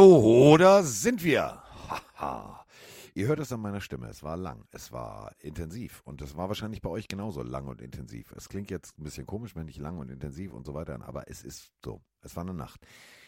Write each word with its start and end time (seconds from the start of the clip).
So, 0.00 0.56
da 0.56 0.82
sind 0.82 1.22
wir. 1.22 1.62
Haha. 1.90 2.64
Ihr 3.12 3.26
hört 3.26 3.38
es 3.38 3.52
an 3.52 3.60
meiner 3.60 3.82
Stimme. 3.82 4.08
Es 4.08 4.22
war 4.22 4.38
lang, 4.38 4.64
es 4.70 4.92
war 4.92 5.34
intensiv 5.40 6.00
und 6.06 6.22
es 6.22 6.38
war 6.38 6.48
wahrscheinlich 6.48 6.80
bei 6.80 6.88
euch 6.88 7.06
genauso 7.06 7.42
lang 7.42 7.68
und 7.68 7.82
intensiv. 7.82 8.32
Es 8.32 8.48
klingt 8.48 8.70
jetzt 8.70 8.98
ein 8.98 9.04
bisschen 9.04 9.26
komisch, 9.26 9.54
wenn 9.56 9.68
ich 9.68 9.76
lang 9.76 9.98
und 9.98 10.10
intensiv 10.10 10.54
und 10.54 10.64
so 10.64 10.72
weiter, 10.72 10.98
aber 11.06 11.28
es 11.28 11.42
ist 11.42 11.74
so. 11.84 12.00
Es 12.22 12.34
war 12.34 12.44
eine 12.44 12.54
Nacht. 12.54 12.80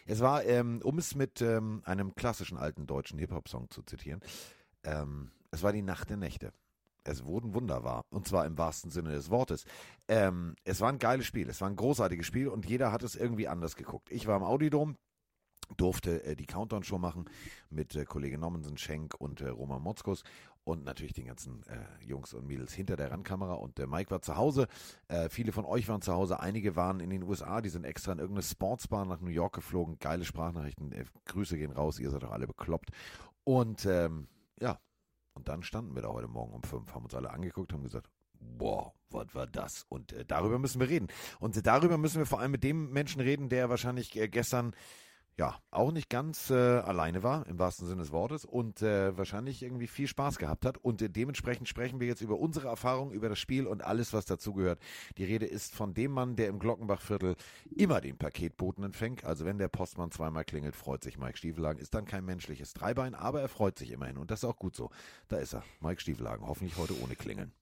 Es 0.07 0.21
war, 0.21 0.47
ähm, 0.47 0.81
um 0.83 0.97
es 0.97 1.15
mit 1.15 1.43
ähm, 1.43 1.83
einem 1.85 2.15
klassischen 2.15 2.57
alten 2.57 2.87
deutschen 2.87 3.19
Hip-Hop-Song 3.19 3.69
zu 3.69 3.83
zitieren, 3.83 4.21
ähm, 4.83 5.31
es 5.51 5.63
war 5.63 5.75
die 5.75 5.83
Nacht 5.83 6.09
der 6.09 6.17
Nächte. 6.17 6.55
Es 7.05 7.27
wurden 7.27 7.53
Wunder 7.53 7.85
wahr. 7.85 8.07
Und 8.09 8.27
zwar 8.27 8.47
im 8.47 8.57
wahrsten 8.57 8.91
Sinne 8.91 9.11
des 9.11 9.29
Wortes. 9.29 9.67
Ähm, 10.09 10.55
es 10.65 10.81
war 10.81 10.89
ein 10.89 10.99
geiles 10.99 11.27
Spiel. 11.27 11.51
Es 11.51 11.61
war 11.61 11.69
ein 11.69 11.77
großartiges 11.77 12.25
Spiel 12.25 12.49
und 12.49 12.65
jeder 12.65 12.93
hat 12.93 13.03
es 13.03 13.15
irgendwie 13.15 13.47
anders 13.47 13.77
geguckt. 13.77 14.11
Ich 14.11 14.27
war 14.27 14.39
im 14.39 14.43
Audidom, 14.43 14.97
durfte 15.77 16.25
äh, 16.25 16.37
die 16.37 16.47
Countdown-Show 16.47 16.99
machen 16.99 17.27
mit 17.71 17.95
äh, 17.95 18.05
Kollege 18.05 18.39
Nommensen, 18.39 18.77
Schenk 18.77 19.15
und 19.19 19.41
äh, 19.41 19.49
Roman 19.49 19.83
Motzkus 19.83 20.23
und 20.65 20.85
natürlich 20.85 21.13
den 21.13 21.27
ganzen 21.27 21.63
äh, 21.67 22.05
Jungs 22.05 22.35
und 22.35 22.47
Mädels 22.47 22.73
hinter 22.73 22.97
der 22.97 23.11
Randkamera 23.11 23.55
und 23.55 23.79
der 23.79 23.87
Mike 23.87 24.11
war 24.11 24.23
zu 24.23 24.37
Hause. 24.37 24.69
Äh, 25.09 25.29
viele 25.29 25.53
von 25.53 25.65
euch 25.65 25.89
waren 25.89 26.03
zu 26.03 26.13
Hause, 26.13 26.41
einige 26.41 26.77
waren 26.77 27.01
in 27.01 27.11
den 27.11 27.23
USA, 27.25 27.61
die 27.61 27.69
sind 27.69 27.85
extra 27.85 28.13
in 28.13 28.19
irgendeine 28.19 28.45
Sportsbar 28.45 29.05
nach 29.05 29.21
New 29.21 29.31
York 29.31 29.55
geflogen. 29.55 29.99
Geile 29.99 30.25
Sprachnachrichten, 30.25 30.93
äh, 30.93 31.05
Grüße 31.27 31.57
gehen 31.57 31.73
raus, 31.73 31.99
ihr 31.99 32.11
seid 32.11 32.23
doch 32.23 32.33
alle 32.33 32.47
bekloppt. 32.47 32.91
Und 33.45 33.87
ähm, 33.87 34.29
ja, 34.61 34.79
und 35.35 35.49
dann 35.49 35.63
standen 35.63 35.95
wir 35.95 36.03
da 36.03 36.09
heute 36.09 36.29
Morgen 36.29 36.53
um 36.53 36.63
fünf, 36.63 36.95
haben 36.95 37.05
uns 37.05 37.15
alle 37.15 37.31
angeguckt, 37.31 37.73
haben 37.73 37.83
gesagt, 37.83 38.09
boah, 38.39 38.93
was 39.11 39.35
war 39.35 39.47
das? 39.47 39.85
Und 39.89 40.13
äh, 40.13 40.25
darüber 40.25 40.59
müssen 40.59 40.81
wir 40.81 40.89
reden. 40.89 41.09
Und 41.41 41.57
äh, 41.57 41.63
darüber 41.63 41.99
müssen 41.99 42.19
wir 42.19 42.27
vor 42.27 42.41
allem 42.41 42.53
mit 42.53 42.65
dem 42.65 42.93
Menschen 42.93 43.21
reden, 43.21 43.49
der 43.49 43.69
wahrscheinlich 43.69 44.17
äh, 44.17 44.29
gestern 44.29 44.75
ja, 45.39 45.57
auch 45.71 45.93
nicht 45.93 46.11
ganz 46.11 46.51
äh, 46.51 46.55
alleine 46.55 47.23
war, 47.23 47.47
im 47.47 47.59
wahrsten 47.59 47.87
Sinne 47.87 48.03
des 48.03 48.13
Wortes, 48.13 48.45
und 48.45 48.83
äh, 48.83 49.17
wahrscheinlich 49.17 49.63
irgendwie 49.63 49.87
viel 49.87 50.07
Spaß 50.07 50.39
gehabt 50.39 50.67
hat. 50.67 50.77
Und 50.79 51.01
äh, 51.01 51.09
dementsprechend 51.09 51.69
sprechen 51.69 52.01
wir 52.01 52.07
jetzt 52.07 52.21
über 52.21 52.39
unsere 52.39 52.69
Erfahrungen, 52.69 53.13
über 53.13 53.29
das 53.31 53.39
Spiel 53.39 53.67
und 53.67 53.83
alles, 53.83 54.13
was 54.13 54.27
dazugehört. 54.27 54.79
Die 55.17 55.25
Rede 55.25 55.47
ist 55.47 55.75
von 55.75 55.95
dem 55.95 56.13
Mann, 56.13 56.37
der 56.37 56.49
im 56.49 56.59
Glockenbachviertel 56.59 57.37
immer 57.75 58.01
den 58.01 58.19
Paketboten 58.19 58.85
empfängt. 58.85 59.25
Also 59.25 59.47
wenn 59.47 59.59
der 59.59 59.69
Postmann 59.69 60.11
zweimal 60.11 60.45
klingelt, 60.45 60.77
freut 60.77 61.03
sich 61.03 61.19
Mike 61.19 61.39
Stiefelhagen. 61.39 61.81
Ist 61.81 61.95
dann 61.95 62.05
kein 62.05 62.25
menschliches 62.25 62.75
Dreibein, 62.75 63.15
aber 63.15 63.41
er 63.41 63.49
freut 63.49 63.79
sich 63.79 63.91
immerhin. 63.91 64.19
Und 64.19 64.31
das 64.31 64.41
ist 64.41 64.49
auch 64.49 64.59
gut 64.59 64.77
so. 64.77 64.91
Da 65.29 65.39
ist 65.39 65.55
er, 65.55 65.65
Mike 65.81 66.01
Stiefelhagen. 66.01 66.47
Hoffentlich 66.47 66.77
heute 66.77 67.01
ohne 67.03 67.17
Klingeln. 67.17 67.53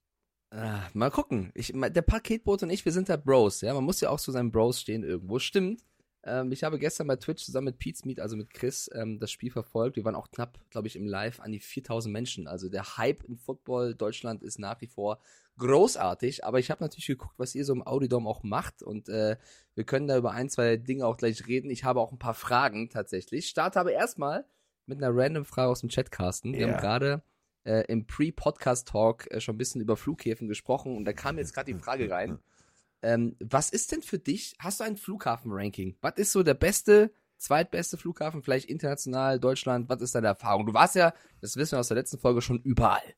Ah, 0.53 0.81
mal 0.93 1.09
gucken. 1.09 1.51
Ich, 1.53 1.71
der 1.73 2.01
Paketbote 2.01 2.65
und 2.65 2.71
ich, 2.71 2.83
wir 2.83 2.91
sind 2.91 3.07
da 3.07 3.15
Bros, 3.15 3.61
ja. 3.61 3.73
Man 3.73 3.85
muss 3.85 4.01
ja 4.01 4.09
auch 4.09 4.19
zu 4.19 4.33
seinen 4.33 4.51
Bros 4.51 4.81
stehen 4.81 5.03
irgendwo. 5.03 5.39
Stimmt. 5.39 5.81
Ähm, 6.23 6.51
ich 6.51 6.63
habe 6.63 6.77
gestern 6.77 7.07
bei 7.07 7.15
Twitch 7.15 7.43
zusammen 7.43 7.65
mit 7.65 7.79
Pete's 7.79 8.05
Meet, 8.05 8.19
also 8.19 8.35
mit 8.37 8.51
Chris, 8.51 8.89
ähm, 8.93 9.19
das 9.19 9.31
Spiel 9.31 9.51
verfolgt. 9.51 9.95
Wir 9.95 10.05
waren 10.05 10.15
auch 10.15 10.29
knapp, 10.31 10.59
glaube 10.69 10.87
ich, 10.87 10.95
im 10.95 11.07
Live 11.07 11.39
an 11.39 11.51
die 11.51 11.59
4000 11.59 12.13
Menschen. 12.13 12.47
Also 12.47 12.69
der 12.69 12.97
Hype 12.97 13.23
im 13.23 13.37
Football 13.37 13.95
Deutschland 13.95 14.43
ist 14.43 14.59
nach 14.59 14.79
wie 14.81 14.87
vor 14.87 15.19
großartig. 15.57 16.45
Aber 16.45 16.59
ich 16.59 16.69
habe 16.71 16.83
natürlich 16.83 17.07
geguckt, 17.07 17.35
was 17.37 17.55
ihr 17.55 17.65
so 17.65 17.73
im 17.73 17.85
Audidom 17.85 18.27
auch 18.27 18.43
macht. 18.43 18.83
Und 18.83 19.09
äh, 19.09 19.37
wir 19.75 19.83
können 19.83 20.07
da 20.07 20.17
über 20.17 20.31
ein, 20.31 20.49
zwei 20.49 20.77
Dinge 20.77 21.05
auch 21.07 21.17
gleich 21.17 21.47
reden. 21.47 21.69
Ich 21.71 21.83
habe 21.83 21.99
auch 21.99 22.11
ein 22.11 22.19
paar 22.19 22.33
Fragen 22.33 22.89
tatsächlich. 22.89 23.47
Starte 23.47 23.79
aber 23.79 23.91
erstmal 23.91 24.45
mit 24.85 25.01
einer 25.03 25.15
random 25.15 25.45
Frage 25.45 25.69
aus 25.71 25.79
dem 25.81 25.89
Chat, 25.89 26.11
Carsten. 26.11 26.53
Wir 26.53 26.61
Ja. 26.61 26.67
haben 26.73 26.81
gerade 26.81 27.21
äh, 27.63 27.83
im 27.87 28.05
Pre-Podcast-Talk 28.07 29.29
äh, 29.31 29.39
schon 29.39 29.55
ein 29.55 29.57
bisschen 29.57 29.81
über 29.81 29.95
Flughäfen 29.97 30.47
gesprochen. 30.47 30.95
Und 30.97 31.05
da 31.05 31.13
kam 31.13 31.37
jetzt 31.37 31.53
gerade 31.53 31.71
die 31.73 31.79
Frage 31.79 32.09
rein. 32.09 32.39
Ähm, 33.01 33.35
was 33.39 33.69
ist 33.69 33.91
denn 33.91 34.01
für 34.01 34.19
dich, 34.19 34.55
hast 34.59 34.79
du 34.79 34.83
ein 34.83 34.97
Flughafen-Ranking? 34.97 35.97
Was 36.01 36.13
ist 36.17 36.31
so 36.31 36.43
der 36.43 36.53
beste, 36.53 37.11
zweitbeste 37.37 37.97
Flughafen, 37.97 38.43
vielleicht 38.43 38.69
international, 38.69 39.39
Deutschland? 39.39 39.89
Was 39.89 40.01
ist 40.01 40.15
deine 40.15 40.27
Erfahrung? 40.27 40.65
Du 40.65 40.73
warst 40.73 40.95
ja, 40.95 41.13
das 41.39 41.55
wissen 41.55 41.73
wir 41.73 41.79
aus 41.79 41.87
der 41.87 41.97
letzten 41.97 42.19
Folge, 42.19 42.41
schon 42.41 42.61
überall. 42.61 43.15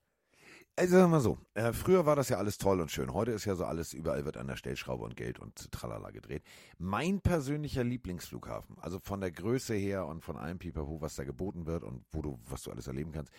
Also 0.75 0.93
sagen 0.93 1.03
wir 1.03 1.17
mal 1.17 1.19
so, 1.19 1.37
äh, 1.53 1.71
früher 1.71 2.07
war 2.07 2.15
das 2.15 2.29
ja 2.29 2.37
alles 2.37 2.57
toll 2.57 2.81
und 2.81 2.89
schön. 2.89 3.13
Heute 3.13 3.31
ist 3.31 3.45
ja 3.45 3.53
so 3.53 3.63
alles, 3.63 3.93
überall 3.93 4.25
wird 4.25 4.37
an 4.37 4.47
der 4.47 4.55
Stellschraube 4.55 5.03
und 5.03 5.15
Geld 5.15 5.37
und 5.37 5.71
tralala 5.71 6.09
gedreht. 6.09 6.41
Mein 6.79 7.21
persönlicher 7.21 7.83
Lieblingsflughafen, 7.83 8.79
also 8.79 8.97
von 8.97 9.21
der 9.21 9.31
Größe 9.31 9.75
her 9.75 10.07
und 10.07 10.23
von 10.23 10.35
allem 10.35 10.57
Pipapo, 10.57 10.99
was 10.99 11.15
da 11.15 11.25
geboten 11.25 11.67
wird 11.67 11.83
und 11.83 12.03
wo 12.11 12.23
du, 12.23 12.39
was 12.45 12.63
du 12.63 12.71
alles 12.71 12.87
erleben 12.87 13.11
kannst. 13.11 13.31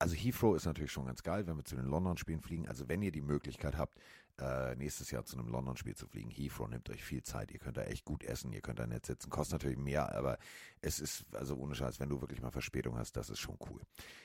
Also 0.00 0.16
Heathrow 0.16 0.56
ist 0.56 0.64
natürlich 0.64 0.90
schon 0.90 1.06
ganz 1.06 1.22
geil, 1.22 1.46
wenn 1.46 1.56
wir 1.56 1.64
zu 1.64 1.76
den 1.76 1.86
London-Spielen 1.86 2.40
fliegen. 2.40 2.66
Also 2.66 2.88
wenn 2.88 3.02
ihr 3.02 3.12
die 3.12 3.20
Möglichkeit 3.20 3.78
habt, 3.78 4.00
äh, 4.40 4.74
nächstes 4.76 5.10
Jahr 5.10 5.24
zu 5.24 5.36
einem 5.38 5.48
London-Spiel 5.48 5.94
zu 5.94 6.06
fliegen, 6.06 6.30
Heathrow 6.30 6.68
nimmt 6.68 6.88
euch 6.90 7.02
viel 7.04 7.22
Zeit. 7.22 7.50
Ihr 7.52 7.58
könnt 7.58 7.76
da 7.76 7.82
echt 7.82 8.04
gut 8.04 8.24
essen, 8.24 8.52
ihr 8.52 8.60
könnt 8.60 8.78
da 8.78 8.86
nett 8.86 9.06
sitzen. 9.06 9.30
Kostet 9.30 9.54
natürlich 9.54 9.78
mehr, 9.78 10.14
aber 10.14 10.38
es 10.80 10.98
ist, 11.00 11.24
also 11.32 11.54
ohne 11.56 11.74
Scheiß, 11.74 12.00
wenn 12.00 12.08
du 12.08 12.20
wirklich 12.20 12.40
mal 12.40 12.50
Verspätung 12.50 12.96
hast, 12.98 13.16
das 13.16 13.30
ist 13.30 13.38
schon 13.38 13.56
cool. 13.70 13.80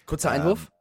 Kurzer 0.06 0.34
Ähm, 0.34 0.42
Einwurf, 0.42 0.72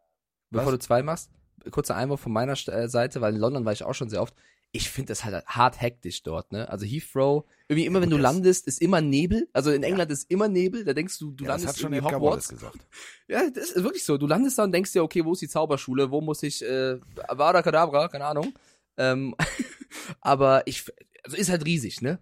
bevor 0.51 0.67
was? 0.67 0.73
du 0.73 0.79
zwei 0.79 1.03
machst. 1.03 1.31
Kurzer 1.71 1.97
Einwurf 1.97 2.21
von 2.21 2.33
meiner 2.33 2.53
äh, 2.69 2.89
Seite, 2.89 3.21
weil 3.21 3.35
in 3.35 3.41
London 3.41 3.65
war 3.65 3.73
ich 3.73 3.83
auch 3.83 3.95
schon 3.95 4.09
sehr 4.09 4.23
oft. 4.23 4.35
Ich 4.73 4.91
finde 4.91 5.09
das 5.13 5.25
halt 5.25 5.45
hart 5.47 5.81
hektisch 5.81 6.23
dort, 6.23 6.53
ne? 6.53 6.69
Also 6.69 6.85
Heathrow, 6.85 7.45
irgendwie 7.69 7.87
immer 7.87 7.99
Ja, 7.99 8.03
wenn 8.03 8.11
du 8.11 8.17
das- 8.19 8.23
landest, 8.23 8.67
ist 8.67 8.83
immer 8.83 9.01
Nebel. 9.01 9.49
Also 9.55 9.71
in 9.71 9.83
England 9.83 10.11
ist 10.11 10.31
immer 10.31 10.49
Nebel, 10.49 10.85
da 10.85 10.93
denkst 10.93 11.19
du, 11.19 11.31
du 11.33 11.45
ja, 11.45 11.53
das 11.53 11.63
landest 11.63 11.69
hat 11.69 11.81
schon 11.83 11.93
Wallace 12.05 12.15
Hogwarts. 12.15 12.49
gesagt. 12.49 12.79
Ja, 13.29 13.49
das 13.51 13.71
ist 13.71 13.83
wirklich 13.83 14.05
so. 14.05 14.19
Du 14.19 14.27
landest 14.27 14.59
da 14.59 14.65
und 14.65 14.73
denkst 14.73 14.93
dir, 14.93 15.03
okay, 15.03 15.25
wo 15.25 15.33
ist 15.33 15.41
die 15.43 15.49
Zauberschule? 15.49 16.11
Wo 16.11 16.21
muss 16.21 16.43
ich, 16.43 16.63
äh, 16.63 16.99
Avada 17.27 17.63
Kedavra? 17.63 18.09
Keine 18.09 18.27
Ahnung. 18.27 18.53
Ähm, 18.99 19.35
aber 20.21 20.67
ich, 20.67 20.85
also 21.25 21.37
ist 21.37 21.51
halt 21.51 21.65
riesig, 21.65 22.01
ne? 22.03 22.21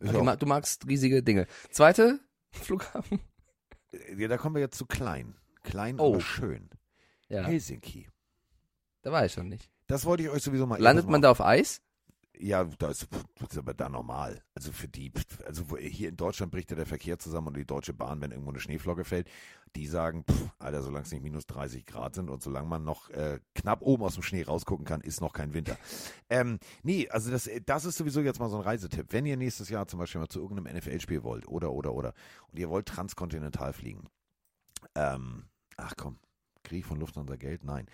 Ist 0.00 0.08
Also, 0.08 0.18
auch- 0.18 0.20
du 0.22 0.24
ma- 0.24 0.36
du 0.36 0.46
magst 0.46 0.86
riesige 0.88 1.22
Dinge. 1.22 1.46
Zweite 1.70 2.20
Flughafen. 2.50 3.20
Ja, 4.18 4.26
da 4.28 4.36
kommen 4.36 4.56
wir 4.56 4.60
jetzt 4.60 4.76
zu 4.76 4.86
klein. 4.86 5.36
Klein, 5.62 5.98
Oh. 6.00 6.14
aber 6.14 6.20
schön. 6.20 6.68
Ja, 7.28 7.44
Helsinki. 7.44 8.10
da 9.02 9.12
war 9.12 9.24
ich 9.24 9.32
schon 9.32 9.48
nicht. 9.48 9.70
Das 9.86 10.04
wollte 10.04 10.24
ich 10.24 10.28
euch 10.30 10.42
sowieso 10.42 10.66
mal. 10.66 10.80
Landet 10.80 11.06
man 11.08 11.22
da 11.22 11.30
auf 11.30 11.40
Eis? 11.40 11.80
Ja, 12.38 12.64
da 12.64 12.88
ist, 12.88 13.06
das 13.38 13.50
ist 13.50 13.58
aber 13.58 13.74
da 13.74 13.88
normal. 13.88 14.42
Also 14.54 14.72
für 14.72 14.88
die, 14.88 15.12
also 15.46 15.64
hier 15.76 16.08
in 16.08 16.16
Deutschland 16.16 16.50
bricht 16.50 16.70
ja 16.70 16.76
der 16.76 16.86
Verkehr 16.86 17.18
zusammen 17.18 17.48
und 17.48 17.56
die 17.56 17.66
Deutsche 17.66 17.92
Bahn, 17.92 18.20
wenn 18.20 18.32
irgendwo 18.32 18.50
eine 18.50 18.60
Schneeflocke 18.60 19.04
fällt, 19.04 19.28
die 19.76 19.86
sagen, 19.86 20.24
pff, 20.24 20.50
Alter, 20.58 20.82
solange 20.82 21.04
es 21.04 21.12
nicht 21.12 21.22
minus 21.22 21.46
30 21.46 21.86
Grad 21.86 22.14
sind 22.14 22.30
und 22.30 22.42
solange 22.42 22.68
man 22.68 22.84
noch 22.84 23.10
äh, 23.10 23.40
knapp 23.54 23.82
oben 23.82 24.04
aus 24.04 24.14
dem 24.14 24.22
Schnee 24.22 24.42
rausgucken 24.42 24.84
kann, 24.84 25.00
ist 25.00 25.20
noch 25.20 25.32
kein 25.32 25.54
Winter. 25.54 25.76
ähm, 26.30 26.58
nee, 26.82 27.08
also 27.08 27.30
das, 27.30 27.48
das 27.66 27.84
ist 27.84 27.96
sowieso 27.96 28.20
jetzt 28.20 28.40
mal 28.40 28.48
so 28.48 28.56
ein 28.56 28.62
Reisetipp. 28.62 29.12
Wenn 29.12 29.26
ihr 29.26 29.36
nächstes 29.36 29.68
Jahr 29.68 29.86
zum 29.86 29.98
Beispiel 29.98 30.20
mal 30.20 30.28
zu 30.28 30.40
irgendeinem 30.40 30.76
NFL-Spiel 30.76 31.22
wollt 31.22 31.48
oder, 31.48 31.72
oder, 31.72 31.92
oder, 31.92 32.14
und 32.50 32.58
ihr 32.58 32.70
wollt 32.70 32.86
transkontinental 32.86 33.72
fliegen, 33.72 34.08
ähm, 34.94 35.44
ach 35.76 35.94
komm, 35.96 36.18
kriege 36.62 36.80
ich 36.80 36.86
von 36.86 36.98
Lufthansa 36.98 37.36
Geld? 37.36 37.64
Nein. 37.64 37.86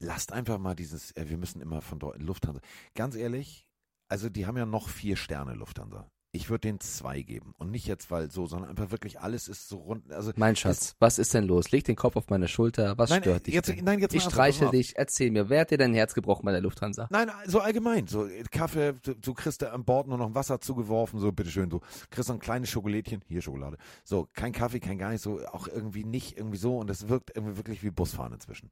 Lasst 0.00 0.32
einfach 0.32 0.58
mal 0.58 0.74
dieses, 0.74 1.12
äh, 1.16 1.28
wir 1.28 1.38
müssen 1.38 1.60
immer 1.60 1.80
von 1.80 1.98
Lufthansa. 2.18 2.60
Ganz 2.94 3.16
ehrlich, 3.16 3.67
also 4.08 4.28
die 4.28 4.46
haben 4.46 4.56
ja 4.56 4.66
noch 4.66 4.88
vier 4.88 5.16
Sterne 5.16 5.54
Lufthansa. 5.54 6.10
Ich 6.38 6.50
würde 6.50 6.60
denen 6.60 6.78
zwei 6.78 7.22
geben. 7.22 7.52
Und 7.58 7.72
nicht 7.72 7.88
jetzt, 7.88 8.12
weil 8.12 8.30
so, 8.30 8.46
sondern 8.46 8.70
einfach 8.70 8.92
wirklich 8.92 9.18
alles 9.18 9.48
ist 9.48 9.68
so 9.68 9.78
rund. 9.78 10.12
Also 10.12 10.30
Mein 10.36 10.54
Schatz, 10.54 10.94
was 11.00 11.18
ist 11.18 11.34
denn 11.34 11.44
los? 11.44 11.72
Leg 11.72 11.82
den 11.82 11.96
Kopf 11.96 12.14
auf 12.14 12.30
meine 12.30 12.46
Schulter. 12.46 12.96
Was 12.96 13.10
Nein, 13.10 13.22
stört 13.22 13.48
dich? 13.48 13.54
jetzt, 13.54 13.68
denn? 13.68 13.82
nein, 13.82 13.98
jetzt 13.98 14.14
ich 14.14 14.22
streiche 14.22 14.70
dich, 14.70 14.96
erzähl 14.96 15.32
mir, 15.32 15.48
wer 15.48 15.62
hat 15.62 15.72
dir 15.72 15.78
dein 15.78 15.94
Herz 15.94 16.14
gebrochen 16.14 16.44
bei 16.44 16.52
der 16.52 16.60
Lufthansa? 16.60 17.08
Nein, 17.10 17.28
so 17.46 17.58
allgemein. 17.58 18.06
So 18.06 18.28
Kaffee, 18.52 18.92
du, 19.02 19.14
du 19.14 19.34
kriegst 19.34 19.62
da 19.62 19.70
an 19.72 19.84
Bord 19.84 20.06
nur 20.06 20.16
noch 20.16 20.32
Wasser 20.36 20.60
zugeworfen, 20.60 21.18
so 21.18 21.32
bitteschön, 21.32 21.70
du 21.70 21.80
kriegst 22.10 22.28
noch 22.28 22.36
ein 22.36 22.40
kleines 22.40 22.68
Schokolädchen, 22.68 23.24
hier 23.26 23.42
Schokolade. 23.42 23.76
So, 24.04 24.28
kein 24.32 24.52
Kaffee, 24.52 24.78
kein 24.78 24.96
gar 24.96 25.10
nicht, 25.10 25.22
so 25.22 25.40
auch 25.48 25.66
irgendwie 25.66 26.04
nicht 26.04 26.38
irgendwie 26.38 26.58
so 26.58 26.78
und 26.78 26.88
das 26.88 27.08
wirkt 27.08 27.34
irgendwie 27.34 27.56
wirklich 27.56 27.82
wie 27.82 27.90
Busfahren 27.90 28.32
inzwischen. 28.32 28.70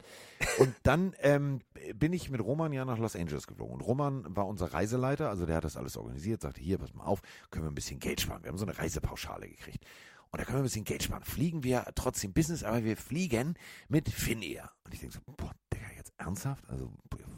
Und 0.59 0.73
dann 0.85 1.17
ähm, 1.21 1.63
bin 1.97 2.13
ich 2.13 2.31
mit 2.31 2.41
Roman 2.41 2.73
ja 2.73 2.85
nach 2.85 2.99
Los 2.99 3.17
Angeles 3.17 3.49
geflogen 3.49 3.75
und 3.75 3.81
Roman 3.81 4.25
war 4.29 4.47
unser 4.47 4.73
Reiseleiter, 4.73 5.31
also 5.31 5.47
der 5.47 5.57
hat 5.57 5.65
das 5.65 5.77
alles 5.77 5.97
organisiert, 5.97 6.43
sagte, 6.43 6.61
hier, 6.61 6.79
pass 6.79 6.95
mal 6.95 7.05
auf, 7.05 7.23
können 7.57 7.67
wir 7.67 7.73
ein 7.73 7.75
bisschen 7.75 8.01
Geld 8.01 8.21
sparen. 8.21 8.43
Wir 8.43 8.51
haben 8.51 8.59
so 8.59 8.67
eine 8.67 8.77
Reisepauschale 8.77 9.49
gekriegt. 9.49 9.85
Und 10.31 10.41
da 10.41 10.45
können 10.45 10.59
wir 10.59 10.63
ein 10.63 10.65
bisschen 10.65 10.85
Geld 10.85 11.03
sparen. 11.03 11.25
Fliegen 11.25 11.65
wir 11.65 11.87
trotzdem 11.95 12.35
Business, 12.35 12.63
aber 12.63 12.85
wir 12.85 12.99
fliegen 12.99 13.55
mit 13.89 14.11
Finnair. 14.11 14.71
Und 14.85 14.93
ich 14.93 15.01
denke 15.01 15.15
so, 15.15 15.21
boah, 15.37 15.53
Digga, 15.73 15.87
jetzt 15.97 16.13
ernsthaft? 16.19 16.69
Also, 16.69 16.93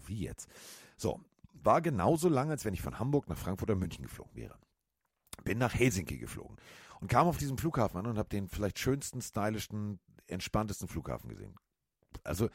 wie 0.07 0.25
jetzt? 0.25 0.49
So, 0.97 1.21
war 1.53 1.81
genauso 1.81 2.29
lang, 2.29 2.51
als 2.51 2.65
wenn 2.65 2.75
ich 2.75 2.83
von 2.83 2.99
Hamburg 2.99 3.29
nach 3.29 3.39
Frankfurt 3.39 3.71
oder 3.71 3.79
München 3.79 4.03
geflogen 4.03 4.35
wäre. 4.35 4.59
Bin 5.45 5.59
nach 5.59 5.75
Helsinki 5.75 6.19
geflogen 6.19 6.57
und 7.01 7.09
kam 7.09 7.29
auf 7.29 7.39
diesem 7.39 7.59
Flughafen 7.59 7.99
an 7.99 8.07
und 8.07 8.19
habe 8.19 8.29
den 8.29 8.49
vielleicht 8.49 8.81
schönsten, 8.81 9.23
stylischsten, 9.23 10.01
entspanntesten 10.27 10.89
Flughafen 10.89 11.31
gesehen. 11.31 11.55
Also 12.25 12.49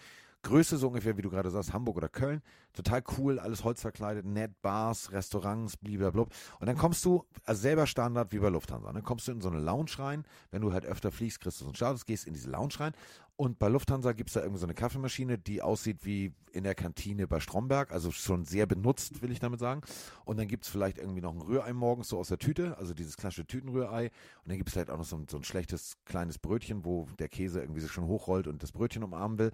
Größe 0.44 0.78
so 0.78 0.88
ungefähr, 0.88 1.18
wie 1.18 1.22
du 1.22 1.30
gerade 1.30 1.50
sagst, 1.50 1.74
Hamburg 1.74 1.98
oder 1.98 2.10
Köln. 2.10 2.42
Total 2.74 3.04
cool, 3.18 3.40
alles 3.40 3.63
holzverkleidet, 3.63 4.25
nett, 4.25 4.62
Bars, 4.62 5.12
Restaurants, 5.12 5.78
blablabla. 5.78 6.24
Und 6.60 6.68
dann 6.68 6.78
kommst 6.78 7.04
du, 7.06 7.25
also 7.45 7.62
selber 7.62 7.88
Standard 7.88 8.31
wie 8.31 8.40
bei 8.40 8.50
Lufthansa, 8.50 8.92
dann 8.92 9.04
kommst 9.04 9.28
du 9.28 9.31
in 9.31 9.42
so 9.42 9.50
eine 9.50 9.60
Lounge 9.60 9.92
rein. 9.98 10.25
Wenn 10.51 10.62
du 10.62 10.74
halt 10.74 10.86
öfter 10.86 11.12
fliegst, 11.12 11.40
kriegst 11.40 11.60
du 11.60 11.66
so 11.66 11.69
einen 11.69 11.75
Status, 11.75 12.06
gehst 12.06 12.28
in 12.28 12.34
diese 12.34 12.50
Lounge 12.50 12.74
rein. 12.80 12.94
Und 13.36 13.57
bei 13.57 13.68
Lufthansa 13.68 14.12
gibt 14.12 14.30
es 14.30 14.36
da 14.36 14.42
irgendwie 14.42 14.60
so 14.60 14.68
eine 14.68 14.75
Kaffeemaschine, 14.75 15.40
die 15.40 15.63
aussieht 15.63 16.06
wie 16.06 16.34
in 16.51 16.63
der 16.63 16.75
Kantine 16.75 17.28
bei 17.28 17.39
Stromberg, 17.39 17.92
also 17.92 18.12
schon 18.12 18.46
sehr 18.46 18.68
benutzt, 18.68 19.24
will 19.24 19.31
ich 19.31 19.39
damit 19.39 19.60
sagen. 19.60 19.81
Und 20.24 20.38
dann 20.38 20.48
gibt 20.48 20.66
es 20.66 20.69
vielleicht 20.69 21.00
irgendwie 21.00 21.22
noch 21.22 21.34
ein 21.34 21.42
Rührei 21.42 21.74
morgens 21.74 22.10
so 22.10 22.19
aus 22.19 22.28
der 22.28 22.38
Tüte, 22.38 22.78
also 22.78 22.94
dieses 22.94 23.18
klassische 23.18 23.48
Tütenrührei. 23.48 24.12
Und 24.44 24.50
dann 24.50 24.57
gibt 24.57 24.69
es 24.69 24.74
vielleicht 24.74 24.92
auch 24.92 25.00
noch 25.00 25.06
so 25.06 25.16
ein, 25.16 25.28
so 25.28 25.38
ein 25.38 25.44
schlechtes 25.44 25.98
kleines 26.06 26.38
Brötchen, 26.38 26.86
wo 26.86 27.07
der 27.18 27.28
Käse 27.28 27.60
irgendwie 27.60 27.81
sich 27.81 27.92
schon 27.92 28.06
hochrollt 28.06 28.48
und 28.48 28.62
das 28.62 28.72
Brötchen 28.72 29.04
umarmen 29.04 29.39
will. 29.39 29.51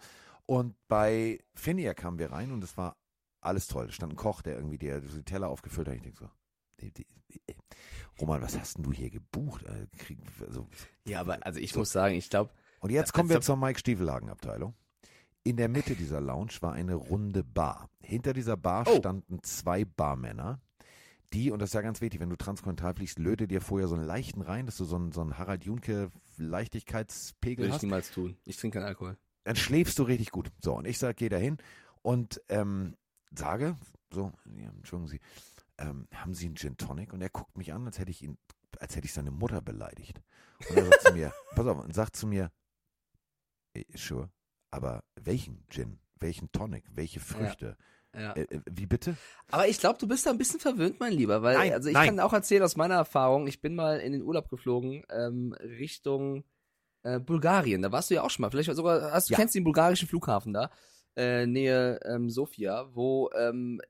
Und 0.49 0.75
bei 0.87 1.37
Finja 1.53 1.93
kamen 1.93 2.17
wir 2.17 2.31
rein 2.31 2.51
und 2.51 2.63
es 2.63 2.75
war 2.75 2.97
alles 3.39 3.67
toll. 3.67 3.85
Da 3.85 3.91
stand 3.91 4.13
ein 4.13 4.15
Koch, 4.15 4.41
der 4.41 4.55
irgendwie 4.55 4.79
die, 4.79 4.91
die 4.99 5.23
Teller 5.23 5.47
aufgefüllt 5.47 5.87
hat. 5.87 5.93
Ich 5.95 6.01
denke 6.01 6.17
so, 6.17 6.29
die, 6.81 6.91
die, 6.91 7.05
die, 7.31 7.39
Roman, 8.19 8.41
was 8.41 8.57
hast 8.57 8.77
denn 8.77 8.83
du 8.83 8.91
hier 8.91 9.11
gebucht? 9.11 9.63
Also, 9.67 9.85
krieg, 9.99 10.17
also, 10.41 10.67
Ja, 11.05 11.19
aber 11.21 11.37
also 11.45 11.59
ich 11.59 11.71
So. 11.73 11.79
muss 11.81 11.91
sagen, 11.91 12.15
ich 12.15 12.31
glaube, 12.31 12.49
und 12.79 12.89
jetzt 12.89 13.13
kommen 13.13 13.29
wir 13.29 13.35
also- 13.35 13.45
zur 13.45 13.57
Mike 13.57 13.77
Stiefelhagen 13.79 14.29
Abteilung. 14.31 14.73
In 15.43 15.55
der 15.55 15.69
Mitte 15.69 15.95
dieser 15.95 16.19
Lounge 16.19 16.53
war 16.61 16.73
eine 16.73 16.95
runde 16.95 17.43
Bar. 17.43 17.87
Hinter 18.01 18.33
dieser 18.33 18.57
Bar 18.57 18.85
Oh. 18.87 18.97
standen 18.97 19.43
zwei 19.43 19.85
Barmänner, 19.85 20.59
die, 21.31 21.51
und 21.51 21.59
das 21.59 21.69
ist 21.69 21.73
ja 21.75 21.81
ganz 21.81 22.01
wichtig, 22.01 22.19
wenn 22.21 22.31
du 22.31 22.35
transkontinental 22.37 22.95
fliegst, 22.95 23.19
löte 23.19 23.47
dir 23.47 23.61
vorher 23.61 23.87
so 23.87 23.93
einen 23.93 24.03
leichten 24.03 24.41
rein, 24.41 24.65
dass 24.65 24.77
du 24.77 24.83
so 24.85 24.95
einen, 24.95 25.11
so 25.11 25.21
einen 25.21 25.37
Harald 25.37 25.63
Junke 25.63 26.11
Leichtigkeitspegel 26.37 27.65
würde 27.65 27.67
ich 27.69 27.73
hast. 27.75 27.83
niemals 27.83 28.09
tun. 28.09 28.35
Ich 28.45 28.57
trinke 28.57 28.79
keinen 28.79 28.87
Alkohol. 28.87 29.15
Dann 29.49 29.55
schläfst 29.55 29.97
du 29.97 30.03
richtig 30.03 30.29
gut. 30.29 30.51
So, 30.61 30.75
und 30.75 30.85
ich 30.85 30.99
sag, 30.99 31.17
geh 31.17 31.27
da 31.27 31.37
hin 31.37 31.57
und 32.03 32.39
ähm, 32.49 32.95
sage, 33.35 33.75
so, 34.13 34.31
ja, 34.55 34.69
Entschuldigen 34.69 35.07
Sie, 35.07 35.19
ähm, 35.79 36.07
haben 36.13 36.35
Sie 36.35 36.45
einen 36.45 36.55
Gin 36.55 36.77
Tonic? 36.77 37.13
Und 37.13 37.21
er 37.23 37.31
guckt 37.31 37.57
mich 37.57 37.73
an, 37.73 37.83
als 37.87 37.97
hätte 37.97 38.11
ich 38.11 38.21
ihn, 38.21 38.37
als 38.77 38.95
hätte 38.95 39.05
ich 39.05 39.13
seine 39.13 39.31
Mutter 39.31 39.59
beleidigt. 39.59 40.21
Und 40.69 40.77
er 40.77 40.85
sagt 40.85 41.01
zu 41.01 41.13
mir, 41.13 41.33
pass 41.55 41.65
auf, 41.65 41.83
und 41.83 41.95
sagt 41.95 42.15
zu 42.15 42.27
mir, 42.27 42.51
"Eh, 43.73 43.85
sure, 43.95 44.29
aber 44.69 45.03
welchen 45.15 45.65
Gin? 45.71 45.97
Welchen 46.19 46.51
Tonic? 46.51 46.85
Welche 46.91 47.19
Früchte? 47.19 47.75
Ja. 48.13 48.33
Äh, 48.33 48.41
äh, 48.41 48.61
wie 48.69 48.85
bitte? 48.85 49.17
Aber 49.49 49.67
ich 49.67 49.79
glaube, 49.79 49.97
du 49.97 50.07
bist 50.07 50.27
da 50.27 50.29
ein 50.29 50.37
bisschen 50.37 50.59
verwöhnt, 50.59 50.99
mein 50.99 51.13
Lieber, 51.13 51.41
weil 51.41 51.57
Nein, 51.57 51.73
also 51.73 51.89
ich 51.89 51.95
nein. 51.95 52.09
kann 52.09 52.19
auch 52.19 52.33
erzählen 52.33 52.61
aus 52.61 52.75
meiner 52.75 52.95
Erfahrung, 52.95 53.47
ich 53.47 53.61
bin 53.61 53.73
mal 53.73 53.99
in 53.99 54.11
den 54.11 54.21
Urlaub 54.21 54.47
geflogen 54.47 55.03
ähm, 55.09 55.53
Richtung 55.53 56.43
äh, 57.03 57.19
Bulgarien. 57.19 57.81
Da 57.81 57.91
warst 57.91 58.09
du 58.09 58.15
ja 58.15 58.23
auch 58.23 58.29
schon 58.29 58.41
mal. 58.43 58.49
Vielleicht 58.51 58.73
sogar, 58.75 59.11
hast 59.11 59.29
du 59.29 59.33
Ja. 59.33 59.37
kennst 59.39 59.55
den 59.55 59.63
bulgarischen 59.63 60.07
Flughafen 60.07 60.53
da, 60.53 60.69
äh, 61.15 61.45
Nähe 61.45 61.99
ähm, 62.05 62.29
Sofia, 62.29 62.87
wo 62.93 63.29
ähm, 63.37 63.81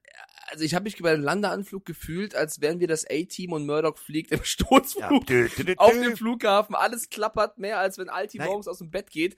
also 0.52 0.64
ich 0.64 0.74
habe 0.74 0.84
mich 0.84 0.98
bei 1.00 1.12
dem 1.12 1.22
Landeanflug 1.22 1.86
gefühlt, 1.86 2.34
als 2.36 2.60
wären 2.60 2.80
wir 2.80 2.88
das 2.88 3.06
A-Team 3.08 3.54
und 3.54 3.68
Murdoch 3.68 3.98
fliegt 3.98 4.32
im 4.32 4.40
Sturzflug 4.44 5.28
dö, 5.28 5.48
auf 5.78 5.92
dem 5.92 6.18
Flughafen. 6.18 6.74
Alles 6.76 7.10
klappert 7.10 7.60
mehr, 7.60 7.78
als 7.80 7.98
wenn 8.00 8.10
Alti 8.10 8.40
morgens 8.40 8.68
aus 8.68 8.80
dem 8.80 8.90
Bett 8.90 9.12
geht. 9.12 9.36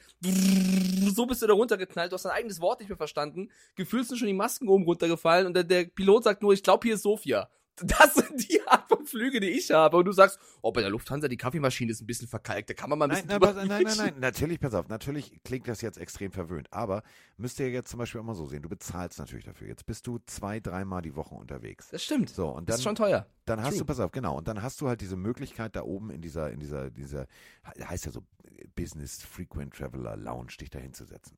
So 1.14 1.26
bist 1.26 1.42
du 1.42 1.48
da 1.48 1.54
runtergeknallt. 1.54 2.12
Du 2.12 2.16
hast 2.16 2.24
dein 2.26 2.32
eigenes 2.32 2.62
Wort 2.62 2.80
nicht 2.80 2.90
mehr 2.90 2.98
verstanden. 2.98 3.52
Gefühlt 3.76 4.08
sind 4.08 4.18
schon 4.18 4.28
die 4.28 4.34
Masken 4.34 4.70
oben 4.70 4.86
runtergefallen 4.86 5.48
und 5.48 5.54
der, 5.54 5.64
der 5.66 5.84
Pilot 5.86 6.24
sagt 6.24 6.42
nur, 6.42 6.54
ich 6.54 6.64
glaube, 6.64 6.88
hier 6.88 6.96
ist 6.96 7.04
Sofia. 7.04 7.50
Das 7.84 8.14
sind 8.14 8.50
die 8.50 8.62
Art 8.68 8.88
von 8.90 9.06
Flüge, 9.06 9.40
die 9.40 9.50
ich 9.50 9.72
habe. 9.72 9.98
Und 9.98 10.06
du 10.06 10.12
sagst, 10.12 10.38
oh, 10.62 10.72
bei 10.72 10.82
der 10.82 10.90
Lufthansa, 10.92 11.28
die 11.28 11.38
Kaffeemaschine 11.38 11.92
ist 11.92 12.02
ein 12.02 12.06
bisschen 12.06 12.28
verkalkt. 12.28 12.70
Da 12.70 12.74
kann 12.74 12.90
man 12.90 13.00
mal 13.00 13.06
ein 13.10 13.26
Nein, 13.28 13.40
bisschen 13.40 13.40
nein, 13.40 13.56
nein, 13.56 13.68
nein, 13.68 13.86
wischen. 13.86 13.98
nein, 14.06 14.20
natürlich, 14.20 14.60
pass 14.60 14.74
auf, 14.74 14.88
natürlich 14.88 15.42
klingt 15.44 15.68
das 15.68 15.82
jetzt 15.82 15.98
extrem 15.98 16.32
verwöhnt, 16.32 16.68
aber 16.72 17.02
müsst 17.38 17.60
ihr 17.60 17.70
jetzt 17.72 17.90
zum 17.90 17.98
Beispiel 17.98 18.22
auch 18.22 18.26
mal 18.26 18.36
so 18.36 18.46
sehen, 18.46 18.62
du 18.62 18.70
bezahlst 18.70 19.18
natürlich 19.20 19.46
dafür. 19.46 19.68
Jetzt 19.68 19.86
bist 19.86 20.06
du 20.06 20.20
zwei, 20.26 20.60
dreimal 20.60 21.02
die 21.02 21.16
Woche 21.16 21.34
unterwegs. 21.34 21.88
Das 21.90 22.04
stimmt. 22.04 22.30
So, 22.30 22.50
und 22.50 22.70
Das 22.70 22.76
dann, 22.76 22.80
ist 22.80 22.84
schon 22.84 22.96
teuer. 22.96 23.26
dann 23.46 23.62
hast 23.62 23.70
True. 23.72 23.80
du, 23.80 23.86
pass 23.86 24.00
auf, 24.00 24.12
genau, 24.12 24.38
und 24.38 24.48
dann 24.48 24.62
hast 24.62 24.80
du 24.82 24.88
halt 24.88 25.02
diese 25.02 25.16
Möglichkeit 25.16 25.76
da 25.76 25.82
oben 25.84 26.12
in 26.12 26.22
dieser, 26.22 26.52
in 26.52 26.60
dieser, 26.60 26.92
dieser, 26.92 27.28
heißt 27.84 28.06
ja 28.06 28.12
so 28.12 28.22
Business 28.76 29.24
Frequent 29.24 29.74
Traveler 29.74 30.18
Lounge, 30.18 30.52
dich 30.60 30.70
da 30.70 30.78
hinzusetzen. 30.80 31.38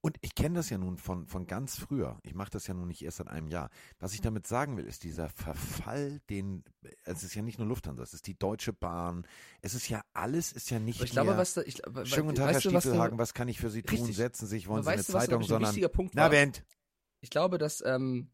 Und 0.00 0.16
ich 0.20 0.36
kenne 0.36 0.54
das 0.54 0.70
ja 0.70 0.78
nun 0.78 0.96
von, 0.96 1.26
von 1.26 1.46
ganz 1.48 1.76
früher. 1.76 2.18
Ich 2.22 2.32
mache 2.34 2.50
das 2.50 2.68
ja 2.68 2.74
nun 2.74 2.86
nicht 2.86 3.02
erst 3.02 3.16
seit 3.16 3.26
einem 3.26 3.48
Jahr. 3.48 3.68
Was 3.98 4.14
ich 4.14 4.20
damit 4.20 4.46
sagen 4.46 4.76
will, 4.76 4.86
ist 4.86 5.02
dieser 5.02 5.28
Verfall, 5.28 6.20
den, 6.30 6.62
es 7.04 7.24
ist 7.24 7.34
ja 7.34 7.42
nicht 7.42 7.58
nur 7.58 7.66
Lufthansa, 7.66 8.02
es 8.04 8.14
ist 8.14 8.28
die 8.28 8.38
Deutsche 8.38 8.72
Bahn, 8.72 9.26
es 9.60 9.74
ist 9.74 9.88
ja 9.88 10.02
alles, 10.12 10.52
ist 10.52 10.70
ja 10.70 10.78
nicht 10.78 11.02
ich 11.02 11.10
glaube, 11.10 11.30
mehr, 11.30 11.38
was 11.38 11.54
da, 11.54 11.62
ich, 11.62 11.82
we- 11.86 12.06
Schönen 12.06 12.26
guten 12.28 12.36
Tag, 12.36 12.52
Herr 12.52 12.60
du, 12.60 12.72
was 12.72 12.84
Stiefelhagen, 12.84 13.18
was 13.18 13.34
kann 13.34 13.48
ich 13.48 13.58
für 13.58 13.70
Sie 13.70 13.82
tun? 13.82 13.98
Richtig. 13.98 14.16
Setzen 14.16 14.46
Sie 14.46 14.50
sich, 14.50 14.68
wollen 14.68 14.78
Aber 14.78 14.84
Sie 14.84 14.90
eine 14.90 14.98
weißt 15.00 15.12
was, 15.14 15.24
Zeitung, 15.24 15.42
ein 15.42 15.48
sondern, 15.48 15.70
wichtiger 15.70 15.88
Punkt 15.88 16.14
na? 16.14 16.28
Bent, 16.28 16.64
Ich 17.20 17.30
glaube, 17.30 17.58
dass, 17.58 17.82
ähm, 17.84 18.30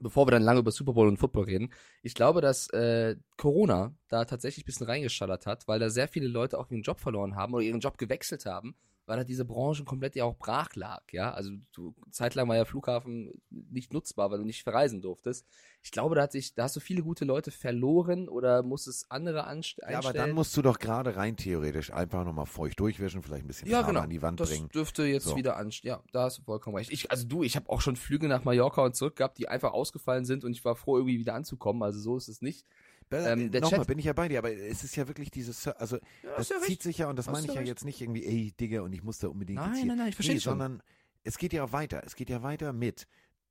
bevor 0.00 0.26
wir 0.26 0.32
dann 0.32 0.42
lange 0.42 0.58
über 0.58 0.72
Super 0.72 0.94
Bowl 0.94 1.06
und 1.06 1.18
Football 1.18 1.44
reden, 1.44 1.72
ich 2.02 2.14
glaube, 2.14 2.40
dass 2.40 2.68
äh, 2.70 3.14
Corona 3.36 3.94
da 4.08 4.24
tatsächlich 4.24 4.64
ein 4.64 4.66
bisschen 4.66 4.86
reingeschallert 4.88 5.46
hat, 5.46 5.68
weil 5.68 5.78
da 5.78 5.90
sehr 5.90 6.08
viele 6.08 6.26
Leute 6.26 6.58
auch 6.58 6.72
ihren 6.72 6.82
Job 6.82 6.98
verloren 6.98 7.36
haben 7.36 7.54
oder 7.54 7.62
ihren 7.62 7.78
Job 7.78 7.98
gewechselt 7.98 8.46
haben, 8.46 8.74
weil 9.06 9.16
da 9.16 9.24
diese 9.24 9.44
Branche 9.44 9.84
komplett 9.84 10.14
ja 10.14 10.24
auch 10.24 10.36
brach 10.36 10.74
lag, 10.76 11.02
ja. 11.12 11.32
Also 11.32 11.50
du, 11.72 11.94
zeitlang 12.10 12.48
war 12.48 12.56
ja 12.56 12.64
Flughafen 12.64 13.32
nicht 13.50 13.92
nutzbar, 13.92 14.30
weil 14.30 14.38
du 14.38 14.44
nicht 14.44 14.62
verreisen 14.62 15.02
durftest. 15.02 15.46
Ich 15.82 15.90
glaube, 15.90 16.14
da 16.14 16.22
hat 16.22 16.32
sich, 16.32 16.54
da 16.54 16.64
hast 16.64 16.76
du 16.76 16.80
viele 16.80 17.02
gute 17.02 17.24
Leute 17.24 17.50
verloren 17.50 18.28
oder 18.28 18.62
musstest 18.62 19.10
andere 19.10 19.44
anst 19.44 19.78
Ja, 19.90 19.98
aber 19.98 20.12
dann 20.12 20.30
musst 20.30 20.56
du 20.56 20.62
doch 20.62 20.78
gerade 20.78 21.16
rein 21.16 21.36
theoretisch 21.36 21.92
einfach 21.92 22.24
nochmal 22.24 22.46
feucht 22.46 22.78
durchwischen, 22.78 23.22
vielleicht 23.22 23.44
ein 23.44 23.48
bisschen 23.48 23.68
Ja, 23.68 23.82
genau. 23.82 24.00
an 24.00 24.10
die 24.10 24.22
Wand 24.22 24.38
das 24.38 24.50
bringen. 24.50 24.68
dürfte 24.68 25.02
jetzt 25.04 25.24
So. 25.24 25.36
wieder 25.36 25.56
anstehen. 25.56 25.88
Ja, 25.88 26.02
da 26.12 26.22
hast 26.24 26.38
du 26.38 26.42
vollkommen 26.42 26.76
recht. 26.76 26.92
Ich, 26.92 27.10
also 27.10 27.26
du, 27.26 27.42
ich 27.42 27.56
habe 27.56 27.68
auch 27.68 27.80
schon 27.80 27.96
Flüge 27.96 28.28
nach 28.28 28.44
Mallorca 28.44 28.84
und 28.84 28.94
zurück 28.94 29.16
gehabt, 29.16 29.38
die 29.38 29.48
einfach 29.48 29.72
ausgefallen 29.72 30.24
sind 30.24 30.44
und 30.44 30.52
ich 30.52 30.64
war 30.64 30.76
froh, 30.76 30.96
irgendwie 30.98 31.18
wieder 31.18 31.34
anzukommen. 31.34 31.82
Also 31.82 31.98
so 31.98 32.16
ist 32.16 32.28
es 32.28 32.40
nicht. 32.42 32.64
Ähm, 33.10 33.50
der 33.50 33.60
Nochmal, 33.60 33.80
Chat- 33.80 33.86
bin 33.88 33.98
ich 33.98 34.04
ja 34.06 34.12
bei 34.12 34.28
dir, 34.28 34.38
aber 34.38 34.52
es 34.52 34.84
ist 34.84 34.96
ja 34.96 35.08
wirklich 35.08 35.30
dieses, 35.30 35.66
also 35.68 35.96
Ja, 35.96 36.36
das 36.36 36.48
ja 36.48 36.58
zieht 36.60 36.68
recht. 36.70 36.82
sich 36.82 36.98
ja, 36.98 37.08
und 37.08 37.16
das 37.16 37.26
Hast 37.26 37.32
meine 37.34 37.46
ich 37.46 37.52
ja 37.54 37.58
recht. 37.60 37.68
jetzt 37.68 37.84
nicht 37.84 38.00
irgendwie, 38.00 38.24
ey, 38.24 38.52
Digga, 38.58 38.82
und 38.82 38.92
ich 38.92 39.02
muss 39.02 39.18
da 39.18 39.28
unbedingt 39.28 39.58
Nein, 39.58 39.74
hier. 39.74 39.86
nein, 39.86 39.98
nein, 39.98 40.08
ich 40.08 40.14
verstehe 40.14 40.36
nee, 40.36 40.40
schon. 40.40 40.52
sondern 40.58 40.82
es 41.24 41.38
geht 41.38 41.52
ja 41.52 41.64
auch 41.64 41.72
weiter. 41.72 42.02
Es 42.04 42.14
geht 42.16 42.30
ja 42.30 42.42
weiter 42.42 42.72
mit. 42.72 43.06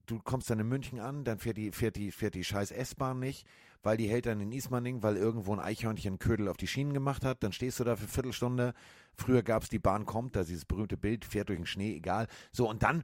Du 0.07 0.19
kommst 0.19 0.49
dann 0.49 0.59
in 0.59 0.67
München 0.67 0.99
an, 0.99 1.23
dann 1.23 1.37
fährt 1.37 1.57
die, 1.57 1.71
fährt 1.71 1.95
die, 1.95 2.11
fährt 2.11 2.33
die 2.33 2.43
scheiß 2.43 2.71
S-Bahn 2.71 3.19
nicht, 3.19 3.45
weil 3.83 3.97
die 3.97 4.09
hält 4.09 4.25
dann 4.25 4.41
in 4.41 4.51
Ismaning, 4.51 5.03
weil 5.03 5.15
irgendwo 5.15 5.53
ein 5.53 5.59
Eichhörnchen 5.59 6.17
Ködel 6.19 6.47
auf 6.49 6.57
die 6.57 6.67
Schienen 6.67 6.93
gemacht 6.93 7.23
hat. 7.23 7.43
Dann 7.43 7.51
stehst 7.53 7.79
du 7.79 7.83
da 7.83 7.95
für 7.95 8.01
eine 8.03 8.09
Viertelstunde. 8.11 8.73
Früher 9.15 9.43
gab 9.43 9.63
es 9.63 9.69
die 9.69 9.79
Bahn 9.79 10.05
kommt, 10.05 10.35
da 10.35 10.43
dieses 10.43 10.65
berühmte 10.65 10.97
Bild, 10.97 11.23
fährt 11.23 11.49
durch 11.49 11.59
den 11.59 11.65
Schnee, 11.67 11.95
egal. 11.95 12.27
So, 12.51 12.67
und 12.67 12.81
dann, 12.83 13.03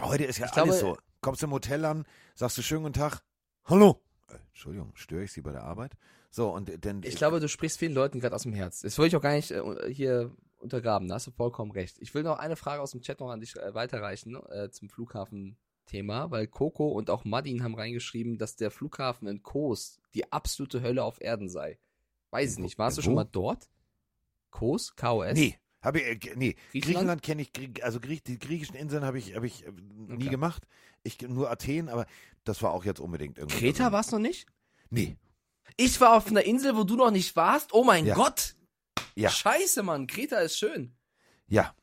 heute 0.00 0.24
ist 0.24 0.38
ja 0.38 0.46
Ich 0.46 0.52
alles 0.52 0.80
glaube- 0.80 0.96
so. 0.96 1.02
Kommst 1.22 1.42
im 1.42 1.50
Hotel 1.52 1.84
an, 1.84 2.04
sagst 2.34 2.56
du 2.58 2.62
schönen 2.62 2.82
guten 2.84 2.94
Tag. 2.94 3.20
Hallo. 3.64 4.00
Äh, 4.30 4.38
Entschuldigung, 4.48 4.92
störe 4.94 5.24
ich 5.24 5.32
Sie 5.32 5.40
bei 5.40 5.52
der 5.52 5.64
Arbeit? 5.64 5.96
So, 6.30 6.54
und 6.54 6.84
dann. 6.84 7.02
Ich 7.02 7.16
glaube, 7.16 7.40
du 7.40 7.48
sprichst 7.48 7.78
vielen 7.78 7.94
Leuten 7.94 8.20
gerade 8.20 8.34
aus 8.34 8.42
dem 8.42 8.52
Herz. 8.52 8.80
Das 8.80 8.96
wollte 8.98 9.08
ich 9.08 9.16
auch 9.16 9.22
gar 9.22 9.34
nicht 9.34 9.50
äh, 9.50 9.92
hier 9.92 10.34
untergraben. 10.58 11.08
Da 11.08 11.16
hast 11.16 11.26
du 11.26 11.32
vollkommen 11.32 11.72
recht. 11.72 11.96
Ich 12.00 12.14
will 12.14 12.22
noch 12.22 12.38
eine 12.38 12.56
Frage 12.56 12.82
aus 12.82 12.92
dem 12.92 13.00
Chat 13.00 13.20
noch 13.20 13.30
an 13.30 13.40
dich 13.40 13.56
äh, 13.56 13.74
weiterreichen 13.74 14.36
äh, 14.50 14.70
zum 14.70 14.88
Flughafen-Thema, 14.88 16.30
weil 16.30 16.46
Coco 16.46 16.88
und 16.88 17.10
auch 17.10 17.24
Madin 17.24 17.62
haben 17.62 17.74
reingeschrieben, 17.74 18.38
dass 18.38 18.56
der 18.56 18.70
Flughafen 18.70 19.26
in 19.26 19.42
Kos 19.42 20.00
die 20.14 20.32
absolute 20.32 20.82
Hölle 20.82 21.02
auf 21.02 21.20
Erden 21.20 21.48
sei. 21.48 21.78
Weiß 22.30 22.52
ich 22.52 22.58
nicht. 22.58 22.78
Warst 22.78 22.98
du 22.98 23.02
schon 23.02 23.14
mal 23.14 23.24
dort? 23.24 23.68
Kos? 24.50 24.94
KOS? 24.94 25.34
Nee, 25.34 25.58
habe 25.82 26.00
ich, 26.00 26.04
äh, 26.26 26.34
nee. 26.36 26.54
Griechenland? 26.72 26.72
Griechenland 26.72 27.22
kenne 27.22 27.42
ich, 27.42 27.84
also 27.84 28.00
Griech, 28.00 28.22
die 28.22 28.38
griechischen 28.38 28.76
Inseln 28.76 29.04
habe 29.04 29.18
ich, 29.18 29.34
habe 29.34 29.46
ich 29.46 29.66
äh, 29.66 29.70
nie 29.72 30.14
Okay. 30.14 30.28
gemacht. 30.28 30.66
Ich 31.02 31.20
nur 31.22 31.50
Athen, 31.50 31.88
aber 31.88 32.06
das 32.44 32.62
war 32.62 32.72
auch 32.72 32.84
jetzt 32.84 33.00
unbedingt 33.00 33.38
irgendwie. 33.38 33.58
Kreta 33.58 33.90
warst 33.92 34.12
du 34.12 34.16
noch 34.16 34.22
nicht? 34.22 34.46
Nee, 34.90 35.16
Ich 35.76 36.00
war 36.00 36.16
auf 36.16 36.26
einer 36.26 36.42
Insel, 36.44 36.76
wo 36.76 36.84
du 36.84 36.96
noch 36.96 37.10
nicht 37.10 37.34
warst. 37.36 37.72
Oh 37.72 37.84
mein 37.84 38.04
Ja. 38.06 38.14
Gott! 38.14 38.56
Ja. 39.14 39.30
Scheiße, 39.30 39.82
Mann. 39.82 40.06
Kreta 40.06 40.38
ist 40.38 40.56
schön. 40.58 40.94
ja, 41.46 41.74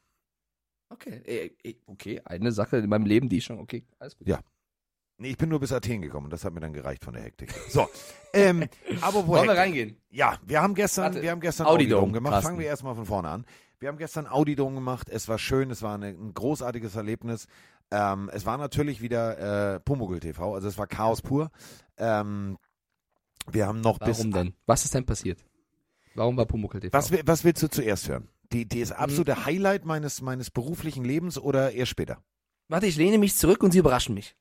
Okay, 0.90 1.22
äh, 1.26 1.70
äh, 1.70 1.76
okay, 1.86 2.22
eine 2.24 2.52
Sache 2.54 2.78
in 2.78 2.88
meinem 2.90 3.06
Leben, 3.06 3.28
die 3.28 3.40
ich 3.40 3.44
schon, 3.44 3.60
okay, 3.60 3.86
alles 4.00 4.16
gut. 4.18 4.26
Ja. 4.28 4.40
nee, 5.18 5.32
ich 5.32 5.38
bin 5.38 5.50
nur 5.50 5.60
bis 5.60 5.74
Athen 5.74 6.02
gekommen. 6.02 6.30
Das 6.30 6.46
hat 6.46 6.54
mir 6.54 6.62
dann 6.62 6.72
gereicht 6.72 7.04
von 7.04 7.14
der 7.14 7.24
Hektik. 7.24 7.54
So, 7.70 7.90
ähm, 8.34 8.70
aber 9.02 9.24
wo 9.28 9.34
Wollen 9.34 9.50
wir 9.50 9.58
reingehen? 9.58 10.00
Ja, 10.10 10.40
wir 10.46 10.62
haben 10.62 10.74
gestern, 10.76 11.06
Warte. 11.06 11.22
wir 11.22 11.32
haben 11.32 11.42
gestern 11.42 11.68
Audi 11.68 11.84
Audi-Dome 11.86 12.02
Dome, 12.04 12.14
gemacht. 12.14 12.32
Carsten. 12.36 12.48
Fangen 12.48 12.60
wir 12.60 12.68
erstmal 12.68 12.96
von 12.96 13.06
vorne 13.06 13.28
an. 13.30 13.46
Wir 13.80 13.90
haben 13.90 13.98
gestern 13.98 14.26
Audi-Dome 14.28 14.76
gemacht. 14.76 15.08
Es 15.10 15.28
war 15.28 15.38
schön, 15.38 15.70
es 15.70 15.82
war 15.82 15.96
eine, 15.96 16.08
ein 16.08 16.34
großartiges 16.34 16.96
Erlebnis. 16.96 17.48
Ähm, 17.92 18.30
es 18.34 18.46
war 18.46 18.58
natürlich 18.58 19.02
wieder 19.02 19.76
äh, 19.76 19.80
Pumuckl 19.80 20.20
TV, 20.20 20.56
also 20.56 20.68
es 20.68 20.78
war 20.78 20.88
Chaos 20.88 21.22
pur. 21.22 21.52
Ähm, 21.98 22.58
wir 23.50 23.68
haben 23.68 23.80
noch 23.82 24.00
bis 24.00 24.18
Warum 24.18 24.32
denn? 24.32 24.54
Was 24.66 24.84
ist 24.84 24.94
denn 24.94 25.06
passiert? 25.06 25.46
Warum 26.16 26.36
war 26.36 26.46
Pumuckl 26.46 26.80
TV? 26.80 26.92
Was, 26.92 27.12
was 27.26 27.44
willst 27.44 27.64
du 27.64 27.70
zuerst 27.70 28.10
hören? 28.10 28.28
Die, 28.52 28.68
die 28.68 28.78
Mhm. 28.78 28.84
ist 28.84 28.92
absolute 28.94 29.46
Highlight 29.46 29.86
meines, 29.86 30.22
meines 30.22 30.50
beruflichen 30.52 31.06
Lebens 31.06 31.38
oder 31.38 31.72
eher 31.72 31.86
später? 31.86 32.24
Warte, 32.70 32.88
ich 32.88 32.98
lehne 32.98 33.18
mich 33.18 33.36
zurück 33.38 33.64
und 33.64 33.72
sie 33.72 33.80
überraschen 33.80 34.16
mich. 34.16 34.36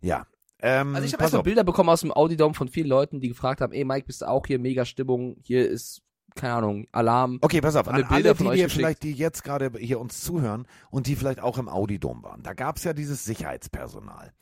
Ja. 0.00 0.26
Ähm, 0.60 0.94
Also 0.94 1.06
ich 1.06 1.12
habe 1.12 1.24
erstmal. 1.24 1.42
Bilder 1.42 1.64
bekommen 1.64 1.90
aus 1.90 2.00
dem 2.00 2.12
Audi-Dome 2.12 2.54
von 2.54 2.68
vielen 2.68 2.86
Leuten, 2.88 3.20
die 3.20 3.28
gefragt 3.28 3.60
haben, 3.60 3.72
ey 3.72 3.84
Mike, 3.84 4.06
bist 4.06 4.22
du 4.22 4.28
auch 4.28 4.46
hier, 4.46 4.58
mega 4.58 4.84
Stimmung, 4.86 5.36
hier 5.42 5.68
ist 5.68 6.02
keine 6.36 6.54
Ahnung, 6.54 6.86
Alarm. 6.92 7.38
Okay, 7.40 7.60
pass 7.60 7.76
auf, 7.76 7.88
an 7.88 7.96
Bilder 8.08 8.14
alle, 8.14 8.34
die, 8.34 8.62
die 8.62 8.68
vielleicht, 8.68 9.02
die 9.02 9.12
jetzt 9.12 9.42
gerade 9.44 9.72
hier 9.78 10.00
uns 10.00 10.20
zuhören 10.20 10.66
und 10.90 11.06
die 11.06 11.16
vielleicht 11.16 11.40
auch 11.40 11.58
im 11.58 11.68
Audidom 11.68 12.22
waren. 12.22 12.42
Da 12.42 12.54
gab 12.54 12.76
es 12.76 12.84
ja 12.84 12.92
dieses 12.92 13.24
Sicherheitspersonal. 13.24 14.32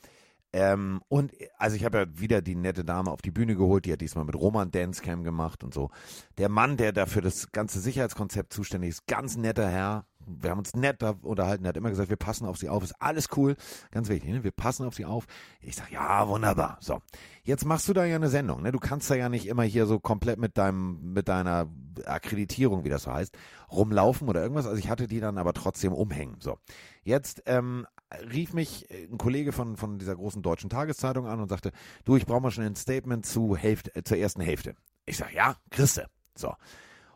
Ähm, 0.54 1.00
und 1.08 1.32
also 1.58 1.74
ich 1.74 1.84
habe 1.84 1.98
ja 1.98 2.06
wieder 2.16 2.40
die 2.40 2.54
nette 2.54 2.84
Dame 2.84 3.10
auf 3.10 3.22
die 3.22 3.32
Bühne 3.32 3.56
geholt, 3.56 3.86
die 3.86 3.92
hat 3.92 4.00
diesmal 4.00 4.24
mit 4.24 4.36
Roman 4.36 4.70
Dancecam 4.70 5.24
gemacht 5.24 5.64
und 5.64 5.74
so. 5.74 5.90
Der 6.38 6.48
Mann, 6.48 6.76
der 6.76 6.92
da 6.92 7.06
für 7.06 7.20
das 7.20 7.50
ganze 7.50 7.80
Sicherheitskonzept 7.80 8.52
zuständig 8.52 8.90
ist, 8.90 9.06
ganz 9.08 9.36
netter 9.36 9.68
Herr. 9.68 10.06
Wir 10.26 10.50
haben 10.50 10.58
uns 10.58 10.74
nett 10.74 11.02
unterhalten, 11.02 11.64
er 11.64 11.70
hat 11.70 11.76
immer 11.76 11.90
gesagt, 11.90 12.10
wir 12.10 12.16
passen 12.16 12.46
auf 12.46 12.58
sie 12.58 12.68
auf, 12.68 12.82
ist 12.82 13.00
alles 13.00 13.28
cool, 13.36 13.56
ganz 13.90 14.08
wichtig, 14.08 14.30
ne? 14.30 14.44
wir 14.44 14.50
passen 14.50 14.86
auf 14.86 14.94
sie 14.94 15.04
auf. 15.04 15.26
Ich 15.60 15.76
sag, 15.76 15.90
ja, 15.90 16.26
wunderbar. 16.28 16.78
So, 16.80 17.00
jetzt 17.42 17.64
machst 17.64 17.88
du 17.88 17.92
da 17.92 18.04
ja 18.04 18.16
eine 18.16 18.28
Sendung, 18.28 18.62
ne? 18.62 18.72
du 18.72 18.78
kannst 18.78 19.10
da 19.10 19.14
ja 19.14 19.28
nicht 19.28 19.46
immer 19.46 19.62
hier 19.64 19.86
so 19.86 19.98
komplett 19.98 20.38
mit 20.38 20.58
deinem, 20.58 21.12
mit 21.12 21.28
deiner 21.28 21.68
Akkreditierung, 22.04 22.84
wie 22.84 22.88
das 22.88 23.04
so 23.04 23.12
heißt, 23.12 23.36
rumlaufen 23.70 24.28
oder 24.28 24.42
irgendwas. 24.42 24.66
Also 24.66 24.78
ich 24.78 24.88
hatte 24.88 25.06
die 25.06 25.20
dann 25.20 25.38
aber 25.38 25.52
trotzdem 25.52 25.92
umhängen. 25.92 26.36
So, 26.40 26.58
jetzt 27.02 27.42
ähm, 27.46 27.86
rief 28.32 28.52
mich 28.52 28.88
ein 28.90 29.18
Kollege 29.18 29.52
von, 29.52 29.76
von 29.76 29.98
dieser 29.98 30.14
großen 30.14 30.42
deutschen 30.42 30.70
Tageszeitung 30.70 31.26
an 31.26 31.40
und 31.40 31.48
sagte, 31.48 31.72
du, 32.04 32.16
ich 32.16 32.26
brauche 32.26 32.40
mal 32.40 32.50
schon 32.50 32.64
ein 32.64 32.76
Statement 32.76 33.26
zu 33.26 33.56
Hälfte, 33.56 33.94
äh, 33.94 34.02
zur 34.02 34.18
ersten 34.18 34.40
Hälfte. 34.40 34.74
Ich 35.06 35.16
sag, 35.16 35.32
ja, 35.34 35.56
Christe. 35.70 36.08
So. 36.36 36.54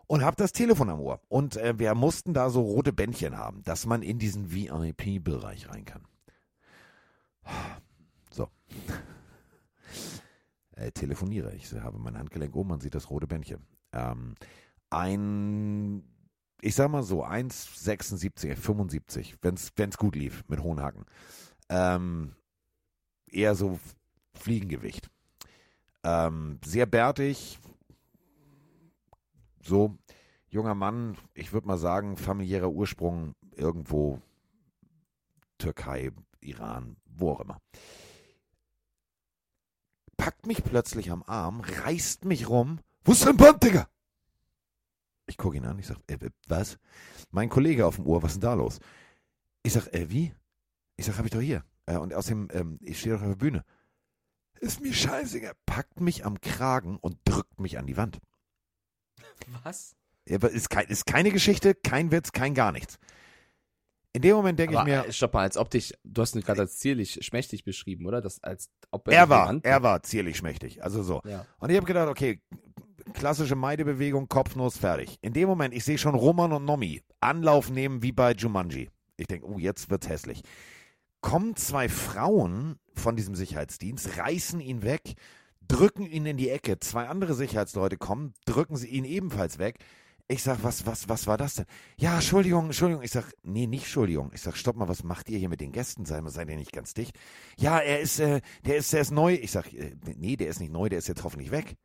Und 0.08 0.24
hab 0.24 0.36
das 0.36 0.52
Telefon 0.52 0.88
am 0.88 1.00
Ohr. 1.00 1.20
Und 1.28 1.56
äh, 1.58 1.78
wir 1.78 1.94
mussten 1.94 2.32
da 2.32 2.48
so 2.48 2.62
rote 2.62 2.94
Bändchen 2.94 3.36
haben, 3.36 3.62
dass 3.64 3.84
man 3.84 4.02
in 4.02 4.18
diesen 4.18 4.50
VIP-Bereich 4.50 5.68
rein 5.70 5.84
kann. 5.84 6.04
So. 8.30 8.48
Äh, 10.72 10.92
telefoniere. 10.92 11.56
Ich 11.56 11.72
habe 11.72 11.98
mein 11.98 12.16
Handgelenk 12.16 12.54
um, 12.54 12.68
man 12.68 12.78
sieht 12.78 12.94
das 12.94 13.10
rote 13.10 13.26
Bändchen. 13.26 13.66
Ähm, 13.92 14.36
ein, 14.90 16.04
ich 16.60 16.76
sag 16.76 16.88
mal 16.88 17.02
so, 17.02 17.24
1,76, 17.24 18.54
75, 18.54 19.38
wenn 19.42 19.54
es 19.56 19.96
gut 19.98 20.14
lief, 20.14 20.44
mit 20.46 20.62
hohen 20.62 20.80
Haken. 20.80 21.04
Ähm, 21.68 22.36
eher 23.26 23.56
so 23.56 23.80
Fliegengewicht. 24.34 25.10
Ähm, 26.04 26.60
sehr 26.64 26.86
bärtig, 26.86 27.58
so 29.68 29.96
junger 30.48 30.74
Mann, 30.74 31.16
ich 31.34 31.52
würde 31.52 31.66
mal 31.66 31.78
sagen, 31.78 32.16
familiärer 32.16 32.70
Ursprung 32.70 33.34
irgendwo 33.52 34.20
Türkei, 35.58 36.12
Iran, 36.40 36.96
wo 37.04 37.32
auch 37.32 37.40
immer. 37.40 37.60
Packt 40.16 40.46
mich 40.46 40.64
plötzlich 40.64 41.10
am 41.10 41.22
Arm, 41.22 41.60
reißt 41.60 42.24
mich 42.24 42.48
rum. 42.48 42.80
Wo 43.04 43.12
ist 43.12 43.24
dein 43.24 43.36
Band, 43.36 43.62
Digga? 43.62 43.88
Ich 45.26 45.36
gucke 45.36 45.56
ihn 45.56 45.66
an, 45.66 45.78
ich 45.78 45.86
sag, 45.86 45.98
äh, 46.06 46.18
was? 46.46 46.78
Mein 47.30 47.48
Kollege 47.48 47.86
auf 47.86 47.96
dem 47.96 48.06
Ohr, 48.06 48.22
was 48.22 48.32
ist 48.32 48.42
denn 48.42 48.48
da 48.48 48.54
los? 48.54 48.80
Ich 49.62 49.74
sag, 49.74 49.92
äh, 49.92 50.10
wie? 50.10 50.34
Ich 50.96 51.06
sag, 51.06 51.18
hab 51.18 51.24
ich 51.24 51.30
doch 51.30 51.40
hier. 51.40 51.64
Äh, 51.86 51.98
und 51.98 52.14
außerdem, 52.14 52.48
ähm, 52.52 52.78
ich 52.82 52.98
stehe 52.98 53.14
doch 53.14 53.22
auf 53.22 53.28
der 53.28 53.36
Bühne. 53.36 53.64
Ist 54.60 54.80
mir 54.80 54.92
scheißegal. 54.92 55.52
Packt 55.66 56.00
mich 56.00 56.24
am 56.24 56.40
Kragen 56.40 56.96
und 56.96 57.18
drückt 57.24 57.60
mich 57.60 57.78
an 57.78 57.86
die 57.86 57.96
Wand. 57.96 58.18
Was? 59.64 59.94
Ist, 60.24 60.68
kein, 60.68 60.86
ist 60.86 61.06
keine 61.06 61.30
Geschichte, 61.30 61.74
kein 61.74 62.12
Witz, 62.12 62.32
kein 62.32 62.54
gar 62.54 62.72
nichts. 62.72 62.98
In 64.12 64.22
dem 64.22 64.36
Moment 64.36 64.58
denke 64.58 64.74
ich 64.74 64.84
mir, 64.84 65.06
äh, 65.06 65.12
stopp 65.12 65.34
mal, 65.34 65.42
als 65.42 65.56
ob 65.56 65.70
dich, 65.70 65.94
du 66.02 66.22
hast 66.22 66.34
ihn 66.34 66.42
gerade 66.42 66.62
als 66.62 66.78
zierlich, 66.78 67.18
schmächtig 67.24 67.64
beschrieben, 67.64 68.06
oder? 68.06 68.20
Das, 68.20 68.42
als 68.42 68.70
ob 68.90 69.08
er 69.08 69.22
dich 69.22 69.30
war, 69.30 69.60
er 69.62 69.82
war 69.82 70.02
zierlich 70.02 70.36
schmächtig. 70.36 70.82
Also 70.82 71.02
so. 71.02 71.22
Ja. 71.24 71.46
Und 71.58 71.70
ich 71.70 71.76
habe 71.76 71.86
gedacht, 71.86 72.08
okay, 72.08 72.42
klassische 73.12 73.54
Meidebewegung, 73.54 74.28
Kopfnuss, 74.28 74.76
fertig. 74.76 75.18
In 75.20 75.32
dem 75.32 75.48
Moment, 75.48 75.74
ich 75.74 75.84
sehe 75.84 75.98
schon 75.98 76.14
Roman 76.14 76.52
und 76.52 76.64
Nomi 76.64 77.02
Anlauf 77.20 77.70
nehmen 77.70 78.02
wie 78.02 78.12
bei 78.12 78.32
Jumanji. 78.32 78.90
Ich 79.16 79.26
denke, 79.26 79.46
oh, 79.46 79.58
jetzt 79.58 79.90
wird's 79.90 80.08
hässlich. 80.08 80.42
Kommen 81.20 81.56
zwei 81.56 81.88
Frauen 81.88 82.78
von 82.94 83.16
diesem 83.16 83.34
Sicherheitsdienst, 83.34 84.18
reißen 84.18 84.60
ihn 84.60 84.82
weg, 84.82 85.14
drücken 85.68 86.06
ihn 86.06 86.26
in 86.26 86.36
die 86.36 86.50
Ecke. 86.50 86.78
Zwei 86.80 87.08
andere 87.08 87.34
Sicherheitsleute 87.34 87.96
kommen, 87.96 88.34
drücken 88.46 88.76
sie 88.76 88.88
ihn 88.88 89.04
ebenfalls 89.04 89.58
weg. 89.58 89.78
Ich 90.30 90.42
sag, 90.42 90.62
was, 90.62 90.84
was, 90.84 91.08
was 91.08 91.26
war 91.26 91.38
das 91.38 91.54
denn? 91.54 91.64
Ja, 91.96 92.16
Entschuldigung, 92.16 92.66
Entschuldigung. 92.66 93.02
Ich 93.02 93.12
sag, 93.12 93.32
nee, 93.42 93.66
nicht 93.66 93.84
Entschuldigung. 93.84 94.30
Ich 94.34 94.42
sag, 94.42 94.58
stopp 94.58 94.76
mal, 94.76 94.88
was 94.88 95.02
macht 95.02 95.30
ihr 95.30 95.38
hier 95.38 95.48
mit 95.48 95.62
den 95.62 95.72
Gästen? 95.72 96.04
Seid 96.04 96.22
ihr 96.50 96.56
nicht 96.56 96.72
ganz 96.72 96.92
dicht? 96.92 97.18
Ja, 97.56 97.78
er 97.78 98.00
ist, 98.00 98.18
äh, 98.18 98.42
der 98.66 98.76
ist, 98.76 98.92
der 98.92 99.00
ist 99.00 99.10
neu. 99.10 99.34
Ich 99.34 99.52
sag, 99.52 99.72
äh, 99.72 99.96
nee, 100.16 100.36
der 100.36 100.48
ist 100.48 100.60
nicht 100.60 100.72
neu, 100.72 100.90
der 100.90 100.98
ist 100.98 101.08
jetzt 101.08 101.24
hoffentlich 101.24 101.50
weg. 101.50 101.76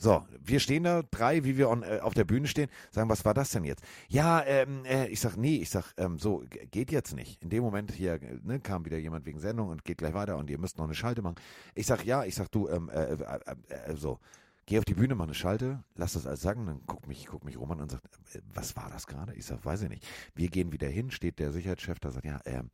So, 0.00 0.26
wir 0.42 0.60
stehen 0.60 0.84
da, 0.84 1.02
drei, 1.02 1.44
wie 1.44 1.58
wir 1.58 1.68
on, 1.68 1.82
äh, 1.82 1.98
auf 2.00 2.14
der 2.14 2.24
Bühne 2.24 2.48
stehen, 2.48 2.70
sagen, 2.90 3.10
was 3.10 3.26
war 3.26 3.34
das 3.34 3.50
denn 3.50 3.64
jetzt? 3.64 3.84
Ja, 4.08 4.42
ähm, 4.46 4.86
äh, 4.86 5.08
ich 5.08 5.20
sag, 5.20 5.36
nee, 5.36 5.56
ich 5.56 5.68
sag, 5.68 5.92
ähm, 5.98 6.18
so, 6.18 6.42
geht 6.70 6.90
jetzt 6.90 7.14
nicht. 7.14 7.42
In 7.42 7.50
dem 7.50 7.62
Moment 7.62 7.92
hier 7.92 8.14
äh, 8.14 8.38
ne, 8.42 8.60
kam 8.60 8.86
wieder 8.86 8.96
jemand 8.96 9.26
wegen 9.26 9.40
Sendung 9.40 9.68
und 9.68 9.84
geht 9.84 9.98
gleich 9.98 10.14
weiter 10.14 10.38
und 10.38 10.48
ihr 10.48 10.56
müsst 10.56 10.78
noch 10.78 10.86
eine 10.86 10.94
Schalte 10.94 11.20
machen. 11.20 11.34
Ich 11.74 11.84
sag, 11.84 12.06
ja, 12.06 12.24
ich 12.24 12.34
sag, 12.34 12.50
du, 12.50 12.66
ähm, 12.70 12.88
äh, 12.88 13.12
äh, 13.12 13.40
äh, 13.68 13.92
äh, 13.92 13.94
so, 13.94 14.18
geh 14.64 14.78
auf 14.78 14.86
die 14.86 14.94
Bühne, 14.94 15.14
mach 15.14 15.26
eine 15.26 15.34
Schalte, 15.34 15.84
lass 15.96 16.14
das 16.14 16.26
alles 16.26 16.40
sagen, 16.40 16.64
dann 16.64 16.80
guckt 16.86 17.06
mich, 17.06 17.26
guckt 17.26 17.44
mich 17.44 17.58
Roman 17.58 17.82
und 17.82 17.90
sagt, 17.90 18.06
äh, 18.32 18.40
was 18.54 18.76
war 18.76 18.88
das 18.88 19.06
gerade? 19.06 19.34
Ich 19.34 19.44
sag, 19.44 19.62
weiß 19.66 19.82
ich 19.82 19.90
nicht. 19.90 20.06
Wir 20.34 20.48
gehen 20.48 20.72
wieder 20.72 20.88
hin, 20.88 21.10
steht 21.10 21.38
der 21.38 21.52
Sicherheitschef 21.52 22.00
da, 22.00 22.10
sagt, 22.10 22.24
ja, 22.24 22.40
ähm, 22.46 22.70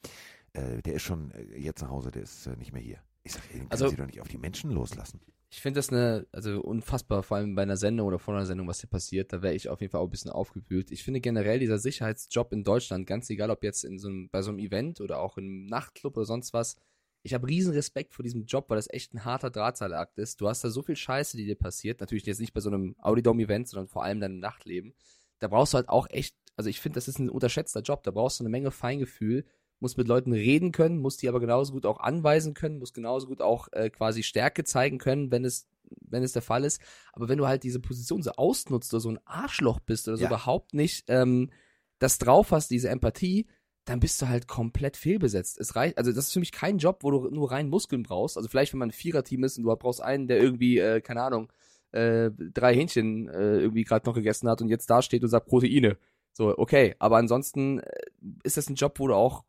äh, 0.52 0.80
der 0.80 0.94
ist 0.94 1.02
schon 1.02 1.32
äh, 1.32 1.58
jetzt 1.58 1.82
nach 1.82 1.90
Hause, 1.90 2.12
der 2.12 2.22
ist 2.22 2.46
äh, 2.46 2.54
nicht 2.54 2.72
mehr 2.72 2.82
hier. 2.82 3.00
Ich 3.26 3.32
sag, 3.32 3.42
den 3.48 3.58
können 3.58 3.70
Also- 3.70 3.88
Sie 3.88 3.96
doch 3.96 4.06
nicht 4.06 4.20
auf 4.20 4.28
die 4.28 4.38
Menschen 4.38 4.70
loslassen. 4.70 5.20
Ich 5.50 5.60
finde 5.60 5.78
das 5.78 5.90
eine, 5.90 6.26
also 6.32 6.60
unfassbar, 6.60 7.22
vor 7.22 7.36
allem 7.36 7.54
bei 7.54 7.62
einer 7.62 7.76
Sendung 7.76 8.06
oder 8.08 8.18
vor 8.18 8.34
einer 8.34 8.46
Sendung, 8.46 8.66
was 8.68 8.80
hier 8.80 8.90
passiert, 8.90 9.32
da 9.32 9.42
wäre 9.42 9.54
ich 9.54 9.68
auf 9.68 9.80
jeden 9.80 9.90
Fall 9.90 10.00
auch 10.00 10.06
ein 10.06 10.10
bisschen 10.10 10.30
aufgewühlt. 10.30 10.90
Ich 10.90 11.02
finde 11.04 11.20
generell 11.20 11.58
dieser 11.58 11.78
Sicherheitsjob 11.78 12.52
in 12.52 12.64
Deutschland, 12.64 13.06
ganz 13.06 13.30
egal 13.30 13.50
ob 13.50 13.62
jetzt 13.62 13.84
in 13.84 13.98
so 13.98 14.08
einem, 14.08 14.28
bei 14.28 14.42
so 14.42 14.50
einem 14.50 14.58
Event 14.58 15.00
oder 15.00 15.20
auch 15.20 15.38
im 15.38 15.66
Nachtclub 15.66 16.16
oder 16.16 16.26
sonst 16.26 16.52
was, 16.52 16.76
ich 17.22 17.34
habe 17.34 17.48
riesen 17.48 17.72
Respekt 17.72 18.14
vor 18.14 18.22
diesem 18.22 18.44
Job, 18.44 18.70
weil 18.70 18.76
das 18.76 18.88
echt 18.90 19.12
ein 19.14 19.24
harter 19.24 19.50
Drahtseilakt 19.50 20.18
ist. 20.18 20.40
Du 20.40 20.48
hast 20.48 20.62
da 20.62 20.70
so 20.70 20.82
viel 20.82 20.94
Scheiße, 20.96 21.36
die 21.36 21.44
dir 21.46 21.56
passiert. 21.56 22.00
Natürlich 22.00 22.26
jetzt 22.26 22.40
nicht 22.40 22.52
bei 22.54 22.60
so 22.60 22.70
einem 22.70 22.94
Audidome-Event, 23.00 23.68
sondern 23.68 23.88
vor 23.88 24.04
allem 24.04 24.20
deinem 24.20 24.38
Nachtleben. 24.38 24.94
Da 25.40 25.48
brauchst 25.48 25.72
du 25.74 25.76
halt 25.76 25.88
auch 25.88 26.08
echt, 26.10 26.36
also 26.56 26.70
ich 26.70 26.80
finde, 26.80 26.96
das 26.96 27.08
ist 27.08 27.18
ein 27.18 27.28
unterschätzter 27.28 27.80
Job. 27.82 28.04
Da 28.04 28.12
brauchst 28.12 28.38
du 28.38 28.44
eine 28.44 28.50
Menge 28.50 28.70
Feingefühl, 28.70 29.44
musst 29.80 29.98
mit 29.98 30.08
Leuten 30.08 30.32
reden 30.32 30.72
können, 30.72 30.98
musst 30.98 31.22
die 31.22 31.28
aber 31.28 31.40
genauso 31.40 31.72
gut 31.72 31.86
auch 31.86 32.00
anweisen 32.00 32.54
können, 32.54 32.78
musst 32.78 32.94
genauso 32.94 33.26
gut 33.26 33.40
auch 33.42 33.68
äh, 33.72 33.90
quasi 33.90 34.22
Stärke 34.22 34.64
zeigen 34.64 34.98
können, 34.98 35.30
wenn 35.30 35.44
es, 35.44 35.66
wenn 36.00 36.22
es 36.22 36.32
der 36.32 36.42
Fall 36.42 36.64
ist. 36.64 36.80
Aber 37.12 37.28
wenn 37.28 37.38
du 37.38 37.46
halt 37.46 37.62
diese 37.62 37.80
Position 37.80 38.22
so 38.22 38.32
ausnutzt 38.32 38.92
oder 38.94 39.00
so 39.00 39.10
ein 39.10 39.20
Arschloch 39.26 39.80
bist 39.80 40.08
oder 40.08 40.16
so 40.16 40.22
Ja. 40.24 40.28
überhaupt 40.28 40.74
nicht 40.74 41.04
ähm, 41.08 41.50
das 41.98 42.18
drauf 42.18 42.52
hast, 42.52 42.70
diese 42.70 42.88
Empathie, 42.88 43.46
dann 43.84 44.00
bist 44.00 44.20
du 44.20 44.28
halt 44.28 44.48
komplett 44.48 44.96
fehlbesetzt. 44.96 45.58
Es 45.60 45.76
reicht, 45.76 45.96
also 45.96 46.10
das 46.10 46.26
ist 46.26 46.32
für 46.32 46.40
mich 46.40 46.52
kein 46.52 46.78
Job, 46.78 46.98
wo 47.02 47.10
du 47.12 47.30
nur 47.30 47.52
rein 47.52 47.68
Muskeln 47.68 48.02
brauchst. 48.02 48.36
Also 48.36 48.48
vielleicht, 48.48 48.72
wenn 48.72 48.80
man 48.80 48.88
ein 48.88 48.92
Viererteam 48.92 49.44
ist 49.44 49.58
und 49.58 49.64
du 49.64 49.76
brauchst 49.76 50.02
einen, 50.02 50.26
der 50.26 50.40
irgendwie, 50.40 50.78
äh, 50.78 51.00
keine 51.00 51.22
Ahnung, 51.22 51.52
äh, 51.92 52.30
drei 52.52 52.74
Hähnchen 52.74 53.28
äh, 53.28 53.58
irgendwie 53.60 53.84
gerade 53.84 54.04
noch 54.08 54.14
gegessen 54.14 54.48
hat 54.48 54.60
und 54.60 54.68
jetzt 54.68 54.90
da 54.90 55.02
steht 55.02 55.22
und 55.22 55.28
sagt 55.28 55.46
Proteine. 55.46 55.98
So, 56.32 56.58
okay. 56.58 56.96
Aber 56.98 57.16
ansonsten 57.18 57.78
äh, 57.78 58.00
ist 58.42 58.56
das 58.56 58.68
ein 58.68 58.74
Job, 58.74 58.98
wo 58.98 59.06
du 59.06 59.14
auch 59.14 59.44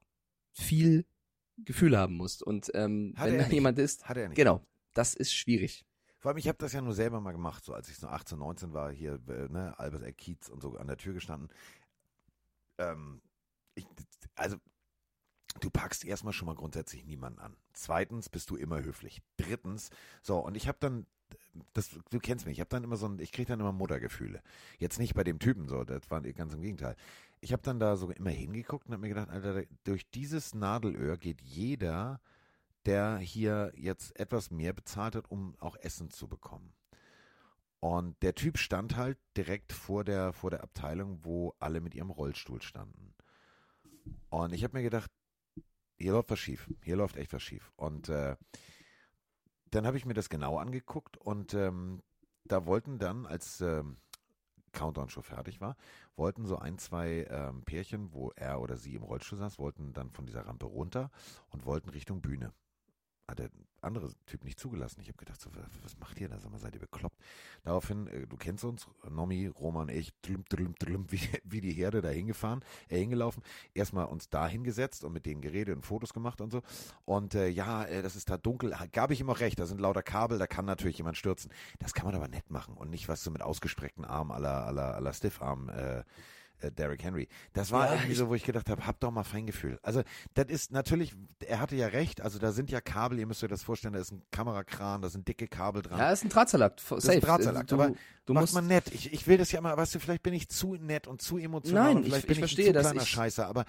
viel 0.58 1.06
Gefühl 1.58 1.98
haben 1.98 2.16
musst. 2.16 2.44
Und 2.44 2.72
ähm, 2.74 3.14
Hat 3.18 3.30
wenn 3.32 3.40
da 3.40 3.48
jemand 3.48 3.80
ist, 3.80 4.08
Hat 4.08 4.18
er 4.18 4.28
nicht. 4.30 4.38
genau, 4.38 4.62
das 4.94 5.14
ist 5.14 5.34
schwierig. 5.34 5.86
Vor 6.20 6.30
allem, 6.30 6.38
ich 6.38 6.48
habe 6.48 6.58
das 6.58 6.74
ja 6.74 6.82
nur 6.82 6.94
selber 6.94 7.22
mal 7.22 7.32
gemacht, 7.32 7.64
so 7.64 7.74
als 7.74 7.90
ich 7.90 7.98
so 7.98 8.08
18, 8.08 8.40
19 8.40 8.74
war, 8.74 8.92
hier, 8.92 9.20
äh, 9.28 9.48
ne, 9.50 9.78
Albert 9.78 10.04
Eck 10.04 10.18
Kiez 10.18 10.50
und 10.50 10.62
so 10.62 10.76
an 10.76 10.88
der 10.88 10.98
Tür 10.98 11.14
gestanden. 11.14 11.50
Ähm, 12.80 13.22
ich, 13.76 13.86
also, 14.36 14.58
du 15.60 15.70
packst 15.70 16.06
erstmal 16.06 16.34
schon 16.34 16.48
mal 16.48 16.56
grundsätzlich 16.56 17.06
niemanden 17.06 17.40
an. 17.40 17.56
Zweitens 17.74 18.30
bist 18.30 18.50
du 18.50 18.56
immer 18.56 18.82
höflich. 18.82 19.22
Drittens, 19.38 19.92
so, 20.22 20.40
und 20.40 20.56
ich 20.56 20.68
habe 20.68 20.78
dann, 20.80 21.06
das, 21.74 21.92
du 22.10 22.20
kennst 22.20 22.46
mich, 22.46 22.54
ich 22.54 22.60
habe 22.62 22.70
dann 22.70 22.84
immer 22.84 22.98
so 22.98 23.08
ein, 23.08 23.20
ich 23.20 23.32
kriege 23.32 23.48
dann 23.48 23.60
immer 23.60 23.72
Muttergefühle. 23.72 24.42
Jetzt 24.80 24.98
nicht 24.98 25.14
bei 25.14 25.24
dem 25.24 25.38
Typen 25.40 25.68
so, 25.68 25.84
das 25.84 26.10
war 26.10 26.22
ganz 26.22 26.54
im 26.54 26.62
Gegenteil. 26.62 26.96
Ich 27.40 27.54
habe 27.54 27.62
dann 27.62 27.80
da 27.80 27.96
so 27.96 28.10
immer 28.10 28.30
hingeguckt 28.30 28.88
und 28.88 28.94
habe 28.94 29.02
mir 29.02 29.10
gedacht, 29.10 29.30
Alter, 29.30 29.64
durch 29.84 30.10
dieses 30.10 30.56
Nadelöhr 30.56 31.18
geht 31.18 31.42
jeder 31.42 32.20
der 32.88 33.18
hier 33.18 33.74
jetzt 33.76 34.18
etwas 34.18 34.50
mehr 34.50 34.72
bezahlt 34.72 35.16
hat, 35.16 35.30
um 35.30 35.56
auch 35.60 35.76
Essen 35.76 36.10
zu 36.10 36.28
bekommen. 36.28 36.74
Und 37.82 38.22
der 38.24 38.34
Typ 38.34 38.58
stand 38.58 38.96
halt 38.96 39.20
direkt 39.36 39.74
vor 39.74 40.06
der, 40.06 40.32
vor 40.32 40.50
der 40.50 40.64
Abteilung, 40.64 41.20
wo 41.24 41.54
alle 41.60 41.82
mit 41.82 41.94
ihrem 41.94 42.10
Rollstuhl 42.10 42.62
standen. 42.62 43.14
Und 44.30 44.54
ich 44.54 44.64
habe 44.64 44.78
mir 44.78 44.84
gedacht, 44.84 45.12
hier 45.98 46.14
läuft 46.14 46.32
was 46.32 46.40
schief. 46.40 46.72
Hier 46.82 46.96
läuft 46.96 47.18
echt 47.18 47.34
was 47.34 47.44
schief. 47.44 47.74
Und 47.76 48.08
äh, 48.08 48.38
dann 49.70 49.86
habe 49.86 49.98
ich 49.98 50.06
mir 50.06 50.14
das 50.14 50.30
genau 50.30 50.58
angeguckt 50.58 51.18
und 51.18 51.54
ähm, 51.54 52.02
da 52.46 52.66
wollten 52.66 53.00
dann, 53.00 53.26
als 53.26 53.60
ähm, 53.60 53.98
Countdown 54.78 55.10
schon 55.10 55.24
fertig 55.24 55.60
war, 55.60 55.76
wollten 56.16 56.46
so 56.46 56.58
ein, 56.58 56.78
zwei 56.78 57.26
ähm, 57.30 57.64
Pärchen, 57.64 58.14
wo 58.14 58.32
er 58.36 58.62
oder 58.62 58.78
sie 58.78 58.94
im 58.96 59.04
Rollstuhl 59.04 59.40
saß, 59.40 59.58
wollten 59.58 59.94
dann 59.94 60.12
von 60.12 60.26
dieser 60.28 60.46
Rampe 60.46 60.68
runter 60.68 61.10
und 61.50 61.66
wollten 61.66 61.90
Richtung 61.90 62.22
Bühne. 62.22 62.54
Hat 63.28 63.40
der 63.40 63.50
andere 63.82 64.12
Typ 64.26 64.44
nicht 64.44 64.60
zugelassen. 64.60 65.02
Ich 65.02 65.08
habe 65.08 65.18
gedacht, 65.18 65.40
so, 65.40 65.50
was, 65.84 65.98
macht 66.00 66.20
ihr 66.20 66.30
da? 66.30 66.40
Sag 66.40 66.52
mal, 66.52 66.60
seid 66.60 66.74
ihr 66.74 66.80
bekloppt? 66.80 67.18
Daraufhin, 67.64 68.08
äh, 68.08 68.28
du 68.28 68.38
kennst 68.38 68.64
uns, 68.64 68.88
Nomi, 69.10 69.48
Roman, 69.48 69.90
ich, 69.90 70.14
tlum, 70.22 70.46
tlum, 70.46 70.76
tlum, 70.76 71.06
wie, 71.12 71.20
wie 71.44 71.62
die 71.62 71.72
Herde 71.72 72.02
da 72.02 72.10
hingefahren, 72.10 72.64
äh, 72.90 72.98
hingelaufen. 72.98 73.44
Erstmal 73.74 74.06
uns 74.06 74.30
da 74.30 74.48
hingesetzt 74.48 75.04
und 75.04 75.14
mit 75.14 75.26
denen 75.26 75.42
geredet 75.42 75.76
und 75.76 75.84
Fotos 75.84 76.14
gemacht 76.14 76.42
und 76.42 76.52
so. 76.52 76.62
Und 77.06 77.36
äh, 77.36 77.48
ja, 77.48 77.84
äh, 77.86 78.02
das 78.02 78.16
ist 78.16 78.30
da 78.30 78.38
dunkel. 78.38 78.76
Gab 78.92 79.12
ich 79.12 79.20
ihm 79.20 79.30
auch 79.30 79.40
recht, 79.40 79.60
da 79.60 79.66
sind 79.66 79.82
lauter 79.82 80.04
Kabel, 80.04 80.40
da 80.40 80.48
kann 80.48 80.66
natürlich 80.66 80.98
jemand 80.98 81.18
stürzen. 81.18 81.52
Das 81.80 81.94
kann 81.94 82.06
man 82.06 82.16
aber 82.16 82.28
nett 82.28 82.50
machen 82.50 82.76
und 82.76 82.90
nicht 82.90 83.08
was 83.08 83.24
so 83.24 83.32
mit 83.32 83.42
ausgestreckten 83.42 84.06
Armen 84.06 84.32
aller 84.32 84.66
aller 84.66 84.96
aller 84.96 85.14
Stiffarm 85.14 85.70
äh, 85.70 86.04
äh, 86.60 86.72
Derrick 86.72 87.04
Henry. 87.04 87.28
Das 87.54 87.72
war 87.72 87.88
Ja, 87.88 87.94
irgendwie 87.96 88.16
so, 88.16 88.30
wo 88.30 88.36
ich 88.36 88.44
gedacht 88.44 88.70
habe, 88.70 88.86
hab 88.86 89.00
doch 89.00 89.12
mal 89.12 89.24
Feingefühl. 89.24 89.80
Also, 89.84 90.02
das 90.34 90.48
ist 90.48 90.72
natürlich, 90.72 91.14
er 91.46 91.60
hatte 91.60 91.76
ja 91.76 91.88
recht, 91.88 92.22
also 92.22 92.40
da 92.40 92.52
sind 92.52 92.72
ja 92.72 92.82
Kabel, 92.82 93.20
ihr 93.20 93.26
müsst 93.28 93.44
euch 93.44 93.50
das 93.50 93.64
vorstellen, 93.64 93.94
da 93.94 94.00
ist 94.00 94.12
ein 94.12 94.22
Kamerakran, 94.32 95.02
da 95.02 95.10
sind 95.10 95.28
dicke 95.28 95.48
Kabel 95.48 95.82
dran. 95.82 96.00
Ja, 96.00 96.12
ist 96.12 96.24
ein 96.24 96.30
Drahtsalat. 96.30 96.80
F- 96.80 96.92
ist 96.98 97.04
Safe. 97.04 97.18
ein 97.18 97.22
Drahtseilakt, 97.22 97.72
du, 97.72 97.76
aber 97.76 97.94
du 98.26 98.34
Macht 98.34 98.42
musst, 98.44 98.54
man 98.54 98.68
nett. 98.68 98.86
Ich, 98.94 99.12
ich 99.14 99.28
will 99.28 99.38
das 99.38 99.52
ja 99.52 99.60
immer, 99.60 99.76
weißt 99.78 99.96
du, 99.96 100.00
vielleicht 100.00 100.24
bin 100.24 100.34
ich 100.34 100.50
zu 100.50 100.76
nett 100.76 101.08
und 101.08 101.22
zu 101.22 101.38
emotional 101.38 101.94
Nein, 101.96 102.04
vielleicht 102.04 102.24
ich- 102.24 102.28
bin 102.28 102.32
ich 102.34 102.38
ich, 102.38 102.56
verstehe, 102.56 102.68
ein 102.70 102.74
zu 102.76 102.80
kleiner 102.82 103.02
ich- 103.02 103.10
Scheißer, 103.10 103.48
aber 103.48 103.66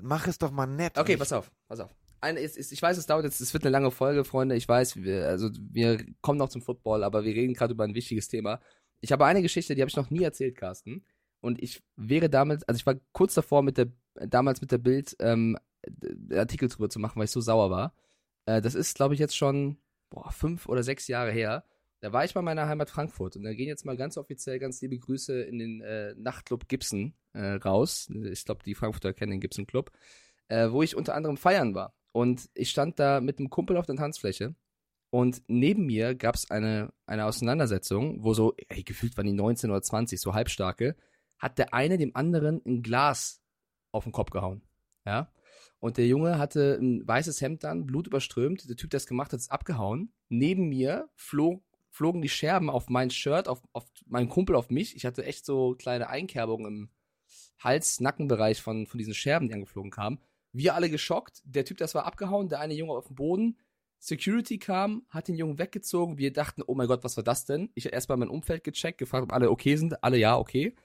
mach 0.00 0.26
es 0.26 0.38
doch 0.38 0.50
mal 0.50 0.66
nett. 0.66 0.98
Okay, 0.98 1.16
pass 1.16 1.32
auf, 1.32 1.50
pass 1.68 1.80
auf. 1.80 1.94
Eine 2.20 2.38
ist, 2.38 2.56
ist, 2.56 2.70
ich 2.70 2.80
weiß, 2.80 2.96
es 2.98 3.06
dauert 3.06 3.24
jetzt, 3.24 3.40
es 3.40 3.52
wird 3.52 3.64
eine 3.64 3.70
lange 3.72 3.90
Folge, 3.90 4.24
Freunde. 4.24 4.54
Ich 4.54 4.68
weiß, 4.68 4.96
wir, 5.02 5.26
also 5.26 5.50
wir 5.72 6.04
kommen 6.20 6.38
noch 6.38 6.50
zum 6.50 6.62
Football, 6.62 7.02
aber 7.02 7.24
wir 7.24 7.34
reden 7.34 7.52
gerade 7.52 7.72
über 7.74 7.82
ein 7.82 7.94
wichtiges 7.96 8.28
Thema. 8.28 8.60
Ich 9.00 9.10
habe 9.10 9.26
eine 9.26 9.42
Geschichte, 9.42 9.74
die 9.74 9.80
habe 9.82 9.88
ich 9.88 9.96
noch 9.96 10.08
nie 10.10 10.22
erzählt, 10.22 10.56
Carsten. 10.56 11.04
Und 11.42 11.62
ich 11.62 11.82
wäre 11.96 12.30
damit, 12.30 12.66
also 12.68 12.78
ich 12.78 12.86
war 12.86 12.94
kurz 13.12 13.34
davor 13.34 13.62
mit 13.62 13.76
der, 13.76 13.88
damals 14.14 14.62
mit 14.62 14.72
der 14.72 14.78
Bild 14.78 15.14
ähm, 15.20 15.58
Artikel 16.32 16.68
drüber 16.68 16.88
zu 16.88 16.98
machen, 16.98 17.18
weil 17.18 17.24
ich 17.24 17.30
so 17.30 17.40
sauer 17.40 17.70
war. 17.70 17.94
Äh, 18.46 18.62
das 18.62 18.74
ist, 18.74 18.94
glaube 18.94 19.12
ich, 19.12 19.20
jetzt 19.20 19.36
schon 19.36 19.76
boah, 20.08 20.32
fünf 20.32 20.66
oder 20.66 20.82
sechs 20.82 21.08
Jahre 21.08 21.32
her. 21.32 21.64
Da 22.00 22.12
war 22.14 22.24
ich 22.24 22.32
bei 22.32 22.42
meiner 22.42 22.66
Heimat 22.66 22.88
Frankfurt 22.88 23.36
und 23.36 23.44
da 23.44 23.52
gehen 23.52 23.68
jetzt 23.68 23.84
mal 23.84 23.96
ganz 23.96 24.16
offiziell 24.16 24.58
ganz 24.58 24.80
liebe 24.80 24.98
Grüße 24.98 25.42
in 25.42 25.58
den 25.58 25.82
äh, 25.82 26.14
Nachtclub 26.16 26.68
Gibson 26.68 27.14
äh, 27.34 27.52
raus. 27.54 28.08
Ich 28.24 28.44
glaube, 28.44 28.62
die 28.64 28.74
Frankfurter 28.74 29.12
kennen 29.12 29.32
den 29.32 29.40
Gibson 29.40 29.66
Club 29.66 29.92
äh, 30.52 30.70
wo 30.70 30.82
ich 30.82 30.96
unter 30.96 31.14
anderem 31.14 31.38
feiern 31.38 31.74
war. 31.74 31.94
Und 32.12 32.50
ich 32.54 32.70
stand 32.70 32.98
da 32.98 33.20
mit 33.20 33.38
einem 33.38 33.48
Kumpel 33.48 33.78
auf 33.78 33.86
der 33.86 33.96
Tanzfläche 33.96 34.54
und 35.10 35.42
neben 35.48 35.86
mir 35.86 36.14
gab 36.14 36.34
es 36.34 36.50
eine, 36.50 36.92
eine 37.06 37.24
Auseinandersetzung, 37.24 38.22
wo 38.22 38.34
so, 38.34 38.54
ey, 38.68 38.82
gefühlt 38.82 39.16
waren 39.16 39.26
die 39.26 39.32
19 39.32 39.70
oder 39.70 39.80
20, 39.80 40.20
so 40.20 40.34
halbstarke, 40.34 40.94
hat 41.42 41.58
der 41.58 41.74
eine 41.74 41.98
dem 41.98 42.14
anderen 42.14 42.62
ein 42.64 42.82
Glas 42.82 43.42
auf 43.90 44.04
den 44.04 44.12
Kopf 44.12 44.30
gehauen. 44.30 44.62
Ja. 45.04 45.30
Und 45.80 45.96
der 45.96 46.06
Junge 46.06 46.38
hatte 46.38 46.78
ein 46.80 47.06
weißes 47.06 47.40
Hemd 47.40 47.64
an, 47.64 47.84
blutüberströmt. 47.84 48.68
Der 48.68 48.76
Typ, 48.76 48.90
der 48.90 48.98
es 48.98 49.06
gemacht 49.08 49.32
hat, 49.32 49.40
ist 49.40 49.50
abgehauen. 49.50 50.12
Neben 50.28 50.68
mir 50.68 51.10
flog, 51.16 51.64
flogen 51.90 52.22
die 52.22 52.28
Scherben 52.28 52.70
auf 52.70 52.88
mein 52.88 53.10
Shirt, 53.10 53.48
auf, 53.48 53.60
auf 53.72 53.84
meinen 54.06 54.28
Kumpel, 54.28 54.54
auf 54.54 54.70
mich. 54.70 54.94
Ich 54.94 55.04
hatte 55.04 55.24
echt 55.24 55.44
so 55.44 55.74
kleine 55.74 56.08
Einkerbungen 56.08 56.66
im 56.66 56.90
Hals-Nackenbereich 57.58 58.62
von, 58.62 58.86
von 58.86 58.98
diesen 58.98 59.12
Scherben, 59.12 59.48
die 59.48 59.54
angeflogen 59.54 59.90
kamen. 59.90 60.20
Wir 60.52 60.76
alle 60.76 60.88
geschockt. 60.88 61.42
Der 61.44 61.64
Typ, 61.64 61.78
das 61.78 61.96
war 61.96 62.06
abgehauen, 62.06 62.48
der 62.48 62.60
eine 62.60 62.74
Junge 62.74 62.92
auf 62.92 63.08
dem 63.08 63.16
Boden. 63.16 63.58
Security 63.98 64.58
kam, 64.58 65.04
hat 65.08 65.26
den 65.26 65.34
Jungen 65.34 65.58
weggezogen. 65.58 66.18
Wir 66.18 66.32
dachten, 66.32 66.62
oh 66.64 66.76
mein 66.76 66.86
Gott, 66.86 67.02
was 67.02 67.16
war 67.16 67.24
das 67.24 67.44
denn? 67.44 67.70
Ich 67.74 67.86
habe 67.86 67.94
erstmal 67.94 68.18
mein 68.18 68.28
Umfeld 68.28 68.62
gecheckt, 68.62 68.98
gefragt, 68.98 69.24
ob 69.24 69.32
alle 69.32 69.50
okay 69.50 69.74
sind. 69.74 70.04
Alle 70.04 70.16
ja, 70.16 70.38
okay. 70.38 70.76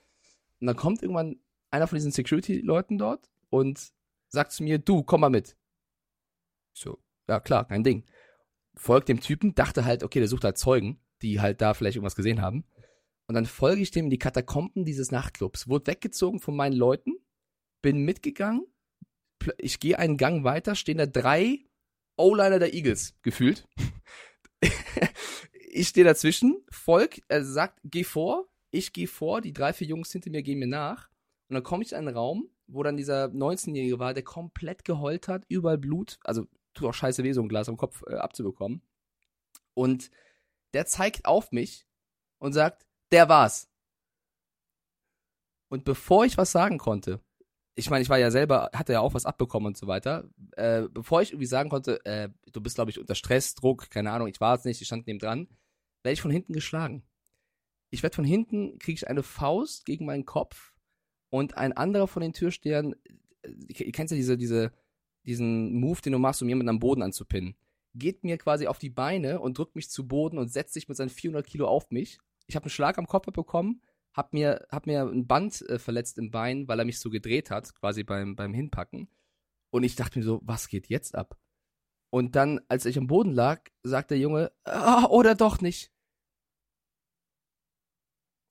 Und 0.60 0.68
dann 0.68 0.76
kommt 0.76 1.02
irgendwann 1.02 1.40
einer 1.72 1.88
von 1.88 1.98
diesen 1.98 2.12
Security-Leuten 2.12 2.98
dort 2.98 3.30
und 3.50 3.92
sagt 4.30 4.52
zu 4.52 4.64
mir, 4.64 4.80
du, 4.80 5.04
komm 5.04 5.22
mal 5.22 5.30
mit. 5.30 5.56
So, 6.74 7.00
ja 7.28 7.40
klar, 7.40 7.68
kein 7.68 7.84
Ding. 7.84 8.06
Folgt 8.76 9.10
dem 9.10 9.20
Typen, 9.20 9.56
dachte 9.56 9.86
halt, 9.86 10.03
okay, 10.03 10.20
der 10.20 10.27
sucht 10.27 10.44
halt 10.44 10.58
Zeugen, 10.58 11.00
die 11.22 11.42
halt 11.42 11.62
da 11.62 11.74
vielleicht 11.74 11.96
irgendwas 11.96 12.16
gesehen 12.16 12.42
haben. 12.42 12.66
Und 13.27 13.36
dann 13.36 13.46
folge 13.46 13.81
ich 13.81 13.92
dem 13.92 14.05
in 14.05 14.12
die 14.12 14.20
Katakomben 14.20 14.86
dieses 14.86 15.12
Nachtclubs. 15.12 15.68
Wurde 15.68 15.88
weggezogen 15.88 16.40
von 16.40 16.55
meinen 16.55 16.75
Leuten, 16.75 17.16
bin 17.81 18.05
mitgegangen. 18.05 18.66
Ich 19.58 19.79
gehe 19.79 20.00
einen 20.00 20.18
Gang 20.18 20.44
weiter, 20.44 20.75
stehen 20.75 20.98
da 20.98 21.05
drei 21.05 21.66
O-Liner 22.16 22.60
der 22.60 22.74
Eagles, 22.74 23.16
gefühlt. 23.22 23.68
ich 25.70 25.90
stehe 25.90 26.05
dazwischen, 26.05 26.58
folg, 26.70 27.22
er 27.27 27.44
sagt, 27.44 27.79
geh 27.84 28.03
vor, 28.03 28.48
ich 28.77 28.94
gehe 28.94 29.07
vor, 29.07 29.42
die 29.42 29.53
drei, 29.53 29.74
vier 29.74 29.87
Jungs 29.87 30.11
hinter 30.11 30.29
mir 30.29 30.44
gehen 30.44 30.59
mir 30.59 30.68
nach. 30.68 31.09
Und 31.50 31.55
dann 31.55 31.63
komme 31.63 31.83
ich 31.83 31.92
in 31.92 31.98
einen 31.98 32.16
Raum, 32.16 32.50
wo 32.68 32.83
dann 32.83 32.98
dieser 32.98 33.25
19-Jährige 33.25 34.00
war, 34.00 34.13
der 34.13 34.24
komplett 34.24 34.85
geheult 34.85 35.27
hat, 35.27 35.46
überall 35.48 35.77
Blut, 35.77 36.20
also 36.24 36.46
tut 36.74 36.90
auch 36.90 36.94
scheiße 36.94 37.24
weh, 37.24 37.33
so 37.33 37.42
ein 37.42 37.50
Glas 37.50 37.70
am 37.70 37.77
Kopf 37.77 38.03
äh, 38.07 38.16
abzubekommen. 38.16 38.81
Und 39.74 40.11
der 40.74 40.85
zeigt 40.85 41.25
auf 41.25 41.51
mich 41.51 41.87
und 42.40 42.53
sagt, 42.53 42.85
der 43.11 43.29
war's. 43.29 43.70
Und 45.70 45.85
bevor 45.85 46.25
ich 46.25 46.37
was 46.37 46.51
sagen 46.51 46.77
konnte, 46.77 47.22
ich 47.75 47.90
meine, 47.90 48.01
ich 48.01 48.09
war 48.09 48.18
ja 48.18 48.31
selber, 48.31 48.72
hatte 48.74 48.94
ja 48.94 49.01
auch 49.01 49.13
was 49.13 49.25
abbekommen 49.25 49.68
und 49.68 49.77
so 49.77 49.87
weiter, 49.87 50.29
äh, 50.53 50.83
bevor 50.90 51.22
ich 51.22 51.31
irgendwie 51.31 51.46
sagen 51.46 51.70
konnte, 51.70 52.03
äh, 52.05 52.29
du 52.51 52.61
bist, 52.61 52.75
glaube 52.75 52.92
ich, 52.92 53.00
unter 53.00 53.16
Stress, 53.16 53.53
Druck, 53.53 53.90
keine 53.90 54.11
Ahnung, 54.11 54.27
ich 54.27 54.42
war 54.42 54.55
es 54.55 54.66
nicht, 54.66 54.81
ich 54.81 54.87
stand 54.87 55.07
neben 55.07 55.20
dran, 55.20 55.48
werde 56.03 56.13
ich 56.13 56.22
von 56.22 56.31
hinten 56.31 56.53
geschlagen. 56.53 57.03
Ich 57.90 58.04
werde 58.04 58.16
von 58.16 58.26
hinten, 58.26 58.78
kriege 58.80 58.96
ich 58.96 59.08
eine 59.08 59.24
Faust 59.24 59.86
gegen 59.86 60.06
meinen 60.06 60.26
Kopf 60.26 60.74
und 61.30 61.58
ein 61.58 61.74
anderer 61.74 62.08
von 62.08 62.22
den 62.22 62.34
Türstehern, 62.34 62.96
äh, 63.44 63.52
ihr 63.68 63.92
kennt 63.92 64.12
ja 64.12 64.18
diese, 64.18 64.38
diese, 64.38 64.72
diesen 65.26 65.74
Move, 65.80 66.02
den 66.02 66.14
du 66.14 66.20
machst, 66.20 66.42
um 66.42 66.50
jemanden 66.50 66.70
am 66.70 66.80
Boden 66.80 67.02
anzupinnen, 67.02 67.56
geht 67.94 68.24
mir 68.24 68.38
quasi 68.38 68.68
auf 68.68 68.80
die 68.80 68.90
Beine 68.90 69.40
und 69.40 69.58
drückt 69.58 69.76
mich 69.76 69.90
zu 69.90 70.08
Boden 70.08 70.38
und 70.38 70.52
setzt 70.52 70.74
sich 70.74 70.88
mit 70.88 70.98
seinen 70.98 71.10
400 71.10 71.46
Kilo 71.46 71.68
auf 71.68 71.90
mich. 71.92 72.20
Ich 72.48 72.56
habe 72.56 72.66
einen 72.66 72.72
Schlag 72.72 72.98
am 72.98 73.08
Kopf 73.08 73.26
bekommen, 73.28 73.82
hab 74.14 74.34
mir, 74.34 74.66
hab 74.70 74.88
mir 74.88 75.04
ein 75.04 75.28
Band 75.28 75.62
äh, 75.70 75.80
verletzt 75.80 76.18
im 76.18 76.32
Bein, 76.32 76.68
weil 76.68 76.80
er 76.80 76.86
mich 76.86 77.00
so 77.00 77.10
gedreht 77.10 77.52
hat, 77.52 77.74
quasi 77.76 78.04
beim, 78.04 78.36
beim 78.36 78.54
Hinpacken. 78.54 79.10
Und 79.70 79.84
ich 79.84 79.96
dachte 79.96 80.20
mir 80.20 80.26
so, 80.26 80.40
was 80.44 80.70
geht 80.70 80.88
jetzt 80.88 81.16
ab? 81.16 81.38
Und 82.10 82.36
dann, 82.36 82.62
als 82.70 82.86
ich 82.86 82.98
am 82.98 83.08
Boden 83.08 83.32
lag, 83.32 83.62
sagt 83.84 84.12
der 84.12 84.18
Junge, 84.18 84.52
ah, 84.64 85.06
oder 85.08 85.36
doch 85.36 85.60
nicht. 85.60 85.92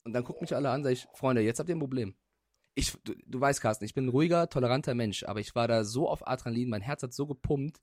Und 0.07 0.13
dann 0.13 0.23
guckt 0.23 0.39
mich 0.39 0.55
alle 0.55 0.69
an, 0.69 0.85
sag 0.85 0.93
ich, 0.93 1.05
Freunde, 1.13 1.41
jetzt 1.41 1.59
habt 1.59 1.67
ihr 1.67 1.75
ein 1.75 1.79
Problem. 1.79 2.15
Ich, 2.75 2.93
du, 3.03 3.13
du 3.25 3.41
weißt, 3.41 3.59
Carsten, 3.59 3.83
ich 3.83 3.93
bin 3.93 4.05
ein 4.05 4.09
ruhiger, 4.09 4.47
toleranter 4.47 4.95
Mensch, 4.95 5.25
aber 5.25 5.41
ich 5.41 5.53
war 5.53 5.67
da 5.67 5.83
so 5.83 6.07
auf 6.07 6.25
Adrenalin, 6.25 6.69
mein 6.69 6.81
Herz 6.81 7.03
hat 7.03 7.13
so 7.13 7.27
gepumpt. 7.27 7.81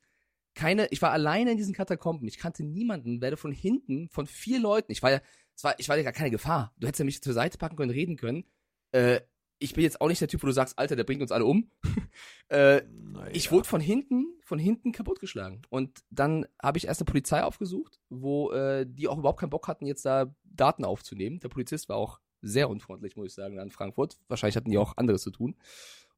Keine, 0.55 0.87
ich 0.87 1.03
war 1.03 1.11
alleine 1.11 1.51
in 1.51 1.59
diesen 1.59 1.75
Katakomben, 1.75 2.27
ich 2.27 2.39
kannte 2.39 2.65
niemanden, 2.65 3.21
werde 3.21 3.37
von 3.37 3.53
hinten, 3.53 4.09
von 4.09 4.27
vier 4.27 4.59
Leuten, 4.59 4.91
ich 4.91 5.03
war 5.03 5.11
ja, 5.11 5.21
es 5.55 5.65
war, 5.65 5.79
ich 5.79 5.91
war 5.91 5.99
ja 5.99 6.03
gar 6.03 6.15
keine 6.15 6.31
Gefahr. 6.31 6.73
Du 6.79 6.87
hättest 6.87 7.01
ja 7.01 7.05
mich 7.05 7.23
zur 7.23 7.35
Seite 7.35 7.59
packen 7.59 7.77
können, 7.77 7.91
reden 7.91 8.17
können. 8.17 8.45
Äh, 8.93 9.21
ich 9.59 9.75
bin 9.75 9.85
jetzt 9.85 10.01
auch 10.01 10.09
nicht 10.09 10.23
der 10.23 10.29
Typ, 10.29 10.43
wo 10.43 10.47
du 10.47 10.53
sagst, 10.55 10.79
Alter, 10.79 10.97
der 10.97 11.05
bringt 11.05 11.21
uns 11.21 11.31
alle 11.31 11.45
um. 11.45 11.71
äh, 12.49 12.81
Naja. 12.81 13.31
ich 13.35 13.53
wurde 13.53 13.69
von 13.69 13.83
hinten, 13.83 14.34
von 14.45 14.59
hinten 14.59 14.93
kaputtgeschlagen. 14.93 15.63
Und 15.71 16.05
dann 16.11 16.47
habe 16.63 16.79
ich 16.79 16.87
erst 16.87 17.01
eine 17.01 17.07
Polizei 17.07 17.43
aufgesucht, 17.43 17.99
wo 18.11 18.53
äh, 18.53 18.87
die 18.87 19.09
auch 19.09 19.19
überhaupt 19.19 19.41
keinen 19.41 19.51
Bock 19.51 19.67
hatten, 19.67 19.87
jetzt 19.87 20.05
da 20.05 20.35
Daten 20.45 20.85
aufzunehmen. 20.85 21.41
Der 21.41 21.49
Polizist 21.49 21.89
war 21.89 21.97
auch 21.97 22.21
sehr 22.43 22.69
unfreundlich, 22.69 23.17
muss 23.17 23.29
ich 23.29 23.35
sagen, 23.35 23.59
an 23.59 23.71
Frankfurt. 23.71 24.19
Wahrscheinlich 24.29 24.57
hatten 24.57 24.71
die 24.71 24.77
auch 24.77 24.99
anderes 24.99 25.23
zu 25.23 25.31
tun. 25.31 25.57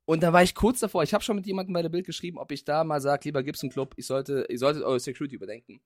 Und 0.05 0.25
da 0.25 0.33
war 0.33 0.43
ich 0.43 0.57
kurz 0.57 0.81
davor. 0.81 1.05
Ich 1.05 1.15
habe 1.15 1.23
schon 1.23 1.37
mit 1.37 1.47
jemandem 1.47 1.73
bei 1.73 1.83
der 1.83 1.89
Bild 1.89 2.05
geschrieben, 2.05 2.39
ob 2.39 2.51
ich 2.51 2.65
da 2.65 2.83
mal 2.85 3.01
sage, 3.01 3.23
lieber 3.25 3.45
Gibson 3.45 3.71
Club, 3.71 3.95
ich 3.97 4.07
sollte, 4.07 4.47
ihr 4.49 4.59
solltet 4.59 4.83
eure 4.83 5.01
Security 5.01 5.37
überdenken. 5.37 5.81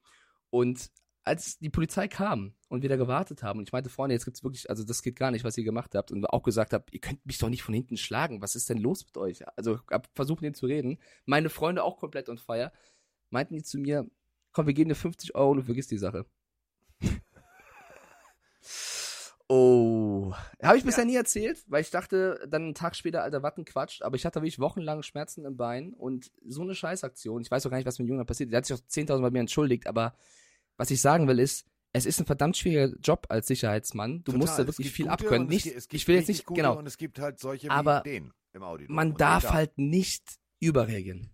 Und 0.48 0.90
als 1.30 1.58
die 1.58 1.70
Polizei 1.70 2.08
kam 2.08 2.54
und 2.68 2.82
wir 2.82 2.88
da 2.88 2.96
gewartet 2.96 3.44
haben, 3.44 3.60
und 3.60 3.68
ich 3.68 3.72
meinte, 3.72 3.88
Freunde, 3.88 4.14
jetzt 4.14 4.24
gibt's 4.24 4.42
wirklich, 4.42 4.68
also 4.68 4.82
das 4.82 5.00
geht 5.00 5.14
gar 5.14 5.30
nicht, 5.30 5.44
was 5.44 5.56
ihr 5.56 5.62
gemacht 5.62 5.94
habt, 5.94 6.10
und 6.10 6.26
auch 6.26 6.42
gesagt 6.42 6.72
habt, 6.72 6.92
ihr 6.92 6.98
könnt 6.98 7.24
mich 7.24 7.38
doch 7.38 7.48
nicht 7.48 7.62
von 7.62 7.72
hinten 7.72 7.96
schlagen, 7.96 8.42
was 8.42 8.56
ist 8.56 8.68
denn 8.68 8.78
los 8.78 9.06
mit 9.06 9.16
euch? 9.16 9.46
Also 9.56 9.78
hab 9.88 10.08
versucht, 10.16 10.42
denen 10.42 10.56
zu 10.56 10.66
reden. 10.66 10.98
Meine 11.26 11.48
Freunde 11.48 11.84
auch 11.84 11.98
komplett 11.98 12.28
on 12.28 12.36
fire. 12.36 12.72
Meinten 13.30 13.54
die 13.54 13.62
zu 13.62 13.78
mir, 13.78 14.10
komm, 14.50 14.66
wir 14.66 14.74
geben 14.74 14.88
dir 14.88 14.96
50 14.96 15.36
Euro 15.36 15.52
und 15.52 15.58
du 15.58 15.62
vergisst 15.62 15.92
die 15.92 15.98
Sache. 15.98 16.26
oh. 19.48 20.34
Habe 20.60 20.78
ich 20.78 20.84
bisher 20.84 21.04
nie 21.04 21.14
erzählt, 21.14 21.62
weil 21.68 21.82
ich 21.82 21.90
dachte, 21.90 22.44
dann 22.48 22.62
einen 22.64 22.74
Tag 22.74 22.96
später, 22.96 23.22
alter 23.22 23.44
Watten 23.44 23.64
quatscht, 23.64 24.02
aber 24.02 24.16
ich 24.16 24.26
hatte 24.26 24.40
wirklich 24.40 24.58
wochenlang 24.58 25.04
Schmerzen 25.04 25.44
im 25.44 25.56
Bein 25.56 25.92
und 25.92 26.32
so 26.44 26.62
eine 26.62 26.74
Scheißaktion. 26.74 27.42
Ich 27.42 27.52
weiß 27.52 27.64
auch 27.66 27.70
gar 27.70 27.76
nicht, 27.76 27.86
was 27.86 28.00
mit 28.00 28.08
dem 28.08 28.14
Jungen 28.14 28.26
passiert. 28.26 28.50
Der 28.50 28.56
hat 28.56 28.66
sich 28.66 28.76
auch 28.76 28.82
10.000 28.82 29.20
bei 29.20 29.30
mir 29.30 29.38
entschuldigt, 29.38 29.86
aber 29.86 30.16
was 30.80 30.90
ich 30.90 31.00
sagen 31.00 31.28
will 31.28 31.38
ist, 31.38 31.66
es 31.92 32.06
ist 32.06 32.18
ein 32.20 32.26
verdammt 32.26 32.56
schwieriger 32.56 32.96
Job 33.02 33.26
als 33.28 33.48
Sicherheitsmann. 33.48 34.18
Du 34.24 34.32
Total. 34.32 34.38
musst 34.38 34.58
da 34.58 34.66
wirklich 34.66 34.90
viel 34.90 35.08
abkönnen. 35.08 35.42
und 35.42 35.48
es 35.48 35.54
Nicht, 35.54 35.64
gibt- 35.64 35.76
es 35.76 35.88
ich 35.92 36.08
will 36.08 36.14
jetzt 36.16 36.28
nicht, 36.28 36.46
genau. 36.46 36.78
Und 36.78 36.86
es 36.86 36.96
gibt 36.96 37.18
halt 37.18 37.38
solche 37.38 37.70
Aber 37.70 38.00
den 38.00 38.32
im 38.52 38.62
Audio. 38.62 38.86
Man 38.90 39.14
darf 39.14 39.50
halt 39.50 39.76
nicht 39.76 40.38
überreagieren. 40.58 41.28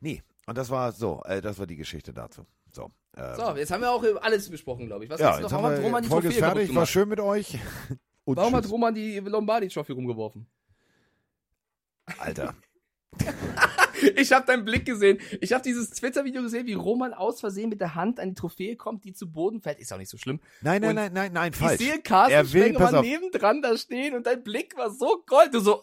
Nee. 0.00 0.22
Und 0.46 0.56
das 0.56 0.70
war 0.70 0.92
so, 0.92 1.22
äh, 1.24 1.40
das 1.40 1.58
war 1.58 1.66
die 1.66 1.76
Geschichte 1.76 2.12
dazu. 2.12 2.46
So. 2.70 2.90
Ähm, 3.16 3.34
So, 3.36 3.56
jetzt 3.56 3.70
haben 3.72 3.80
wir 3.80 3.90
auch 3.90 4.04
alles 4.22 4.48
besprochen, 4.48 4.86
glaube 4.86 5.04
ich. 5.04 5.10
Was 5.10 5.20
ja, 5.20 5.32
jetzt 5.38 5.42
noch? 5.42 5.52
haben 5.52 5.62
Warum 5.62 5.72
hat 5.72 5.78
wir, 5.78 5.84
Roman 5.86 6.02
die 6.04 6.08
Folge 6.08 6.28
ist 6.28 6.38
Trophäe 6.38 6.54
fertig, 6.54 6.74
war 6.76 6.86
schön 6.86 7.08
mit 7.08 7.20
euch. 7.20 7.58
Und 8.24 8.36
Warum 8.36 8.54
hat 8.54 8.62
tschüss. 8.64 8.72
Roman 8.72 8.94
die 8.94 9.18
Lombardi-Trophy 9.18 9.92
rumgeworfen? 9.92 10.46
Alter. 12.18 12.54
Ich 14.16 14.32
habe 14.32 14.46
deinen 14.46 14.64
Blick 14.64 14.84
gesehen. 14.86 15.18
Ich 15.40 15.52
habe 15.52 15.62
dieses 15.62 15.90
Twitter-Video 15.90 16.42
gesehen, 16.42 16.66
wie 16.66 16.74
Roman 16.74 17.12
aus 17.14 17.40
Versehen 17.40 17.68
mit 17.68 17.80
der 17.80 17.94
Hand 17.94 18.20
an 18.20 18.30
die 18.30 18.34
Trophäe 18.34 18.76
kommt, 18.76 19.04
die 19.04 19.12
zu 19.12 19.30
Boden 19.30 19.60
fällt. 19.60 19.78
Ist 19.78 19.92
auch 19.92 19.98
nicht 19.98 20.10
so 20.10 20.18
schlimm. 20.18 20.40
Nein, 20.60 20.80
nein, 20.80 20.90
Und 20.90 20.96
nein, 20.96 21.12
nein, 21.12 21.32
nein, 21.32 21.52
falsch. 21.52 21.80
Ich 21.80 21.86
sehe 21.88 22.00
Carsten 22.00 22.32
Er 22.32 22.52
will- 22.52 22.76
auf. 22.76 23.02
nebendran 23.04 23.62
da 23.62 23.76
stehen 23.76 24.14
und 24.14 24.26
dein 24.26 24.42
Blick 24.42 24.76
war 24.76 24.90
so 24.90 25.22
gold. 25.26 25.52
Du 25.54 25.60
so, 25.60 25.80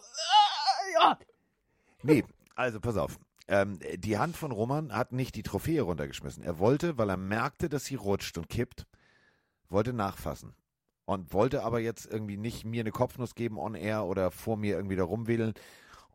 ja. 1.00 1.18
Nee, 2.02 2.24
also 2.54 2.80
pass 2.80 2.96
auf. 2.96 3.18
Ähm, 3.48 3.78
die 3.96 4.18
Hand 4.18 4.36
von 4.36 4.50
Roman 4.50 4.92
hat 4.92 5.12
nicht 5.12 5.34
die 5.36 5.42
Trophäe 5.44 5.80
runtergeschmissen. 5.82 6.42
Er 6.42 6.58
wollte, 6.58 6.98
weil 6.98 7.08
er 7.10 7.16
merkte, 7.16 7.68
dass 7.68 7.84
sie 7.84 7.94
rutscht 7.94 8.36
und 8.38 8.48
kippt, 8.48 8.86
wollte 9.68 9.92
nachfassen. 9.92 10.54
Und 11.04 11.32
wollte 11.32 11.62
aber 11.62 11.78
jetzt 11.78 12.06
irgendwie 12.10 12.36
nicht 12.36 12.64
mir 12.64 12.80
eine 12.80 12.90
Kopfnuss 12.90 13.36
geben 13.36 13.58
on 13.58 13.76
air 13.76 14.04
oder 14.06 14.32
vor 14.32 14.56
mir 14.56 14.74
irgendwie 14.74 14.96
da 14.96 15.04
rumwedeln 15.04 15.54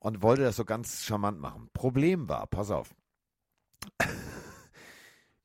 und 0.01 0.21
wollte 0.21 0.41
das 0.41 0.55
so 0.55 0.65
ganz 0.65 1.03
charmant 1.03 1.39
machen. 1.39 1.69
Problem 1.73 2.27
war, 2.27 2.47
pass 2.47 2.71
auf. 2.71 2.93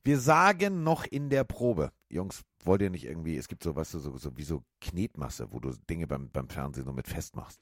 Wir 0.02 0.18
sagen 0.18 0.82
noch 0.82 1.04
in 1.04 1.30
der 1.30 1.44
Probe, 1.44 1.92
Jungs, 2.08 2.42
wollt 2.64 2.80
ihr 2.80 2.90
nicht 2.90 3.04
irgendwie, 3.04 3.36
es 3.36 3.48
gibt 3.48 3.62
so, 3.62 3.76
weißt 3.76 3.94
du, 3.94 3.98
so, 3.98 4.16
so 4.16 4.36
wie 4.36 4.44
so 4.44 4.64
Knetmasse, 4.80 5.52
wo 5.52 5.60
du 5.60 5.72
Dinge 5.90 6.06
beim, 6.06 6.30
beim 6.30 6.48
Fernsehen 6.48 6.86
so 6.86 6.92
mit 6.92 7.06
festmachst. 7.06 7.60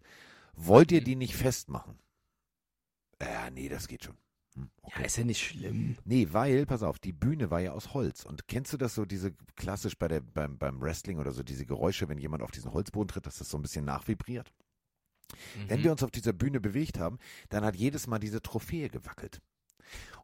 Wollt 0.55 0.93
ihr 0.93 1.03
die 1.03 1.17
nicht 1.17 1.35
festmachen? 1.35 1.99
Ja, 3.21 3.51
nee, 3.51 3.69
das 3.69 3.89
geht 3.89 4.05
schon. 4.05 4.17
Hm, 4.55 4.71
okay. 4.83 5.01
Ja, 5.01 5.07
ist 5.07 5.17
ja 5.17 5.25
nicht 5.25 5.45
schlimm. 5.45 5.97
Nee, 6.05 6.29
weil, 6.31 6.65
pass 6.67 6.83
auf, 6.83 6.99
die 6.99 7.13
Bühne 7.13 7.51
war 7.51 7.61
ja 7.61 7.73
aus 7.73 7.93
Holz. 7.93 8.25
Und 8.25 8.47
kennst 8.47 8.73
du 8.73 8.77
das 8.77 8.95
so, 8.95 9.05
diese 9.05 9.33
klassisch 9.57 9.99
bei 9.99 10.07
der, 10.07 10.21
beim, 10.21 10.59
beim 10.59 10.81
Wrestling 10.81 11.19
oder 11.19 11.33
so, 11.33 11.43
diese 11.43 11.67
Geräusche, 11.67 12.09
wenn 12.09 12.19
jemand 12.19 12.43
auf 12.43 12.53
diesen 12.53 12.73
Holzboden 12.73 13.09
tritt, 13.09 13.27
dass 13.27 13.39
das 13.39 13.51
so 13.51 13.59
ein 13.59 13.63
bisschen 13.63 13.85
nachvibriert? 13.85 14.53
Wenn 15.69 15.81
Mhm. 15.81 15.85
wir 15.85 15.93
uns 15.93 16.03
auf 16.03 16.11
dieser 16.11 16.33
Bühne 16.33 16.61
bewegt 16.61 16.99
haben, 16.99 17.19
dann 17.49 17.65
hat 17.65 17.77
jedes 17.77 18.07
Mal 18.07 18.19
diese 18.19 18.43
Trophäe 18.43 18.89
gewackelt. 18.89 19.41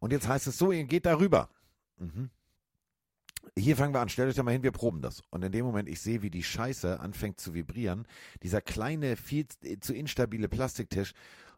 Und 0.00 0.12
jetzt 0.12 0.28
heißt 0.28 0.46
es 0.46 0.58
so, 0.58 0.72
ihr 0.72 0.84
geht 0.84 1.06
darüber. 1.06 1.48
Mhm. 1.98 2.30
Hier 3.56 3.76
fangen 3.76 3.94
wir 3.94 4.00
an, 4.00 4.08
stellt 4.08 4.28
euch 4.28 4.36
da 4.36 4.42
mal 4.42 4.52
hin, 4.52 4.62
wir 4.62 4.70
proben 4.72 5.00
das. 5.00 5.22
Und 5.30 5.42
in 5.42 5.52
dem 5.52 5.64
Moment, 5.64 5.88
ich 5.88 6.00
sehe, 6.00 6.22
wie 6.22 6.30
die 6.30 6.42
Scheiße 6.42 7.00
anfängt 7.00 7.40
zu 7.40 7.54
vibrieren, 7.54 8.06
dieser 8.42 8.60
kleine, 8.60 9.16
viel 9.16 9.46
zu 9.80 9.94
instabile 9.94 10.48
Plastiktisch. 10.48 11.12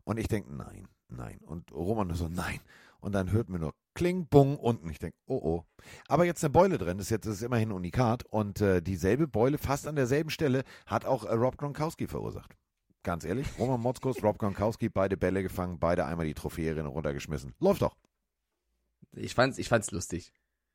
Und 0.05 0.18
ich 0.18 0.28
denke, 0.28 0.52
nein, 0.55 0.87
nein. 1.09 1.38
Und 1.44 1.72
Roman 1.72 2.07
nur 2.09 2.16
so, 2.16 2.28
nein. 2.28 2.61
Und 3.00 3.12
dann 3.12 3.33
hört 3.33 3.48
mir 3.48 3.59
nur 3.59 3.74
Kling, 3.94 4.26
Bung 4.28 4.57
unten. 4.59 4.88
Ich 4.90 5.00
denke, 5.00 5.16
oh 5.26 5.40
oh. 5.42 5.64
Aber 6.07 6.24
jetzt 6.24 6.42
eine 6.44 6.50
Beule 6.52 6.78
drin, 6.78 6.98
das 6.98 7.07
ist 7.09 7.11
jetzt 7.11 7.26
das 7.26 7.35
ist 7.37 7.42
immerhin 7.42 7.72
Unikat. 7.72 8.24
Und 8.26 8.61
äh, 8.61 8.81
dieselbe 8.81 9.26
Beule, 9.26 9.59
fast 9.59 9.88
an 9.88 9.96
derselben 9.96 10.31
Stelle, 10.31 10.62
hat 10.87 11.05
auch 11.05 11.24
äh, 11.24 11.35
Rob 11.35 11.57
Gronkowski 11.59 12.07
verursacht. 12.07 12.57
Ganz 13.04 13.24
ehrlich, 13.24 13.46
Roman 13.58 13.80
Motzkos, 13.80 14.22
Rob 14.22 14.38
Gronkowski, 14.38 14.88
beide 14.88 15.16
Bälle 15.16 15.42
gefangen, 15.42 15.78
beide 15.80 16.04
einmal 16.04 16.26
die 16.26 16.34
Trophäe 16.34 16.80
runtergeschmissen. 16.80 17.52
Läuft 17.58 17.82
doch. 17.82 17.96
Ich 19.14 19.34
fand's, 19.34 19.58
ich 19.58 19.68
fand's 19.68 19.90
lustig. 19.90 20.32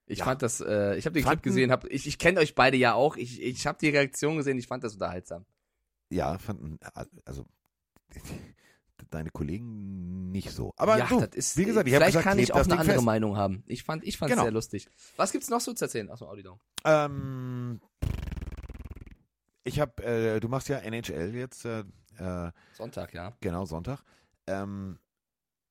Ich 0.08 0.20
Ja. 0.20 0.26
fand 0.26 0.42
das, 0.42 0.60
äh, 0.60 0.96
ich 0.98 1.06
habe 1.06 1.14
den 1.14 1.24
Fanden- 1.24 1.42
Clip 1.42 1.44
gesehen, 1.44 1.72
hab, 1.72 1.86
ich, 1.86 2.06
ich 2.06 2.18
kenne 2.18 2.40
euch 2.42 2.54
beide 2.56 2.76
ja 2.78 2.94
auch. 2.94 3.16
Ich, 3.18 3.42
ich 3.42 3.66
habe 3.66 3.78
die 3.80 3.90
Reaktion 3.90 4.36
gesehen, 4.38 4.58
ich 4.58 4.68
fand 4.68 4.84
das 4.84 4.94
unterhaltsam. 4.94 5.46
Ja, 6.10 6.38
fanden, 6.38 6.80
also 7.26 7.46
deine 9.10 9.30
Kollegen 9.30 10.32
nicht 10.32 10.52
so. 10.52 10.74
Aber 10.78 10.98
ja, 10.98 11.06
du, 11.08 11.20
das 11.22 11.30
ist, 11.36 11.58
wie 11.58 11.64
gesagt, 11.66 11.88
ich 11.88 11.94
habe 11.94 12.04
vielleicht 12.06 12.18
gesagt, 12.18 12.24
kann 12.26 12.40
ich 12.40 12.52
auch 12.54 12.58
eine 12.58 12.66
Ding 12.68 12.80
andere 12.80 12.94
fest. 12.96 13.06
Meinung 13.06 13.38
haben. 13.38 13.64
Ich 13.68 13.84
fand, 13.84 14.04
ich 14.06 14.18
fand's 14.18 14.32
Genau. 14.34 14.44
sehr 14.44 14.52
lustig. 14.52 14.88
Was 15.16 15.32
gibt's 15.32 15.50
noch 15.50 15.62
so 15.62 15.74
zu 15.74 15.86
erzählen 15.86 16.10
aus 16.10 16.20
dem 16.20 16.28
Audio? 16.28 16.60
Ähm, 16.86 17.80
ich 19.64 19.80
habe, 19.80 20.04
äh, 20.04 20.40
du 20.40 20.48
machst 20.50 20.70
ja 20.70 20.78
NHL 20.80 21.34
jetzt, 21.36 21.66
äh, 21.66 21.84
äh, 22.18 22.52
Sonntag, 22.74 23.14
ja. 23.14 23.34
genau 23.42 23.66
Sonntag. 23.66 24.04
Ähm, 24.48 25.00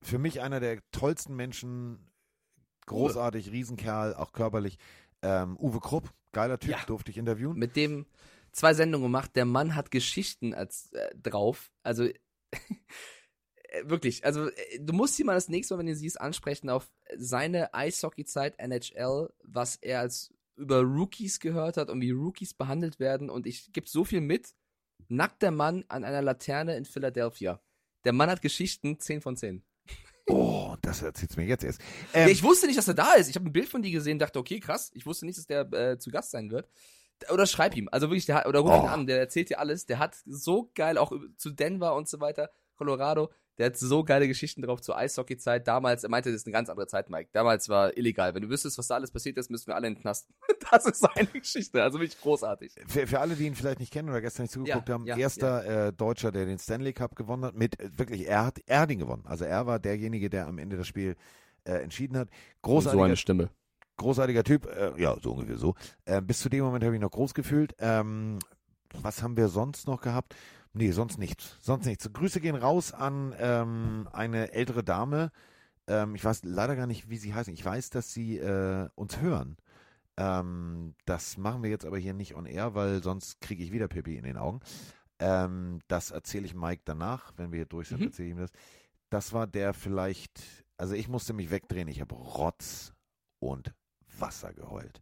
für 0.01 0.19
mich 0.19 0.41
einer 0.41 0.59
der 0.59 0.79
tollsten 0.91 1.35
Menschen, 1.35 1.99
großartig, 2.85 3.51
Riesenkerl, 3.51 4.13
auch 4.15 4.31
körperlich. 4.31 4.77
Ähm, 5.21 5.57
Uwe 5.59 5.79
Krupp, 5.79 6.13
geiler 6.31 6.59
Typ, 6.59 6.71
Ja. 6.71 6.83
durfte 6.85 7.11
ich 7.11 7.17
interviewen. 7.17 7.57
Mit 7.57 7.75
dem 7.75 8.05
zwei 8.51 8.73
Sendungen 8.73 9.05
gemacht. 9.07 9.35
Der 9.35 9.45
Mann 9.45 9.75
hat 9.75 9.91
Geschichten 9.91 10.53
als 10.53 10.91
äh, 10.93 11.15
drauf. 11.15 11.71
Also 11.83 12.03
äh, 12.53 13.83
wirklich. 13.83 14.25
Also 14.25 14.49
äh, 14.49 14.79
du 14.79 14.93
musst 14.93 15.19
ihn 15.19 15.25
mal 15.25 15.33
das 15.35 15.49
nächste 15.49 15.73
Mal, 15.73 15.79
wenn 15.79 15.87
du 15.87 15.95
siehst, 15.95 16.19
ansprechen 16.21 16.69
auf 16.69 16.89
seine 17.17 17.73
Eishockey-Zeit 17.73 18.59
NHL, 18.59 19.33
was 19.43 19.75
er 19.77 19.99
als 20.01 20.33
über 20.55 20.81
Rookies 20.81 21.39
gehört 21.39 21.77
hat 21.77 21.89
und 21.89 22.01
wie 22.01 22.11
Rookies 22.11 22.53
behandelt 22.53 22.99
werden. 22.99 23.29
Und 23.29 23.45
ich 23.47 23.71
gebe 23.73 23.87
so 23.87 24.03
viel 24.05 24.21
mit. 24.21 24.53
Nackter 25.07 25.51
Mann 25.51 25.83
an 25.87 26.03
einer 26.03 26.21
Laterne 26.21 26.75
in 26.77 26.85
Philadelphia. 26.85 27.61
Der 28.03 28.13
Mann 28.13 28.29
hat 28.29 28.41
Geschichten 28.41 28.99
10 28.99 29.21
von 29.21 29.35
10. 29.37 29.63
Oh, 30.29 30.75
das 30.81 31.01
erzählt's 31.01 31.37
mir 31.37 31.45
jetzt 31.45 31.63
erst. 31.63 31.81
ja, 32.13 32.21
Ähm, 32.21 32.29
ich 32.29 32.43
wusste 32.43 32.67
nicht, 32.67 32.77
dass 32.77 32.87
er 32.87 32.93
da 32.93 33.13
ist. 33.13 33.29
Ich 33.29 33.35
habe 33.35 33.45
ein 33.47 33.53
Bild 33.53 33.69
von 33.69 33.81
dir 33.81 33.91
gesehen, 33.91 34.19
dachte, 34.19 34.39
okay, 34.39 34.59
krass. 34.59 34.91
Ich 34.93 35.05
wusste 35.05 35.25
nicht, 35.25 35.37
dass 35.37 35.45
der 35.47 35.71
äh, 35.71 35.97
zu 35.99 36.09
Gast 36.11 36.31
sein 36.31 36.51
wird. 36.51 36.67
Oder 37.31 37.47
schreib 37.47 37.75
ihm. 37.77 37.87
Also 37.91 38.07
wirklich, 38.09 38.25
der 38.25 38.35
hat, 38.35 38.45
oder 38.45 38.59
ruf 38.59 38.71
ihn 38.73 38.81
Oh. 38.81 38.87
an, 38.87 39.07
der 39.07 39.19
erzählt 39.19 39.49
dir 39.49 39.59
alles. 39.59 39.85
Der 39.85 39.99
hat 39.99 40.17
so 40.25 40.69
geil, 40.75 40.97
auch 40.97 41.11
über- 41.13 41.27
zu 41.37 41.49
Denver 41.51 41.95
und 41.95 42.07
so 42.09 42.19
weiter, 42.19 42.51
Colorado, 42.75 43.31
der 43.57 43.67
hat 43.67 43.77
so 43.77 44.03
geile 44.03 44.27
Geschichten 44.27 44.61
drauf 44.61 44.81
zur 44.81 44.97
Eishockey-Zeit. 44.97 45.67
Damals, 45.67 46.03
er 46.03 46.09
meinte, 46.09 46.31
das 46.31 46.41
ist 46.41 46.45
eine 46.47 46.53
ganz 46.53 46.69
andere 46.69 46.87
Zeit, 46.87 47.09
Mike. 47.09 47.29
Damals 47.33 47.69
war 47.69 47.97
illegal. 47.97 48.35
Wenn 48.35 48.43
du 48.43 48.49
wüsstest, 48.49 48.77
was 48.77 48.87
da 48.87 48.95
alles 48.95 49.11
passiert 49.11 49.37
ist, 49.37 49.49
müssten 49.49 49.67
wir 49.67 49.75
alle 49.75 49.87
in 49.87 49.95
den 49.95 50.01
Knast. 50.01 50.27
Das 50.69 50.85
ist 50.85 50.99
seine 50.99 51.27
Geschichte. 51.27 51.81
Also 51.81 51.97
wirklich 51.99 52.19
großartig. 52.19 52.75
Für, 52.87 53.07
für 53.07 53.19
alle, 53.21 53.35
die 53.35 53.45
ihn 53.47 53.55
vielleicht 53.55 53.79
nicht 53.79 53.93
kennen 53.93 54.09
oder 54.09 54.19
gestern 54.19 54.43
nicht 54.43 54.51
zugeguckt 54.51 54.89
Ja, 54.89 54.93
haben, 54.95 55.05
ja, 55.05 55.15
erster 55.15 55.87
Äh, 55.87 55.93
Deutscher, 55.93 56.33
der 56.33 56.45
den 56.45 56.59
Stanley 56.59 56.91
Cup 56.91 57.15
gewonnen 57.15 57.45
hat, 57.45 57.55
mit 57.55 57.79
äh, 57.79 57.89
wirklich, 57.97 58.27
er 58.27 58.45
hat, 58.45 58.59
er 58.65 58.81
hat 58.81 58.91
ihn 58.91 58.99
gewonnen. 58.99 59.23
Also 59.25 59.45
er 59.45 59.65
war 59.65 59.79
derjenige, 59.79 60.29
der 60.29 60.45
am 60.47 60.57
Ende 60.57 60.75
das 60.75 60.85
Spiel 60.87 61.15
äh, 61.63 61.71
entschieden 61.83 62.17
hat. 62.17 62.27
Großartiger, 62.63 63.15
Stimme. 63.15 63.49
großartiger 63.95 64.43
Typ, 64.43 64.65
äh, 64.65 64.91
ja, 65.01 65.15
so 65.21 65.31
ungefähr 65.31 65.55
so. 65.57 65.75
Äh, 66.03 66.21
bis 66.21 66.39
zu 66.39 66.49
dem 66.49 66.65
Moment 66.65 66.83
habe 66.83 66.95
ich 66.95 67.01
noch 67.01 67.11
groß 67.11 67.33
gefühlt. 67.33 67.73
Ähm, 67.79 68.39
was 69.01 69.23
haben 69.23 69.37
wir 69.37 69.47
sonst 69.47 69.87
noch 69.87 70.01
gehabt? 70.01 70.35
Nee, 70.77 70.91
sonst 70.91 71.17
nichts. 71.17 71.57
Sonst 71.59 71.85
nichts. 71.85 72.11
Grüße 72.11 72.39
gehen 72.39 72.55
raus 72.55 72.93
an 72.93 73.33
ähm, 73.39 74.07
eine 74.13 74.51
ältere 74.53 74.83
Dame. 74.83 75.31
Ähm, 75.87 76.15
ich 76.15 76.23
weiß 76.23 76.43
leider 76.43 76.75
gar 76.75 76.87
nicht, 76.87 77.09
wie 77.09 77.17
sie 77.17 77.33
heißen. 77.33 77.53
Ich 77.53 77.65
weiß, 77.65 77.89
dass 77.89 78.13
sie 78.13 78.37
äh, 78.37 78.87
uns 78.95 79.19
hören. 79.19 79.57
Ähm, 80.17 80.93
das 81.05 81.37
machen 81.37 81.63
wir 81.63 81.69
jetzt 81.69 81.85
aber 81.85 81.97
hier 81.97 82.13
nicht 82.13 82.35
on 82.35 82.45
air, 82.45 82.75
weil 82.75 83.01
sonst 83.03 83.41
kriege 83.41 83.63
ich 83.63 83.71
wieder 83.71 83.87
Pippi 83.87 84.17
in 84.17 84.23
den 84.23 84.37
Augen. 84.37 84.59
Ähm, 85.19 85.79
das 85.87 86.11
erzähle 86.11 86.45
ich 86.45 86.53
Mike 86.53 86.83
danach, 86.85 87.33
wenn 87.37 87.51
wir 87.51 87.57
hier 87.57 87.65
durch 87.65 87.87
sind, 87.89 87.99
Mhm. 88.01 88.07
erzähle 88.07 88.27
ich 88.29 88.35
ihm 88.35 88.39
das. 88.39 88.51
Das 89.09 89.33
war 89.33 89.47
der 89.47 89.73
vielleicht, 89.73 90.41
also 90.77 90.93
ich 90.93 91.07
musste 91.07 91.33
mich 91.33 91.49
wegdrehen, 91.49 91.87
ich 91.87 92.01
habe 92.01 92.13
Rotz 92.13 92.93
und 93.39 93.73
Wasser 94.19 94.53
geheult. 94.53 95.01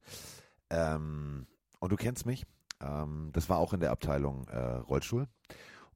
Ähm, 0.69 1.47
und 1.79 1.91
du 1.91 1.95
kennst 1.95 2.25
mich, 2.25 2.45
ähm, 2.85 3.29
das 3.33 3.49
war 3.49 3.57
auch 3.57 3.73
in 3.73 3.79
der 3.79 3.91
Abteilung 3.91 4.47
äh, 4.47 4.57
Rollstuhl. 4.59 5.27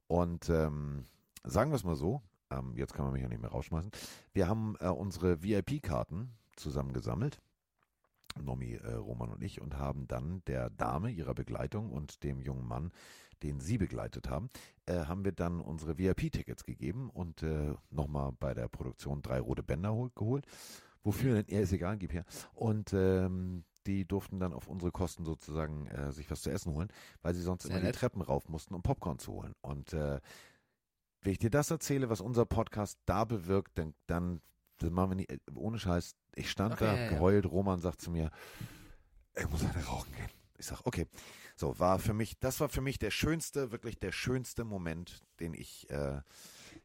Und 0.06 0.48
ähm, 0.48 1.04
sagen 1.44 1.70
wir 1.70 1.76
es 1.76 1.84
mal 1.84 1.96
so, 1.96 2.22
ähm, 2.50 2.74
jetzt 2.76 2.94
kann 2.94 3.04
man 3.04 3.12
mich 3.12 3.22
ja 3.22 3.28
nicht 3.28 3.40
mehr 3.40 3.50
rausschmeißen, 3.50 3.92
wir 4.32 4.48
haben 4.48 4.76
äh, 4.80 4.88
unsere 4.88 5.42
VIP-Karten 5.42 6.32
zusammengesammelt. 6.56 7.40
Nomi, 8.40 8.74
äh, 8.74 8.92
Roman 8.94 9.30
und 9.30 9.42
ich 9.42 9.60
und 9.60 9.76
haben 9.76 10.06
dann 10.06 10.42
der 10.46 10.70
Dame 10.70 11.10
ihrer 11.10 11.34
Begleitung 11.34 11.90
und 11.90 12.22
dem 12.22 12.40
jungen 12.40 12.66
Mann, 12.66 12.92
den 13.42 13.60
sie 13.60 13.78
begleitet 13.78 14.28
haben, 14.28 14.50
äh, 14.86 15.06
haben 15.06 15.24
wir 15.24 15.32
dann 15.32 15.60
unsere 15.60 15.98
VIP-Tickets 15.98 16.64
gegeben 16.64 17.10
und 17.10 17.42
äh, 17.42 17.74
nochmal 17.90 18.32
bei 18.38 18.54
der 18.54 18.68
Produktion 18.68 19.22
drei 19.22 19.40
rote 19.40 19.62
Bänder 19.62 19.92
hol 19.92 20.10
geholt. 20.14 20.46
Wofür 21.02 21.34
denn? 21.34 21.46
Ja, 21.48 21.60
ist 21.60 21.72
egal, 21.72 21.96
gib 21.96 22.12
her. 22.12 22.24
Und 22.52 22.92
ähm, 22.92 23.64
die 23.86 24.06
durften 24.06 24.40
dann 24.40 24.52
auf 24.52 24.68
unsere 24.68 24.92
Kosten 24.92 25.24
sozusagen 25.24 25.86
äh, 25.88 26.12
sich 26.12 26.30
was 26.30 26.42
zu 26.42 26.50
essen 26.50 26.72
holen, 26.74 26.88
weil 27.22 27.34
sie 27.34 27.42
sonst 27.42 27.62
Sehr 27.62 27.72
immer 27.72 27.80
die 27.80 27.86
nett. 27.86 27.96
Treppen 27.96 28.22
rauf 28.22 28.48
mussten, 28.48 28.74
um 28.74 28.82
Popcorn 28.82 29.18
zu 29.18 29.32
holen. 29.32 29.54
Und 29.60 29.92
äh, 29.92 30.20
wenn 31.22 31.32
ich 31.32 31.38
dir 31.38 31.50
das 31.50 31.70
erzähle, 31.70 32.08
was 32.10 32.20
unser 32.20 32.46
Podcast 32.46 32.98
da 33.06 33.24
bewirkt, 33.24 33.76
dann, 33.78 33.94
dann 34.06 34.40
das 34.78 34.90
machen 34.90 35.10
wir 35.10 35.16
nicht, 35.16 35.30
äh, 35.30 35.38
ohne 35.54 35.78
Scheiß. 35.78 36.14
Ich 36.34 36.50
stand 36.50 36.74
Okay, 36.74 36.84
da, 36.84 36.94
ja, 36.94 37.02
ja. 37.02 37.08
geheult, 37.10 37.46
Roman 37.46 37.80
sagt 37.80 38.00
zu 38.00 38.10
mir, 38.10 38.30
ich 39.36 39.48
muss 39.50 39.62
eine 39.62 39.84
rauchen 39.84 40.12
gehen. 40.12 40.30
Ich 40.58 40.66
sag, 40.66 40.86
okay. 40.86 41.06
So, 41.56 41.78
war 41.78 41.98
für 41.98 42.14
mich, 42.14 42.38
das 42.38 42.60
war 42.60 42.68
für 42.68 42.80
mich 42.80 42.98
der 42.98 43.10
schönste, 43.10 43.70
wirklich 43.70 43.98
der 43.98 44.12
schönste 44.12 44.64
Moment, 44.64 45.20
den 45.40 45.52
ich 45.52 45.88
äh, 45.90 46.20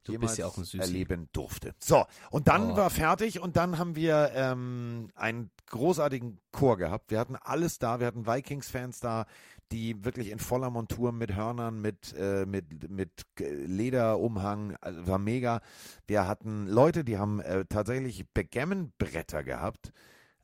Du 0.03 0.17
bist 0.19 0.37
ja 0.37 0.45
auch 0.47 0.57
ein 0.57 0.63
Süßi. 0.63 0.79
erleben 0.79 1.29
durfte. 1.33 1.73
So, 1.79 2.05
und 2.31 2.47
dann 2.47 2.71
Oh. 2.71 2.77
war 2.77 2.89
fertig 2.89 3.39
und 3.39 3.55
dann 3.57 3.77
haben 3.77 3.95
wir 3.95 4.31
ähm, 4.35 5.09
einen 5.15 5.49
großartigen 5.67 6.39
Chor 6.51 6.77
gehabt. 6.77 7.11
Wir 7.11 7.19
hatten 7.19 7.35
alles 7.35 7.79
da, 7.79 7.99
wir 7.99 8.07
hatten 8.07 8.27
Vikings-Fans 8.27 8.99
da, 8.99 9.25
die 9.71 10.05
wirklich 10.05 10.29
in 10.29 10.37
voller 10.39 10.69
Montur 10.69 11.11
mit 11.11 11.35
Hörnern, 11.35 11.81
mit, 11.81 12.13
äh, 12.17 12.45
mit, 12.45 12.89
mit 12.89 13.25
Lederumhang, 13.39 14.75
also 14.81 15.07
war 15.07 15.17
mega. 15.19 15.61
Wir 16.07 16.27
hatten 16.27 16.67
Leute, 16.67 17.03
die 17.03 17.17
haben 17.17 17.39
äh, 17.41 17.65
tatsächlich 17.65 18.25
Backgammon-Bretter 18.33 19.43
gehabt 19.43 19.91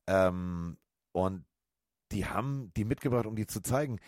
ähm, 0.07 0.77
und 1.11 1.45
die 2.11 2.25
haben 2.25 2.71
die 2.75 2.83
mitgebracht, 2.83 3.25
um 3.25 3.35
die 3.35 3.47
zu 3.47 3.61
zeigen. 3.61 3.99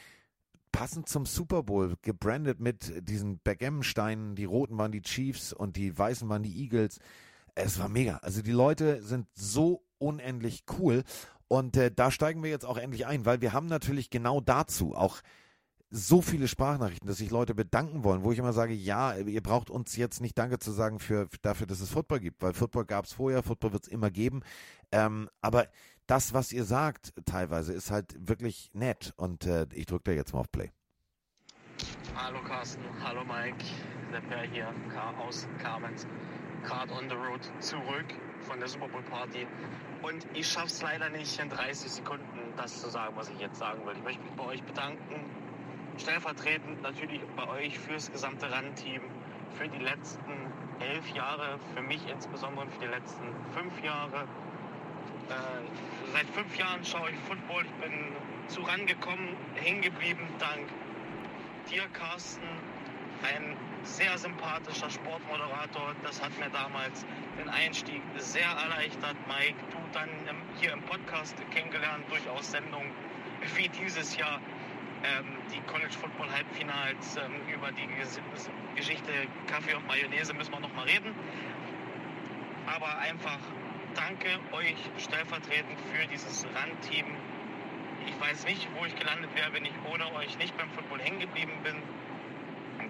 Passend 0.73 1.07
zum 1.07 1.25
Super 1.25 1.63
Bowl, 1.63 1.95
gebrandet 2.01 2.59
mit 2.59 3.07
diesen 3.07 3.39
Backgammon-Steinen. 3.39 4.35
Die 4.35 4.43
roten 4.43 4.77
waren 4.77 4.91
die 4.91 5.01
Chiefs 5.01 5.53
und 5.53 5.77
die 5.77 5.97
weißen 5.97 6.27
waren 6.27 6.43
die 6.43 6.61
Eagles. 6.61 6.99
Es 7.55 7.79
war 7.79 7.87
mega. 7.87 8.17
Also 8.17 8.41
die 8.41 8.51
Leute 8.51 9.01
sind 9.01 9.27
so 9.33 9.85
unendlich 9.99 10.65
cool. 10.77 11.03
Und 11.47 11.77
äh, 11.77 11.91
da 11.91 12.11
steigen 12.11 12.43
wir 12.43 12.49
jetzt 12.49 12.65
auch 12.65 12.77
endlich 12.77 13.05
ein, 13.05 13.25
weil 13.25 13.39
wir 13.39 13.53
haben 13.53 13.67
natürlich 13.67 14.09
genau 14.09 14.41
dazu 14.41 14.95
auch 14.95 15.21
so 15.95 16.23
viele 16.23 16.47
Sprachnachrichten, 16.47 17.07
dass 17.07 17.17
sich 17.17 17.29
Leute 17.29 17.53
bedanken 17.53 18.03
wollen, 18.03 18.23
wo 18.23 18.31
ich 18.31 18.39
immer 18.39 18.51
sage, 18.51 18.73
ja, 18.73 19.15
ihr 19.15 19.43
braucht 19.43 19.69
uns 19.69 19.95
jetzt 19.95 20.21
nicht 20.21 20.35
Danke 20.35 20.57
zu 20.57 20.71
sagen 20.71 20.97
für, 20.97 21.27
dafür, 21.43 21.67
dass 21.67 21.81
es 21.81 21.91
Football 21.91 22.19
gibt, 22.19 22.41
weil 22.41 22.53
Football 22.53 22.85
gab 22.85 23.05
es 23.05 23.13
vorher, 23.13 23.43
Football 23.43 23.73
wird 23.73 23.83
es 23.83 23.89
immer 23.89 24.09
geben. 24.09 24.41
Ähm, 24.91 25.29
aber 25.41 25.67
das, 26.07 26.33
was 26.33 26.51
ihr 26.51 26.63
sagt, 26.65 27.13
teilweise, 27.25 27.73
ist 27.73 27.91
halt 27.91 28.15
wirklich 28.27 28.71
nett. 28.73 29.13
Und 29.17 29.45
äh, 29.45 29.67
ich 29.73 29.85
drücke 29.85 30.03
da 30.05 30.11
jetzt 30.11 30.33
mal 30.33 30.41
auf 30.41 30.51
Play. 30.51 30.71
Hallo 32.15 32.39
Carsten, 32.43 32.83
hallo 33.03 33.23
Mike, 33.23 33.65
der 34.11 34.21
Per 34.21 34.43
hier 34.43 34.73
aus 35.17 35.47
Carmens. 35.59 36.07
Gerade 36.63 36.93
on 36.93 37.09
the 37.09 37.15
road 37.15 37.41
zurück 37.59 38.05
von 38.41 38.59
der 38.59 38.67
Super 38.67 38.87
Bowl 38.87 39.01
Party. 39.03 39.47
Und 40.01 40.25
ich 40.33 40.47
schaffe 40.47 40.67
es 40.67 40.81
leider 40.81 41.09
nicht 41.09 41.39
in 41.39 41.49
30 41.49 41.91
Sekunden, 41.91 42.53
das 42.55 42.81
zu 42.81 42.89
sagen, 42.89 43.15
was 43.15 43.29
ich 43.29 43.39
jetzt 43.39 43.57
sagen 43.57 43.85
will. 43.85 43.93
Ich 43.97 44.03
möchte 44.03 44.21
mich 44.21 44.33
bei 44.33 44.45
euch 44.45 44.63
bedanken. 44.63 45.15
Stellvertretend 45.97 46.81
natürlich 46.81 47.21
bei 47.35 47.47
euch 47.47 47.77
fürs 47.79 48.11
gesamte 48.11 48.49
RAN-Team, 48.49 49.01
für 49.51 49.67
die 49.67 49.83
letzten 49.83 50.31
elf 50.79 51.07
Jahre, 51.15 51.59
für 51.75 51.81
mich 51.81 52.07
insbesondere 52.09 52.67
für 52.67 52.79
die 52.79 52.87
letzten 52.87 53.25
fünf 53.53 53.83
Jahre. 53.83 54.27
Äh, 55.29 56.13
seit 56.13 56.27
fünf 56.27 56.57
Jahren 56.57 56.83
schaue 56.83 57.09
ich 57.09 57.17
Football. 57.27 57.63
Ich 57.65 57.71
bin 57.83 57.93
zu 58.47 58.61
RAN 58.61 58.85
gekommen, 58.85 59.35
hängen 59.55 59.81
geblieben, 59.81 60.27
dank 60.39 60.67
dir, 61.69 61.83
Carsten, 61.93 62.43
ein 63.23 63.55
sehr 63.83 64.17
sympathischer 64.17 64.89
Sportmoderator. 64.89 65.95
Das 66.03 66.21
hat 66.21 66.37
mir 66.39 66.49
damals 66.49 67.05
den 67.39 67.49
Einstieg 67.49 68.01
sehr 68.17 68.47
erleichtert. 68.47 69.15
Mike, 69.27 69.55
du 69.71 69.77
dann 69.93 70.09
hier 70.59 70.73
im 70.73 70.81
Podcast 70.83 71.35
kennengelernt, 71.51 72.03
durchaus 72.09 72.51
Sendungen 72.51 72.91
wie 73.55 73.69
dieses 73.69 74.17
Jahr. 74.17 74.39
Ähm, 75.03 75.25
die 75.53 75.59
College 75.69 75.91
Football 75.99 76.31
Halbfinals, 76.31 77.17
ähm, 77.17 77.33
über 77.53 77.71
die 77.73 77.87
Geschichte 78.75 79.11
Kaffee 79.47 79.73
und 79.73 79.85
Mayonnaise 79.85 80.33
müssen 80.33 80.53
wir 80.53 80.61
noch 80.61 80.73
mal 80.73 80.85
reden. 80.85 81.13
Aber 82.65 82.97
einfach 82.99 83.39
danke 83.95 84.39
euch 84.51 84.75
stellvertretend 84.97 85.79
für 85.93 86.07
dieses 86.07 86.45
Randteam. 86.55 87.05
Ich 88.07 88.19
weiß 88.19 88.45
nicht, 88.45 88.67
wo 88.77 88.85
ich 88.85 88.95
gelandet 88.95 89.33
wäre, 89.35 89.53
wenn 89.53 89.65
ich 89.65 89.73
ohne 89.91 90.11
euch 90.15 90.37
nicht 90.37 90.57
beim 90.57 90.69
Football 90.71 90.99
hängen 90.99 91.19
geblieben 91.19 91.53
bin 91.63 91.75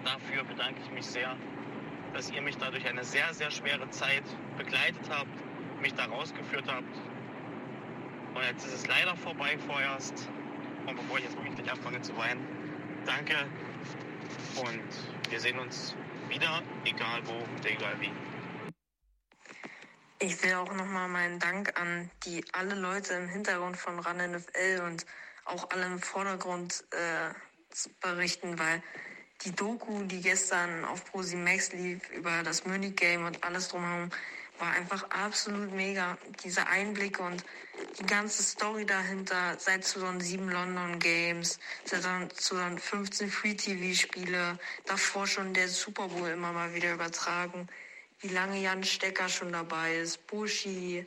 dafür 0.04 0.44
bedanke 0.44 0.80
ich 0.84 0.90
mich 0.90 1.06
sehr, 1.06 1.36
dass 2.12 2.30
ihr 2.30 2.42
mich 2.42 2.56
dadurch 2.58 2.86
eine 2.86 3.04
sehr, 3.04 3.32
sehr 3.34 3.50
schwere 3.50 3.88
Zeit 3.90 4.22
begleitet 4.56 5.08
habt, 5.10 5.28
mich 5.80 5.94
da 5.94 6.04
rausgeführt 6.04 6.66
habt. 6.68 6.96
Und 8.34 8.42
jetzt 8.42 8.66
ist 8.66 8.74
es 8.74 8.86
leider 8.86 9.16
vorbei 9.16 9.56
vorerst. 9.66 10.28
Und 10.86 10.96
bevor 10.96 11.18
ich 11.18 11.24
jetzt 11.24 11.36
wirklich 11.36 11.70
anfange 11.70 12.00
zu 12.02 12.16
weinen, 12.16 12.46
danke. 13.06 13.34
Und 14.56 15.30
wir 15.30 15.40
sehen 15.40 15.58
uns 15.58 15.96
wieder, 16.28 16.62
egal 16.84 17.20
wo, 17.24 17.42
egal 17.66 17.94
wie. 18.00 18.10
Ich 20.26 20.42
will 20.42 20.54
auch 20.54 20.72
nochmal 20.72 21.06
meinen 21.06 21.38
Dank 21.38 21.78
an 21.78 22.10
die 22.24 22.42
alle 22.52 22.74
Leute 22.74 23.12
im 23.12 23.28
Hintergrund 23.28 23.76
von 23.76 23.98
RAN 23.98 24.16
NFL 24.16 24.80
und 24.86 25.04
auch 25.44 25.68
alle 25.68 25.84
im 25.84 26.00
Vordergrund 26.00 26.82
äh, 26.92 27.34
berichten, 28.00 28.58
weil 28.58 28.82
die 29.42 29.52
Doku, 29.52 30.02
die 30.04 30.22
gestern 30.22 30.86
auf 30.86 31.04
ProSimax 31.04 31.74
lief 31.74 32.08
über 32.08 32.42
das 32.42 32.64
Munich 32.64 32.96
Game 32.96 33.26
und 33.26 33.44
alles 33.44 33.68
drumherum, 33.68 34.08
war 34.58 34.72
einfach 34.72 35.02
absolut 35.10 35.74
mega. 35.74 36.16
Diese 36.42 36.68
Einblicke 36.68 37.22
und 37.22 37.44
die 37.98 38.06
ganze 38.06 38.42
Story 38.44 38.86
dahinter, 38.86 39.58
seit 39.58 39.84
2007 39.84 40.48
London 40.48 41.00
Games, 41.00 41.58
seit 41.84 42.02
2015 42.32 43.30
Free 43.30 43.56
TV 43.56 43.94
Spiele, 43.94 44.58
davor 44.86 45.26
schon 45.26 45.52
der 45.52 45.68
Super 45.68 46.08
Bowl 46.08 46.30
immer 46.30 46.52
mal 46.52 46.72
wieder 46.72 46.94
übertragen, 46.94 47.68
wie 48.24 48.28
lange 48.28 48.58
Jan 48.58 48.82
Stecker 48.82 49.28
schon 49.28 49.52
dabei 49.52 49.96
ist, 49.96 50.26
Bushi, 50.26 51.06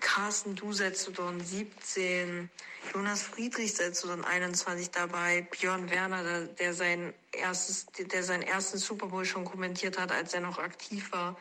Carsten 0.00 0.56
Du 0.56 0.72
seit 0.72 0.96
2017, 0.96 2.50
Jonas 2.92 3.22
Friedrich 3.22 3.74
seit 3.74 3.94
2021 3.94 4.90
dabei, 4.90 5.46
Björn 5.52 5.88
Werner, 5.88 6.24
der, 6.24 6.40
der 6.46 6.74
sein 6.74 7.14
erstes, 7.30 7.86
der 7.96 8.24
seinen 8.24 8.42
ersten 8.42 8.78
Super 8.78 9.06
Bowl 9.06 9.24
schon 9.24 9.44
kommentiert 9.44 10.00
hat, 10.00 10.10
als 10.10 10.34
er 10.34 10.40
noch 10.40 10.58
aktiv 10.58 11.12
war. 11.12 11.36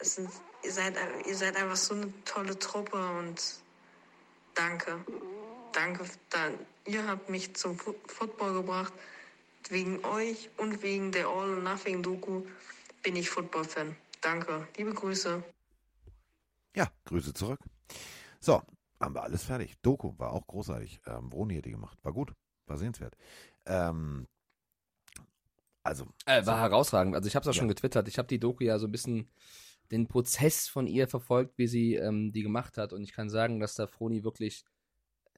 Es 0.00 0.16
sind, 0.16 0.28
ihr, 0.64 0.72
seid, 0.72 0.96
ihr 1.26 1.36
seid 1.36 1.56
einfach 1.56 1.76
so 1.76 1.94
eine 1.94 2.12
tolle 2.24 2.58
Truppe 2.58 2.96
und 2.96 3.40
danke. 4.54 5.04
Danke. 5.70 6.04
Dann, 6.30 6.58
ihr 6.84 7.06
habt 7.06 7.30
mich 7.30 7.54
zum 7.54 7.78
Football 7.78 8.54
gebracht. 8.54 8.92
Wegen 9.68 10.04
euch 10.04 10.50
und 10.56 10.82
wegen 10.82 11.12
der 11.12 11.28
All 11.28 11.54
or 11.54 11.62
Nothing 11.62 12.02
Doku 12.02 12.42
bin 13.04 13.14
ich 13.14 13.30
Football-Fan. 13.30 13.94
Danke. 14.20 14.66
Liebe 14.76 14.92
Grüße. 14.92 15.44
Ja, 16.74 16.90
Grüße 17.04 17.34
zurück. 17.34 17.60
So, 18.40 18.62
haben 18.98 19.14
wir 19.14 19.22
alles 19.22 19.44
fertig. 19.44 19.74
Doku 19.82 20.18
war 20.18 20.32
auch 20.32 20.46
großartig. 20.46 21.00
Ähm, 21.06 21.30
Vroni 21.30 21.54
hätte 21.54 21.68
die 21.68 21.74
gemacht. 21.74 21.98
War 22.02 22.12
gut. 22.12 22.32
War 22.66 22.78
sehenswert. 22.78 23.14
Ähm, 23.66 24.26
also. 25.84 26.06
Äh, 26.24 26.44
war 26.46 26.56
so. 26.56 26.62
herausragend. 26.62 27.14
Also 27.14 27.28
ich 27.28 27.36
habe 27.36 27.42
es 27.44 27.48
auch 27.48 27.54
ja. 27.54 27.60
schon 27.60 27.68
getwittert. 27.68 28.08
Ich 28.08 28.18
habe 28.18 28.26
die 28.26 28.40
Doku 28.40 28.64
ja 28.64 28.78
so 28.78 28.86
ein 28.86 28.92
bisschen 28.92 29.30
den 29.92 30.08
Prozess 30.08 30.66
von 30.66 30.86
ihr 30.86 31.06
verfolgt, 31.06 31.58
wie 31.58 31.66
sie 31.66 31.94
ähm, 31.94 32.32
die 32.32 32.42
gemacht 32.42 32.78
hat. 32.78 32.94
Und 32.94 33.04
ich 33.04 33.12
kann 33.12 33.28
sagen, 33.28 33.60
dass 33.60 33.74
da 33.74 33.86
Froni 33.86 34.24
wirklich 34.24 34.64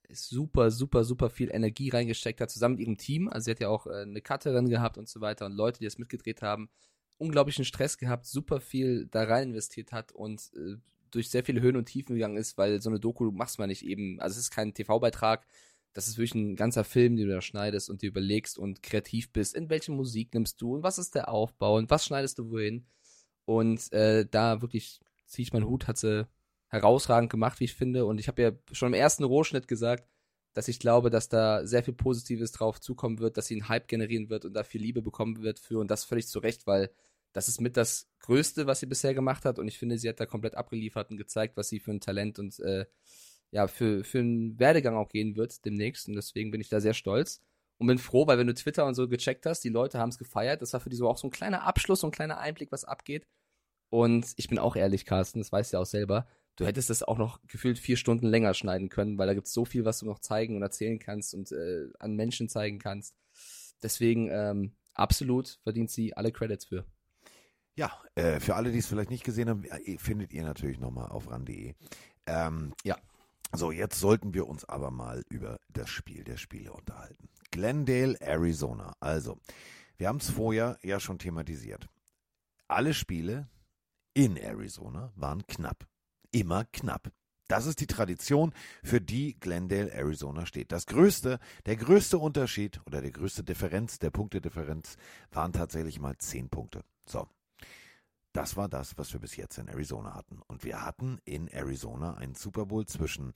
super, 0.08 0.70
super, 0.70 1.02
super 1.02 1.30
viel 1.30 1.50
Energie 1.52 1.88
reingesteckt 1.90 2.40
hat, 2.40 2.50
zusammen 2.50 2.76
mit 2.76 2.84
ihrem 2.86 2.96
Team. 2.96 3.28
Also 3.28 3.46
sie 3.46 3.50
hat 3.50 3.60
ja 3.60 3.68
auch 3.68 3.88
äh, 3.88 4.02
eine 4.02 4.22
Cutterin 4.22 4.68
gehabt 4.68 4.98
und 4.98 5.08
so 5.08 5.20
weiter 5.20 5.46
und 5.46 5.52
Leute, 5.52 5.80
die 5.80 5.84
das 5.84 5.98
mitgedreht 5.98 6.42
haben. 6.42 6.70
Unglaublichen 7.18 7.64
Stress 7.64 7.98
gehabt, 7.98 8.26
super 8.26 8.60
viel 8.60 9.06
da 9.10 9.24
rein 9.24 9.50
investiert 9.50 9.92
hat 9.92 10.12
und 10.12 10.50
äh, 10.54 10.76
durch 11.10 11.30
sehr 11.30 11.44
viele 11.44 11.60
Höhen 11.60 11.76
und 11.76 11.86
Tiefen 11.86 12.14
gegangen 12.14 12.36
ist, 12.36 12.58
weil 12.58 12.80
so 12.80 12.90
eine 12.90 13.00
Doku 13.00 13.30
machst 13.30 13.58
man 13.58 13.68
nicht 13.68 13.84
eben, 13.84 14.20
also 14.20 14.34
es 14.34 14.44
ist 14.44 14.50
kein 14.50 14.74
TV-Beitrag, 14.74 15.46
das 15.92 16.08
ist 16.08 16.18
wirklich 16.18 16.34
ein 16.34 16.56
ganzer 16.56 16.84
Film, 16.84 17.16
den 17.16 17.28
du 17.28 17.34
da 17.34 17.40
schneidest 17.40 17.88
und 17.88 18.02
dir 18.02 18.08
überlegst 18.08 18.58
und 18.58 18.82
kreativ 18.82 19.32
bist, 19.32 19.54
in 19.54 19.70
welche 19.70 19.92
Musik 19.92 20.34
nimmst 20.34 20.60
du 20.60 20.74
und 20.74 20.82
was 20.82 20.98
ist 20.98 21.14
der 21.14 21.30
Aufbau 21.30 21.76
und 21.76 21.88
was 21.88 22.04
schneidest 22.04 22.38
du 22.38 22.50
wohin. 22.50 22.86
Und 23.46 23.92
äh, 23.92 24.26
da 24.30 24.60
wirklich 24.60 25.00
ziehe 25.24 25.44
ich 25.44 25.52
meinen 25.52 25.66
Hut, 25.66 25.86
hat 25.86 25.96
sie 25.96 26.28
herausragend 26.68 27.30
gemacht, 27.30 27.60
wie 27.60 27.64
ich 27.64 27.74
finde. 27.74 28.04
Und 28.04 28.18
ich 28.18 28.28
habe 28.28 28.42
ja 28.42 28.52
schon 28.72 28.88
im 28.88 29.00
ersten 29.00 29.24
Rohschnitt 29.24 29.68
gesagt, 29.68 30.06
dass 30.56 30.68
ich 30.68 30.78
glaube, 30.78 31.10
dass 31.10 31.28
da 31.28 31.66
sehr 31.66 31.82
viel 31.82 31.92
Positives 31.92 32.50
drauf 32.50 32.80
zukommen 32.80 33.18
wird, 33.18 33.36
dass 33.36 33.46
sie 33.46 33.56
einen 33.56 33.68
Hype 33.68 33.88
generieren 33.88 34.30
wird 34.30 34.46
und 34.46 34.54
da 34.54 34.64
viel 34.64 34.80
Liebe 34.80 35.02
bekommen 35.02 35.42
wird 35.42 35.58
für 35.58 35.78
und 35.78 35.90
das 35.90 36.04
völlig 36.04 36.28
zu 36.28 36.38
Recht, 36.38 36.66
weil 36.66 36.90
das 37.34 37.46
ist 37.48 37.60
mit 37.60 37.76
das 37.76 38.08
Größte, 38.20 38.66
was 38.66 38.80
sie 38.80 38.86
bisher 38.86 39.12
gemacht 39.12 39.44
hat. 39.44 39.58
Und 39.58 39.68
ich 39.68 39.78
finde, 39.78 39.98
sie 39.98 40.08
hat 40.08 40.18
da 40.18 40.24
komplett 40.24 40.54
abgeliefert 40.54 41.10
und 41.10 41.18
gezeigt, 41.18 41.58
was 41.58 41.68
sie 41.68 41.78
für 41.78 41.90
ein 41.90 42.00
Talent 42.00 42.38
und 42.38 42.58
äh, 42.60 42.86
ja, 43.50 43.66
für, 43.66 44.02
für 44.02 44.20
einen 44.20 44.58
Werdegang 44.58 44.96
auch 44.96 45.10
gehen 45.10 45.36
wird 45.36 45.62
demnächst. 45.66 46.08
Und 46.08 46.14
deswegen 46.14 46.50
bin 46.50 46.62
ich 46.62 46.70
da 46.70 46.80
sehr 46.80 46.94
stolz. 46.94 47.42
Und 47.76 47.88
bin 47.88 47.98
froh, 47.98 48.26
weil 48.26 48.38
wenn 48.38 48.46
du 48.46 48.54
Twitter 48.54 48.86
und 48.86 48.94
so 48.94 49.08
gecheckt 49.08 49.44
hast, 49.44 49.60
die 49.60 49.68
Leute 49.68 49.98
haben 49.98 50.08
es 50.08 50.16
gefeiert. 50.16 50.62
Das 50.62 50.72
war 50.72 50.80
für 50.80 50.88
die 50.88 50.96
so 50.96 51.06
auch 51.06 51.18
so 51.18 51.26
ein 51.26 51.32
kleiner 51.32 51.64
Abschluss, 51.64 52.00
so 52.00 52.06
ein 52.06 52.12
kleiner 52.12 52.38
Einblick, 52.38 52.72
was 52.72 52.86
abgeht. 52.86 53.26
Und 53.90 54.32
ich 54.36 54.48
bin 54.48 54.58
auch 54.58 54.74
ehrlich, 54.74 55.04
Carsten, 55.04 55.40
das 55.40 55.52
weißt 55.52 55.74
du 55.74 55.76
ja 55.76 55.82
auch 55.82 55.86
selber. 55.86 56.26
Du 56.56 56.64
hättest 56.64 56.88
das 56.90 57.02
auch 57.02 57.18
noch 57.18 57.40
gefühlt 57.46 57.78
vier 57.78 57.96
Stunden 57.96 58.26
länger 58.26 58.54
schneiden 58.54 58.88
können, 58.88 59.18
weil 59.18 59.26
da 59.26 59.34
gibt 59.34 59.46
es 59.46 59.52
so 59.52 59.64
viel, 59.64 59.84
was 59.84 59.98
du 59.98 60.06
noch 60.06 60.18
zeigen 60.18 60.56
und 60.56 60.62
erzählen 60.62 60.98
kannst 60.98 61.34
und 61.34 61.52
äh, 61.52 61.88
an 61.98 62.16
Menschen 62.16 62.48
zeigen 62.48 62.78
kannst. 62.78 63.14
Deswegen 63.82 64.30
ähm, 64.30 64.72
absolut 64.94 65.58
verdient 65.62 65.90
sie 65.90 66.16
alle 66.16 66.32
Credits 66.32 66.64
für. 66.64 66.86
Ja, 67.76 67.92
äh, 68.14 68.40
für 68.40 68.54
alle, 68.54 68.72
die 68.72 68.78
es 68.78 68.86
vielleicht 68.86 69.10
nicht 69.10 69.24
gesehen 69.24 69.50
haben, 69.50 69.64
findet 69.98 70.32
ihr 70.32 70.44
natürlich 70.44 70.78
nochmal 70.78 71.10
auf 71.10 71.30
ran.de. 71.30 71.74
Ähm, 72.26 72.72
ja, 72.84 72.96
so, 73.52 73.70
jetzt 73.70 74.00
sollten 74.00 74.32
wir 74.32 74.48
uns 74.48 74.64
aber 74.64 74.90
mal 74.90 75.24
über 75.28 75.60
das 75.68 75.90
Spiel 75.90 76.24
der 76.24 76.38
Spiele 76.38 76.72
unterhalten. 76.72 77.28
Glendale, 77.50 78.16
Arizona. 78.20 78.94
Also, 79.00 79.38
wir 79.98 80.08
haben 80.08 80.18
es 80.18 80.30
vorher 80.30 80.78
ja 80.82 81.00
schon 81.00 81.18
thematisiert. 81.18 81.86
Alle 82.66 82.94
Spiele 82.94 83.48
in 84.14 84.36
Arizona 84.36 85.12
waren 85.14 85.46
knapp. 85.46 85.86
Immer 86.36 86.66
knapp. 86.66 87.10
Das 87.48 87.64
ist 87.64 87.80
die 87.80 87.86
Tradition, 87.86 88.52
für 88.84 89.00
die 89.00 89.40
Glendale, 89.40 89.90
Arizona 89.90 90.44
steht. 90.44 90.70
Das 90.70 90.84
größte, 90.84 91.38
der 91.64 91.76
größte 91.76 92.18
Unterschied 92.18 92.78
oder 92.84 93.00
der 93.00 93.10
größte 93.10 93.42
Differenz, 93.42 93.98
der 93.98 94.10
Punktedifferenz 94.10 94.98
waren 95.30 95.54
tatsächlich 95.54 95.98
mal 95.98 96.18
zehn 96.18 96.50
Punkte. 96.50 96.84
So, 97.06 97.26
das 98.34 98.54
war 98.54 98.68
das, 98.68 98.98
was 98.98 99.14
wir 99.14 99.20
bis 99.20 99.36
jetzt 99.36 99.56
in 99.56 99.68
Arizona 99.68 100.14
hatten. 100.14 100.42
Und 100.46 100.62
wir 100.62 100.84
hatten 100.84 101.20
in 101.24 101.48
Arizona 101.48 102.16
einen 102.16 102.34
Super 102.34 102.66
Bowl 102.66 102.84
zwischen 102.84 103.32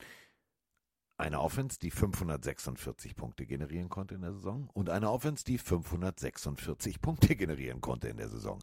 einer 1.17 1.41
Offense, 1.41 1.79
die 1.79 1.89
546 1.89 3.15
Punkte 3.15 3.47
generieren 3.47 3.89
konnte 3.89 4.13
in 4.13 4.21
der 4.21 4.33
Saison 4.33 4.69
und 4.73 4.91
einer 4.91 5.11
Offense, 5.11 5.43
die 5.43 5.57
546 5.57 7.01
Punkte 7.01 7.35
generieren 7.35 7.81
konnte 7.81 8.09
in 8.09 8.17
der 8.17 8.29
Saison. 8.29 8.61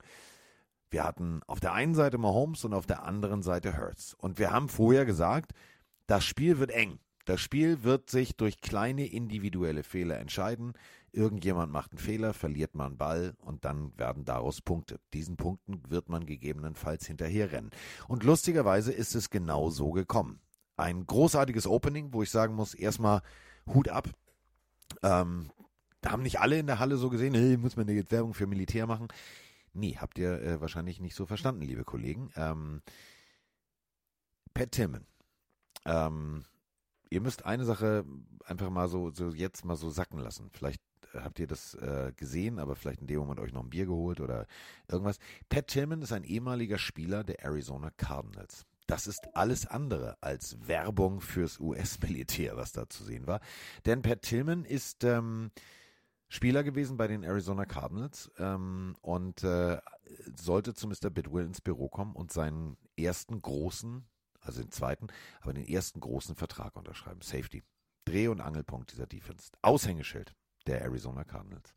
Wir 0.90 1.04
hatten 1.04 1.40
auf 1.46 1.60
der 1.60 1.72
einen 1.72 1.94
Seite 1.94 2.18
Mahomes 2.18 2.64
und 2.64 2.72
auf 2.74 2.86
der 2.86 3.02
anderen 3.02 3.42
Seite 3.42 3.76
Hurts. 3.76 4.14
Und 4.14 4.38
wir 4.38 4.50
haben 4.50 4.68
vorher 4.68 5.04
gesagt, 5.04 5.52
das 6.06 6.24
Spiel 6.24 6.58
wird 6.58 6.70
eng. 6.70 6.98
Das 7.26 7.42
Spiel 7.42 7.82
wird 7.82 8.08
sich 8.08 8.36
durch 8.36 8.62
kleine 8.62 9.06
individuelle 9.06 9.82
Fehler 9.82 10.18
entscheiden. 10.18 10.72
Irgendjemand 11.12 11.70
macht 11.70 11.92
einen 11.92 11.98
Fehler, 11.98 12.32
verliert 12.32 12.74
man 12.74 12.86
einen 12.86 12.96
Ball 12.96 13.34
und 13.40 13.66
dann 13.66 13.92
werden 13.98 14.24
daraus 14.24 14.62
Punkte. 14.62 14.98
Diesen 15.12 15.36
Punkten 15.36 15.82
wird 15.90 16.08
man 16.08 16.24
gegebenenfalls 16.24 17.06
hinterherrennen. 17.06 17.70
Und 18.08 18.24
lustigerweise 18.24 18.92
ist 18.92 19.14
es 19.14 19.28
genau 19.28 19.68
so 19.68 19.90
gekommen. 19.90 20.40
Ein 20.78 21.06
großartiges 21.06 21.66
Opening, 21.66 22.14
wo 22.14 22.22
ich 22.22 22.30
sagen 22.30 22.54
muss, 22.54 22.72
erstmal 22.72 23.20
Hut 23.66 23.90
ab. 23.90 24.08
Ähm, 25.02 25.50
da 26.00 26.12
haben 26.12 26.22
nicht 26.22 26.40
alle 26.40 26.58
in 26.58 26.66
der 26.66 26.78
Halle 26.78 26.96
so 26.96 27.10
gesehen, 27.10 27.34
hey, 27.34 27.58
muss 27.58 27.76
man 27.76 27.88
jetzt 27.88 28.12
Werbung 28.12 28.32
für 28.32 28.46
Militär 28.46 28.86
machen. 28.86 29.08
Nee, 29.78 29.96
habt 29.96 30.18
ihr 30.18 30.42
äh, 30.42 30.60
wahrscheinlich 30.60 31.00
nicht 31.00 31.14
so 31.14 31.24
verstanden, 31.24 31.62
liebe 31.62 31.84
Kollegen. 31.84 32.32
Ähm, 32.34 32.82
Pat 34.52 34.72
Tillman. 34.72 35.06
Ähm, 35.84 36.44
ihr 37.10 37.20
müsst 37.20 37.44
eine 37.44 37.64
Sache 37.64 38.04
einfach 38.44 38.70
mal 38.70 38.88
so, 38.88 39.12
so 39.12 39.28
jetzt 39.30 39.64
mal 39.64 39.76
so 39.76 39.88
sacken 39.88 40.18
lassen. 40.18 40.50
Vielleicht 40.52 40.82
habt 41.14 41.38
ihr 41.38 41.46
das 41.46 41.74
äh, 41.74 42.12
gesehen, 42.16 42.58
aber 42.58 42.74
vielleicht 42.74 43.02
in 43.02 43.06
dem 43.06 43.20
Moment 43.20 43.38
euch 43.38 43.52
noch 43.52 43.62
ein 43.62 43.70
Bier 43.70 43.86
geholt 43.86 44.20
oder 44.20 44.48
irgendwas. 44.88 45.18
Pat 45.48 45.68
Tillman 45.68 46.02
ist 46.02 46.12
ein 46.12 46.24
ehemaliger 46.24 46.78
Spieler 46.78 47.22
der 47.22 47.44
Arizona 47.44 47.90
Cardinals. 47.96 48.66
Das 48.88 49.06
ist 49.06 49.28
alles 49.34 49.64
andere 49.64 50.16
als 50.20 50.56
Werbung 50.66 51.20
fürs 51.20 51.60
US-Militär, 51.60 52.56
was 52.56 52.72
da 52.72 52.88
zu 52.88 53.04
sehen 53.04 53.28
war. 53.28 53.40
Denn 53.86 54.02
Pat 54.02 54.22
Tillman 54.22 54.64
ist 54.64 55.04
ähm, 55.04 55.52
Spieler 56.28 56.62
gewesen 56.62 56.96
bei 56.96 57.06
den 57.06 57.22
Arizona 57.22 57.64
Cardinals 57.64 58.30
ähm, 58.38 58.96
und 59.00 59.42
äh, 59.44 59.78
sollte 60.36 60.74
zu 60.74 60.86
Mr. 60.86 61.10
Bidwell 61.10 61.46
ins 61.46 61.60
Büro 61.60 61.88
kommen 61.88 62.14
und 62.14 62.32
seinen 62.32 62.76
ersten 62.98 63.40
großen, 63.40 64.04
also 64.40 64.62
den 64.62 64.70
zweiten, 64.70 65.08
aber 65.40 65.54
den 65.54 65.66
ersten 65.66 66.00
großen 66.00 66.36
Vertrag 66.36 66.76
unterschreiben. 66.76 67.20
Safety. 67.22 67.62
Dreh- 68.04 68.28
und 68.28 68.40
Angelpunkt 68.40 68.92
dieser 68.92 69.06
Defense. 69.06 69.50
Aushängeschild 69.62 70.34
der 70.66 70.82
Arizona 70.82 71.24
Cardinals. 71.24 71.74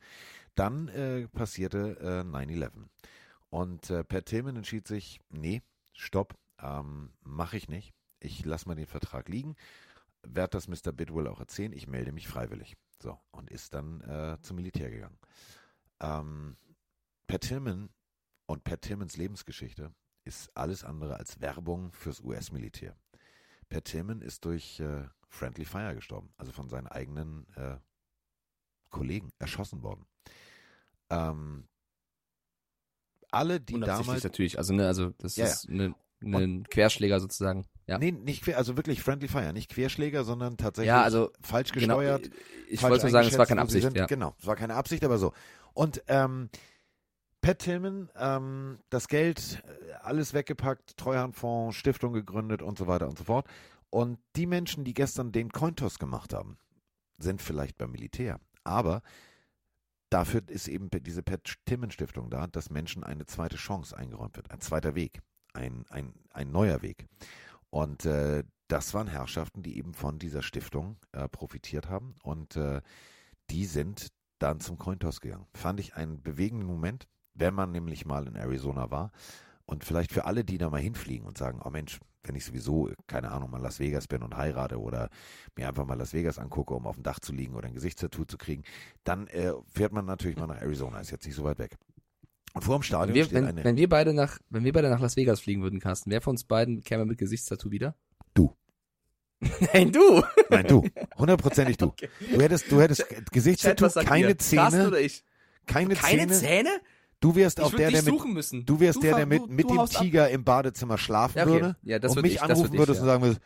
Dann 0.56 0.88
äh, 0.90 1.28
passierte 1.28 1.98
äh, 2.00 2.28
9-11. 2.28 2.72
Und 3.50 3.90
äh, 3.90 4.04
Pat 4.04 4.26
Tillman 4.26 4.56
entschied 4.58 4.88
sich, 4.88 5.20
nee, 5.30 5.62
stopp, 5.94 6.38
ähm, 6.60 7.12
mache 7.22 7.58
ich 7.58 7.70
nicht. 7.70 7.94
Ich 8.20 8.46
lasse 8.46 8.68
mal 8.68 8.76
den 8.76 8.86
Vertrag 8.86 9.30
liegen, 9.30 9.56
werde 10.24 10.52
das 10.52 10.68
Mr. 10.68 10.92
Bidwell 10.92 11.28
auch 11.28 11.40
erzählen, 11.40 11.74
ich 11.74 11.88
melde 11.88 12.12
mich 12.12 12.28
freiwillig. 12.28 12.78
So, 13.02 13.20
und 13.32 13.50
ist 13.50 13.74
dann 13.74 14.02
äh, 14.02 14.38
zum 14.42 14.58
Militär 14.58 14.92
gegangen. 14.92 15.18
Ähm, 16.00 16.56
Pat 17.26 17.42
Tillman 17.42 17.90
und 18.46 18.64
Pat 18.64 18.82
Tillmans 18.82 19.18
Lebensgeschichte 19.18 19.92
ist 20.24 20.56
alles 20.56 20.84
andere 20.84 21.16
als 21.18 21.42
Werbung 21.42 21.92
fürs 21.94 22.20
US-Militär. 22.22 22.96
Pat 23.70 23.86
Tillman 23.86 24.22
ist 24.22 24.46
durch 24.46 24.80
äh, 24.80 25.08
Friendly 25.30 25.66
Fire 25.66 25.96
gestorben, 25.96 26.32
also 26.38 26.52
von 26.52 26.70
seinen 26.70 26.88
eigenen 26.88 27.48
äh, 27.56 27.78
Kollegen 28.92 29.32
erschossen 29.40 29.82
worden. 29.82 30.06
Ähm, 31.10 31.68
alle, 33.32 33.62
die 33.62 33.80
damals. 33.80 34.24
natürlich, 34.24 34.58
also, 34.58 34.74
ne, 34.74 34.86
also 34.86 35.12
das 35.18 35.38
ja, 35.38 35.46
ist 35.46 35.64
ja. 35.64 35.74
Ne, 35.74 35.96
ein 36.22 36.64
Querschläger 36.70 37.20
sozusagen. 37.20 37.66
Ja. 37.88 37.98
Nee, 37.98 38.12
nicht 38.12 38.44
quer, 38.44 38.58
also 38.58 38.78
wirklich 38.78 39.02
Friendly 39.02 39.28
Fire, 39.28 39.54
nicht 39.54 39.70
Querschläger, 39.70 40.24
sondern 40.24 40.58
tatsächlich 40.58 40.88
ja, 40.88 41.02
also, 41.02 41.32
falsch 41.42 41.72
genau, 41.72 41.98
gesteuert. 41.98 42.24
Genau, 42.24 42.36
ich 42.70 42.82
wollte 42.84 43.06
nur 43.06 43.12
sagen, 43.12 43.28
es 43.28 43.38
war 43.38 43.46
keine 43.46 43.62
Absicht. 43.62 43.84
Sind, 43.84 43.98
ja. 43.98 44.06
Genau, 44.06 44.36
es 44.40 44.46
war 44.46 44.56
keine 44.56 44.76
Absicht, 44.76 45.04
aber 45.04 45.18
so. 45.18 45.34
Und 45.74 46.04
ähm, 46.08 46.50
Pat 47.42 47.60
Tillman, 47.60 48.10
ähm, 48.16 48.80
das 48.90 49.08
Geld, 49.08 49.64
äh, 49.66 49.94
alles 50.02 50.34
weggepackt, 50.34 50.96
Treuhandfonds, 50.98 51.76
Stiftung 51.76 52.14
gegründet 52.14 52.62
und 52.62 52.78
so 52.78 52.88
weiter 52.88 53.08
und 53.08 53.18
so 53.18 53.24
fort. 53.24 53.48
Und 53.90 54.20
die 54.36 54.46
Menschen, 54.46 54.84
die 54.86 54.94
gestern 54.94 55.32
den 55.32 55.52
Cointos 55.52 56.00
gemacht 56.00 56.34
haben, 56.34 56.58
sind 57.18 57.42
vielleicht 57.42 57.78
beim 57.78 57.92
Militär. 57.92 58.40
Aber 58.64 59.02
dafür 60.10 60.44
ist 60.48 60.68
eben 60.68 60.90
diese 60.92 61.24
Pat 61.24 61.56
Tillman 61.66 61.92
Stiftung 61.92 62.30
da, 62.30 62.48
dass 62.48 62.70
Menschen 62.70 63.04
eine 63.04 63.26
zweite 63.26 63.58
Chance 63.58 63.98
eingeräumt 63.98 64.38
wird, 64.38 64.52
ein 64.52 64.62
zweiter 64.62 64.96
Weg, 64.96 65.22
ein, 65.54 65.86
ein, 65.90 66.14
ein 66.32 66.52
neuer 66.52 66.82
Weg. 66.82 67.08
Und 67.70 68.06
äh, 68.06 68.44
das 68.68 68.94
waren 68.94 69.08
Herrschaften, 69.08 69.64
die 69.64 69.78
eben 69.78 69.94
von 69.94 70.20
dieser 70.20 70.42
Stiftung 70.42 70.98
äh, 71.12 71.28
profitiert 71.28 71.90
haben 71.90 72.16
und 72.24 72.56
äh, 72.56 72.82
die 73.50 73.66
sind 73.66 74.08
dann 74.40 74.60
zum 74.60 74.78
Cointos 74.78 75.22
gegangen. 75.22 75.46
Fand 75.54 75.80
ich 75.80 75.96
einen 75.96 76.22
bewegenden 76.22 76.68
Moment, 76.68 77.08
wenn 77.34 77.54
man 77.54 77.72
nämlich 77.72 78.06
mal 78.06 78.28
in 78.28 78.36
Arizona 78.36 78.90
war 78.92 79.12
und 79.66 79.84
vielleicht 79.84 80.12
für 80.12 80.26
alle, 80.26 80.44
die 80.44 80.58
da 80.58 80.70
mal 80.70 80.82
hinfliegen 80.82 81.28
und 81.28 81.38
sagen, 81.38 81.62
oh 81.64 81.70
Mensch, 81.70 82.00
wenn 82.24 82.36
ich 82.36 82.46
sowieso, 82.46 82.90
keine 83.08 83.32
Ahnung, 83.32 83.50
mal 83.50 83.62
Las 83.62 83.80
Vegas 83.80 84.08
bin 84.08 84.22
und 84.22 84.38
heirate 84.38 84.80
oder 84.80 85.10
mir 85.56 85.68
einfach 85.68 85.86
mal 85.86 85.98
Las 85.98 86.14
Vegas 86.14 86.40
angucke, 86.40 86.74
um 86.74 86.86
auf 86.86 86.96
dem 86.96 87.04
Dach 87.04 87.20
zu 87.20 87.34
liegen 87.34 87.56
oder 87.56 87.68
ein 87.68 87.74
Gesichtstattoo 87.74 88.26
zu 88.26 88.38
kriegen, 88.38 88.64
dann 89.04 89.28
äh, 89.28 89.54
fährt 89.68 89.92
man 89.92 90.06
natürlich 90.06 90.38
mal 90.38 90.48
nach 90.48 90.62
Arizona, 90.62 91.00
ist 91.00 91.12
jetzt 91.12 91.26
nicht 91.26 91.36
so 91.36 91.44
weit 91.44 91.60
weg. 91.60 91.78
Und 92.54 92.64
vor 92.64 92.78
dem 92.78 92.84
Stadion 92.84 93.16
wir, 93.16 93.32
wenn, 93.32 93.46
eine. 93.46 93.64
Wenn 93.64 93.78
wir, 93.78 93.88
beide 93.88 94.14
nach, 94.14 94.40
wenn 94.50 94.64
wir 94.64 94.74
beide 94.74 94.90
nach 94.90 95.00
Las 95.00 95.16
Vegas 95.16 95.40
fliegen 95.40 95.62
würden, 95.62 95.80
Carsten, 95.80 96.12
wer 96.12 96.22
von 96.22 96.32
uns 96.32 96.44
beiden 96.44 96.84
käme 96.84 97.06
mit 97.06 97.18
Gesichtstattoo 97.18 97.72
wieder? 97.72 97.96
Du. 98.34 98.56
Nein, 99.74 99.92
du. 99.92 100.24
Nein, 100.50 100.68
du. 100.68 100.88
Hundertprozentig 101.18 101.78
du. 101.78 101.88
Okay. 101.88 102.10
Du 102.32 102.42
hättest, 102.42 102.72
du 102.72 102.82
hättest 102.82 103.06
Gesichtstattoo, 103.32 103.90
keine 104.04 104.38
Zähne. 104.38 104.62
Carsten 104.62 104.88
oder 104.88 105.00
ich? 105.00 105.24
Keine, 105.66 105.96
keine 105.96 106.28
Zähne. 106.28 106.34
Zähne? 106.34 106.70
Du 107.22 107.36
wärst 107.36 107.62
auch 107.62 107.72
der, 107.72 107.92
der 107.92 108.02
mit, 108.02 108.26
müssen. 108.26 108.66
du 108.66 108.80
wärst 108.80 108.98
du 108.98 109.02
der, 109.02 109.16
der 109.16 109.26
mit, 109.28 109.48
mit 109.48 109.70
dem 109.70 109.86
Tiger 109.86 110.26
ab. 110.26 110.32
im 110.32 110.44
Badezimmer 110.44 110.98
schlafen 110.98 111.38
ja, 111.38 111.44
okay. 111.44 111.54
würde 111.54 111.76
ja, 111.84 112.00
das 112.00 112.16
und 112.16 112.24
mich 112.24 112.34
ich, 112.34 112.42
anrufen 112.42 112.76
würdest 112.76 112.98
ich, 112.98 113.02
und 113.02 113.06
sagen 113.06 113.22
würdest, 113.22 113.42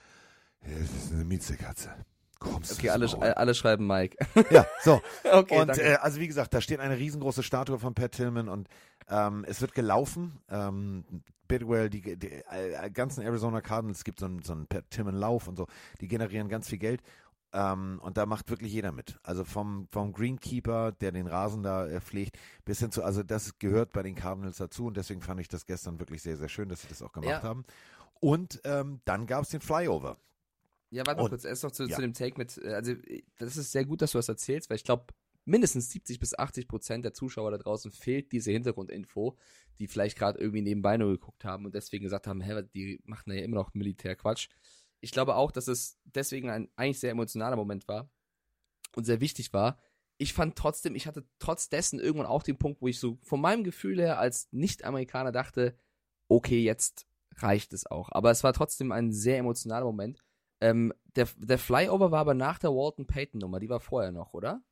ja, 0.62 0.80
das 0.80 1.04
ist 1.04 1.14
eine 1.14 1.26
Miezekatze. 1.26 1.90
Kommst 2.40 2.72
okay, 2.72 2.90
alle, 2.90 3.38
alle 3.38 3.54
schreiben 3.54 3.86
Mike. 3.86 4.18
Ja, 4.50 4.66
so. 4.82 5.02
okay, 5.32 5.60
und 5.60 5.78
äh, 5.78 5.98
also 6.02 6.22
wie 6.22 6.28
gesagt, 6.28 6.54
da 6.54 6.62
steht 6.62 6.80
eine 6.80 6.98
riesengroße 6.98 7.44
Statue 7.44 7.78
von 7.78 7.94
Pat 7.94 8.14
Tillman 8.14 8.48
und 8.48 8.70
ähm, 9.10 9.46
es 9.48 9.62
wird 9.62 9.74
gelaufen. 9.74 10.40
Ähm, 10.50 11.06
Bidwell, 11.48 11.90
die, 11.90 12.02
die, 12.02 12.28
äh, 12.28 12.90
ganzen 12.92 13.22
Arizona 13.22 13.62
Cardinals 13.62 14.04
gibt 14.04 14.20
so 14.20 14.26
einen, 14.26 14.42
so 14.42 14.54
einen 14.54 14.68
Tillman 14.90 15.16
Lauf 15.16 15.48
und 15.48 15.58
so. 15.58 15.68
Die 16.02 16.08
generieren 16.08 16.50
ganz 16.50 16.70
viel 16.70 16.80
Geld. 16.80 17.02
Ähm, 17.54 18.00
und 18.04 18.18
da 18.18 18.26
macht 18.26 18.50
wirklich 18.50 18.74
jeder 18.74 18.92
mit. 18.92 19.18
Also 19.24 19.46
vom, 19.46 19.88
vom 19.92 20.12
Greenkeeper, 20.12 20.92
der 20.92 21.12
den 21.12 21.28
Rasen 21.28 21.64
da 21.64 21.88
äh, 21.88 22.02
pflegt, 22.02 22.38
bis 22.66 22.80
hin 22.80 22.92
zu, 22.92 23.04
also 23.04 23.24
das 23.24 23.58
gehört 23.60 23.94
bei 23.94 24.04
den 24.04 24.16
Cardinals 24.16 24.58
dazu 24.58 24.88
und 24.88 24.98
deswegen 24.98 25.22
fand 25.22 25.40
ich 25.40 25.48
das 25.48 25.66
gestern 25.66 26.00
wirklich 26.00 26.22
sehr, 26.22 26.36
sehr 26.36 26.50
schön, 26.50 26.68
dass 26.68 26.82
sie 26.82 26.90
das 26.90 27.02
auch 27.02 27.14
gemacht 27.14 27.30
ja. 27.30 27.44
haben. 27.44 27.64
Und 28.20 28.60
ähm, 28.66 29.00
dann 29.06 29.26
gab 29.26 29.44
es 29.44 29.50
den 29.50 29.62
Flyover. 29.62 30.18
Ja, 30.90 31.06
warte 31.06 31.22
mal 31.22 31.30
kurz, 31.30 31.46
erst 31.46 31.64
noch 31.64 31.72
zu, 31.72 31.86
ja. 31.86 31.96
zu, 31.96 32.02
dem 32.02 32.14
Take 32.14 32.38
mit, 32.38 32.58
äh, 32.58 32.74
also 32.74 32.94
das 33.38 33.56
ist 33.56 33.72
sehr 33.72 33.86
gut, 33.86 34.02
dass 34.02 34.12
du 34.12 34.18
das 34.18 34.28
erzählst, 34.28 34.70
weil 34.70 34.76
ich 34.76 34.84
glaube, 34.84 35.06
mindestens 35.46 35.90
70 35.92 36.20
bis 36.20 36.38
80 36.38 36.68
Prozent 36.68 37.06
der 37.06 37.14
Zuschauer 37.14 37.52
da 37.52 37.58
draußen 37.58 37.92
fehlt 37.92 38.32
diese 38.32 38.52
Hintergrundinfo, 38.52 39.38
die 39.80 39.88
vielleicht 39.88 40.18
gerade 40.18 40.40
irgendwie 40.40 40.62
nebenbei 40.62 40.98
nur 40.98 41.12
geguckt 41.12 41.46
haben 41.46 41.66
und 41.66 41.76
deswegen 41.76 42.04
gesagt 42.04 42.28
haben, 42.28 42.42
hä, 42.42 42.64
die 42.74 43.00
machen 43.06 43.32
ja 43.32 43.44
immer 43.44 43.56
noch 43.56 43.74
Militärquatsch 43.74 44.50
ich 45.06 45.12
glaube 45.12 45.36
auch, 45.36 45.52
dass 45.52 45.68
es 45.68 46.00
deswegen 46.04 46.50
ein 46.50 46.68
eigentlich 46.76 47.00
sehr 47.00 47.12
emotionaler 47.12 47.56
Moment 47.56 47.88
war 47.88 48.10
und 48.96 49.04
sehr 49.04 49.22
wichtig 49.22 49.54
war. 49.54 49.78
Ich 50.18 50.34
fand 50.34 50.56
trotzdem, 50.56 50.96
ich 50.96 51.06
hatte 51.06 51.28
trotz 51.38 51.70
dessen 51.70 52.00
irgendwann 52.00 52.26
auch 52.26 52.42
den 52.42 52.58
Punkt, 52.58 52.82
wo 52.82 52.88
ich 52.88 53.00
so 53.00 53.20
von 53.22 53.40
meinem 53.40 53.64
Gefühl 53.64 54.00
her 54.00 54.18
als 54.18 54.48
Nicht-Amerikaner 54.52 55.32
dachte, 55.32 55.78
okay, 56.28 56.64
jetzt 56.64 57.06
reicht 57.36 57.72
es 57.74 57.86
auch. 57.86 58.10
Aber 58.12 58.32
es 58.32 58.44
war 58.44 58.54
trotzdem 58.54 58.92
ein 58.92 59.12
sehr 59.12 59.38
emotionaler 59.38 59.86
Moment. 59.86 60.24
Ähm, 60.60 60.92
der, 61.16 61.28
der 61.38 61.60
Flyover 61.60 62.10
war 62.10 62.22
aber 62.22 62.34
nach 62.34 62.58
der 62.58 62.72
Walton 62.72 63.06
Payton 63.06 63.42
Nummer, 63.42 63.60
die 63.60 63.70
war 63.70 63.82
vorher 63.82 64.12
noch, 64.12 64.34
oder? 64.34 64.64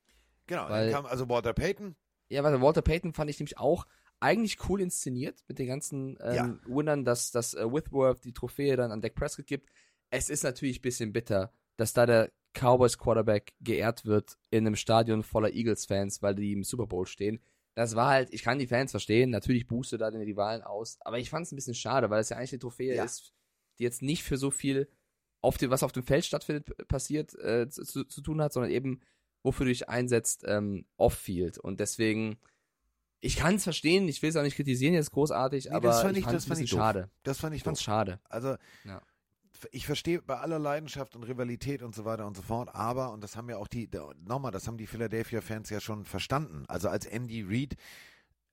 Genau, 0.48 0.70
Weil, 0.70 0.92
dann 0.92 1.04
kam 1.04 1.06
also 1.06 1.30
Walter 1.30 1.54
Payton. 1.54 1.96
Ja, 2.30 2.44
warte, 2.44 2.62
Walter 2.62 2.82
Payton 2.82 3.14
fand 3.14 3.30
ich 3.30 3.40
nämlich 3.40 3.58
auch 3.58 3.86
eigentlich 4.20 4.70
cool 4.70 4.82
inszeniert 4.82 5.44
mit 5.48 5.60
den 5.60 5.68
ganzen 5.68 6.18
ähm, 6.22 6.36
ja. 6.36 6.58
Winnern, 6.66 7.04
dass, 7.06 7.32
dass 7.32 7.54
äh, 7.54 7.72
Whitworth 7.72 8.24
die 8.24 8.34
Trophäe 8.34 8.76
dann 8.78 8.92
an 8.92 9.02
Dak 9.02 9.16
Prescott 9.16 9.48
gibt 9.48 9.70
es 10.14 10.30
ist 10.30 10.44
natürlich 10.44 10.80
ein 10.80 10.84
bisschen 10.84 11.12
bitter, 11.12 11.52
dass 11.76 11.94
da 11.94 12.06
der 12.06 12.32
Cowboys 12.54 13.00
Quarterback 13.00 13.54
geehrt 13.62 14.06
wird 14.06 14.38
in 14.52 14.68
einem 14.68 14.76
Stadion 14.76 15.24
voller 15.24 15.52
Eagles-Fans, 15.52 16.22
weil 16.22 16.36
die 16.36 16.54
im 16.54 16.64
Super 16.64 16.86
Bowl 16.86 17.08
stehen. 17.08 17.42
Das 17.74 17.96
war 17.96 18.10
halt, 18.10 18.32
ich 18.32 18.44
kann 18.44 18.60
die 18.60 18.68
Fans 18.68 18.92
verstehen, 18.92 19.32
natürlich 19.32 19.68
boostet 19.68 20.02
da 20.02 20.12
den 20.12 20.22
Rivalen 20.22 20.62
aus, 20.62 21.00
aber 21.02 21.18
ich 21.18 21.32
fand 21.32 21.48
es 21.48 21.52
ein 21.52 21.56
bisschen 21.56 21.74
schade, 21.74 22.12
weil 22.12 22.22
es 22.22 22.30
ja 22.30 22.38
eigentlich 22.38 22.54
eine 22.54 22.60
Trophäe 22.60 22.96
ja. 22.96 23.04
ist, 23.04 23.34
die 23.80 23.84
jetzt 23.84 24.04
nicht 24.04 24.24
für 24.24 24.38
so 24.38 24.52
viel, 24.52 24.88
auf 25.42 25.58
dem, 25.58 25.72
was 25.72 25.82
auf 25.82 25.92
dem 25.92 26.04
Feld 26.04 26.26
stattfindet, 26.26 26.88
passiert, 26.88 27.34
äh, 27.40 27.68
zu, 27.68 28.06
zu, 28.06 28.22
tun 28.22 28.40
hat, 28.40 28.54
sondern 28.54 28.72
eben, 28.72 29.02
wofür 29.44 29.66
du 29.66 29.72
dich 29.72 29.90
einsetzt, 29.90 30.44
ähm, 30.48 30.86
off-field. 30.98 31.58
Und 31.58 31.80
deswegen, 31.80 32.38
ich 33.20 33.36
kann 33.36 33.56
es 33.56 33.64
verstehen, 33.64 34.08
ich 34.08 34.22
will 34.22 34.30
es 34.30 34.36
auch 34.36 34.44
nicht 34.44 34.56
kritisieren 34.56 34.94
jetzt 34.94 35.12
großartig, 35.12 35.66
nee, 35.66 35.72
aber 35.72 35.90
das 35.90 36.02
fand 36.02 36.18
ich, 36.18 36.24
fand 36.24 36.38
es 36.38 36.48
ein 36.48 36.50
bisschen 36.50 36.68
schade. 36.68 37.10
Das 37.24 37.40
fand 37.40 37.56
ich 37.56 37.64
fand 37.64 37.80
schade. 37.80 38.20
Also, 38.30 38.56
ja 38.84 39.02
ich 39.72 39.86
verstehe 39.86 40.22
bei 40.22 40.38
aller 40.38 40.60
Leidenschaft 40.60 41.16
und 41.16 41.24
Rivalität 41.24 41.84
und 41.84 41.96
so 41.96 42.06
weiter 42.06 42.26
und 42.28 42.36
so 42.36 42.42
fort, 42.42 42.70
aber, 42.74 43.12
und 43.12 43.24
das 43.24 43.36
haben 43.36 43.50
ja 43.50 43.58
auch 43.58 43.68
die, 43.68 43.90
nochmal, 44.26 44.52
das 44.52 44.68
haben 44.68 44.78
die 44.78 44.88
Philadelphia-Fans 44.88 45.70
ja 45.70 45.80
schon 45.80 46.06
verstanden. 46.06 46.66
Also 46.68 46.90
als 46.90 47.06
Andy 47.06 47.44
Reid 47.48 47.76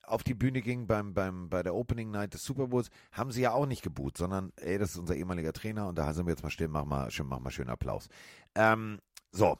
auf 0.02 0.22
die 0.22 0.34
Bühne 0.34 0.60
ging 0.60 0.86
beim, 0.86 1.14
beim, 1.14 1.48
bei 1.48 1.62
der 1.62 1.74
Opening 1.74 2.10
Night 2.10 2.34
des 2.34 2.44
Super 2.44 2.68
Bowls, 2.68 2.90
haben 3.12 3.30
sie 3.30 3.42
ja 3.42 3.52
auch 3.52 3.66
nicht 3.66 3.82
geboot, 3.82 4.16
sondern, 4.16 4.52
ey, 4.56 4.78
das 4.78 4.90
ist 4.90 4.96
unser 4.96 5.14
ehemaliger 5.14 5.52
Trainer 5.52 5.88
und 5.88 5.96
da 5.98 6.12
sind 6.12 6.26
wir 6.26 6.32
jetzt 6.32 6.42
mal 6.42 6.50
still, 6.50 6.68
mach 6.68 6.84
mal, 6.84 7.10
schön, 7.10 7.26
mach 7.26 7.38
mal 7.38 7.50
schön 7.50 7.68
Applaus. 7.68 8.08
Ähm, 8.54 9.00
so, 9.30 9.58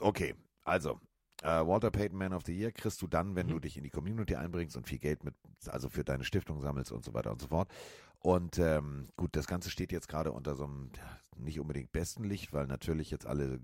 okay, 0.00 0.34
also, 0.64 1.00
äh, 1.42 1.46
Walter 1.66 1.90
Payton 1.90 2.18
Man 2.18 2.32
of 2.34 2.42
the 2.46 2.56
Year 2.56 2.72
kriegst 2.72 3.00
du 3.02 3.06
dann, 3.06 3.34
wenn 3.34 3.46
Mhm. 3.46 3.50
du 3.52 3.58
dich 3.60 3.76
in 3.76 3.82
die 3.84 3.90
Community 3.90 4.36
einbringst 4.36 4.76
und 4.76 4.86
viel 4.88 4.98
Geld 4.98 5.24
mit, 5.24 5.34
also 5.66 5.88
für 5.88 6.04
deine 6.04 6.24
Stiftung 6.24 6.60
sammelst 6.60 6.92
und 6.92 7.04
so 7.04 7.14
weiter 7.14 7.30
und 7.32 7.40
so 7.40 7.48
fort. 7.48 7.70
Und 8.18 8.58
ähm, 8.58 9.08
gut, 9.16 9.34
das 9.34 9.46
Ganze 9.46 9.70
steht 9.70 9.92
jetzt 9.92 10.08
gerade 10.08 10.32
unter 10.32 10.54
so 10.54 10.64
einem 10.64 10.90
nicht 11.36 11.58
unbedingt 11.58 11.90
besten 11.92 12.24
Licht, 12.24 12.52
weil 12.52 12.66
natürlich 12.66 13.10
jetzt 13.10 13.26
alle 13.26 13.60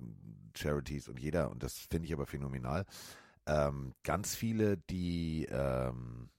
Charities 0.57 1.09
und 1.09 1.21
jeder, 1.21 1.51
und 1.51 1.63
das 1.63 1.77
finde 1.79 2.07
ich 2.07 2.15
aber 2.15 2.25
phänomenal, 2.27 2.87
ähm, 3.47 3.93
ganz 4.03 4.35
viele, 4.35 4.79
die 4.79 5.47
ähm, 5.51 6.31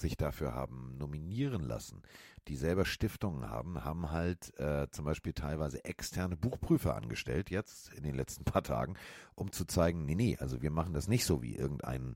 sich 0.00 0.16
dafür 0.16 0.54
haben 0.54 0.96
nominieren 0.98 1.62
lassen, 1.62 2.02
die 2.48 2.56
selber 2.56 2.84
Stiftungen 2.84 3.48
haben, 3.48 3.84
haben 3.84 4.10
halt 4.10 4.58
äh, 4.58 4.88
zum 4.90 5.04
Beispiel 5.04 5.32
teilweise 5.32 5.84
externe 5.84 6.36
Buchprüfer 6.36 6.96
angestellt, 6.96 7.50
jetzt 7.50 7.92
in 7.94 8.02
den 8.02 8.14
letzten 8.14 8.44
paar 8.44 8.62
Tagen, 8.62 8.96
um 9.34 9.52
zu 9.52 9.64
zeigen, 9.64 10.04
nee, 10.04 10.14
nee, 10.14 10.36
also 10.38 10.62
wir 10.62 10.70
machen 10.70 10.92
das 10.92 11.08
nicht 11.08 11.24
so 11.24 11.42
wie 11.42 11.54
irgendein 11.54 12.14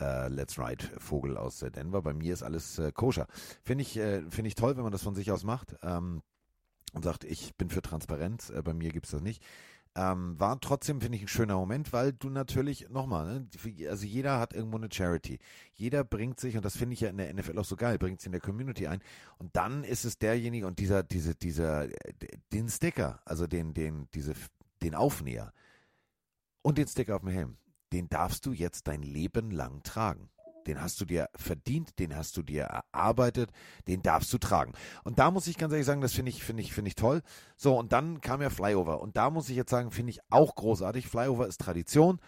äh, 0.00 0.28
Let's 0.28 0.58
Ride 0.58 0.84
Vogel 0.98 1.36
aus 1.36 1.62
äh, 1.62 1.70
Denver. 1.70 2.02
Bei 2.02 2.12
mir 2.12 2.32
ist 2.32 2.42
alles 2.42 2.78
äh, 2.78 2.92
koscher. 2.92 3.26
Finde 3.62 3.82
ich, 3.82 3.96
äh, 3.96 4.22
finde 4.30 4.48
ich 4.48 4.54
toll, 4.54 4.76
wenn 4.76 4.84
man 4.84 4.92
das 4.92 5.02
von 5.02 5.14
sich 5.14 5.30
aus 5.30 5.44
macht 5.44 5.76
ähm, 5.82 6.22
und 6.92 7.04
sagt, 7.04 7.24
ich 7.24 7.54
bin 7.56 7.70
für 7.70 7.82
Transparenz. 7.82 8.50
Äh, 8.50 8.62
bei 8.62 8.74
mir 8.74 8.90
gibt's 8.90 9.10
das 9.10 9.22
nicht. 9.22 9.42
Ähm, 9.94 10.40
war 10.40 10.58
trotzdem, 10.58 11.02
finde 11.02 11.16
ich, 11.16 11.24
ein 11.24 11.28
schöner 11.28 11.56
Moment, 11.56 11.92
weil 11.92 12.14
du 12.14 12.30
natürlich, 12.30 12.88
nochmal, 12.88 13.40
ne, 13.40 13.90
also 13.90 14.06
jeder 14.06 14.38
hat 14.38 14.54
irgendwo 14.54 14.78
eine 14.78 14.88
Charity. 14.90 15.38
Jeder 15.74 16.02
bringt 16.02 16.40
sich, 16.40 16.56
und 16.56 16.64
das 16.64 16.78
finde 16.78 16.94
ich 16.94 17.00
ja 17.00 17.10
in 17.10 17.18
der 17.18 17.32
NFL 17.32 17.58
auch 17.58 17.64
so 17.66 17.76
geil, 17.76 17.98
bringt 17.98 18.20
sich 18.20 18.26
in 18.26 18.32
der 18.32 18.40
Community 18.40 18.86
ein. 18.86 19.02
Und 19.36 19.54
dann 19.54 19.84
ist 19.84 20.06
es 20.06 20.18
derjenige 20.18 20.66
und 20.66 20.78
dieser, 20.78 21.02
diese, 21.02 21.34
dieser, 21.34 21.84
äh, 21.84 22.14
den 22.52 22.70
Sticker, 22.70 23.20
also 23.26 23.46
den, 23.46 23.74
den, 23.74 24.08
diese, 24.14 24.32
den 24.82 24.94
Aufnäher 24.94 25.52
und 26.62 26.78
den 26.78 26.88
Sticker 26.88 27.16
auf 27.16 27.22
dem 27.22 27.30
Helm, 27.30 27.58
den 27.92 28.08
darfst 28.08 28.46
du 28.46 28.52
jetzt 28.52 28.88
dein 28.88 29.02
Leben 29.02 29.50
lang 29.50 29.82
tragen. 29.82 30.30
Den 30.66 30.80
hast 30.80 31.00
du 31.00 31.04
dir 31.04 31.28
verdient, 31.34 31.98
den 31.98 32.16
hast 32.16 32.36
du 32.36 32.42
dir 32.42 32.64
erarbeitet, 32.64 33.50
den 33.86 34.02
darfst 34.02 34.32
du 34.32 34.38
tragen. 34.38 34.72
Und 35.04 35.18
da 35.18 35.30
muss 35.30 35.46
ich 35.46 35.58
ganz 35.58 35.72
ehrlich 35.72 35.86
sagen, 35.86 36.00
das 36.00 36.14
finde 36.14 36.30
ich, 36.30 36.42
finde 36.42 36.62
ich, 36.62 36.72
finde 36.72 36.88
ich 36.88 36.94
toll. 36.94 37.22
So, 37.56 37.78
und 37.78 37.92
dann 37.92 38.20
kam 38.20 38.42
ja 38.42 38.50
Flyover. 38.50 39.00
Und 39.00 39.16
da 39.16 39.30
muss 39.30 39.48
ich 39.48 39.56
jetzt 39.56 39.70
sagen, 39.70 39.90
finde 39.90 40.10
ich 40.10 40.20
auch 40.30 40.54
großartig. 40.54 41.06
Flyover 41.06 41.46
ist 41.46 41.60
Tradition. 41.60 42.20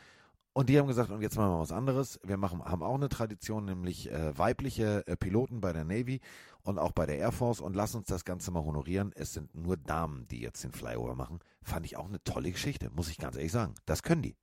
Und 0.57 0.69
die 0.69 0.79
haben 0.79 0.87
gesagt, 0.87 1.11
und 1.11 1.21
jetzt 1.21 1.37
machen 1.37 1.51
wir 1.51 1.59
was 1.59 1.73
anderes. 1.73 2.21
Wir 2.23 2.37
machen, 2.37 2.65
haben 2.65 2.85
auch 2.85 2.95
eine 2.95 3.09
Tradition, 3.09 3.65
nämlich 3.65 4.11
äh, 4.13 4.39
weibliche 4.39 5.05
äh, 5.09 5.17
Piloten 5.17 5.61
bei 5.61 5.73
der 5.73 5.85
Navy 5.85 6.21
und 6.63 6.79
auch 6.79 6.93
bei 6.93 7.07
der 7.07 7.19
Air 7.19 7.33
Force. 7.33 7.61
Und 7.61 7.75
lass 7.75 7.97
uns 7.97 8.07
das 8.07 8.25
Ganze 8.25 8.53
mal 8.53 8.63
honorieren. 8.63 9.11
Es 9.17 9.33
sind 9.33 9.53
nur 9.53 9.77
Damen, 9.77 10.29
die 10.29 10.41
jetzt 10.41 10.63
den 10.63 10.71
Flyover 10.71 11.17
machen. 11.17 11.41
Fand 11.63 11.85
ich 11.87 11.97
auch 11.97 12.07
eine 12.07 12.23
tolle 12.23 12.53
Geschichte, 12.53 12.89
muss 12.91 13.11
ich 13.11 13.19
ganz 13.19 13.35
ehrlich 13.35 13.51
sagen. 13.51 13.75
Das 13.85 14.05
können 14.05 14.23
die. 14.23 14.37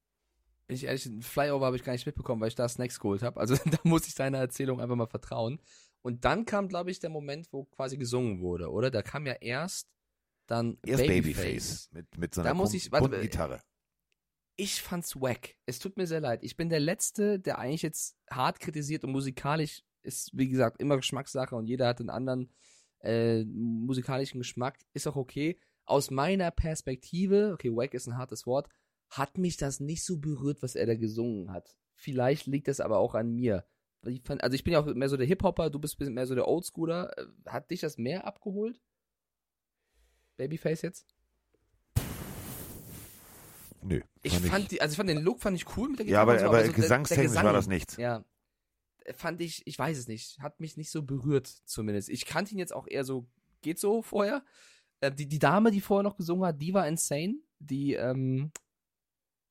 Ich 0.71 0.85
ehrlich, 0.85 1.05
einen 1.05 1.21
Flyover 1.21 1.65
habe 1.65 1.75
ich 1.75 1.83
gar 1.83 1.93
nicht 1.93 2.05
mitbekommen, 2.05 2.41
weil 2.41 2.47
ich 2.47 2.55
da 2.55 2.67
Snacks 2.69 2.99
geholt 2.99 3.21
habe. 3.23 3.39
Also 3.39 3.55
da 3.65 3.77
muss 3.83 4.07
ich 4.07 4.15
deiner 4.15 4.37
Erzählung 4.39 4.79
einfach 4.79 4.95
mal 4.95 5.07
vertrauen. 5.07 5.59
Und 6.01 6.25
dann 6.25 6.45
kam, 6.45 6.67
glaube 6.67 6.89
ich, 6.91 6.99
der 6.99 7.09
Moment, 7.09 7.47
wo 7.51 7.65
quasi 7.65 7.97
gesungen 7.97 8.41
wurde, 8.41 8.71
oder? 8.71 8.89
Da 8.89 9.01
kam 9.03 9.25
ja 9.27 9.33
erst 9.33 9.87
dann 10.47 10.77
Erst 10.85 11.05
Babyface, 11.05 11.35
Babyface. 11.43 11.89
mit, 11.91 12.17
mit 12.17 12.35
so 12.35 12.41
einer 12.41 12.49
Da 12.49 12.53
muss 12.55 12.73
ich- 12.73 12.91
warte, 12.91 13.15
äh, 13.17 13.21
Gitarre. 13.21 13.61
Ich 14.57 14.81
fand's 14.81 15.15
wack. 15.15 15.55
Es 15.65 15.79
tut 15.79 15.97
mir 15.97 16.07
sehr 16.07 16.19
leid. 16.21 16.43
Ich 16.43 16.57
bin 16.57 16.69
der 16.69 16.79
Letzte, 16.79 17.39
der 17.39 17.57
eigentlich 17.59 17.81
jetzt 17.83 18.17
hart 18.29 18.59
kritisiert 18.59 19.03
und 19.03 19.11
musikalisch 19.11 19.83
ist, 20.03 20.31
wie 20.33 20.49
gesagt, 20.49 20.79
immer 20.81 20.97
Geschmackssache 20.97 21.55
und 21.55 21.67
jeder 21.67 21.87
hat 21.87 21.99
einen 21.99 22.09
anderen 22.09 22.51
äh, 22.99 23.43
musikalischen 23.45 24.39
Geschmack. 24.39 24.79
Ist 24.93 25.07
auch 25.07 25.15
okay. 25.15 25.59
Aus 25.85 26.11
meiner 26.11 26.51
Perspektive, 26.51 27.51
okay, 27.53 27.71
wack 27.75 27.93
ist 27.93 28.07
ein 28.07 28.17
hartes 28.17 28.45
Wort, 28.45 28.67
hat 29.11 29.37
mich 29.37 29.57
das 29.57 29.79
nicht 29.79 30.03
so 30.03 30.17
berührt, 30.17 30.63
was 30.63 30.73
er 30.75 30.87
da 30.87 30.95
gesungen 30.95 31.51
hat. 31.51 31.77
Vielleicht 31.93 32.47
liegt 32.47 32.67
das 32.67 32.79
aber 32.79 32.97
auch 32.97 33.13
an 33.13 33.31
mir. 33.31 33.65
Ich 34.07 34.23
fand, 34.23 34.43
also 34.43 34.55
ich 34.55 34.63
bin 34.63 34.73
ja 34.73 34.79
auch 34.79 34.85
mehr 34.95 35.09
so 35.09 35.17
der 35.17 35.27
Hip-Hopper, 35.27 35.69
du 35.69 35.77
bist 35.77 35.99
mehr 35.99 36.25
so 36.25 36.33
der 36.33 36.47
Oldschooler. 36.47 37.15
Äh, 37.17 37.25
Hat 37.47 37.69
dich 37.69 37.81
das 37.81 37.99
mehr 37.99 38.25
abgeholt? 38.25 38.81
Babyface 40.37 40.81
jetzt? 40.81 41.05
Nö. 43.83 44.01
Ich 44.21 44.37
fand, 44.39 44.71
die, 44.71 44.81
also 44.81 44.93
ich 44.93 44.97
fand 44.97 45.09
den 45.09 45.21
Look 45.23 45.39
fand 45.41 45.57
ich 45.57 45.75
cool 45.75 45.89
mit 45.89 45.99
der 45.99 46.05
ja, 46.07 46.21
aber, 46.21 46.37
so, 46.39 46.45
aber 46.45 46.57
so 46.59 46.63
der- 46.65 46.73
der 46.73 46.81
gesangstechnisch 46.81 47.27
war 47.35 47.41
Gesang, 47.43 47.53
das 47.53 47.67
nichts. 47.67 47.97
Ja. 47.97 48.23
Fand 49.15 49.41
ich, 49.41 49.65
ich 49.65 49.77
weiß 49.77 49.97
es 49.97 50.07
nicht, 50.07 50.39
hat 50.39 50.59
mich 50.59 50.77
nicht 50.77 50.91
so 50.91 51.01
berührt 51.03 51.47
zumindest. 51.47 52.09
Ich 52.09 52.25
kannte 52.25 52.53
ihn 52.53 52.59
jetzt 52.59 52.73
auch 52.73 52.87
eher 52.87 53.03
so, 53.03 53.27
geht 53.61 53.79
so 53.79 54.03
vorher. 54.03 54.43
Äh, 54.99 55.11
die, 55.11 55.27
die 55.27 55.39
Dame, 55.39 55.71
die 55.71 55.81
vorher 55.81 56.03
noch 56.03 56.15
gesungen 56.17 56.45
hat, 56.45 56.61
die 56.61 56.73
war 56.73 56.87
insane. 56.87 57.35
Die, 57.59 57.93
ähm, 57.93 58.51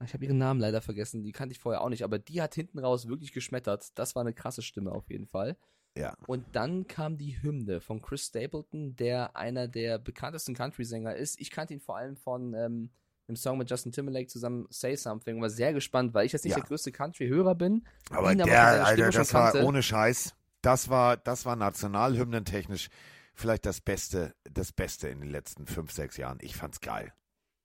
ich 0.04 0.14
habe 0.14 0.24
ihren 0.24 0.38
Namen 0.38 0.60
leider 0.60 0.80
vergessen, 0.80 1.22
die 1.22 1.32
kannte 1.32 1.52
ich 1.52 1.58
vorher 1.58 1.82
auch 1.82 1.88
nicht, 1.88 2.04
aber 2.04 2.18
die 2.18 2.40
hat 2.40 2.54
hinten 2.54 2.78
raus 2.78 3.08
wirklich 3.08 3.32
geschmettert. 3.32 3.98
Das 3.98 4.14
war 4.14 4.22
eine 4.22 4.32
krasse 4.32 4.62
Stimme 4.62 4.92
auf 4.92 5.10
jeden 5.10 5.26
Fall. 5.26 5.56
Ja. 5.96 6.14
Und 6.26 6.44
dann 6.52 6.86
kam 6.86 7.18
die 7.18 7.42
Hymne 7.42 7.80
von 7.80 8.00
Chris 8.00 8.26
Stapleton, 8.26 8.94
der 8.96 9.36
einer 9.36 9.66
der 9.68 9.98
bekanntesten 9.98 10.54
Country-Sänger 10.54 11.14
ist. 11.16 11.40
Ich 11.40 11.50
kannte 11.50 11.74
ihn 11.74 11.80
vor 11.80 11.96
allem 11.96 12.16
von 12.16 12.54
ähm, 12.54 12.90
einem 13.26 13.36
Song 13.36 13.58
mit 13.58 13.68
Justin 13.70 13.92
Timberlake 13.92 14.28
zusammen, 14.28 14.66
Say 14.70 14.94
Something. 14.96 15.40
War 15.40 15.50
sehr 15.50 15.72
gespannt, 15.72 16.14
weil 16.14 16.26
ich 16.26 16.32
jetzt 16.32 16.44
nicht 16.44 16.52
Ja. 16.52 16.60
der 16.60 16.66
größte 16.68 16.92
Country-Hörer 16.92 17.54
bin. 17.56 17.84
Aber 18.10 18.28
aber 18.30 18.34
der, 18.36 18.46
seiner 18.46 18.86
Alter, 18.86 19.10
das 19.10 19.34
war 19.34 19.52
kannte. 19.52 19.66
ohne 19.66 19.82
Scheiß. 19.82 20.34
Das 20.62 20.88
war, 20.90 21.16
das 21.16 21.44
war 21.44 21.56
nationalhymnentechnisch 21.56 22.88
vielleicht 23.34 23.66
das 23.66 23.80
Beste, 23.80 24.34
das 24.44 24.72
Beste 24.72 25.08
in 25.08 25.20
den 25.20 25.30
letzten 25.30 25.66
fünf, 25.66 25.92
sechs 25.92 26.16
Jahren. 26.16 26.38
Ich 26.40 26.56
fand's 26.56 26.80
geil. 26.80 27.12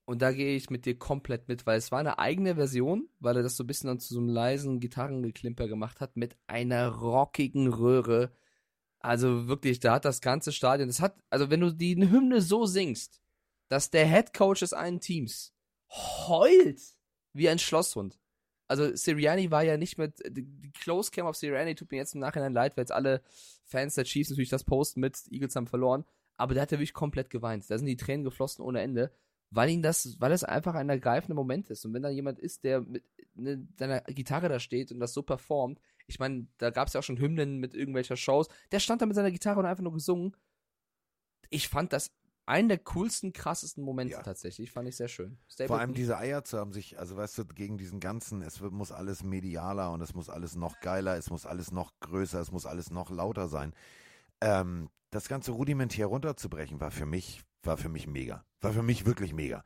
Und 0.06 0.22
da 0.22 0.32
gehe 0.32 0.56
ich 0.56 0.70
mit 0.70 0.86
dir 0.86 0.98
komplett 0.98 1.48
mit, 1.48 1.66
weil 1.66 1.80
es 1.80 1.92
war 1.92 2.00
eine 2.00 2.20
eigene 2.20 2.56
Version, 2.56 3.10
weil 3.20 3.38
er 3.38 3.44
das 3.44 3.58
so 3.58 3.64
ein 3.64 3.68
bisschen 3.68 3.88
dann 3.88 4.00
zu 4.00 4.14
so 4.14 4.20
einem 4.20 4.30
leisen 4.30 4.80
Gitarrengeklimper 4.80 5.68
gemacht 5.68 6.00
hat, 6.00 6.16
mit 6.16 6.38
einer 6.46 6.90
rockigen 6.90 7.68
Röhre. 7.74 8.32
Also 9.00 9.48
wirklich, 9.48 9.80
da 9.80 9.96
hat 9.96 10.06
das 10.06 10.22
ganze 10.22 10.52
Stadion, 10.52 10.90
das 10.90 11.02
hat, 11.02 11.18
also 11.32 11.50
wenn 11.50 11.60
du 11.60 11.72
die 11.72 11.96
Hymne 11.96 12.42
so 12.42 12.66
singst, 12.66 13.20
dass 13.68 13.90
der 13.90 14.08
Head 14.08 14.34
Coach 14.34 14.60
des 14.60 14.74
einen 14.74 15.00
Teams 15.00 15.54
heult 15.90 16.82
wie 17.34 17.50
ein 17.50 17.60
Schlosshund. 17.60 18.20
Also 18.68 18.96
Sirianni 18.96 19.52
war 19.52 19.64
ja 19.64 19.78
nicht 19.78 19.98
mit, 19.98 20.20
die 20.28 20.72
Close 20.72 21.12
Cam 21.12 21.28
auf 21.28 21.36
Sirianni 21.36 21.76
tut 21.76 21.92
mir 21.92 21.98
jetzt 21.98 22.16
im 22.16 22.22
Nachhinein 22.22 22.54
leid, 22.54 22.78
weil 22.78 22.84
jetzt 22.84 22.92
alle 22.92 23.22
Fans 23.66 23.96
der 23.96 24.06
Chiefs 24.06 24.30
natürlich 24.30 24.50
das 24.50 24.64
posten 24.64 25.00
mit, 25.00 25.18
Eagles 25.30 25.56
haben 25.56 25.68
verloren, 25.68 26.06
aber 26.38 26.54
der 26.54 26.64
hat 26.64 26.72
ja 26.72 26.78
wirklich 26.78 26.94
komplett 26.94 27.30
geweint. 27.30 27.70
Da 27.70 27.78
sind 27.78 27.88
die 27.88 27.98
Tränen 27.98 28.24
geflossen 28.24 28.64
ohne 28.64 28.82
Ende 28.82 29.12
weil 29.56 29.70
ihn 29.70 29.82
das, 29.82 30.20
weil 30.20 30.32
es 30.32 30.44
einfach 30.44 30.76
ein 30.76 30.90
ergreifender 30.90 31.36
Moment 31.36 31.70
ist. 31.70 31.86
Und 31.86 31.94
wenn 31.94 32.04
da 32.04 32.10
jemand 32.10 32.40
ist, 32.40 32.64
der 32.64 32.82
mit 32.82 33.04
ne, 33.36 33.68
seiner 33.78 34.02
Gitarre 34.02 34.50
da 34.50 34.60
steht 34.60 34.92
und 34.92 35.00
das 35.00 35.14
so 35.14 35.24
performt, 35.24 35.80
ich 36.08 36.20
meine, 36.20 36.48
da 36.58 36.70
gab 36.70 36.88
es 36.88 36.94
ja 36.94 37.00
auch 37.00 37.04
schon 37.04 37.20
Hymnen 37.20 37.60
mit 37.60 37.74
irgendwelcher 37.74 38.18
Shows, 38.18 38.48
der 38.72 38.80
stand 38.80 39.02
da 39.02 39.06
mit 39.06 39.16
seiner 39.16 39.32
Gitarre 39.32 39.60
und 39.60 39.66
einfach 39.66 39.84
nur 39.84 39.94
gesungen. 39.94 40.36
Ich 41.50 41.70
fand 41.70 41.94
das 41.94 42.12
einen 42.46 42.68
der 42.68 42.78
coolsten, 42.80 43.34
krassesten 43.34 43.84
Momente 43.84 44.14
Ja. 44.14 44.22
tatsächlich. 44.22 44.72
Fand 44.72 44.88
ich 44.88 44.96
sehr 44.98 45.08
schön. 45.08 45.38
Vor 45.38 45.46
Stapleton. 45.50 45.80
allem 45.80 45.94
diese 45.94 46.18
Eier 46.18 46.44
zu 46.44 46.60
haben, 46.60 46.74
sich, 46.74 47.00
also 47.00 47.16
weißt 47.18 47.38
du, 47.40 47.46
gegen 47.46 47.78
diesen 47.78 48.00
ganzen, 48.00 48.42
es 48.42 48.62
muss 48.62 48.92
alles 48.92 49.24
medialer 49.24 49.92
und 49.92 50.02
es 50.02 50.14
muss 50.14 50.30
alles 50.30 50.56
noch 50.56 50.80
geiler, 50.80 51.18
es 51.18 51.30
muss 51.30 51.46
alles 51.46 51.72
noch 51.72 51.92
größer, 52.02 52.40
es 52.40 52.52
muss 52.52 52.66
alles 52.66 52.92
noch 52.92 53.10
lauter 53.10 53.48
sein. 53.48 53.74
Ähm, 54.42 54.90
das 55.10 55.28
Ganze 55.28 55.54
rudimentär 55.54 56.08
runterzubrechen, 56.08 56.80
war 56.82 56.92
für 56.92 57.06
mich, 57.06 57.42
war 57.66 57.78
für 57.78 57.90
mich 57.90 58.08
mega. 58.08 58.44
War 58.62 58.74
für 58.74 58.84
mich 58.84 59.06
wirklich 59.06 59.34
mega. 59.34 59.64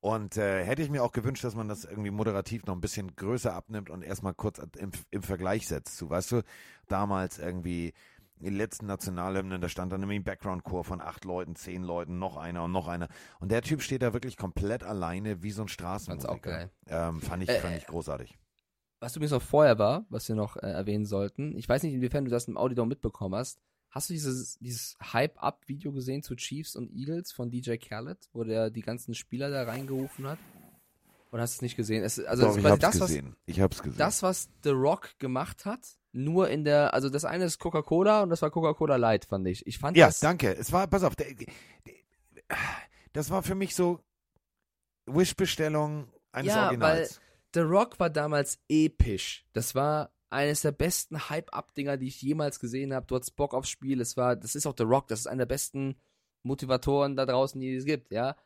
Und 0.00 0.38
äh, 0.38 0.64
hätte 0.64 0.82
ich 0.82 0.88
mir 0.88 1.04
auch 1.04 1.12
gewünscht, 1.12 1.44
dass 1.44 1.54
man 1.54 1.68
das 1.68 1.84
irgendwie 1.84 2.10
moderativ 2.10 2.64
noch 2.64 2.74
ein 2.74 2.80
bisschen 2.80 3.14
größer 3.16 3.52
abnimmt 3.54 3.90
und 3.90 4.02
erstmal 4.02 4.32
kurz 4.32 4.58
im, 4.78 4.92
im 5.10 5.22
Vergleich 5.22 5.68
setzt 5.68 5.96
zu, 5.98 6.08
weißt 6.08 6.32
du, 6.32 6.42
damals 6.88 7.38
irgendwie 7.38 7.92
die 8.36 8.48
letzten 8.48 8.86
Nationalhymnen, 8.86 9.60
da 9.60 9.68
stand 9.68 9.92
dann 9.92 10.00
irgendwie 10.00 10.18
ein 10.18 10.24
Background-Chor 10.24 10.84
von 10.84 11.02
acht 11.02 11.26
Leuten, 11.26 11.54
zehn 11.56 11.82
Leuten, 11.82 12.18
noch 12.18 12.38
einer 12.38 12.64
und 12.64 12.72
noch 12.72 12.88
einer. 12.88 13.08
Und 13.38 13.52
der 13.52 13.60
Typ 13.60 13.82
steht 13.82 14.00
da 14.00 14.14
wirklich 14.14 14.38
komplett 14.38 14.82
alleine 14.82 15.42
wie 15.42 15.50
so 15.50 15.60
ein 15.60 15.68
Straßenmusiker. 15.68 16.32
auch 16.32 16.40
geil. 16.40 16.70
Ähm, 16.86 17.20
fand 17.20 17.42
ich, 17.42 17.50
Äh, 17.50 17.60
fand 17.60 17.76
ich 17.76 17.86
großartig. 17.86 18.38
Was 19.00 19.16
übrigens 19.16 19.32
noch 19.32 19.42
vorher 19.42 19.78
war, 19.78 20.06
was 20.08 20.28
wir 20.28 20.36
noch 20.36 20.56
äh, 20.56 20.70
erwähnen 20.70 21.04
sollten, 21.04 21.56
ich 21.56 21.68
weiß 21.68 21.82
nicht, 21.82 21.94
inwiefern 21.94 22.24
du 22.24 22.30
das 22.30 22.48
im 22.48 22.56
Audio 22.56 22.86
mitbekommen 22.86 23.34
hast. 23.34 23.60
Hast 23.90 24.08
du 24.08 24.14
dieses, 24.14 24.58
dieses 24.58 24.96
Hype-Up-Video 25.02 25.92
gesehen 25.92 26.22
zu 26.22 26.36
Chiefs 26.36 26.76
und 26.76 26.92
Eagles 26.92 27.32
von 27.32 27.50
DJ 27.50 27.76
Khaled, 27.76 28.28
wo 28.32 28.44
der 28.44 28.70
die 28.70 28.82
ganzen 28.82 29.14
Spieler 29.14 29.50
da 29.50 29.64
reingerufen 29.64 30.28
hat? 30.28 30.38
Oder 31.32 31.42
hast 31.42 31.54
du 31.54 31.58
es 31.58 31.62
nicht 31.62 31.76
gesehen? 31.76 32.04
Es, 32.04 32.18
also 32.20 32.44
Doch, 32.44 32.50
es 32.52 32.56
ich 32.58 32.64
hab's 32.64 32.80
das, 32.80 33.00
was, 33.00 33.08
gesehen. 33.08 33.36
Ich 33.46 33.60
hab's 33.60 33.82
gesehen. 33.82 33.98
das, 33.98 34.22
was 34.22 34.48
The 34.62 34.70
Rock 34.70 35.18
gemacht 35.18 35.64
hat, 35.64 35.80
nur 36.12 36.48
in 36.50 36.64
der, 36.64 36.94
also 36.94 37.08
das 37.08 37.24
eine 37.24 37.44
ist 37.44 37.58
Coca-Cola 37.58 38.22
und 38.22 38.30
das 38.30 38.42
war 38.42 38.50
Coca-Cola 38.50 38.96
Light, 38.96 39.24
fand 39.24 39.46
ich. 39.46 39.66
Ich 39.66 39.78
fand 39.78 39.96
ja, 39.96 40.06
das, 40.06 40.20
danke. 40.20 40.54
Es 40.56 40.72
war, 40.72 40.86
pass 40.86 41.02
auf, 41.02 41.16
der, 41.16 41.34
der, 41.34 41.46
das 43.12 43.30
war 43.30 43.42
für 43.42 43.54
mich 43.54 43.74
so 43.74 44.00
Wish-Bestellung 45.06 46.08
eines 46.32 46.54
Ja, 46.54 46.66
Originals. 46.66 47.20
The 47.54 47.60
Rock 47.60 47.98
war 47.98 48.10
damals 48.10 48.60
episch. 48.68 49.44
Das 49.52 49.74
war 49.74 50.12
eines 50.30 50.60
der 50.62 50.72
besten 50.72 51.28
Hype-Up-Dinger, 51.28 51.96
die 51.96 52.06
ich 52.08 52.22
jemals 52.22 52.60
gesehen 52.60 52.94
habe. 52.94 53.06
Du 53.06 53.16
hattest 53.16 53.36
Bock 53.36 53.52
aufs 53.52 53.68
Spiel. 53.68 54.00
Es 54.00 54.16
war, 54.16 54.36
das 54.36 54.54
ist 54.54 54.66
auch 54.66 54.74
The 54.76 54.84
Rock. 54.84 55.08
Das 55.08 55.20
ist 55.20 55.26
einer 55.26 55.38
der 55.44 55.46
besten 55.46 55.96
Motivatoren 56.42 57.16
da 57.16 57.26
draußen, 57.26 57.60
die 57.60 57.74
es 57.74 57.84
gibt, 57.84 58.12
ja. 58.12 58.36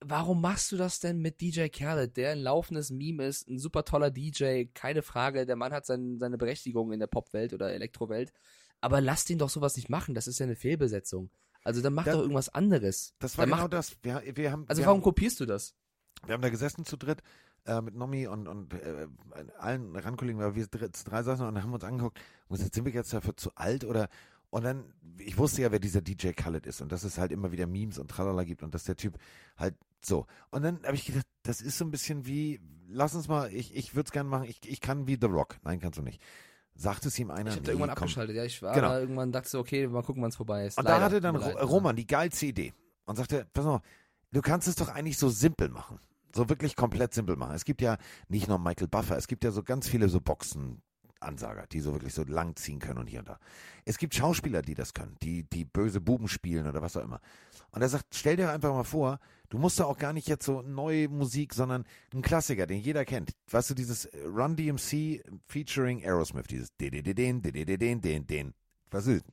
Warum 0.00 0.40
machst 0.40 0.70
du 0.70 0.76
das 0.76 1.00
denn 1.00 1.18
mit 1.18 1.40
DJ 1.40 1.68
Khaled, 1.68 2.16
der 2.16 2.30
ein 2.32 2.38
laufendes 2.38 2.90
Meme 2.90 3.26
ist, 3.26 3.48
ein 3.48 3.58
super 3.58 3.84
toller 3.84 4.10
DJ, 4.10 4.64
keine 4.72 5.02
Frage, 5.02 5.44
der 5.44 5.56
Mann 5.56 5.72
hat 5.72 5.86
sein, 5.86 6.18
seine 6.20 6.38
Berechtigung 6.38 6.92
in 6.92 7.00
der 7.00 7.08
Popwelt 7.08 7.52
oder 7.52 7.72
Elektrowelt, 7.72 8.32
aber 8.80 9.00
lass 9.00 9.24
den 9.24 9.38
doch 9.38 9.50
sowas 9.50 9.76
nicht 9.76 9.88
machen, 9.88 10.14
das 10.14 10.28
ist 10.28 10.38
ja 10.38 10.46
eine 10.46 10.54
Fehlbesetzung. 10.54 11.30
Also 11.64 11.82
dann 11.82 11.94
mach 11.94 12.04
Da- 12.04 12.12
doch 12.12 12.20
irgendwas 12.22 12.48
anderes. 12.48 13.14
Das 13.18 13.36
war 13.36 13.42
Dann 13.46 13.50
genau 13.54 13.62
mach- 13.64 13.70
das. 13.70 13.96
Wir, 14.02 14.22
wir 14.36 14.52
haben, 14.52 14.64
Also 14.68 14.82
warum 14.82 14.98
haben, 14.98 15.02
kopierst 15.04 15.40
du 15.40 15.46
das? 15.46 15.74
wir 16.24 16.34
haben 16.34 16.42
da 16.42 16.48
gesessen 16.50 16.84
zu 16.84 16.96
dritt 16.96 17.22
äh, 17.68 17.80
mit 17.80 17.94
Nomi 17.94 18.26
und, 18.26 18.48
und 18.48 18.74
äh, 18.74 19.06
allen 19.58 19.94
Randkollegen, 19.94 20.40
weil 20.40 20.54
wir 20.54 20.66
drei, 20.66 20.88
drei 20.88 21.22
saßen 21.22 21.46
und 21.46 21.62
haben 21.62 21.72
uns 21.72 21.84
angeguckt, 21.84 22.18
und 22.48 22.56
sind 22.58 22.84
wir 22.84 22.92
jetzt 22.92 23.12
dafür 23.12 23.36
zu 23.36 23.50
alt 23.54 23.84
oder 23.84 24.08
und 24.50 24.64
dann, 24.64 24.94
ich 25.18 25.36
wusste 25.36 25.60
ja, 25.60 25.70
wer 25.70 25.78
dieser 25.78 26.00
DJ 26.00 26.30
Khaled 26.30 26.66
ist 26.66 26.80
und 26.80 26.90
dass 26.90 27.04
es 27.04 27.18
halt 27.18 27.32
immer 27.32 27.52
wieder 27.52 27.66
Memes 27.66 27.98
und 27.98 28.10
Tralala 28.10 28.44
gibt 28.44 28.62
und 28.62 28.74
dass 28.74 28.84
der 28.84 28.96
Typ 28.96 29.18
halt 29.58 29.74
so. 30.00 30.26
Und 30.50 30.62
dann 30.62 30.82
habe 30.84 30.94
ich 30.94 31.04
gedacht, 31.04 31.26
das 31.42 31.60
ist 31.60 31.76
so 31.76 31.84
ein 31.84 31.90
bisschen 31.90 32.24
wie, 32.26 32.60
lass 32.88 33.14
uns 33.14 33.28
mal, 33.28 33.52
ich, 33.52 33.76
ich 33.76 33.94
würde 33.94 34.06
es 34.08 34.12
gerne 34.12 34.28
machen, 34.30 34.44
ich, 34.48 34.66
ich 34.66 34.80
kann 34.80 35.06
wie 35.06 35.18
The 35.20 35.26
Rock. 35.26 35.56
Nein, 35.64 35.80
kannst 35.80 35.98
du 35.98 36.02
nicht. 36.02 36.22
Sagt 36.74 37.04
es 37.04 37.18
ihm 37.18 37.30
einer? 37.30 37.50
Ich 37.50 37.56
habe 37.56 37.66
da 37.66 37.72
irgendwann 37.72 37.90
komm. 37.90 38.04
abgeschaltet, 38.04 38.36
ja, 38.36 38.44
ich 38.44 38.62
war 38.62 38.72
Genau. 38.74 38.88
da 38.88 39.00
irgendwann 39.00 39.32
dachte 39.32 39.48
so, 39.50 39.58
okay, 39.58 39.86
mal 39.86 40.02
gucken, 40.02 40.22
wann 40.22 40.30
es 40.30 40.36
vorbei 40.36 40.64
ist. 40.64 40.78
Und 40.78 40.84
Leider, 40.84 40.98
da 40.98 41.04
hatte 41.04 41.20
dann. 41.20 41.36
Roman 41.36 41.96
die 41.96 42.06
geilste 42.06 42.46
Idee 42.46 42.72
und 43.04 43.16
sagte, 43.16 43.46
pass 43.52 43.64
mal, 43.66 43.82
du 44.32 44.40
kannst 44.40 44.66
es 44.68 44.76
doch 44.76 44.88
eigentlich 44.88 45.18
so 45.18 45.28
simpel 45.28 45.68
machen. 45.68 45.98
So 46.38 46.48
wirklich 46.48 46.76
komplett 46.76 47.14
simpel 47.14 47.34
machen. 47.34 47.56
Es 47.56 47.64
gibt 47.64 47.80
ja 47.82 47.96
nicht 48.28 48.46
nur 48.46 48.60
Michael 48.60 48.86
Buffer, 48.86 49.16
es 49.16 49.26
gibt 49.26 49.42
ja 49.42 49.50
so 49.50 49.64
ganz 49.64 49.88
viele 49.88 50.08
so 50.08 50.20
Boxen-Ansager, 50.20 51.66
die 51.66 51.80
so 51.80 51.92
wirklich 51.92 52.14
so 52.14 52.22
lang 52.22 52.54
ziehen 52.54 52.78
können 52.78 53.00
und 53.00 53.08
hier 53.08 53.18
und 53.18 53.28
da. 53.28 53.40
Es 53.84 53.98
gibt 53.98 54.14
Schauspieler, 54.14 54.62
die 54.62 54.74
das 54.74 54.94
können, 54.94 55.16
die, 55.20 55.42
die 55.42 55.64
böse 55.64 56.00
Buben 56.00 56.28
spielen 56.28 56.68
oder 56.68 56.80
was 56.80 56.96
auch 56.96 57.02
immer. 57.02 57.20
Und 57.72 57.82
er 57.82 57.88
sagt, 57.88 58.14
stell 58.14 58.36
dir 58.36 58.52
einfach 58.52 58.72
mal 58.72 58.84
vor, 58.84 59.18
du 59.48 59.58
musst 59.58 59.80
da 59.80 59.86
auch 59.86 59.98
gar 59.98 60.12
nicht 60.12 60.28
jetzt 60.28 60.46
so 60.46 60.62
neue 60.62 61.08
Musik, 61.08 61.54
sondern 61.54 61.82
ein 62.14 62.22
Klassiker, 62.22 62.68
den 62.68 62.78
jeder 62.78 63.04
kennt. 63.04 63.32
Weißt 63.50 63.70
du, 63.70 63.74
dieses 63.74 64.08
Run 64.24 64.54
DMC 64.54 65.24
featuring 65.48 66.04
Aerosmith, 66.04 66.46
dieses 66.46 66.68
den, 66.76 67.02
den, 67.02 67.42
den, 68.00 68.26
den. 68.28 68.54
Was 68.92 69.08
ist? 69.08 69.24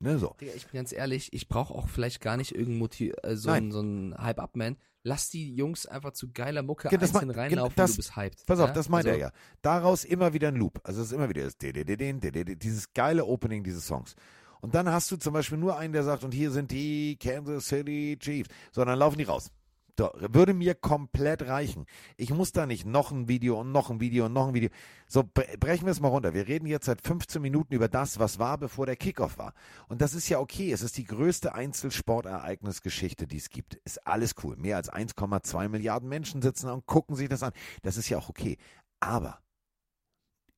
Ne, 0.00 0.18
so. 0.18 0.34
Digga, 0.40 0.52
ich 0.54 0.66
bin 0.66 0.78
ganz 0.78 0.92
ehrlich, 0.92 1.32
ich 1.32 1.48
brauche 1.48 1.74
auch 1.74 1.88
vielleicht 1.88 2.20
gar 2.20 2.36
nicht 2.36 2.52
irgendein 2.52 2.78
Motiv, 2.78 3.14
äh, 3.22 3.34
so 3.34 3.50
Nein. 3.50 3.68
ein, 3.68 3.72
so 3.72 3.80
ein 3.80 4.14
Hype-Up-Man. 4.16 4.76
Lass 5.02 5.30
die 5.30 5.54
Jungs 5.54 5.86
einfach 5.86 6.12
zu 6.12 6.32
geiler 6.32 6.62
Mucke 6.62 6.88
das 6.88 7.14
einzeln 7.14 7.30
reinlaufen 7.30 7.74
das- 7.76 7.92
du 7.92 7.96
bist 7.96 8.16
hyped. 8.16 8.46
Pass 8.46 8.60
auf, 8.60 8.68
ja? 8.68 8.74
das 8.74 8.88
meint 8.88 9.06
also, 9.06 9.16
er 9.18 9.26
ja. 9.28 9.32
Daraus 9.62 10.04
immer 10.04 10.32
wieder 10.32 10.48
ein 10.48 10.56
Loop. 10.56 10.80
Also 10.84 11.00
es 11.00 11.08
ist 11.08 11.12
immer 11.12 11.28
wieder 11.28 11.44
das 11.44 11.56
dieses 11.58 12.92
geile 12.92 13.24
Opening 13.24 13.64
dieses 13.64 13.86
Songs. 13.86 14.14
Und 14.60 14.74
dann 14.74 14.88
hast 14.90 15.10
du 15.10 15.16
zum 15.16 15.32
Beispiel 15.32 15.58
nur 15.58 15.78
einen, 15.78 15.92
der 15.92 16.02
sagt, 16.02 16.24
und 16.24 16.32
hier 16.34 16.50
sind 16.50 16.70
die 16.72 17.16
Kansas 17.16 17.68
City 17.68 18.16
Chiefs. 18.20 18.50
So, 18.72 18.84
dann 18.84 18.98
laufen 18.98 19.18
die 19.18 19.24
raus. 19.24 19.50
Würde 19.98 20.54
mir 20.54 20.74
komplett 20.74 21.42
reichen. 21.42 21.86
Ich 22.16 22.30
muss 22.30 22.52
da 22.52 22.66
nicht 22.66 22.86
noch 22.86 23.10
ein 23.10 23.28
Video 23.28 23.60
und 23.60 23.72
noch 23.72 23.90
ein 23.90 24.00
Video 24.00 24.26
und 24.26 24.32
noch 24.32 24.48
ein 24.48 24.54
Video. 24.54 24.70
So, 25.08 25.20
bre- 25.20 25.56
brechen 25.58 25.86
wir 25.86 25.92
es 25.92 26.00
mal 26.00 26.08
runter. 26.08 26.34
Wir 26.34 26.46
reden 26.46 26.66
jetzt 26.66 26.86
seit 26.86 27.00
15 27.00 27.42
Minuten 27.42 27.74
über 27.74 27.88
das, 27.88 28.18
was 28.18 28.38
war, 28.38 28.58
bevor 28.58 28.86
der 28.86 28.96
Kickoff 28.96 29.38
war. 29.38 29.54
Und 29.88 30.00
das 30.00 30.14
ist 30.14 30.28
ja 30.28 30.38
okay. 30.38 30.70
Es 30.72 30.82
ist 30.82 30.96
die 30.98 31.04
größte 31.04 31.54
Einzelsportereignisgeschichte, 31.54 33.26
die 33.26 33.36
es 33.38 33.50
gibt. 33.50 33.74
Ist 33.84 34.06
alles 34.06 34.34
cool. 34.44 34.56
Mehr 34.56 34.76
als 34.76 34.92
1,2 34.92 35.68
Milliarden 35.68 36.08
Menschen 36.08 36.42
sitzen 36.42 36.66
da 36.66 36.72
und 36.72 36.86
gucken 36.86 37.16
sich 37.16 37.28
das 37.28 37.42
an. 37.42 37.52
Das 37.82 37.96
ist 37.96 38.08
ja 38.08 38.18
auch 38.18 38.28
okay. 38.28 38.56
Aber 39.00 39.40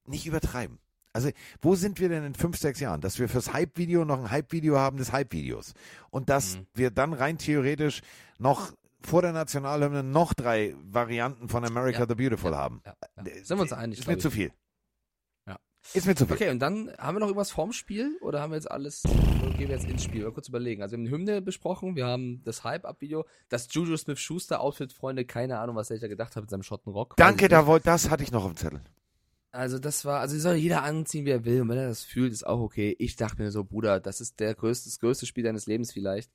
nicht 0.07 0.27
übertreiben. 0.27 0.79
Also, 1.13 1.31
wo 1.61 1.75
sind 1.75 1.99
wir 1.99 2.09
denn 2.09 2.23
in 2.25 2.35
fünf, 2.35 2.57
sechs 2.57 2.79
Jahren? 2.79 3.01
Dass 3.01 3.19
wir 3.19 3.29
fürs 3.29 3.53
Hype-Video 3.53 4.05
noch 4.05 4.19
ein 4.21 4.31
Hype-Video 4.31 4.79
haben 4.79 4.97
des 4.97 5.11
Hype-Videos. 5.13 5.75
Und 6.11 6.29
dass 6.29 6.57
Mhm. 6.57 6.67
wir 6.75 6.91
dann 6.93 7.13
rein 7.13 7.37
theoretisch 7.37 8.01
noch 8.39 8.73
vor 9.03 9.23
der 9.23 9.33
Nationalhymne 9.33 10.03
noch 10.03 10.35
drei 10.35 10.75
Varianten 10.83 11.49
von 11.49 11.65
America 11.65 12.01
Ja. 12.01 12.07
the 12.09 12.15
Beautiful 12.15 12.53
Ja. 12.53 12.59
haben. 12.59 12.83
Ja. 12.87 12.95
Äh, 13.25 13.43
Sind 13.43 13.59
wir 13.59 13.63
uns 13.63 13.73
einig, 13.73 13.99
Ist 14.01 14.07
mir 14.09 14.15
ich. 14.15 14.21
zu 14.21 14.31
viel. 14.31 14.53
Ja. 15.47 15.59
Ist 15.95 16.07
mir 16.07 16.15
zu 16.15 16.27
viel. 16.27 16.37
Okay, 16.37 16.51
und 16.51 16.59
dann 16.61 16.91
haben 16.99 17.17
wir 17.17 17.21
noch 17.21 17.27
irgendwas 17.29 17.51
vorm 17.51 17.73
Spiel 17.73 18.17
oder 18.21 18.41
haben 18.41 18.51
wir 18.51 18.57
jetzt 18.57 18.71
alles, 18.71 19.03
oder 19.07 19.51
gehen 19.57 19.69
wir 19.69 19.77
jetzt 19.77 19.89
ins 19.89 20.05
Spiel? 20.05 20.23
Mal 20.25 20.33
kurz 20.33 20.49
überlegen. 20.49 20.83
Also 20.83 20.93
wir 20.93 20.99
haben 20.99 21.05
die 21.07 21.11
Hymne 21.11 21.43
besprochen, 21.43 21.97
wir 21.97 22.07
haben 22.07 22.43
das 22.45 22.65
Hype-Up-Video, 22.65 23.25
das 23.49 23.69
Juju 23.73 23.97
Smith-Schuster-Outfit, 23.97 24.93
Freunde, 24.93 25.25
keine 25.25 25.59
Ahnung, 25.59 25.77
was 25.77 25.89
der 25.89 25.99
da 25.99 26.09
gedacht 26.09 26.37
hat 26.37 26.43
mit 26.43 26.51
seinem 26.51 26.63
Schottenrock. 26.63 27.17
Danke, 27.17 27.49
da 27.49 27.67
wollt, 27.67 27.87
das 27.87 28.11
hatte 28.11 28.23
ich 28.23 28.31
noch 28.33 28.45
auf 28.45 28.53
dem 28.53 28.57
Zettel. 28.57 28.83
Also 29.53 29.81
das 29.81 30.05
war, 30.05 30.21
also 30.21 30.39
soll 30.39 30.55
jeder 30.55 30.85
anziehen, 30.85 31.25
wie 31.27 31.31
er 31.31 31.45
will. 31.45 31.63
Und 31.63 31.69
wenn 31.71 31.79
er 31.79 31.89
das 31.89 32.05
fühlt, 32.05 32.33
ist 32.33 32.47
auch 32.47 32.61
okay. 32.61 32.95
Ich 33.01 33.17
dachte 33.17 33.43
mir 33.43 33.51
so, 33.51 33.65
Bruder, 33.65 33.99
das 33.99 34.21
ist 34.21 34.39
der 34.39 34.55
größte, 34.55 34.89
das 34.89 35.01
größte 35.01 35.27
Spiel 35.27 35.43
deines 35.43 35.67
Lebens 35.67 35.93
vielleicht. 35.93 36.31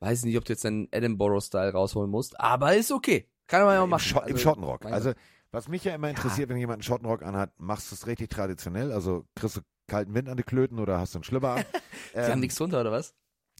Weiß 0.00 0.24
nicht, 0.24 0.36
ob 0.38 0.44
du 0.44 0.52
jetzt 0.52 0.64
deinen 0.64 0.88
Edinburgh-Style 0.90 1.72
rausholen 1.72 2.10
musst, 2.10 2.38
aber 2.40 2.74
ist 2.74 2.90
okay. 2.90 3.28
Kann 3.46 3.64
man 3.64 3.74
ja 3.74 3.80
auch 3.80 3.84
Im, 3.84 3.90
machen. 3.90 4.02
Scho 4.02 4.18
Im 4.20 4.24
Also, 4.32 4.38
Schottenrock. 4.38 4.84
mein 4.84 4.92
Also, 4.94 5.12
was 5.50 5.68
mich 5.68 5.84
ja 5.84 5.94
immer 5.94 6.08
interessiert, 6.08 6.48
wenn 6.48 6.56
jemand 6.56 6.76
einen 6.76 6.82
Schottenrock 6.84 7.22
anhat, 7.22 7.52
machst 7.58 7.90
du 7.90 7.94
es 7.96 8.06
richtig 8.06 8.30
traditionell? 8.30 8.92
Also, 8.92 9.26
kriegst 9.34 9.56
du 9.56 9.60
kalten 9.88 10.14
Wind 10.14 10.28
an 10.28 10.36
die 10.36 10.42
Klöten 10.42 10.78
oder 10.78 10.98
hast 10.98 11.14
du 11.14 11.18
einen 11.18 11.24
Schlüpper 11.24 11.56
an? 11.56 11.64
Die 12.14 12.18
haben 12.20 12.40
nichts 12.40 12.56
drunter, 12.56 12.80
oder 12.80 12.92
was? 12.92 13.14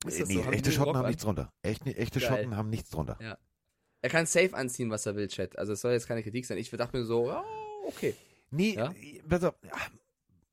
Ist 0.06 0.28
nee, 0.28 0.34
so? 0.34 0.44
Haben 0.44 0.52
echte 0.54 0.72
Schotten 0.72 0.96
haben 0.96 1.08
nichts 1.08 1.22
drunter. 1.24 1.52
Echt, 1.62 1.86
echte 1.86 2.20
Geil. 2.20 2.28
Schotten 2.28 2.56
haben 2.56 2.70
nichts 2.70 2.90
drunter. 2.90 3.18
Ja. 3.20 3.36
Er 4.02 4.08
kann 4.08 4.24
safe 4.26 4.54
anziehen, 4.54 4.90
was 4.90 5.04
er 5.04 5.14
will, 5.16 5.28
Chat. 5.28 5.58
Also 5.58 5.74
es 5.74 5.80
soll 5.82 5.92
jetzt 5.92 6.06
keine 6.06 6.22
Kritik 6.22 6.46
sein. 6.46 6.56
Ich 6.56 6.70
dachte 6.70 6.96
mir 6.96 7.04
so, 7.04 7.26
ja, 7.26 7.44
okay. 7.86 8.14
Nee, 8.50 8.74
Ja? 8.74 8.94
ja, 9.28 9.52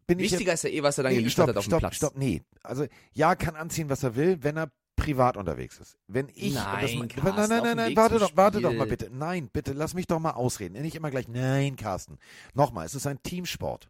bin 0.05 0.19
ich 0.19 0.31
Wichtiger 0.31 0.53
ist 0.53 0.63
ja 0.63 0.69
eh, 0.69 0.83
was 0.83 0.97
er 0.97 1.03
dann 1.05 1.13
nee, 1.13 1.19
geliefert 1.19 1.33
stopp, 1.33 1.49
hat 1.49 1.57
auf 1.57 1.65
dem 1.65 1.69
stopp, 1.69 1.79
Platz. 1.79 1.95
stopp, 1.95 2.17
nee. 2.17 2.41
Also, 2.63 2.85
ja, 3.13 3.35
kann 3.35 3.55
anziehen, 3.55 3.89
was 3.89 4.03
er 4.03 4.15
will, 4.15 4.41
wenn 4.43 4.57
er 4.57 4.71
privat 5.07 5.37
unterwegs 5.37 5.79
ist. 5.79 5.97
Wenn 6.07 6.29
ich, 6.33 6.53
Nein, 6.53 6.81
das, 6.81 6.93
nein, 6.93 7.07
Carsten, 7.07 7.49
nein, 7.49 7.63
nein, 7.63 7.77
nein, 7.77 7.95
warte 7.95 8.19
doch, 8.19 8.31
warte 8.35 8.59
doch 8.61 8.73
mal 8.73 8.87
bitte. 8.87 9.09
Nein, 9.11 9.49
bitte, 9.51 9.73
lass 9.73 9.93
mich 9.93 10.05
doch 10.07 10.19
mal 10.19 10.31
ausreden. 10.31 10.81
Nicht 10.81 10.95
immer 10.95 11.11
gleich, 11.11 11.27
nein, 11.27 11.75
Carsten. 11.77 12.17
Nochmal, 12.53 12.85
es 12.85 12.95
ist 12.95 13.07
ein 13.07 13.21
Teamsport. 13.23 13.89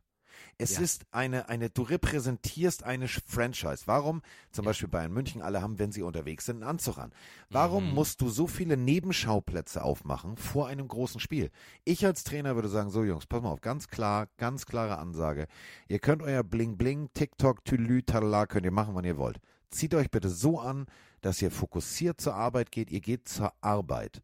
Es 0.60 0.76
Ja. 0.76 0.82
ist 0.82 1.06
eine, 1.12 1.50
eine, 1.50 1.72
du 1.72 1.82
repräsentierst 1.82 2.84
eine 2.84 3.08
Franchise. 3.08 3.84
Warum 3.86 4.22
zum 4.52 4.66
Beispiel 4.66 4.88
Bayern 4.88 5.12
München 5.12 5.42
alle 5.42 5.62
haben, 5.64 5.80
wenn 5.80 5.92
sie 5.92 6.04
unterwegs 6.04 6.46
sind, 6.46 6.58
einen 6.58 6.70
Anzug 6.70 7.00
an? 7.00 7.12
Warum 7.50 7.88
Mhm. 7.90 7.96
musst 7.96 8.22
du 8.22 8.30
so 8.30 8.46
viele 8.46 8.78
Nebenschauplätze 8.78 9.84
aufmachen 9.84 10.38
vor 10.38 10.68
einem 10.68 10.88
großen 10.88 11.20
Spiel? 11.20 11.50
Ich 11.86 12.06
als 12.06 12.24
Trainer 12.24 12.54
würde 12.56 12.70
sagen, 12.70 12.92
so 12.92 13.04
Jungs, 13.04 13.26
pass 13.26 13.42
mal 13.42 13.50
auf, 13.50 13.62
ganz 13.62 13.88
klar, 13.88 14.28
ganz 14.38 14.68
klare 14.68 15.00
Ansage. 15.00 15.48
Ihr 15.88 16.00
könnt 16.00 16.22
euer 16.22 16.44
Bling 16.44 16.78
Bling, 16.78 17.10
TikTok, 17.16 17.66
Tülü, 17.66 18.04
Talala, 18.04 18.46
könnt 18.46 18.66
ihr 18.66 18.72
machen, 18.72 18.94
wann 18.94 19.06
ihr 19.06 19.18
wollt. 19.18 19.40
Zieht 19.70 19.94
euch 19.96 20.10
bitte 20.12 20.30
so 20.30 20.60
an, 20.60 20.86
dass 21.22 21.42
ihr 21.42 21.52
fokussiert 21.52 22.22
zur 22.22 22.36
Arbeit 22.36 22.72
geht. 22.72 22.92
Ihr 22.92 23.02
geht 23.02 23.28
zur 23.28 23.54
Arbeit. 23.62 24.22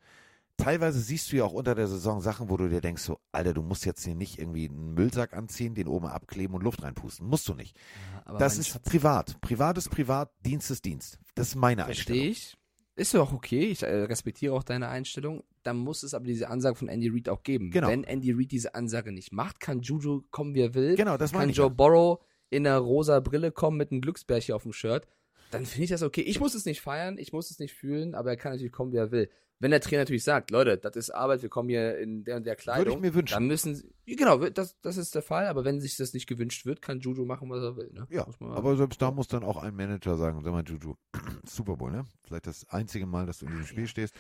Teilweise 0.57 0.99
siehst 0.99 1.31
du 1.31 1.37
ja 1.37 1.45
auch 1.45 1.53
unter 1.53 1.73
der 1.73 1.87
Saison 1.87 2.21
Sachen, 2.21 2.49
wo 2.49 2.57
du 2.57 2.69
dir 2.69 2.79
denkst, 2.79 3.01
so, 3.01 3.19
Alter, 3.31 3.53
du 3.53 3.63
musst 3.63 3.85
jetzt 3.85 4.05
hier 4.05 4.13
nicht 4.13 4.37
irgendwie 4.37 4.69
einen 4.69 4.93
Müllsack 4.93 5.33
anziehen, 5.33 5.73
den 5.73 5.87
oben 5.87 6.05
abkleben 6.05 6.55
und 6.55 6.61
Luft 6.61 6.83
reinpusten. 6.83 7.27
Musst 7.27 7.47
du 7.47 7.55
nicht. 7.55 7.75
Aber 8.23 8.37
das 8.37 8.57
ist 8.57 8.67
Schatz, 8.67 8.87
privat. 8.87 9.41
Privat 9.41 9.77
ist 9.77 9.89
privat, 9.89 10.31
Dienst 10.45 10.69
ist 10.69 10.85
Dienst. 10.85 11.19
Das 11.33 11.49
ist 11.49 11.55
meine 11.55 11.85
Verstehe 11.85 12.29
Einstellung. 12.29 12.31
ich. 12.31 12.57
Ist 12.95 13.13
ja 13.13 13.21
auch 13.21 13.33
okay. 13.33 13.61
Ich 13.65 13.81
äh, 13.81 14.03
respektiere 14.03 14.53
auch 14.53 14.63
deine 14.63 14.89
Einstellung. 14.89 15.43
Dann 15.63 15.77
muss 15.77 16.03
es 16.03 16.13
aber 16.13 16.25
diese 16.25 16.49
Ansage 16.49 16.75
von 16.75 16.87
Andy 16.87 17.09
Reid 17.09 17.29
auch 17.29 17.41
geben. 17.41 17.71
Genau. 17.71 17.87
Wenn 17.87 18.03
Andy 18.03 18.31
Reid 18.31 18.51
diese 18.51 18.75
Ansage 18.75 19.11
nicht 19.11 19.31
macht, 19.31 19.59
kann 19.59 19.81
Juju 19.81 20.21
kommen, 20.29 20.53
wie 20.53 20.61
er 20.61 20.75
will. 20.75 20.95
Genau, 20.95 21.17
das 21.17 21.31
kann. 21.31 21.49
Joe 21.49 21.67
ja. 21.67 21.73
Borrow 21.73 22.19
in 22.51 22.67
einer 22.67 22.77
rosa 22.77 23.19
Brille 23.19 23.51
kommen 23.51 23.77
mit 23.77 23.91
einem 23.91 24.01
Glücksbärchen 24.01 24.53
auf 24.53 24.63
dem 24.63 24.73
Shirt. 24.73 25.07
Dann 25.53 25.65
finde 25.65 25.83
ich 25.85 25.89
das 25.89 26.03
okay. 26.03 26.21
Ich 26.21 26.39
muss 26.39 26.53
es 26.55 26.65
nicht 26.65 26.81
feiern, 26.81 27.17
ich 27.17 27.31
muss 27.33 27.51
es 27.51 27.59
nicht 27.59 27.73
fühlen, 27.73 28.15
aber 28.15 28.31
er 28.31 28.37
kann 28.37 28.51
natürlich 28.53 28.71
kommen, 28.71 28.91
wie 28.91 28.97
er 28.97 29.11
will. 29.11 29.29
Wenn 29.59 29.71
der 29.71 29.79
Trainer 29.79 30.01
natürlich 30.01 30.25
sagt, 30.25 30.51
Leute, 30.51 30.77
das 30.77 30.95
ist 30.97 31.09
Arbeit, 31.11 31.41
wir 31.41 31.47
kommen 31.47 31.69
hier 31.69 31.97
in 31.97 32.25
der 32.25 32.35
und 32.35 32.45
der 32.45 32.55
Kleidung. 32.57 32.85
Würde 32.85 32.97
ich 32.97 33.01
mir 33.01 33.13
wünschen. 33.13 33.33
Dann 33.35 33.47
müssen 33.47 33.75
sie, 33.75 33.93
genau, 34.05 34.37
das, 34.49 34.77
das 34.81 34.97
ist 34.97 35.15
der 35.15 35.21
Fall, 35.21 35.47
aber 35.47 35.63
wenn 35.63 35.79
sich 35.79 35.95
das 35.95 36.13
nicht 36.13 36.27
gewünscht 36.27 36.65
wird, 36.65 36.81
kann 36.81 36.99
Juju 36.99 37.23
machen, 37.23 37.49
was 37.49 37.63
er 37.63 37.77
will. 37.77 37.89
Ne? 37.93 38.05
Ja, 38.09 38.27
aber 38.41 38.75
selbst 38.75 39.01
da 39.01 39.11
muss 39.11 39.27
dann 39.29 39.43
auch 39.43 39.55
ein 39.63 39.73
Manager 39.73 40.17
sagen, 40.17 40.41
sag 40.43 40.51
mal, 40.51 40.65
Juju, 40.67 40.95
Super 41.47 41.77
Bowl, 41.77 41.91
ne? 41.91 42.03
Vielleicht 42.25 42.47
das 42.47 42.67
einzige 42.69 43.05
Mal, 43.05 43.25
dass 43.25 43.39
du 43.39 43.45
in 43.45 43.51
diesem 43.51 43.67
Spiel 43.67 43.87
stehst. 43.87 44.13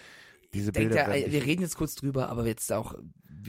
Diese 0.53 0.71
Bilder. 0.71 0.95
er, 0.95 1.07
werden 1.13 1.31
wir 1.31 1.43
reden 1.43 1.63
jetzt 1.63 1.75
kurz 1.75 1.95
drüber, 1.95 2.29
aber 2.29 2.45
jetzt 2.45 2.71
auch, 2.71 2.95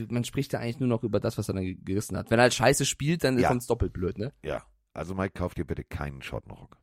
man 0.09 0.25
spricht 0.25 0.53
ja 0.55 0.59
eigentlich 0.59 0.81
nur 0.81 0.89
noch 0.89 1.05
über 1.05 1.21
das, 1.21 1.37
was 1.39 1.49
er 1.49 1.55
dann 1.55 1.85
gerissen 1.85 2.17
hat. 2.17 2.31
Wenn 2.31 2.41
er 2.41 2.45
halt 2.45 2.55
scheiße 2.55 2.87
spielt, 2.87 3.23
dann 3.23 3.39
Ja. 3.39 3.49
kommt 3.49 3.61
es 3.61 3.69
doppelt 3.69 3.93
blöd, 3.93 4.19
ne? 4.19 4.33
ja, 4.43 4.65
also 4.95 5.15
Mike, 5.15 5.35
kauf 5.35 5.55
dir 5.55 5.65
bitte 5.65 5.85
keinen 5.85 6.23
Schottenrock. 6.23 6.79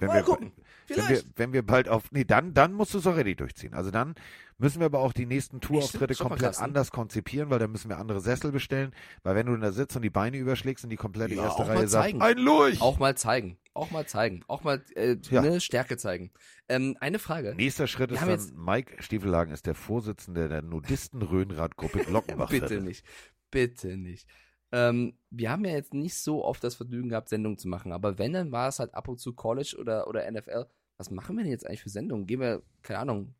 Wenn 0.00 0.08
Mal 0.08 0.14
wir, 0.16 0.22
gucken. 0.22 0.52
wenn 0.86 0.96
wir, 0.96 1.04
Vielleicht. 1.04 1.26
wenn 1.38 1.52
wir 1.52 1.62
bald 1.66 1.88
auf, 1.88 2.04
nee, 2.12 2.24
dann, 2.24 2.54
dann 2.54 2.72
musst 2.72 2.94
du 2.94 2.98
es 2.98 3.06
already 3.06 3.34
durchziehen. 3.34 3.74
Also 3.74 3.90
dann 3.90 4.14
müssen 4.56 4.78
wir 4.78 4.86
aber 4.86 5.00
auch 5.00 5.12
die 5.12 5.26
nächsten 5.26 5.60
Tourauftritte 5.60 6.14
komplett 6.14 6.58
anders 6.60 6.92
konzipieren, 6.92 7.50
weil 7.50 7.58
dann 7.58 7.72
müssen 7.72 7.88
wir 7.88 7.98
andere 7.98 8.20
Sessel 8.20 8.52
bestellen, 8.52 8.94
weil 9.24 9.34
wenn 9.34 9.46
du 9.46 9.56
da 9.56 9.72
sitzt 9.72 9.96
und 9.96 10.02
die 10.02 10.10
Beine 10.10 10.36
überschlägst 10.36 10.84
und 10.84 10.90
die 10.90 10.96
komplette 10.96 11.34
Ja, 11.34 11.44
erste 11.44 11.62
auch 11.64 11.68
Reihe 11.68 11.88
sagt, 11.88 12.04
zeigen. 12.06 12.22
ein 12.22 12.38
Lurch! 12.38 12.80
Auch 12.80 12.98
mal 13.00 13.16
zeigen. 13.16 13.58
Auch 13.74 13.90
mal 13.90 14.06
zeigen. 14.06 14.44
Auch 14.48 14.62
mal 14.64 14.82
äh, 14.94 15.16
Ja. 15.30 15.42
ne, 15.42 15.60
Stärke 15.60 15.96
zeigen. 15.96 16.30
Ähm, 16.68 16.96
eine 17.00 17.18
Frage. 17.18 17.54
Nächster 17.56 17.86
Schritt 17.88 18.10
Wir 18.10 18.14
ist 18.14 18.22
dann, 18.22 18.30
jetzt- 18.30 18.56
Mike 18.56 19.02
Stiefelhagen 19.02 19.52
ist 19.52 19.66
der 19.66 19.74
Vorsitzende 19.74 20.48
der 20.48 20.62
Nudisten-Röhnrad-Gruppe 20.62 21.98
Glockenbach. 22.06 22.50
Bitte 22.50 22.80
nicht. 22.80 23.04
Bitte 23.50 23.96
nicht. 23.96 24.28
Ähm, 24.72 25.14
wir 25.30 25.50
haben 25.50 25.64
ja 25.64 25.72
jetzt 25.72 25.94
nicht 25.94 26.14
so 26.16 26.44
oft 26.44 26.62
das 26.62 26.74
Vergnügen 26.74 27.08
gehabt, 27.08 27.28
Sendungen 27.28 27.58
zu 27.58 27.68
machen, 27.68 27.92
aber 27.92 28.18
wenn, 28.18 28.32
dann 28.34 28.52
war 28.52 28.68
es 28.68 28.78
halt 28.78 28.94
ab 28.94 29.08
und 29.08 29.18
zu 29.18 29.32
College 29.32 29.76
oder, 29.80 30.06
oder 30.08 30.30
NFL. 30.30 30.66
Was 30.98 31.10
machen 31.10 31.36
wir 31.36 31.44
denn 31.44 31.52
jetzt 31.52 31.66
eigentlich 31.66 31.82
für 31.82 31.88
Sendungen? 31.90 32.26
Gehen 32.26 32.40
wir, 32.40 32.62
keine 32.82 32.98
Ahnung, 33.00 33.34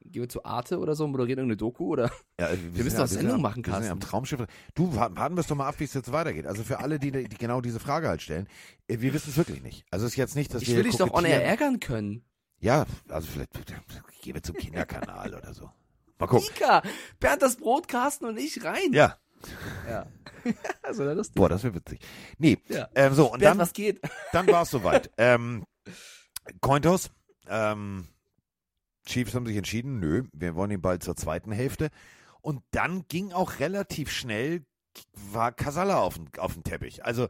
gehen 0.00 0.22
wir 0.22 0.28
zu 0.28 0.44
Arte 0.44 0.78
oder 0.80 0.94
so, 0.96 1.06
moderieren 1.06 1.38
irgendeine 1.40 1.56
Doku 1.58 1.86
oder? 1.92 2.10
Ja, 2.40 2.50
wir, 2.50 2.74
Wir 2.76 2.84
müssen 2.84 2.96
doch 2.96 3.06
sind 3.06 3.18
Sendung 3.20 3.36
am- 3.36 3.42
machen, 3.42 3.64
wir 3.64 3.72
sind 3.74 3.82
ja 3.84 3.88
Carsten. 3.90 3.92
am 3.92 4.00
Traumschiff. 4.00 4.44
Du, 4.74 4.94
warten 4.96 5.36
wir 5.36 5.40
es 5.40 5.46
doch 5.46 5.54
mal 5.56 5.68
ab, 5.68 5.76
wie 5.78 5.84
es 5.84 5.94
jetzt 5.94 6.10
weitergeht. 6.10 6.46
Also 6.46 6.64
für 6.64 6.80
alle, 6.80 6.98
die, 6.98 7.12
die 7.12 7.36
genau 7.36 7.60
diese 7.60 7.78
Frage 7.78 8.08
halt 8.08 8.22
stellen, 8.22 8.48
äh, 8.88 8.98
wir 9.00 9.12
wissen 9.14 9.30
es 9.30 9.36
wirklich 9.36 9.62
nicht. 9.62 9.84
Also 9.90 10.06
es 10.06 10.12
ist 10.12 10.16
jetzt 10.16 10.34
nicht, 10.36 10.52
dass 10.54 10.62
Ich 10.62 10.68
wir 10.68 10.76
will 10.78 10.84
dich 10.84 10.96
doch 10.96 11.12
on 11.12 11.24
air 11.24 11.44
ärgern 11.44 11.78
können. 11.78 12.24
Ja, 12.58 12.86
also 13.08 13.28
vielleicht 13.28 13.52
gehen 14.22 14.34
wir 14.34 14.42
zum 14.42 14.56
Kinderkanal 14.56 15.34
oder 15.34 15.52
so. 15.54 15.70
Mal 16.18 16.26
gucken. 16.28 16.46
Mika, 16.52 16.82
Bernd 17.20 17.42
das 17.42 17.56
Brot, 17.56 17.88
Carsten 17.88 18.24
und 18.24 18.38
ich 18.38 18.64
rein. 18.64 18.92
Ja, 18.92 19.18
Ja. 19.88 20.06
also, 20.82 21.04
das 21.04 21.28
ist 21.28 21.34
boah, 21.34 21.48
das 21.48 21.62
wäre 21.64 21.74
witzig. 21.74 22.00
Nee, 22.38 22.58
Ja. 22.68 22.88
ähm, 22.94 23.14
so, 23.14 23.32
und 23.32 23.40
Bernd, 23.40 23.52
dann, 23.52 23.58
was 23.58 23.72
geht? 23.72 24.00
dann 24.32 24.46
war 24.48 24.62
es 24.62 24.70
soweit. 24.72 25.10
ähm, 25.18 25.64
Cointos, 26.60 27.10
ähm, 27.48 28.08
Chiefs 29.06 29.34
haben 29.34 29.46
sich 29.46 29.56
entschieden, 29.56 29.98
nö, 30.00 30.24
wir 30.32 30.54
wollen 30.54 30.70
ihn 30.70 30.80
bald 30.82 31.02
zur 31.02 31.16
zweiten 31.16 31.52
Hälfte. 31.52 31.90
Und 32.40 32.62
dann 32.72 33.06
ging 33.08 33.32
auch 33.32 33.60
relativ 33.60 34.10
schnell, 34.10 34.64
war 35.14 35.52
Casalla 35.52 35.98
auf 36.00 36.14
dem, 36.14 36.26
auf 36.38 36.54
dem 36.54 36.64
Teppich. 36.64 37.04
Also, 37.04 37.28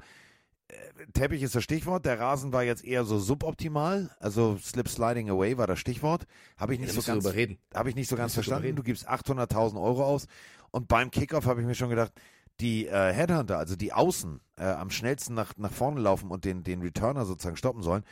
Teppich 1.12 1.42
ist 1.42 1.54
das 1.54 1.64
Stichwort. 1.64 2.04
Der 2.06 2.18
Rasen 2.20 2.52
war 2.52 2.62
jetzt 2.62 2.84
eher 2.84 3.04
so 3.04 3.18
suboptimal. 3.18 4.10
Also, 4.20 4.56
Slip 4.58 4.88
Sliding 4.88 5.30
Away 5.30 5.58
war 5.58 5.66
das 5.66 5.78
Stichwort. 5.78 6.26
Habe 6.56 6.74
ich 6.74 6.80
nicht 6.80 6.90
Da 6.90 6.92
so 6.94 6.98
musst 6.98 7.08
du 7.08 7.12
ganz 7.12 7.24
drüber 7.24 7.34
reden. 7.36 7.58
habe 7.74 7.88
ich 7.88 7.94
nicht 7.94 8.08
so 8.08 8.16
ganz 8.16 8.34
verstanden. 8.34 8.76
Du 8.76 8.82
gibst 8.82 9.08
800.000 9.08 9.82
Euro 9.82 10.04
aus 10.04 10.26
und 10.70 10.88
beim 10.88 11.10
Kickoff 11.10 11.46
habe 11.46 11.60
ich 11.60 11.66
mir 11.66 11.74
schon 11.74 11.90
gedacht, 11.90 12.12
die 12.60 12.86
äh, 12.86 13.12
Headhunter, 13.12 13.58
also 13.58 13.76
die 13.76 13.92
Außen, 13.92 14.40
äh, 14.56 14.64
am 14.64 14.90
schnellsten 14.90 15.34
nach, 15.34 15.56
nach 15.56 15.72
vorne 15.72 16.00
laufen 16.00 16.30
und 16.30 16.44
den, 16.44 16.62
den 16.62 16.82
Returner 16.82 17.24
sozusagen 17.24 17.56
stoppen 17.56 17.82
sollen. 17.82 18.04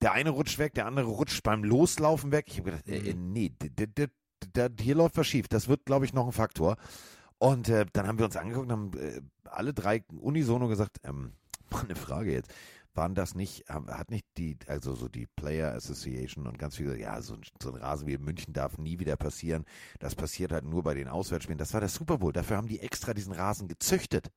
Der 0.00 0.12
eine 0.12 0.30
rutscht 0.30 0.58
weg, 0.58 0.72
der 0.74 0.86
andere 0.86 1.06
rutscht 1.06 1.42
beim 1.42 1.62
Loslaufen 1.64 2.32
weg. 2.32 2.46
Ich 2.48 2.58
habe 2.58 2.70
gedacht, 2.70 2.88
äh, 2.88 3.10
äh, 3.10 3.14
nee, 3.14 3.50
d- 3.50 3.86
d- 3.86 4.06
hier 4.80 4.94
läuft 4.94 5.18
was 5.18 5.26
schief. 5.26 5.48
Das 5.48 5.68
wird, 5.68 5.84
glaube 5.84 6.06
ich, 6.06 6.14
noch 6.14 6.24
ein 6.26 6.32
Faktor. 6.32 6.76
Und 7.36 7.68
äh, 7.68 7.84
dann 7.92 8.06
haben 8.06 8.18
wir 8.18 8.24
uns 8.24 8.36
angeguckt 8.36 8.66
und 8.66 8.72
haben 8.72 8.90
äh, 8.98 9.20
alle 9.44 9.74
drei 9.74 10.02
unisono 10.18 10.68
gesagt, 10.68 10.98
ähm, 11.04 11.32
eine 11.84 11.96
Frage 11.96 12.32
jetzt. 12.32 12.52
Waren 12.92 13.14
das 13.14 13.36
nicht, 13.36 13.68
hat 13.68 14.10
nicht 14.10 14.26
die, 14.36 14.58
also 14.66 14.94
so 14.94 15.08
die 15.08 15.28
Player 15.36 15.72
Association 15.74 16.48
und 16.48 16.58
ganz 16.58 16.76
viele, 16.76 16.98
ja, 16.98 17.22
so 17.22 17.34
ein, 17.34 17.42
so 17.62 17.72
ein 17.72 17.76
Rasen 17.80 18.08
wie 18.08 18.14
in 18.14 18.24
München 18.24 18.52
darf 18.52 18.78
nie 18.78 18.98
wieder 18.98 19.16
passieren. 19.16 19.64
Das 20.00 20.16
passiert 20.16 20.50
halt 20.50 20.64
nur 20.64 20.82
bei 20.82 20.94
den 20.94 21.06
Auswärtsspielen. 21.06 21.58
Das 21.58 21.72
war 21.72 21.80
der 21.80 21.88
Super 21.88 22.18
Bowl. 22.18 22.32
Dafür 22.32 22.56
haben 22.56 22.66
die 22.66 22.80
extra 22.80 23.14
diesen 23.14 23.32
Rasen 23.32 23.68
gezüchtet. 23.68 24.30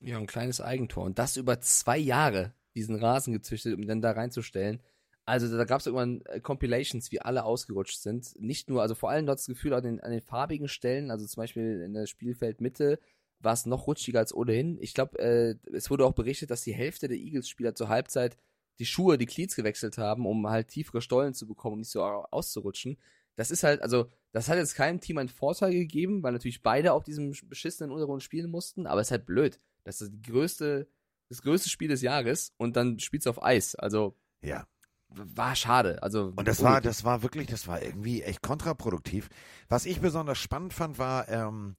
Ja, 0.00 0.18
ein 0.18 0.26
kleines 0.26 0.60
Eigentor. 0.60 1.04
Und 1.04 1.20
das 1.20 1.36
über 1.36 1.60
zwei 1.60 1.96
Jahre, 1.96 2.54
diesen 2.74 2.96
Rasen 2.96 3.32
gezüchtet, 3.32 3.76
um 3.76 3.86
dann 3.86 4.00
da 4.00 4.10
reinzustellen. 4.10 4.80
Also 5.24 5.56
da 5.56 5.64
gab 5.64 5.78
es 5.78 5.86
irgendwann 5.86 6.22
äh, 6.26 6.40
Compilations, 6.40 7.12
wie 7.12 7.20
alle 7.20 7.44
ausgerutscht 7.44 8.00
sind. 8.00 8.34
Nicht 8.40 8.68
nur, 8.68 8.82
also 8.82 8.96
vor 8.96 9.10
allem 9.10 9.26
dort 9.26 9.38
das 9.38 9.46
Gefühl 9.46 9.74
an 9.74 9.84
den, 9.84 10.00
an 10.00 10.10
den 10.10 10.20
farbigen 10.20 10.66
Stellen, 10.66 11.12
also 11.12 11.24
zum 11.26 11.42
Beispiel 11.42 11.82
in 11.82 11.94
der 11.94 12.06
Spielfeldmitte 12.06 12.98
war 13.42 13.52
es 13.52 13.66
noch 13.66 13.86
rutschiger 13.86 14.20
als 14.20 14.34
ohnehin. 14.34 14.78
Ich 14.80 14.94
glaube, 14.94 15.18
äh, 15.18 15.56
es 15.72 15.90
wurde 15.90 16.04
auch 16.06 16.12
berichtet, 16.12 16.50
dass 16.50 16.62
die 16.62 16.72
Hälfte 16.74 17.08
der 17.08 17.16
Eagles-Spieler 17.18 17.74
zur 17.74 17.88
Halbzeit 17.88 18.36
die 18.78 18.86
Schuhe, 18.86 19.18
die 19.18 19.26
Cleats 19.26 19.54
gewechselt 19.56 19.98
haben, 19.98 20.26
um 20.26 20.48
halt 20.48 20.68
tiefere 20.68 21.02
Stollen 21.02 21.34
zu 21.34 21.46
bekommen, 21.46 21.74
um 21.74 21.78
nicht 21.80 21.90
so 21.90 22.02
au- 22.02 22.26
auszurutschen. 22.30 22.98
Das 23.36 23.50
ist 23.50 23.62
halt, 23.64 23.82
also, 23.82 24.10
das 24.32 24.48
hat 24.48 24.56
jetzt 24.58 24.74
keinem 24.74 25.00
Team 25.00 25.18
einen 25.18 25.28
Vorteil 25.28 25.72
gegeben, 25.72 26.22
weil 26.22 26.32
natürlich 26.32 26.62
beide 26.62 26.92
auf 26.92 27.04
diesem 27.04 27.32
beschissenen 27.48 27.90
Untergrund 27.92 28.22
spielen 28.22 28.50
mussten, 28.50 28.86
aber 28.86 29.00
es 29.00 29.08
ist 29.08 29.12
halt 29.12 29.26
blöd. 29.26 29.60
Das 29.84 30.00
ist 30.00 30.12
die 30.12 30.22
größte, 30.22 30.88
das 31.28 31.42
größte 31.42 31.68
Spiel 31.70 31.88
des 31.88 32.02
Jahres 32.02 32.52
und 32.56 32.76
dann 32.76 32.98
spielst 32.98 33.26
du 33.26 33.30
auf 33.30 33.42
Eis. 33.42 33.74
Also, 33.74 34.16
Ja. 34.42 34.66
war 35.08 35.54
schade. 35.56 36.02
Also, 36.02 36.32
Und 36.36 36.48
das 36.48 36.62
war, 36.62 36.80
das 36.80 37.04
war 37.04 37.22
wirklich, 37.22 37.46
das 37.48 37.66
war 37.68 37.82
irgendwie 37.82 38.22
echt 38.22 38.42
kontraproduktiv. 38.42 39.28
Was 39.68 39.86
ich 39.86 40.00
besonders 40.00 40.38
spannend 40.38 40.72
fand, 40.72 40.98
war, 40.98 41.28
ähm, 41.28 41.76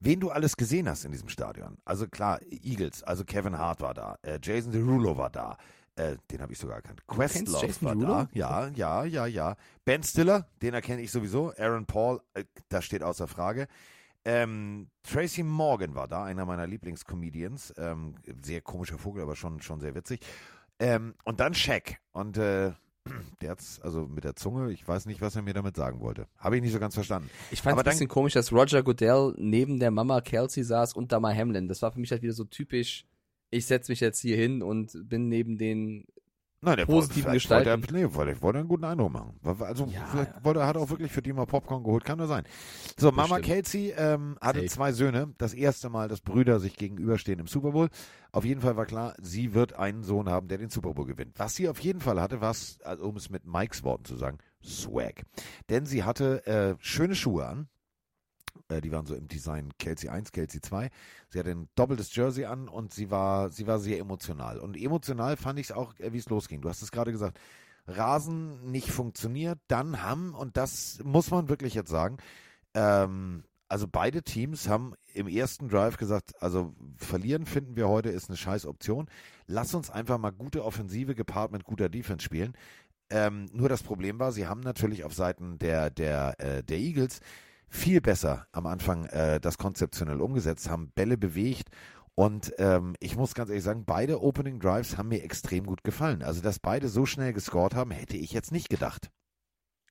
wen 0.00 0.20
du 0.20 0.30
alles 0.30 0.56
gesehen 0.56 0.88
hast 0.88 1.04
in 1.04 1.12
diesem 1.12 1.28
Stadion. 1.28 1.78
Also 1.84 2.06
klar, 2.08 2.40
Eagles, 2.50 3.02
also 3.02 3.24
Kevin 3.24 3.58
Hart 3.58 3.80
war 3.80 3.94
da, 3.94 4.18
äh, 4.22 4.38
Jason 4.42 4.72
Derulo 4.72 5.16
war 5.16 5.30
da, 5.30 5.56
äh, 5.96 6.16
den 6.30 6.40
habe 6.40 6.52
ich 6.52 6.58
sogar 6.58 6.76
erkannt. 6.76 7.06
Questlove 7.06 7.82
war 7.82 7.94
Derulo? 7.94 8.14
da, 8.14 8.28
ja, 8.32 8.68
ja, 8.68 9.04
ja, 9.04 9.26
ja. 9.26 9.56
Ben 9.84 10.02
Stiller, 10.02 10.46
den 10.62 10.74
erkenne 10.74 11.02
ich 11.02 11.10
sowieso. 11.10 11.52
Aaron 11.58 11.86
Paul, 11.86 12.20
äh, 12.34 12.44
das 12.68 12.84
steht 12.84 13.02
außer 13.02 13.26
Frage. 13.26 13.66
Ähm, 14.24 14.90
Tracy 15.02 15.42
Morgan 15.42 15.94
war 15.94 16.06
da, 16.06 16.24
einer 16.24 16.44
meiner 16.44 16.66
Lieblingscomedians. 16.66 17.74
Ähm, 17.78 18.14
sehr 18.42 18.60
komischer 18.60 18.98
Vogel, 18.98 19.22
aber 19.22 19.36
schon, 19.36 19.60
schon 19.62 19.80
sehr 19.80 19.94
witzig. 19.94 20.20
Ähm, 20.78 21.14
und 21.24 21.40
dann 21.40 21.54
Shaq. 21.54 21.98
Und 22.12 22.36
äh, 22.36 22.72
der 23.40 23.50
hat's, 23.50 23.80
also 23.80 24.06
mit 24.06 24.24
der 24.24 24.36
Zunge, 24.36 24.72
ich 24.72 24.86
weiß 24.86 25.06
nicht, 25.06 25.20
was 25.20 25.36
er 25.36 25.42
mir 25.42 25.54
damit 25.54 25.76
sagen 25.76 26.00
wollte. 26.00 26.26
Habe 26.38 26.56
ich 26.56 26.62
nicht 26.62 26.72
so 26.72 26.78
ganz 26.80 26.94
verstanden. 26.94 27.30
ich 27.50 27.62
fand 27.62 27.74
es 27.76 27.78
ein 27.80 27.84
dann- 27.84 27.92
bisschen 27.92 28.08
komisch, 28.08 28.32
dass 28.34 28.52
Roger 28.52 28.82
Goodell 28.82 29.34
neben 29.36 29.78
der 29.78 29.90
Mama 29.90 30.20
Kelsey 30.20 30.64
saß 30.64 30.92
und 30.94 31.12
Damar 31.12 31.34
Hamlin. 31.34 31.68
Das 31.68 31.82
war 31.82 31.92
für 31.92 32.00
mich 32.00 32.10
halt 32.10 32.22
wieder 32.22 32.32
so 32.32 32.44
typisch, 32.44 33.04
ich 33.50 33.66
setze 33.66 33.90
mich 33.92 34.00
jetzt 34.00 34.20
hier 34.20 34.36
hin 34.36 34.62
und 34.62 34.92
bin 35.08 35.28
neben 35.28 35.56
den 35.58 36.04
Nein, 36.60 36.76
der 36.76 36.86
Positiven 36.86 37.30
vielleicht 37.30 37.50
wollte 37.50 37.70
er, 37.70 37.76
nee, 37.76 38.08
vielleicht 38.08 38.42
wollte 38.42 38.58
er 38.58 38.60
einen 38.60 38.68
guten 38.68 38.84
Eindruck 38.84 39.12
machen. 39.12 39.38
Also 39.60 39.86
Ja, 39.86 40.06
vielleicht 40.10 40.44
wollte 40.44 40.60
er 40.60 40.66
hat 40.66 40.76
auch 40.76 40.90
wirklich 40.90 41.12
für 41.12 41.22
die 41.22 41.32
mal 41.32 41.46
Popcorn 41.46 41.84
geholt, 41.84 42.04
kann 42.04 42.18
nur 42.18 42.26
sein. 42.26 42.42
So, 42.96 43.12
Mama 43.12 43.36
Bestimmt. 43.36 43.44
Kelsey 43.44 43.94
ähm, 43.96 44.36
hatte 44.40 44.60
Safe. 44.60 44.70
zwei 44.70 44.92
Söhne. 44.92 45.34
Das 45.38 45.54
erste 45.54 45.88
Mal, 45.88 46.08
dass 46.08 46.20
Brüder 46.20 46.58
sich 46.58 46.76
gegenüberstehen 46.76 47.38
im 47.38 47.46
Super 47.46 47.70
Bowl. 47.70 47.88
Auf 48.32 48.44
jeden 48.44 48.60
Fall 48.60 48.76
war 48.76 48.86
klar, 48.86 49.14
sie 49.20 49.54
wird 49.54 49.74
einen 49.74 50.02
Sohn 50.02 50.28
haben, 50.28 50.48
der 50.48 50.58
den 50.58 50.70
Super 50.70 50.94
Bowl 50.94 51.06
gewinnt. 51.06 51.38
Was 51.38 51.54
sie 51.54 51.68
auf 51.68 51.78
jeden 51.78 52.00
Fall 52.00 52.20
hatte, 52.20 52.40
war, 52.40 52.56
also 52.84 53.04
um 53.04 53.16
es 53.16 53.30
mit 53.30 53.46
Mikes 53.46 53.84
Worten 53.84 54.04
zu 54.04 54.16
sagen, 54.16 54.38
Swag. 54.64 55.22
Denn 55.70 55.86
sie 55.86 56.02
hatte 56.02 56.44
äh, 56.46 56.74
schöne 56.80 57.14
Schuhe 57.14 57.46
an. 57.46 57.68
Äh, 58.68 58.80
die 58.80 58.92
waren 58.92 59.06
so 59.06 59.14
im 59.14 59.28
Design 59.28 59.72
Kelsey 59.78 60.08
1, 60.08 60.32
Kelsey 60.32 60.60
2. 60.60 60.90
Sie 61.28 61.38
hatte 61.38 61.50
ein 61.50 61.68
doppeltes 61.74 62.14
Jersey 62.14 62.44
an 62.44 62.68
und 62.68 62.92
sie 62.92 63.10
war, 63.10 63.50
sie 63.50 63.66
war 63.66 63.78
sehr 63.78 63.98
emotional. 63.98 64.58
Und 64.58 64.76
emotional 64.76 65.36
fand 65.36 65.58
ich 65.58 65.70
es 65.70 65.72
auch, 65.72 65.98
äh, 65.98 66.12
wie 66.12 66.18
es 66.18 66.28
losging. 66.28 66.60
Du 66.60 66.68
hast 66.68 66.82
es 66.82 66.92
gerade 66.92 67.12
gesagt. 67.12 67.38
Rasen 67.86 68.70
nicht 68.70 68.90
funktioniert, 68.90 69.58
dann 69.66 70.02
haben, 70.02 70.34
und 70.34 70.58
das 70.58 71.00
muss 71.04 71.30
man 71.30 71.48
wirklich 71.48 71.72
jetzt 71.72 71.88
sagen, 71.88 72.18
ähm, 72.74 73.44
also 73.66 73.86
beide 73.86 74.22
Teams 74.22 74.68
haben 74.68 74.94
im 75.14 75.26
ersten 75.26 75.68
Drive 75.68 75.96
gesagt, 75.96 76.32
also 76.42 76.74
verlieren 76.96 77.46
finden 77.46 77.76
wir 77.76 77.88
heute 77.88 78.10
ist 78.10 78.28
eine 78.28 78.36
scheiß 78.36 78.66
Option. 78.66 79.08
Lass 79.46 79.74
uns 79.74 79.90
einfach 79.90 80.18
mal 80.18 80.30
gute 80.30 80.64
Offensive 80.64 81.14
gepaart 81.14 81.52
mit 81.52 81.64
guter 81.64 81.88
Defense 81.88 82.24
spielen. 82.24 82.54
Ähm, 83.10 83.46
nur 83.52 83.68
das 83.68 83.82
Problem 83.82 84.18
war, 84.18 84.32
sie 84.32 84.46
haben 84.46 84.60
natürlich 84.60 85.04
auf 85.04 85.14
Seiten 85.14 85.58
der, 85.58 85.90
der, 85.90 86.34
äh, 86.38 86.62
der 86.62 86.78
Eagles 86.78 87.20
viel 87.68 88.00
besser 88.00 88.46
am 88.52 88.66
Anfang 88.66 89.04
äh, 89.06 89.40
das 89.40 89.58
konzeptionell 89.58 90.20
umgesetzt, 90.20 90.70
haben 90.70 90.90
Bälle 90.92 91.18
bewegt 91.18 91.68
und 92.18 92.52
ähm, 92.58 92.96
ich 92.98 93.14
muss 93.14 93.36
ganz 93.36 93.48
ehrlich 93.48 93.62
sagen, 93.62 93.84
beide 93.84 94.20
Opening 94.20 94.58
Drives 94.58 94.98
haben 94.98 95.10
mir 95.10 95.22
extrem 95.22 95.66
gut 95.66 95.84
gefallen. 95.84 96.24
Also, 96.24 96.42
dass 96.42 96.58
beide 96.58 96.88
so 96.88 97.06
schnell 97.06 97.32
gescored 97.32 97.76
haben, 97.76 97.92
hätte 97.92 98.16
ich 98.16 98.32
jetzt 98.32 98.50
nicht 98.50 98.68
gedacht. 98.68 99.12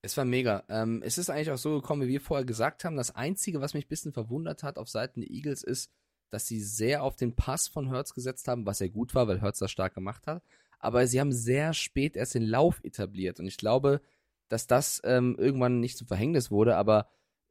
Es 0.01 0.17
war 0.17 0.25
mega. 0.25 0.65
Ähm, 0.67 1.01
es 1.05 1.17
ist 1.17 1.29
eigentlich 1.29 1.51
auch 1.51 1.57
so 1.57 1.75
gekommen, 1.79 2.01
wie 2.01 2.09
wir 2.09 2.19
vorher 2.19 2.45
gesagt 2.45 2.83
haben. 2.83 2.97
Das 2.97 3.15
Einzige, 3.15 3.61
was 3.61 3.73
mich 3.73 3.85
ein 3.85 3.87
bisschen 3.87 4.11
verwundert 4.11 4.61
hat 4.61 4.77
auf 4.77 4.89
Seiten 4.89 5.21
der 5.21 5.31
Eagles, 5.31 5.63
ist, 5.63 5.89
dass 6.29 6.45
sie 6.47 6.59
sehr 6.59 7.01
auf 7.01 7.15
den 7.15 7.33
Pass 7.33 7.69
von 7.69 7.87
Hertz 7.87 8.13
gesetzt 8.13 8.49
haben, 8.49 8.65
was 8.65 8.79
ja 8.79 8.89
gut 8.89 9.15
war, 9.15 9.29
weil 9.29 9.39
Hertz 9.39 9.59
das 9.59 9.71
stark 9.71 9.95
gemacht 9.95 10.27
hat. 10.27 10.43
Aber 10.79 11.07
sie 11.07 11.21
haben 11.21 11.31
sehr 11.31 11.73
spät 11.73 12.17
erst 12.17 12.35
den 12.35 12.43
Lauf 12.43 12.81
etabliert. 12.83 13.39
Und 13.39 13.47
ich 13.47 13.55
glaube, 13.55 14.01
dass 14.49 14.67
das 14.67 14.99
ähm, 15.05 15.37
irgendwann 15.39 15.79
nicht 15.79 15.97
zum 15.97 16.07
Verhängnis 16.07 16.51
wurde, 16.51 16.75
aber 16.75 17.07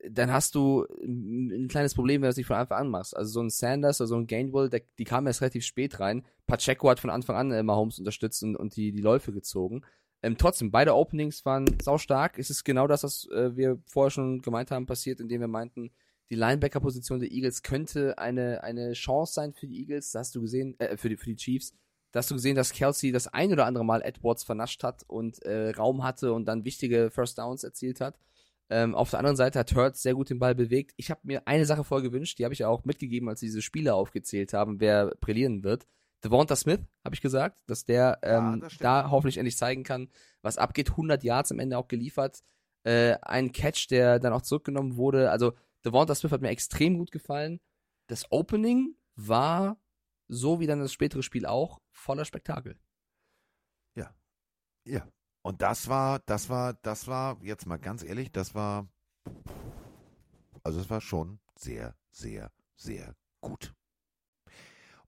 dann 0.09 0.32
hast 0.32 0.55
du 0.55 0.86
ein 1.03 1.68
kleines 1.68 1.94
Problem, 1.94 2.20
wenn 2.20 2.26
du 2.26 2.30
es 2.30 2.36
nicht 2.36 2.47
von 2.47 2.57
Anfang 2.57 2.78
an 2.78 2.88
machst. 2.88 3.16
Also 3.16 3.32
so 3.32 3.40
ein 3.40 3.51
Sanders 3.51 4.01
oder 4.01 4.09
so 4.09 4.16
ein 4.16 4.26
Gainwell, 4.26 4.68
der, 4.68 4.82
die 4.99 5.05
kamen 5.05 5.26
erst 5.26 5.40
relativ 5.40 5.64
spät 5.64 6.01
rein. 6.01 6.24
Pacheco 6.47 6.88
hat 6.90 7.01
von 7.01 7.11
Anfang 7.11 7.36
an 7.36 7.51
äh, 7.53 7.62
Mahomes 7.62 7.99
unterstützt 7.99 8.42
und, 8.42 8.57
und 8.57 8.76
die, 8.76 8.92
die 8.92 9.01
Läufe 9.01 9.32
gezogen. 9.32 9.82
Ähm, 10.22 10.36
trotzdem, 10.36 10.70
beide 10.70 10.94
Openings 10.94 11.44
waren 11.44 11.66
saustark. 11.82 12.38
Es 12.38 12.51
ist 12.51 12.64
genau 12.64 12.86
das, 12.86 13.05
was 13.05 13.28
äh, 13.30 13.57
wir 13.57 13.80
vorher 13.86 14.11
schon 14.11 14.42
gemeint 14.42 14.70
haben, 14.70 14.86
passiert, 14.86 15.20
indem 15.20 15.40
wir 15.40 15.49
meinten, 15.49 15.90
die 16.30 16.34
Linebacker-Position 16.34 17.20
der 17.20 17.30
Eagles 17.30 17.62
könnte 17.62 18.18
eine, 18.18 18.62
eine 18.64 18.92
Chance 18.94 19.34
sein 19.34 19.53
für 19.53 19.66
die 19.66 19.80
Eagles. 19.80 20.11
Da 20.11 20.20
hast 20.20 20.34
du 20.34 20.40
gesehen, 20.40 20.78
äh, 20.80 20.97
für 20.97 21.09
die, 21.09 21.16
für 21.16 21.30
die 21.30 21.36
Chiefs. 21.36 21.74
Da 22.12 22.18
hast 22.18 22.30
du 22.30 22.34
gesehen, 22.34 22.57
dass 22.57 22.72
Kelsey 22.72 23.12
das 23.12 23.28
ein 23.28 23.53
oder 23.53 23.66
andere 23.66 23.84
Mal 23.84 24.03
Edwards 24.03 24.42
vernascht 24.42 24.82
hat 24.82 25.05
und 25.07 25.42
äh, 25.42 25.70
Raum 25.70 26.03
hatte 26.03 26.32
und 26.32 26.47
dann 26.47 26.64
wichtige 26.64 27.11
First 27.11 27.38
Downs 27.38 27.62
erzielt 27.62 28.01
hat. 28.01 28.18
Ähm, 28.69 28.95
auf 28.95 29.11
der 29.11 29.21
anderen 29.21 29.37
Seite 29.37 29.59
hat 29.59 29.75
Hurts 29.75 30.03
sehr 30.03 30.14
gut 30.14 30.29
den 30.31 30.39
Ball 30.39 30.55
bewegt. 30.55 30.93
Ich 30.97 31.11
habe 31.11 31.21
mir 31.25 31.47
eine 31.47 31.67
Sache 31.67 31.85
voll 31.85 32.03
gewünscht, 32.03 32.39
die 32.39 32.45
habe 32.45 32.53
ich 32.53 32.61
ja 32.61 32.69
auch 32.69 32.85
mitgegeben, 32.85 33.29
als 33.29 33.41
sie 33.41 33.47
diese 33.47 33.62
Spiele 33.62 33.95
aufgezählt 33.95 34.53
haben, 34.53 34.81
wer 34.81 35.14
brillieren 35.21 35.62
wird. 35.62 35.87
Devonta 36.25 36.57
Smith, 36.57 36.81
habe 37.05 37.14
ich 37.14 37.21
gesagt, 37.21 37.62
dass 37.67 37.85
der 37.85 38.19
Ja, 38.25 38.53
ähm, 38.53 38.61
das 38.61 38.73
stimmt. 38.73 38.85
da 38.85 39.11
hoffentlich 39.11 39.39
endlich 39.39 39.57
zeigen 39.57 39.85
kann, 39.85 40.09
was 40.43 40.59
abgeht. 40.59 40.91
100 40.91 41.23
Yards 41.23 41.53
am 41.53 41.61
Ende 41.61 41.79
auch 41.79 41.89
geliefert. 41.89 42.43
Äh, 42.85 43.17
ein 43.23 43.53
Catch, 43.53 43.89
der 43.91 44.19
dann 44.19 44.33
auch 44.33 44.43
zurückgenommen 44.43 44.97
wurde. 44.97 45.31
Also 45.31 45.53
Devonta 45.85 46.14
Smith 46.14 46.33
hat 46.33 46.41
mir 46.41 46.49
extrem 46.49 46.99
gut 46.99 47.12
gefallen. 47.12 47.61
Das 48.09 48.31
Opening 48.33 48.97
war 49.14 49.81
so 50.29 50.59
wie 50.59 50.67
dann 50.67 50.81
das 50.81 50.93
spätere 50.93 51.23
Spiel 51.23 51.47
auch, 51.47 51.81
voller 51.93 52.25
Spektakel. 52.25 52.77
Ja. 53.95 54.12
Ja. 54.85 55.07
Und 55.47 55.62
das 55.62 55.88
war, 55.88 56.18
das 56.26 56.49
war, 56.49 56.74
das 56.74 57.07
war, 57.07 57.38
jetzt 57.40 57.66
mal 57.66 57.76
ganz 57.76 58.03
ehrlich, 58.03 58.32
das 58.32 58.57
war, 58.57 58.88
also 60.64 60.80
es 60.80 60.90
war 60.90 61.01
schon 61.01 61.38
sehr, 61.57 61.94
sehr, 62.11 62.51
sehr 62.74 63.14
gut. 63.40 63.72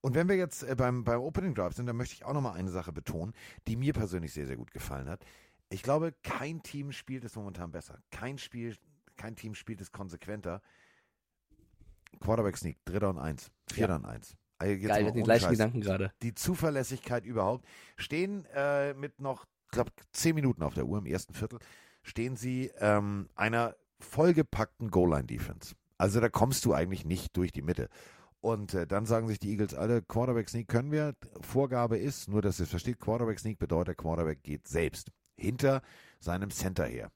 Und 0.01 0.15
wenn 0.15 0.29
wir 0.29 0.37
jetzt 0.37 0.63
äh, 0.63 0.77
beim, 0.77 1.03
beim 1.03 1.23
Opening 1.23 1.57
Drive 1.57 1.75
sind, 1.75 1.87
dann 1.87 1.97
möchte 1.97 2.15
ich 2.15 2.25
auch 2.25 2.35
nochmal 2.35 2.57
eine 2.57 2.71
Sache 2.71 2.93
betonen, 2.93 3.35
die 3.67 3.75
mir 3.75 3.93
persönlich 3.93 4.33
sehr, 4.33 4.47
sehr 4.47 4.57
gut 4.57 4.71
gefallen 4.71 5.09
hat. 5.09 5.25
Ich 5.71 5.83
glaube, 5.83 6.15
kein 6.23 6.63
Team 6.63 6.93
spielt 6.93 7.25
es 7.25 7.35
momentan 7.35 7.73
besser. 7.73 7.99
Kein 8.13 8.39
Spiel, 8.39 8.77
kein 9.17 9.35
Team 9.35 9.57
spielt 9.57 9.81
es 9.81 9.91
konsequenter. 9.91 10.63
Quarterback 12.21 12.57
Sneak, 12.57 12.79
dritter 12.85 13.11
und 13.11 13.19
eins, 13.19 13.51
vierter 13.67 13.95
ja. 13.95 13.99
und 13.99 14.05
eins. 14.05 14.37
Also 14.59 14.87
Geil, 14.87 15.11
die 15.11 15.23
gleichen 15.25 15.51
Gedanken 15.51 15.81
gerade. 15.81 16.13
Die 16.23 16.35
Zuverlässigkeit 16.35 17.25
überhaupt. 17.25 17.67
Stehen 17.97 18.45
äh, 18.55 18.95
mit 18.95 19.21
noch, 19.21 19.47
glaube, 19.69 19.91
zehn 20.13 20.35
Minuten 20.35 20.63
auf 20.63 20.75
der 20.75 20.87
Uhr 20.87 20.99
im 20.99 21.07
ersten 21.07 21.35
Viertel, 21.35 21.59
stehen 22.03 22.37
sie 22.37 22.71
ähm, 22.79 23.29
einer 23.35 23.75
vollgepackten 24.01 24.91
Goal-Line-Defense. 24.91 25.75
Also 25.99 26.21
da 26.21 26.29
kommst 26.29 26.65
du 26.65 26.73
eigentlich 26.73 27.05
nicht 27.05 27.37
durch 27.37 27.53
die 27.53 27.63
Mitte. 27.63 27.89
Und 28.41 28.75
äh, 28.75 28.87
dann 28.87 29.05
sagen 29.05 29.27
sich 29.27 29.41
die 29.41 29.51
Eagles 29.51 29.75
alle, 29.75 30.03
Quarterback 30.03 30.49
Sneak 30.49 30.69
können 30.69 30.93
wir. 30.93 31.15
Vorgabe 31.41 31.99
ist, 31.99 32.29
nur 32.29 32.41
dass 32.41 32.61
ihr 32.61 32.65
es 32.65 32.71
versteht, 32.71 33.01
Quarterback 33.01 33.41
Sneak 33.41 33.59
bedeutet, 33.59 33.99
Quarterback 33.99 34.43
geht 34.43 34.69
selbst 34.69 35.11
hinter 35.37 35.83
seinem 36.21 36.51
Center 36.51 36.85
her. 36.87 37.11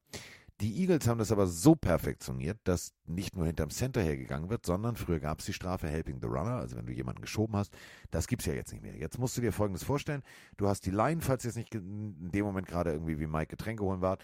Die 0.63 0.81
Eagles 0.81 1.09
haben 1.09 1.19
das 1.19 1.33
aber 1.33 1.49
so 1.49 1.75
perfektioniert, 1.75 2.57
dass 2.63 2.95
nicht 3.05 3.35
nur 3.35 3.47
hinterm 3.47 3.71
Center 3.71 4.01
hergegangen 4.01 4.49
wird, 4.49 4.65
sondern 4.65 4.95
früher 4.95 5.19
gab 5.19 5.41
es 5.41 5.47
die 5.47 5.53
Strafe 5.53 5.89
Helping 5.89 6.21
the 6.21 6.29
Runner, 6.29 6.53
also 6.53 6.77
wenn 6.77 6.87
du 6.87 6.93
jemanden 6.93 7.21
geschoben 7.21 7.57
hast. 7.57 7.77
Das 8.13 8.29
gibt 8.29 8.43
es 8.43 8.47
ja 8.47 8.55
jetzt 8.55 8.73
nicht 8.73 8.83
mehr. 8.83 8.97
Jetzt 8.97 9.19
musst 9.19 9.37
du 9.37 9.41
dir 9.41 9.53
Folgendes 9.53 9.83
vorstellen. 9.83 10.23
Du 10.59 10.69
hast 10.69 10.87
die 10.87 10.93
Line, 10.93 11.21
falls 11.21 11.43
jetzt 11.43 11.57
nicht 11.57 11.75
in 11.75 12.31
dem 12.31 12.45
Moment 12.45 12.69
gerade 12.69 12.93
irgendwie 12.93 13.19
wie 13.19 13.27
Mike 13.27 13.57
Getränke 13.57 13.83
holen 13.83 14.03
war. 14.03 14.19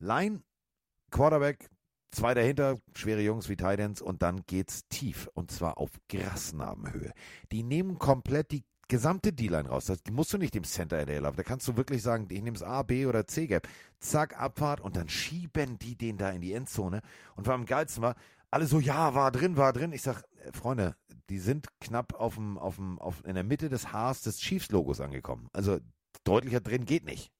Line, 0.00 0.42
Quarterback, 1.12 1.70
zwei 2.10 2.34
dahinter, 2.34 2.80
schwere 2.96 3.20
Jungs 3.20 3.48
wie 3.48 3.56
Titans 3.56 4.02
und 4.02 4.22
dann 4.22 4.42
geht's 4.48 4.88
tief 4.88 5.28
und 5.34 5.52
zwar 5.52 5.78
auf 5.78 5.90
Grasnarbenhöhe. 6.08 7.12
Die 7.52 7.62
nehmen 7.62 8.00
komplett 8.00 8.50
die 8.50 8.64
gesamte 8.88 9.32
D-Line 9.32 9.68
raus. 9.68 9.86
Das 9.86 9.98
musst 10.10 10.32
du 10.32 10.38
nicht 10.38 10.54
im 10.56 10.64
Center 10.64 10.98
Area 10.98 11.20
laufen. 11.20 11.36
Da 11.36 11.42
kannst 11.42 11.66
du 11.68 11.76
wirklich 11.76 12.02
sagen, 12.02 12.28
ich 12.30 12.42
nehme 12.42 12.56
es 12.56 12.62
A, 12.62 12.82
B 12.82 13.06
oder 13.06 13.26
C 13.26 13.46
Gap. 13.46 13.68
Zack, 13.98 14.38
Abfahrt 14.38 14.80
und 14.80 14.96
dann 14.96 15.08
schieben 15.08 15.78
die 15.78 15.96
den 15.96 16.18
da 16.18 16.30
in 16.30 16.40
die 16.40 16.52
Endzone. 16.52 17.02
Und 17.34 17.46
was 17.46 17.54
am 17.54 17.66
geilsten 17.66 18.02
war, 18.02 18.16
alle 18.50 18.66
so, 18.66 18.78
ja, 18.78 19.14
war 19.14 19.32
drin, 19.32 19.56
war 19.56 19.72
drin. 19.72 19.92
Ich 19.92 20.02
sag, 20.02 20.22
äh, 20.44 20.52
Freunde, 20.52 20.94
die 21.28 21.38
sind 21.38 21.66
knapp 21.80 22.14
auf 22.14 22.36
dem, 22.36 22.58
auf 22.58 22.76
dem, 22.76 22.98
auf, 22.98 23.24
in 23.24 23.34
der 23.34 23.44
Mitte 23.44 23.68
des 23.68 23.92
Haars 23.92 24.22
des 24.22 24.38
Chiefs-Logos 24.38 25.00
angekommen. 25.00 25.48
Also 25.52 25.78
deutlicher 26.24 26.60
drin 26.60 26.84
geht 26.84 27.04
nicht. 27.04 27.32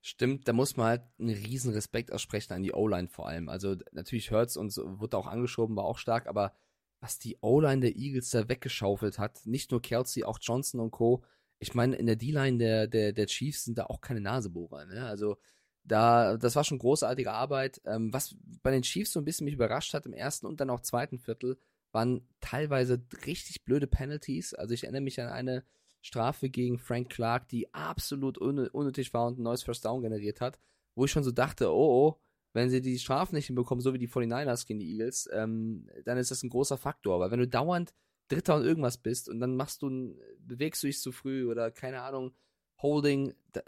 Stimmt, 0.00 0.46
da 0.46 0.52
muss 0.52 0.76
man 0.76 0.86
halt 0.86 1.02
einen 1.18 1.30
riesen 1.30 1.72
Respekt 1.72 2.12
aussprechen 2.12 2.52
an 2.52 2.62
die 2.62 2.72
O-Line 2.72 3.08
vor 3.08 3.26
allem. 3.28 3.48
Also 3.48 3.74
natürlich 3.90 4.30
Hurts 4.30 4.56
und 4.56 4.70
so, 4.70 5.00
wurde 5.00 5.18
auch 5.18 5.26
angeschoben, 5.26 5.76
war 5.76 5.84
auch 5.84 5.98
stark, 5.98 6.28
aber 6.28 6.54
was 7.00 7.18
die 7.18 7.38
O-Line 7.40 7.80
der 7.80 7.96
Eagles 7.96 8.30
da 8.30 8.48
weggeschaufelt 8.48 9.18
hat. 9.18 9.44
Nicht 9.44 9.70
nur 9.70 9.82
Kelsey, 9.82 10.24
auch 10.24 10.38
Johnson 10.40 10.80
und 10.80 10.90
Co. 10.90 11.22
Ich 11.58 11.74
meine, 11.74 11.96
in 11.96 12.06
der 12.06 12.16
D-Line 12.16 12.58
der, 12.58 12.86
der, 12.86 13.12
der 13.12 13.26
Chiefs 13.26 13.64
sind 13.64 13.78
da 13.78 13.86
auch 13.86 14.00
keine 14.00 14.20
Nasebohrer. 14.20 14.86
Ne? 14.86 15.06
Also 15.06 15.36
da, 15.84 16.36
das 16.36 16.56
war 16.56 16.64
schon 16.64 16.78
großartige 16.78 17.32
Arbeit. 17.32 17.80
Ähm, 17.84 18.12
was 18.12 18.36
bei 18.62 18.70
den 18.70 18.82
Chiefs 18.82 19.12
so 19.12 19.20
ein 19.20 19.24
bisschen 19.24 19.44
mich 19.44 19.54
überrascht 19.54 19.94
hat 19.94 20.06
im 20.06 20.12
ersten 20.12 20.46
und 20.46 20.60
dann 20.60 20.70
auch 20.70 20.80
zweiten 20.80 21.18
Viertel, 21.18 21.58
waren 21.92 22.26
teilweise 22.40 23.00
richtig 23.26 23.64
blöde 23.64 23.86
Penalties. 23.86 24.52
Also 24.52 24.74
ich 24.74 24.84
erinnere 24.84 25.02
mich 25.02 25.20
an 25.20 25.28
eine 25.28 25.64
Strafe 26.02 26.50
gegen 26.50 26.78
Frank 26.78 27.10
Clark, 27.10 27.48
die 27.48 27.72
absolut 27.72 28.38
unnötig 28.38 29.14
war 29.14 29.26
und 29.26 29.38
ein 29.38 29.42
neues 29.42 29.62
First 29.62 29.84
Down 29.84 30.02
generiert 30.02 30.40
hat, 30.40 30.58
wo 30.94 31.04
ich 31.04 31.10
schon 31.10 31.24
so 31.24 31.32
dachte, 31.32 31.72
oh 31.72 32.08
oh, 32.08 32.20
wenn 32.56 32.70
sie 32.70 32.80
die 32.80 32.98
Strafen 32.98 33.34
nicht 33.34 33.48
hinbekommen, 33.48 33.82
so 33.82 33.92
wie 33.92 33.98
die 33.98 34.08
49ers 34.08 34.66
gegen 34.66 34.80
die 34.80 34.90
Eagles, 34.92 35.28
ähm, 35.30 35.86
dann 36.06 36.16
ist 36.16 36.30
das 36.30 36.42
ein 36.42 36.48
großer 36.48 36.78
Faktor. 36.78 37.16
Aber 37.16 37.30
wenn 37.30 37.38
du 37.38 37.46
dauernd 37.46 37.92
Dritter 38.28 38.56
und 38.56 38.64
irgendwas 38.64 38.96
bist 38.96 39.28
und 39.28 39.40
dann 39.40 39.56
machst 39.56 39.82
du, 39.82 40.16
bewegst 40.38 40.82
du 40.82 40.86
dich 40.86 40.98
zu 40.98 41.12
früh 41.12 41.48
oder 41.48 41.70
keine 41.70 42.00
Ahnung, 42.00 42.32
Holding, 42.80 43.34
da, 43.52 43.60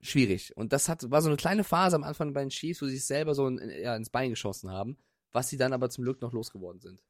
schwierig. 0.00 0.56
Und 0.56 0.72
das 0.72 0.88
hat, 0.88 1.10
war 1.10 1.20
so 1.20 1.28
eine 1.28 1.36
kleine 1.36 1.64
Phase 1.64 1.96
am 1.96 2.04
Anfang 2.04 2.32
bei 2.32 2.40
den 2.40 2.50
Chiefs, 2.50 2.80
wo 2.80 2.86
sie 2.86 2.94
sich 2.94 3.06
selber 3.06 3.34
so 3.34 3.48
in, 3.48 3.58
ja, 3.70 3.96
ins 3.96 4.10
Bein 4.10 4.30
geschossen 4.30 4.70
haben, 4.70 4.96
was 5.32 5.48
sie 5.48 5.56
dann 5.56 5.72
aber 5.72 5.90
zum 5.90 6.04
Glück 6.04 6.22
noch 6.22 6.32
losgeworden 6.32 6.80
sind. 6.80 7.02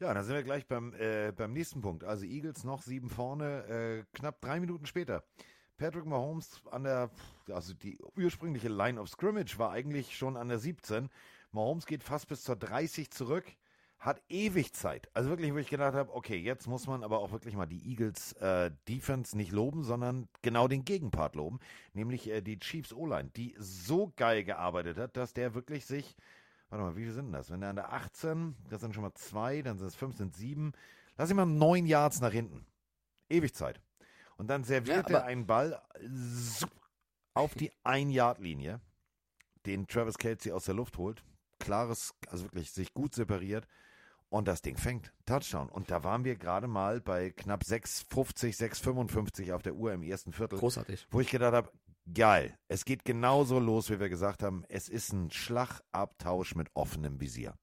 Ja, 0.00 0.12
dann 0.12 0.22
sind 0.24 0.34
wir 0.34 0.42
gleich 0.42 0.66
beim, 0.66 0.92
äh, 0.94 1.32
beim 1.32 1.54
nächsten 1.54 1.80
Punkt. 1.80 2.04
Also 2.04 2.26
Eagles 2.26 2.62
noch 2.62 2.82
sieben 2.82 3.08
vorne, 3.08 3.64
äh, 3.68 4.04
knapp 4.12 4.42
drei 4.42 4.60
Minuten 4.60 4.84
später. 4.84 5.24
Patrick 5.76 6.06
Mahomes 6.06 6.62
an 6.70 6.84
der, 6.84 7.10
also 7.52 7.74
die 7.74 7.98
ursprüngliche 8.16 8.68
Line 8.68 9.00
of 9.00 9.08
Scrimmage 9.08 9.58
war 9.58 9.72
eigentlich 9.72 10.16
schon 10.16 10.36
an 10.36 10.48
der 10.48 10.58
17. 10.58 11.10
Mahomes 11.52 11.86
geht 11.86 12.02
fast 12.02 12.28
bis 12.28 12.42
zur 12.42 12.56
30 12.56 13.10
zurück, 13.10 13.44
hat 13.98 14.22
ewig 14.28 14.72
Zeit. 14.72 15.08
Also 15.14 15.28
wirklich, 15.28 15.52
wo 15.52 15.58
ich 15.58 15.68
gedacht 15.68 15.94
habe, 15.94 16.14
okay, 16.14 16.36
jetzt 16.36 16.66
muss 16.66 16.86
man 16.86 17.04
aber 17.04 17.18
auch 17.18 17.30
wirklich 17.30 17.54
mal 17.54 17.66
die 17.66 17.90
Eagles 17.90 18.32
äh, 18.34 18.70
Defense 18.88 19.36
nicht 19.36 19.52
loben, 19.52 19.84
sondern 19.84 20.28
genau 20.42 20.66
den 20.66 20.84
Gegenpart 20.84 21.34
loben, 21.34 21.60
nämlich 21.92 22.28
äh, 22.30 22.40
die 22.40 22.58
Chiefs 22.58 22.92
O-Line, 22.92 23.30
die 23.36 23.54
so 23.58 24.12
geil 24.16 24.44
gearbeitet 24.44 24.96
hat, 24.96 25.16
dass 25.16 25.34
der 25.34 25.54
wirklich 25.54 25.84
sich, 25.84 26.16
warte 26.70 26.84
mal, 26.84 26.96
wie 26.96 27.04
viel 27.04 27.12
sind 27.12 27.32
das? 27.32 27.50
Wenn 27.50 27.60
der 27.60 27.70
an 27.70 27.76
der 27.76 27.92
18, 27.92 28.56
das 28.70 28.80
sind 28.80 28.94
schon 28.94 29.02
mal 29.02 29.14
zwei, 29.14 29.60
dann 29.60 29.78
sind 29.78 29.88
es 29.88 29.96
fünf, 29.96 30.16
sind 30.16 30.34
sieben, 30.34 30.72
lass 31.18 31.28
ich 31.30 31.36
mal 31.36 31.46
neun 31.46 31.84
Yards 31.84 32.20
nach 32.20 32.32
hinten. 32.32 32.66
Ewig 33.28 33.54
Zeit. 33.54 33.80
Und 34.36 34.48
dann 34.48 34.64
serviert 34.64 35.10
ja, 35.10 35.18
er 35.18 35.24
einen 35.24 35.46
Ball 35.46 35.80
auf 37.34 37.54
die 37.54 37.72
Ein-Yard-Linie, 37.84 38.80
den 39.64 39.86
Travis 39.86 40.18
Kelsey 40.18 40.52
aus 40.52 40.64
der 40.64 40.74
Luft 40.74 40.98
holt. 40.98 41.22
Klares, 41.58 42.14
also 42.28 42.44
wirklich 42.44 42.70
sich 42.72 42.92
gut 42.92 43.14
separiert. 43.14 43.66
Und 44.28 44.48
das 44.48 44.60
Ding 44.60 44.76
fängt. 44.76 45.12
Touchdown. 45.24 45.68
Und 45.68 45.90
da 45.90 46.02
waren 46.02 46.24
wir 46.24 46.36
gerade 46.36 46.66
mal 46.66 47.00
bei 47.00 47.30
knapp 47.30 47.62
6,50, 47.62 48.56
6,55 48.56 49.54
auf 49.54 49.62
der 49.62 49.74
Uhr 49.74 49.92
im 49.92 50.02
ersten 50.02 50.32
Viertel. 50.32 50.58
Großartig. 50.58 51.06
Wo 51.10 51.20
ich 51.20 51.30
gedacht 51.30 51.54
habe, 51.54 51.70
geil. 52.12 52.58
Es 52.68 52.84
geht 52.84 53.04
genauso 53.04 53.58
los, 53.58 53.88
wie 53.88 54.00
wir 54.00 54.08
gesagt 54.08 54.42
haben. 54.42 54.64
Es 54.68 54.88
ist 54.88 55.12
ein 55.12 55.30
Schlagabtausch 55.30 56.56
mit 56.56 56.68
offenem 56.74 57.20
Visier. 57.20 57.54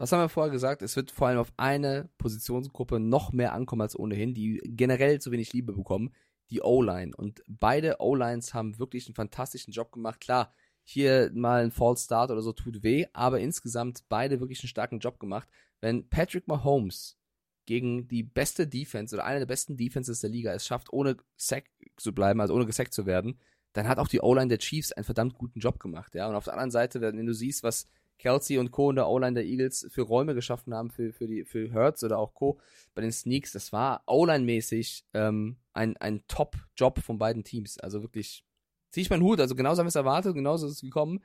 Was 0.00 0.12
haben 0.12 0.22
wir 0.22 0.30
vorher 0.30 0.50
gesagt? 0.50 0.80
Es 0.80 0.96
wird 0.96 1.10
vor 1.10 1.28
allem 1.28 1.38
auf 1.38 1.52
eine 1.58 2.08
Positionsgruppe 2.16 2.98
noch 2.98 3.32
mehr 3.32 3.52
ankommen 3.52 3.82
als 3.82 3.98
ohnehin, 3.98 4.32
die 4.32 4.58
generell 4.64 5.20
zu 5.20 5.30
wenig 5.30 5.52
Liebe 5.52 5.74
bekommen, 5.74 6.14
die 6.48 6.62
O-Line. 6.62 7.14
Und 7.14 7.42
beide 7.46 7.96
O-Lines 7.98 8.54
haben 8.54 8.78
wirklich 8.78 9.06
einen 9.06 9.14
fantastischen 9.14 9.74
Job 9.74 9.92
gemacht. 9.92 10.18
Klar, 10.18 10.54
hier 10.84 11.30
mal 11.34 11.62
ein 11.62 11.70
False 11.70 12.02
Start 12.02 12.30
oder 12.30 12.40
so 12.40 12.54
tut 12.54 12.82
weh, 12.82 13.08
aber 13.12 13.40
insgesamt 13.40 14.04
beide 14.08 14.40
wirklich 14.40 14.62
einen 14.62 14.70
starken 14.70 15.00
Job 15.00 15.20
gemacht. 15.20 15.50
Wenn 15.82 16.08
Patrick 16.08 16.48
Mahomes 16.48 17.18
gegen 17.66 18.08
die 18.08 18.22
beste 18.22 18.66
Defense 18.66 19.14
oder 19.14 19.26
eine 19.26 19.40
der 19.40 19.46
besten 19.46 19.76
Defenses 19.76 20.20
der 20.20 20.30
Liga 20.30 20.54
es 20.54 20.66
schafft, 20.66 20.94
ohne 20.94 21.18
Sack 21.36 21.64
zu 21.98 22.14
bleiben, 22.14 22.40
also 22.40 22.54
ohne 22.54 22.64
gesackt 22.64 22.94
zu 22.94 23.04
werden, 23.04 23.38
dann 23.74 23.86
hat 23.86 23.98
auch 23.98 24.08
die 24.08 24.22
O-Line 24.22 24.48
der 24.48 24.60
Chiefs 24.60 24.92
einen 24.92 25.04
verdammt 25.04 25.34
guten 25.34 25.60
Job 25.60 25.78
gemacht. 25.78 26.14
Ja? 26.14 26.26
Und 26.26 26.36
auf 26.36 26.44
der 26.44 26.54
anderen 26.54 26.70
Seite, 26.70 27.02
wenn 27.02 27.26
du 27.26 27.34
siehst, 27.34 27.62
was 27.62 27.86
Kelsey 28.20 28.58
und 28.58 28.70
Co. 28.70 28.90
in 28.90 28.96
der 28.96 29.08
O-Line 29.08 29.34
der 29.34 29.44
Eagles 29.44 29.86
für 29.90 30.02
Räume 30.02 30.34
geschaffen 30.34 30.74
haben 30.74 30.90
für, 30.90 31.12
für, 31.12 31.26
die, 31.26 31.44
für 31.44 31.70
Hertz 31.72 32.02
oder 32.02 32.18
auch 32.18 32.34
Co. 32.34 32.60
bei 32.94 33.00
den 33.00 33.12
Sneaks. 33.12 33.52
Das 33.52 33.72
war 33.72 34.02
O-Line-mäßig 34.06 35.06
ähm, 35.14 35.56
ein, 35.72 35.96
ein 35.96 36.22
Top-Job 36.28 37.00
von 37.00 37.18
beiden 37.18 37.44
Teams. 37.44 37.78
Also 37.78 38.02
wirklich, 38.02 38.44
ziehe 38.90 39.02
ich 39.02 39.10
meinen 39.10 39.22
Hut. 39.22 39.40
Also 39.40 39.54
genauso 39.54 39.80
haben 39.80 39.86
wir 39.86 39.88
es 39.88 39.94
erwartet, 39.94 40.34
genauso 40.34 40.66
ist 40.66 40.74
es 40.74 40.80
gekommen. 40.82 41.20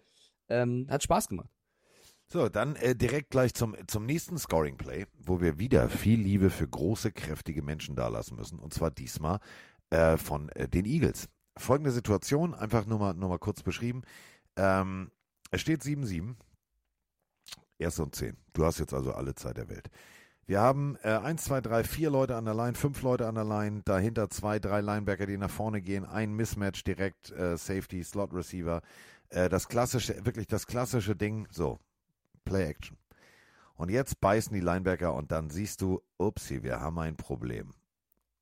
Ähm, 0.47 0.87
hat 0.89 1.03
Spaß 1.03 1.27
gemacht. 1.27 1.49
So, 2.27 2.47
dann 2.47 2.75
äh, 2.77 2.95
direkt 2.95 3.29
gleich 3.29 3.53
zum, 3.53 3.75
zum 3.87 4.05
nächsten 4.05 4.37
Scoring 4.37 4.77
Play, 4.77 5.05
wo 5.19 5.41
wir 5.41 5.59
wieder 5.59 5.89
viel 5.89 6.19
Liebe 6.19 6.49
für 6.49 6.67
große, 6.67 7.11
kräftige 7.11 7.61
Menschen 7.61 7.95
dalassen 7.95 8.37
müssen. 8.37 8.57
Und 8.57 8.73
zwar 8.73 8.89
diesmal 8.89 9.39
äh, 9.89 10.17
von 10.17 10.49
äh, 10.49 10.69
den 10.69 10.85
Eagles. 10.85 11.27
Folgende 11.57 11.91
Situation, 11.91 12.53
einfach 12.53 12.85
nur 12.85 12.99
mal, 12.99 13.13
nur 13.13 13.29
mal 13.29 13.37
kurz 13.37 13.63
beschrieben. 13.63 14.01
Ähm, 14.55 15.11
es 15.51 15.61
steht 15.61 15.81
7-7. 15.81 16.35
Erste 17.78 18.03
und 18.03 18.15
zehn. 18.15 18.38
Du 18.53 18.65
hast 18.65 18.80
jetzt 18.80 18.93
also 18.93 19.13
alle 19.13 19.36
Zeit 19.36 19.57
der 19.57 19.69
Welt. 19.69 19.89
Wir 20.47 20.61
haben 20.61 20.95
äh, 21.01 21.09
eins, 21.09 21.45
zwei, 21.45 21.59
drei, 21.59 21.84
vier 21.84 22.11
Leute 22.11 22.36
an 22.36 22.45
der 22.45 22.53
Line, 22.53 22.76
fünf 22.76 23.01
Leute 23.01 23.28
an 23.28 23.36
der 23.36 23.45
Line, 23.45 23.82
dahinter 23.84 24.30
zwei, 24.30 24.59
drei 24.59 24.82
Linebacker, 24.82 25.26
die 25.26 25.38
nach 25.38 25.49
vorne 25.49 25.82
gehen, 25.82 26.05
ein 26.05 26.34
Mismatch 26.34 26.84
direkt, 26.84 27.32
äh, 27.32 27.57
Safety, 27.57 28.03
Slot 28.03 28.32
Receiver. 28.32 28.82
Äh, 29.30 29.49
das 29.49 29.67
klassische, 29.67 30.23
wirklich 30.23 30.45
das 30.47 30.67
klassische 30.67 31.15
Ding, 31.15 31.47
so, 31.49 31.80
Play 32.43 32.65
Action. 32.69 32.97
Und 33.73 33.89
jetzt 33.89 34.21
beißen 34.21 34.53
die 34.53 34.61
Linebacker 34.61 35.13
und 35.13 35.32
dann 35.32 35.49
siehst 35.49 35.82
du, 35.82 36.01
upsie, 36.17 36.61
wir 36.61 36.80
haben 36.80 36.99
ein 36.99 37.17
Problem. 37.17 37.73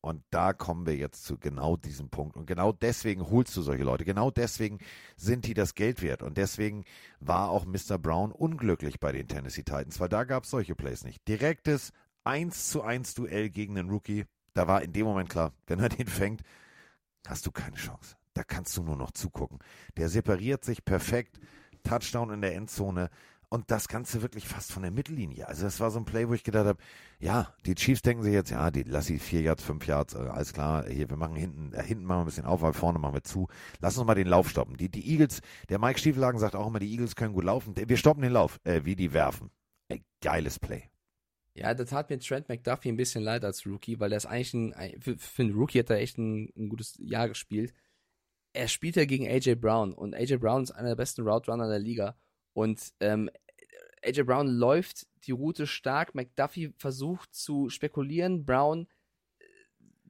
Und 0.04 0.22
da 0.32 0.52
kommen 0.52 0.86
wir 0.86 0.98
jetzt 0.98 1.24
zu 1.24 1.38
genau 1.38 1.78
diesem 1.78 2.10
Punkt. 2.10 2.36
Und 2.36 2.46
genau 2.46 2.74
deswegen 2.74 3.30
holst 3.30 3.56
du 3.56 3.62
solche 3.62 3.86
Leute. 3.86 4.04
Genau 4.04 4.32
deswegen 4.32 4.80
sind 5.16 5.48
die 5.48 5.54
das 5.54 5.76
Geld 5.76 6.02
wert. 6.02 6.24
Und 6.24 6.38
deswegen 6.38 6.84
war 7.22 7.50
auch 7.50 7.64
Mr. 7.64 7.98
Brown 7.98 8.34
unglücklich 8.34 9.00
bei 9.00 9.14
den 9.14 9.30
Tennessee 9.30 9.64
Titans, 9.64 10.02
weil 10.02 10.10
da 10.10 10.26
gab 10.26 10.44
es 10.44 10.50
solche 10.50 10.76
Plays 10.76 11.06
nicht. 11.06 11.26
Direktes 11.26 11.94
1 12.26 12.68
zu 12.68 12.82
1 12.82 13.14
Duell 13.14 13.50
gegen 13.50 13.78
einen 13.78 13.90
Rookie, 13.90 14.26
Da 14.54 14.68
war 14.68 14.82
in 14.82 14.92
dem 14.92 15.06
Moment 15.06 15.30
klar, 15.30 15.54
wenn 15.68 15.80
er 15.80 15.88
den 15.88 16.08
fängt, 16.08 16.42
hast 17.26 17.46
du 17.46 17.52
keine 17.52 17.78
Chance. 17.78 18.18
Da 18.34 18.44
kannst 18.44 18.76
du 18.76 18.84
nur 18.84 18.98
noch 18.98 19.12
zugucken. 19.12 19.60
Der 19.96 20.10
separiert 20.10 20.66
sich 20.66 20.84
perfekt. 20.84 21.40
Touchdown 21.84 22.30
in 22.32 22.42
der 22.42 22.56
Endzone. 22.56 23.10
Und 23.54 23.70
das 23.70 23.88
Ganze 23.88 24.24
wirklich 24.24 24.48
fast 24.48 24.72
von 24.72 24.82
der 24.82 24.90
Mittellinie. 24.90 25.48
Also 25.48 25.66
das 25.66 25.80
war 25.80 25.92
so 25.92 26.00
ein 26.00 26.06
Play, 26.06 26.28
wo 26.28 26.34
ich 26.34 26.44
gedacht 26.44 26.66
habe, 26.66 26.80
ja, 27.20 27.54
die 27.68 27.76
Chiefs 27.76 28.02
denken 28.02 28.24
sich 28.24 28.34
jetzt, 28.34 28.50
ja, 28.50 28.72
die 28.72 28.82
lass 28.82 29.06
sie 29.06 29.20
vier 29.20 29.42
Yards, 29.42 29.62
fünf 29.62 29.86
Yards, 29.86 30.16
äh, 30.16 30.22
alles 30.22 30.54
klar, 30.54 30.88
hier, 30.90 31.08
wir 31.08 31.18
machen 31.18 31.36
hinten, 31.36 31.72
äh, 31.72 31.84
hinten 31.84 32.04
machen 32.04 32.18
wir 32.18 32.24
ein 32.24 32.26
bisschen 32.26 32.46
auf, 32.46 32.64
weil 32.64 32.74
vorne 32.74 32.98
machen 32.98 33.14
wir 33.14 33.22
zu. 33.22 33.48
Lass 33.80 33.96
uns 33.96 34.08
mal 34.08 34.16
den 34.16 34.26
Lauf 34.26 34.50
stoppen. 34.50 34.76
Die, 34.78 34.90
die 34.90 35.08
Eagles, 35.08 35.42
der 35.70 35.78
Mike 35.78 36.00
Stieflagen 36.00 36.40
sagt 36.40 36.56
auch 36.56 36.66
immer, 36.66 36.80
die 36.80 36.92
Eagles 36.92 37.16
können 37.16 37.36
gut 37.36 37.44
laufen. 37.44 37.76
Wir 37.78 37.96
stoppen 37.96 38.24
den 38.24 38.32
Lauf, 38.32 38.60
äh, 38.64 38.86
wie 38.86 38.96
die 38.96 39.14
werfen. 39.14 39.52
Ey, 39.88 40.02
geiles 40.24 40.58
Play. 40.58 40.90
Ja, 41.54 41.76
da 41.76 41.86
tat 41.86 42.10
mir 42.10 42.18
Trent 42.18 42.50
McDuffie 42.50 42.90
ein 42.90 42.98
bisschen 42.98 43.24
leid 43.24 43.46
als 43.46 43.68
Rookie, 43.68 44.00
weil 44.00 44.14
er 44.14 44.18
ist 44.18 44.26
eigentlich 44.26 44.76
ein, 44.76 45.00
für, 45.00 45.16
für 45.16 45.44
einen 45.44 45.54
Rookie 45.54 45.78
hat 45.78 45.92
er 45.92 45.98
echt 45.98 46.18
ein, 46.18 46.52
ein 46.58 46.70
gutes 46.70 46.96
Jahr 46.98 47.28
gespielt. 47.28 47.72
Er 48.52 48.68
spielt 48.68 48.96
ja 48.96 49.06
gegen 49.06 49.28
AJ 49.28 49.58
Brown 49.58 49.94
und 49.94 50.16
AJ 50.16 50.38
Brown 50.38 50.64
ist 50.64 50.72
einer 50.72 50.90
der 50.90 50.96
besten 50.96 51.22
Route 51.22 51.52
Runner 51.52 51.70
der 51.70 51.78
Liga 51.78 52.16
und 52.54 52.94
ähm, 53.00 53.30
AJ 54.04 54.24
Brown 54.24 54.48
läuft 54.48 55.08
die 55.26 55.32
Route 55.32 55.68
stark. 55.68 56.16
McDuffie 56.16 56.74
versucht 56.78 57.34
zu 57.34 57.70
spekulieren. 57.70 58.46
Brown 58.46 58.88
äh, 59.40 59.46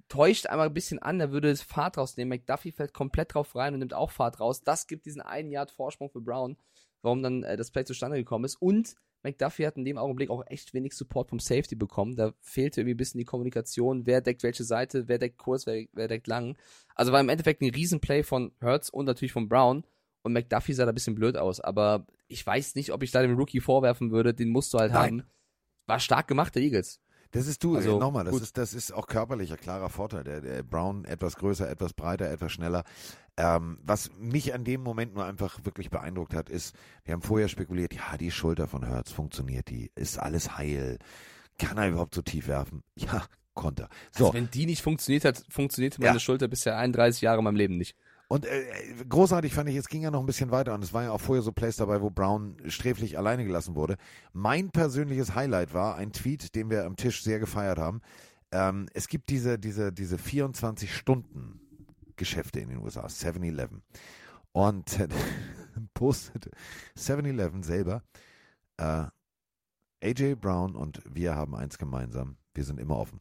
täuscht 0.08 0.48
einmal 0.48 0.68
ein 0.68 0.74
bisschen 0.74 1.00
an, 1.00 1.20
er 1.20 1.32
würde 1.32 1.56
Fahrt 1.56 1.98
rausnehmen. 1.98 2.30
McDuffie 2.30 2.72
fällt 2.72 2.94
komplett 2.94 3.34
drauf 3.34 3.56
rein 3.56 3.74
und 3.74 3.80
nimmt 3.80 3.94
auch 3.94 4.12
Fahrt 4.12 4.40
raus. 4.40 4.64
Das 4.64 4.88
gibt 4.88 5.06
diesen 5.06 5.22
einen 5.22 5.52
Yard 5.52 5.72
Vorsprung 5.72 6.10
für 6.10 6.22
Brown, 6.22 6.58
warum 7.02 7.22
dann 7.22 7.44
äh, 7.44 7.58
das 7.58 7.72
Play 7.72 7.86
zustande 7.86 8.18
gekommen 8.18 8.46
ist. 8.46 8.56
Und 8.56 8.96
McDuffie 9.24 9.66
hat 9.66 9.78
in 9.78 9.86
dem 9.86 9.98
Augenblick 9.98 10.30
auch 10.30 10.44
echt 10.48 10.74
wenig 10.74 10.94
Support 10.94 11.30
vom 11.30 11.40
Safety 11.40 11.76
bekommen. 11.76 12.16
Da 12.16 12.34
fehlte 12.42 12.82
irgendwie 12.82 12.96
ein 12.96 12.98
bisschen 12.98 13.20
die 13.20 13.26
Kommunikation, 13.26 14.06
wer 14.06 14.22
deckt 14.22 14.44
welche 14.44 14.66
Seite, 14.66 15.08
wer 15.08 15.18
deckt 15.18 15.38
kurz, 15.38 15.66
wer, 15.66 15.86
wer 15.94 16.08
deckt 16.08 16.28
lang. 16.28 16.58
Also 16.94 17.12
war 17.12 17.22
im 17.22 17.30
Endeffekt 17.30 17.62
ein 17.62 17.72
Riesenplay 17.72 18.24
von 18.24 18.52
Hertz 18.60 18.90
und 18.90 19.06
natürlich 19.06 19.32
von 19.32 19.48
Brown. 19.48 19.86
Und 20.24 20.34
McDuffie 20.34 20.74
sah 20.74 20.86
da 20.86 20.92
ein 20.92 20.96
bisschen 20.96 21.16
blöd 21.16 21.38
aus, 21.38 21.60
aber 21.60 22.06
ich 22.34 22.46
weiß 22.46 22.76
nicht, 22.76 22.92
ob 22.92 23.04
ich 23.04 23.12
da 23.12 23.22
dem 23.22 23.38
Rookie 23.38 23.62
vorwerfen 23.62 24.12
würde, 24.12 24.34
den 24.34 24.50
musst 24.50 24.74
du 24.74 24.80
halt 24.80 24.92
Nein. 24.92 25.22
haben. 25.22 25.24
War 25.86 26.00
stark 26.00 26.28
gemacht, 26.28 26.56
der 26.56 26.64
Eagles. 26.64 27.00
Das 27.32 27.48
ist 27.48 27.64
du, 27.64 27.76
also, 27.76 28.00
nochmal, 28.00 28.26
das 28.26 28.42
ist, 28.42 28.58
das 28.60 28.76
ist 28.76 28.92
auch 28.92 29.08
körperlicher, 29.08 29.58
klarer 29.58 29.90
Vorteil. 29.90 30.24
Der, 30.24 30.40
der 30.40 30.62
Brown 30.62 31.04
etwas 31.04 31.36
größer, 31.36 31.68
etwas 31.68 31.94
breiter, 31.94 32.30
etwas 32.30 32.52
schneller. 32.52 32.84
Ähm, 33.38 33.80
was 33.82 34.12
mich 34.16 34.54
an 34.54 34.64
dem 34.64 34.82
Moment 34.82 35.16
nur 35.16 35.26
einfach 35.26 35.60
wirklich 35.64 35.90
beeindruckt 35.90 36.36
hat, 36.36 36.50
ist, 36.50 36.76
wir 37.04 37.14
haben 37.14 37.24
vorher 37.24 37.48
spekuliert, 37.48 37.94
ja, 37.94 38.18
die 38.18 38.30
Schulter 38.30 38.68
von 38.68 38.86
Hertz 38.86 39.12
funktioniert, 39.12 39.70
die 39.70 39.92
ist 39.96 40.20
alles 40.20 40.58
heil. 40.58 41.00
Kann 41.58 41.78
er 41.78 41.90
überhaupt 41.90 42.14
so 42.14 42.22
tief 42.22 42.48
werfen? 42.48 42.84
Ja, 42.96 43.26
konnte 43.56 43.84
er. 43.84 43.90
So. 44.12 44.26
Also 44.26 44.36
wenn 44.36 44.52
die 44.52 44.68
nicht 44.68 44.84
funktioniert 44.84 45.26
hat, 45.26 45.44
funktionierte 45.50 46.02
meine 46.02 46.14
ja. 46.14 46.20
Schulter 46.20 46.48
bisher 46.48 46.78
31 46.78 47.22
Jahre 47.22 47.40
in 47.40 47.46
meinem 47.46 47.56
Leben 47.56 47.78
nicht. 47.78 47.96
Und 48.34 48.48
äh, 48.48 48.66
großartig 49.08 49.54
fand 49.54 49.70
ich, 49.70 49.76
es 49.76 49.88
ging 49.88 50.02
ja 50.02 50.10
noch 50.10 50.20
ein 50.20 50.26
bisschen 50.26 50.50
weiter 50.50 50.74
und 50.74 50.84
es 50.84 50.92
war 50.92 51.04
ja 51.04 51.12
auch 51.12 51.22
vorher 51.22 51.44
so 51.44 51.52
Plays 51.52 51.76
dabei, 51.76 52.02
wo 52.02 52.10
Brown 52.10 52.58
sträflich 52.66 53.16
alleine 53.16 53.46
gelassen 53.46 53.76
wurde. 53.76 53.96
Mein 54.32 54.72
persönliches 54.72 55.36
Highlight 55.36 55.76
war 55.76 55.98
ein 55.98 56.14
Tweet, 56.14 56.56
den 56.56 56.72
wir 56.72 56.86
am 56.86 56.96
Tisch 56.96 57.22
sehr 57.22 57.38
gefeiert 57.38 57.78
haben. 57.78 58.02
Ähm, 58.52 58.88
es 58.96 59.08
gibt 59.08 59.30
diese, 59.30 59.60
diese, 59.60 59.94
diese 59.94 60.16
24-Stunden-Geschäfte 60.16 62.60
in 62.60 62.70
den 62.70 62.80
USA, 62.80 63.06
7-Eleven. 63.06 63.84
Und 64.52 65.00
äh, 65.00 65.10
postet 65.94 66.50
7-Eleven 66.98 67.62
selber, 67.62 68.02
äh, 68.78 69.06
AJ 70.02 70.38
Brown 70.38 70.76
und 70.76 71.04
wir 71.08 71.36
haben 71.36 71.54
eins 71.54 71.78
gemeinsam, 71.78 72.38
wir 72.56 72.64
sind 72.64 72.80
immer 72.80 72.98
offen. 72.98 73.20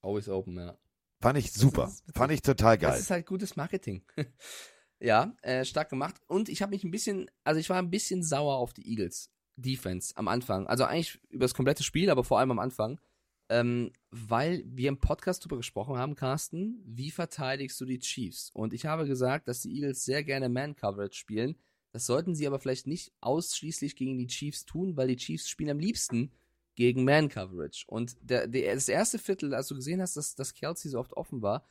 Always 0.00 0.30
open, 0.30 0.56
ja. 0.56 0.78
Fand 1.24 1.38
ich 1.38 1.52
super. 1.54 1.86
Ist, 1.86 2.04
Fand 2.14 2.32
ich 2.32 2.42
total 2.42 2.76
geil. 2.76 2.90
Das 2.90 3.00
ist 3.00 3.10
halt 3.10 3.24
gutes 3.24 3.56
Marketing. 3.56 4.02
ja, 5.00 5.34
äh, 5.40 5.64
stark 5.64 5.88
gemacht. 5.88 6.16
Und 6.26 6.50
ich 6.50 6.60
habe 6.60 6.70
mich 6.70 6.84
ein 6.84 6.90
bisschen, 6.90 7.30
also 7.44 7.58
ich 7.58 7.70
war 7.70 7.78
ein 7.78 7.90
bisschen 7.90 8.22
sauer 8.22 8.56
auf 8.56 8.74
die 8.74 8.86
Eagles 8.86 9.30
Defense 9.56 10.14
am 10.16 10.28
Anfang. 10.28 10.66
Also 10.66 10.84
eigentlich 10.84 11.18
über 11.30 11.46
das 11.46 11.54
komplette 11.54 11.82
Spiel, 11.82 12.10
aber 12.10 12.24
vor 12.24 12.38
allem 12.38 12.50
am 12.50 12.58
Anfang. 12.58 13.00
Ähm, 13.48 13.90
weil 14.10 14.64
wir 14.66 14.90
im 14.90 14.98
Podcast 14.98 15.42
darüber 15.42 15.56
gesprochen 15.56 15.96
haben, 15.96 16.14
Carsten, 16.14 16.82
wie 16.84 17.10
verteidigst 17.10 17.80
du 17.80 17.86
die 17.86 18.00
Chiefs? 18.00 18.50
Und 18.52 18.74
ich 18.74 18.84
habe 18.84 19.06
gesagt, 19.06 19.48
dass 19.48 19.60
die 19.60 19.74
Eagles 19.74 20.04
sehr 20.04 20.24
gerne 20.24 20.50
Man-Coverage 20.50 21.16
spielen. 21.16 21.56
Das 21.92 22.04
sollten 22.04 22.34
sie 22.34 22.46
aber 22.46 22.58
vielleicht 22.58 22.86
nicht 22.86 23.14
ausschließlich 23.22 23.96
gegen 23.96 24.18
die 24.18 24.26
Chiefs 24.26 24.66
tun, 24.66 24.98
weil 24.98 25.08
die 25.08 25.16
Chiefs 25.16 25.48
spielen 25.48 25.70
am 25.70 25.78
liebsten 25.78 26.32
gegen 26.74 27.04
Man-Coverage. 27.04 27.84
Und 27.86 28.16
der, 28.20 28.46
der, 28.46 28.74
das 28.74 28.88
erste 28.88 29.18
Viertel, 29.18 29.54
als 29.54 29.68
du 29.68 29.74
gesehen 29.74 30.00
hast, 30.00 30.16
dass, 30.16 30.34
dass 30.34 30.54
Kelsey 30.54 30.90
so 30.90 30.98
oft 30.98 31.12
offen 31.14 31.42
war, 31.42 31.64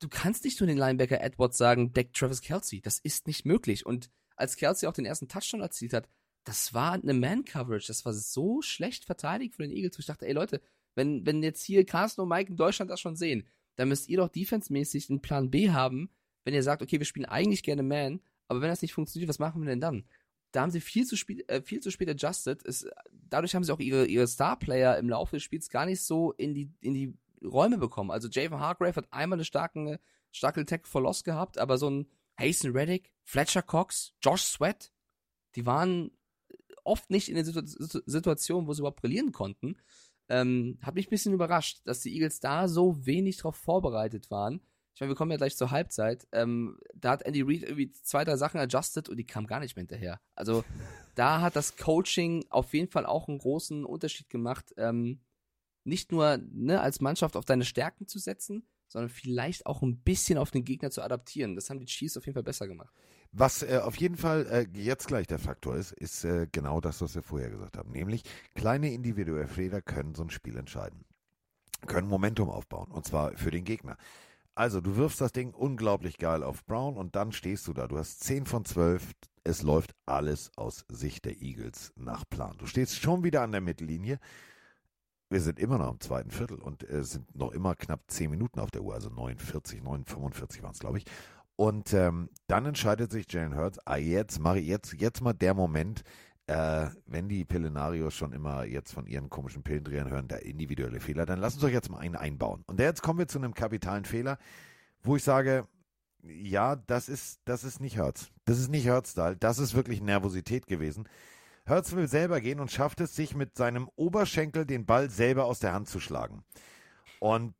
du 0.00 0.08
kannst 0.08 0.44
nicht 0.44 0.60
nur 0.60 0.66
den 0.66 0.78
Linebacker 0.78 1.20
Edwards 1.20 1.58
sagen, 1.58 1.92
deck 1.92 2.12
Travis 2.12 2.40
Kelsey. 2.40 2.80
Das 2.80 2.98
ist 2.98 3.26
nicht 3.26 3.44
möglich. 3.46 3.86
Und 3.86 4.10
als 4.36 4.56
Kelsey 4.56 4.88
auch 4.88 4.92
den 4.92 5.06
ersten 5.06 5.28
Touchdown 5.28 5.60
erzielt 5.60 5.92
hat, 5.92 6.08
das 6.44 6.72
war 6.72 6.92
eine 6.92 7.14
Man-Coverage. 7.14 7.88
Das 7.88 8.04
war 8.04 8.12
so 8.12 8.62
schlecht 8.62 9.04
verteidigt 9.04 9.54
von 9.54 9.64
den 9.64 9.76
Eagles. 9.76 9.98
Ich 9.98 10.06
dachte, 10.06 10.26
ey 10.26 10.32
Leute, 10.32 10.60
wenn, 10.94 11.26
wenn 11.26 11.42
jetzt 11.42 11.62
hier 11.62 11.84
Carsten 11.84 12.22
und 12.22 12.28
Mike 12.28 12.50
in 12.50 12.56
Deutschland 12.56 12.90
das 12.90 13.00
schon 13.00 13.16
sehen, 13.16 13.46
dann 13.76 13.88
müsst 13.88 14.08
ihr 14.08 14.18
doch 14.18 14.28
defensemäßig 14.28 15.10
einen 15.10 15.20
Plan 15.20 15.50
B 15.50 15.70
haben, 15.70 16.10
wenn 16.44 16.54
ihr 16.54 16.62
sagt, 16.62 16.82
okay, 16.82 16.98
wir 16.98 17.06
spielen 17.06 17.26
eigentlich 17.26 17.62
gerne 17.62 17.82
Man, 17.82 18.20
aber 18.48 18.60
wenn 18.60 18.70
das 18.70 18.82
nicht 18.82 18.94
funktioniert, 18.94 19.28
was 19.28 19.38
machen 19.38 19.62
wir 19.62 19.68
denn 19.68 19.80
dann? 19.80 20.04
Da 20.52 20.62
haben 20.62 20.70
sie 20.70 20.80
viel 20.80 21.06
zu 21.06 21.16
spät, 21.16 21.48
äh, 21.48 21.62
viel 21.62 21.80
zu 21.80 21.90
spät 21.90 22.08
adjusted. 22.08 22.64
Es, 22.64 22.86
dadurch 23.12 23.54
haben 23.54 23.64
sie 23.64 23.72
auch 23.72 23.80
ihre, 23.80 24.06
ihre 24.06 24.26
Star-Player 24.26 24.98
im 24.98 25.08
Laufe 25.08 25.36
des 25.36 25.42
Spiels 25.42 25.68
gar 25.68 25.86
nicht 25.86 26.02
so 26.02 26.32
in 26.32 26.54
die, 26.54 26.72
in 26.80 26.94
die 26.94 27.14
Räume 27.44 27.78
bekommen. 27.78 28.10
Also 28.10 28.28
Javon 28.28 28.60
Hargrave 28.60 28.96
hat 28.96 29.12
einmal 29.12 29.36
eine 29.36 29.44
starke, 29.44 30.00
starke 30.30 30.64
Tech 30.64 30.86
for 30.86 31.02
Loss 31.02 31.24
gehabt, 31.24 31.58
aber 31.58 31.78
so 31.78 31.90
ein 31.90 32.06
Hasten 32.38 32.72
Reddick, 32.72 33.12
Fletcher 33.24 33.62
Cox, 33.62 34.14
Josh 34.22 34.42
Sweat, 34.42 34.92
die 35.56 35.66
waren 35.66 36.10
oft 36.84 37.10
nicht 37.10 37.28
in 37.28 37.34
der 37.34 37.44
Situ 37.44 37.60
Situation, 38.06 38.66
wo 38.66 38.72
sie 38.72 38.80
überhaupt 38.80 39.00
brillieren 39.00 39.32
konnten. 39.32 39.76
Ähm, 40.30 40.78
hat 40.82 40.94
mich 40.94 41.08
ein 41.08 41.10
bisschen 41.10 41.34
überrascht, 41.34 41.80
dass 41.84 42.00
die 42.00 42.14
Eagles 42.14 42.40
da 42.40 42.68
so 42.68 43.04
wenig 43.06 43.38
drauf 43.38 43.56
vorbereitet 43.56 44.30
waren 44.30 44.60
ich 44.98 45.00
meine, 45.00 45.12
wir 45.12 45.16
kommen 45.16 45.30
ja 45.30 45.36
gleich 45.36 45.56
zur 45.56 45.70
Halbzeit. 45.70 46.26
Ähm, 46.32 46.76
da 46.92 47.12
hat 47.12 47.22
Andy 47.22 47.42
Reid 47.42 47.62
irgendwie 47.62 47.92
zwei, 47.92 48.24
drei 48.24 48.36
Sachen 48.36 48.58
adjusted 48.58 49.08
und 49.08 49.16
die 49.16 49.24
kam 49.24 49.46
gar 49.46 49.60
nicht 49.60 49.76
mehr 49.76 49.82
hinterher. 49.82 50.20
Also 50.34 50.64
da 51.14 51.40
hat 51.40 51.54
das 51.54 51.76
Coaching 51.76 52.44
auf 52.50 52.74
jeden 52.74 52.90
Fall 52.90 53.06
auch 53.06 53.28
einen 53.28 53.38
großen 53.38 53.84
Unterschied 53.84 54.28
gemacht. 54.28 54.74
Ähm, 54.76 55.20
nicht 55.84 56.10
nur 56.10 56.38
ne, 56.50 56.80
als 56.80 57.00
Mannschaft 57.00 57.36
auf 57.36 57.44
deine 57.44 57.64
Stärken 57.64 58.08
zu 58.08 58.18
setzen, 58.18 58.66
sondern 58.88 59.08
vielleicht 59.08 59.66
auch 59.66 59.82
ein 59.82 60.00
bisschen 60.00 60.36
auf 60.36 60.50
den 60.50 60.64
Gegner 60.64 60.90
zu 60.90 61.00
adaptieren. 61.00 61.54
Das 61.54 61.70
haben 61.70 61.78
die 61.78 61.86
Chiefs 61.86 62.16
auf 62.16 62.26
jeden 62.26 62.34
Fall 62.34 62.42
besser 62.42 62.66
gemacht. 62.66 62.92
Was 63.30 63.62
äh, 63.62 63.78
auf 63.78 63.94
jeden 63.98 64.16
Fall 64.16 64.46
äh, 64.50 64.66
jetzt 64.76 65.06
gleich 65.06 65.28
der 65.28 65.38
Faktor 65.38 65.76
ist, 65.76 65.92
ist 65.92 66.24
äh, 66.24 66.48
genau 66.50 66.80
das, 66.80 67.00
was 67.02 67.14
wir 67.14 67.22
vorher 67.22 67.50
gesagt 67.50 67.78
haben. 67.78 67.92
Nämlich, 67.92 68.24
kleine 68.56 68.92
individuelle 68.92 69.46
Fehler 69.46 69.80
können 69.80 70.16
so 70.16 70.24
ein 70.24 70.30
Spiel 70.30 70.56
entscheiden. 70.56 71.04
Können 71.86 72.08
Momentum 72.08 72.50
aufbauen. 72.50 72.90
Und 72.90 73.06
zwar 73.06 73.36
für 73.36 73.52
den 73.52 73.62
Gegner. 73.62 73.96
Also, 74.58 74.80
du 74.80 74.96
wirfst 74.96 75.20
das 75.20 75.30
Ding 75.30 75.54
unglaublich 75.54 76.18
geil 76.18 76.42
auf 76.42 76.66
Brown 76.66 76.96
und 76.96 77.14
dann 77.14 77.30
stehst 77.30 77.68
du 77.68 77.72
da. 77.72 77.86
Du 77.86 77.96
hast 77.96 78.24
10 78.24 78.44
von 78.44 78.64
12. 78.64 79.12
Es 79.44 79.62
läuft 79.62 79.94
alles 80.04 80.50
aus 80.56 80.84
Sicht 80.88 81.26
der 81.26 81.40
Eagles 81.40 81.92
nach 81.94 82.24
Plan. 82.28 82.56
Du 82.58 82.66
stehst 82.66 82.96
schon 82.96 83.22
wieder 83.22 83.42
an 83.42 83.52
der 83.52 83.60
Mittellinie. 83.60 84.18
Wir 85.30 85.40
sind 85.40 85.60
immer 85.60 85.78
noch 85.78 85.92
im 85.92 86.00
zweiten 86.00 86.32
Viertel 86.32 86.58
und 86.58 86.82
es 86.82 87.12
sind 87.12 87.32
noch 87.36 87.52
immer 87.52 87.76
knapp 87.76 88.00
10 88.08 88.32
Minuten 88.32 88.58
auf 88.58 88.72
der 88.72 88.82
Uhr, 88.82 88.94
also 88.94 89.10
49, 89.10 89.80
9,45 89.80 90.62
waren 90.64 90.72
es, 90.72 90.80
glaube 90.80 90.98
ich. 90.98 91.04
Und 91.54 91.94
ähm, 91.94 92.28
dann 92.48 92.66
entscheidet 92.66 93.12
sich 93.12 93.32
Jalen 93.32 93.56
Hurts, 93.56 93.78
ah, 93.86 93.96
jetzt 93.96 94.40
mache 94.40 94.58
ich 94.58 94.66
jetzt, 94.66 94.92
jetzt 94.94 95.20
mal 95.20 95.34
der 95.34 95.54
Moment, 95.54 96.02
äh, 96.48 96.88
wenn 97.06 97.28
die 97.28 97.44
Pillenarios 97.44 98.14
schon 98.14 98.32
immer 98.32 98.64
jetzt 98.64 98.92
von 98.92 99.06
ihren 99.06 99.28
komischen 99.28 99.62
Pillendrehern 99.62 100.10
hören, 100.10 100.28
der 100.28 100.44
individuelle 100.44 100.98
Fehler, 100.98 101.26
dann 101.26 101.38
lass 101.38 101.54
uns 101.54 101.62
doch 101.62 101.68
jetzt 101.68 101.90
mal 101.90 101.98
einen 101.98 102.16
einbauen. 102.16 102.64
Und 102.66 102.80
jetzt 102.80 103.02
kommen 103.02 103.18
wir 103.18 103.28
zu 103.28 103.38
einem 103.38 103.54
kapitalen 103.54 104.04
Fehler, 104.04 104.38
wo 105.02 105.16
ich 105.16 105.22
sage, 105.22 105.68
ja, 106.22 106.76
das 106.76 107.08
ist, 107.08 107.40
das 107.44 107.64
ist 107.64 107.80
nicht 107.80 107.96
Hertz. 107.96 108.30
Das 108.46 108.58
ist 108.58 108.70
nicht 108.70 108.86
Hertz-Style. 108.86 109.36
Das 109.36 109.58
ist 109.58 109.74
wirklich 109.74 110.00
Nervosität 110.00 110.66
gewesen. 110.66 111.08
Hertz 111.66 111.92
will 111.92 112.08
selber 112.08 112.40
gehen 112.40 112.60
und 112.60 112.70
schafft 112.70 113.00
es, 113.02 113.14
sich 113.14 113.34
mit 113.34 113.56
seinem 113.56 113.88
Oberschenkel 113.94 114.64
den 114.64 114.86
Ball 114.86 115.10
selber 115.10 115.44
aus 115.44 115.60
der 115.60 115.74
Hand 115.74 115.88
zu 115.88 116.00
schlagen. 116.00 116.44
Und 117.20 117.54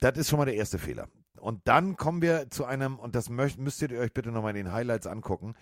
das 0.00 0.16
ist 0.18 0.28
schon 0.28 0.38
mal 0.38 0.44
der 0.44 0.56
erste 0.56 0.78
Fehler. 0.78 1.08
Und 1.40 1.66
dann 1.66 1.96
kommen 1.96 2.20
wir 2.20 2.50
zu 2.50 2.66
einem, 2.66 2.98
und 2.98 3.14
das 3.14 3.30
müsst, 3.30 3.58
müsst 3.58 3.80
ihr 3.80 3.98
euch 3.98 4.12
bitte 4.12 4.30
nochmal 4.30 4.56
in 4.56 4.66
den 4.66 4.72
Highlights 4.72 5.06
angucken. 5.06 5.54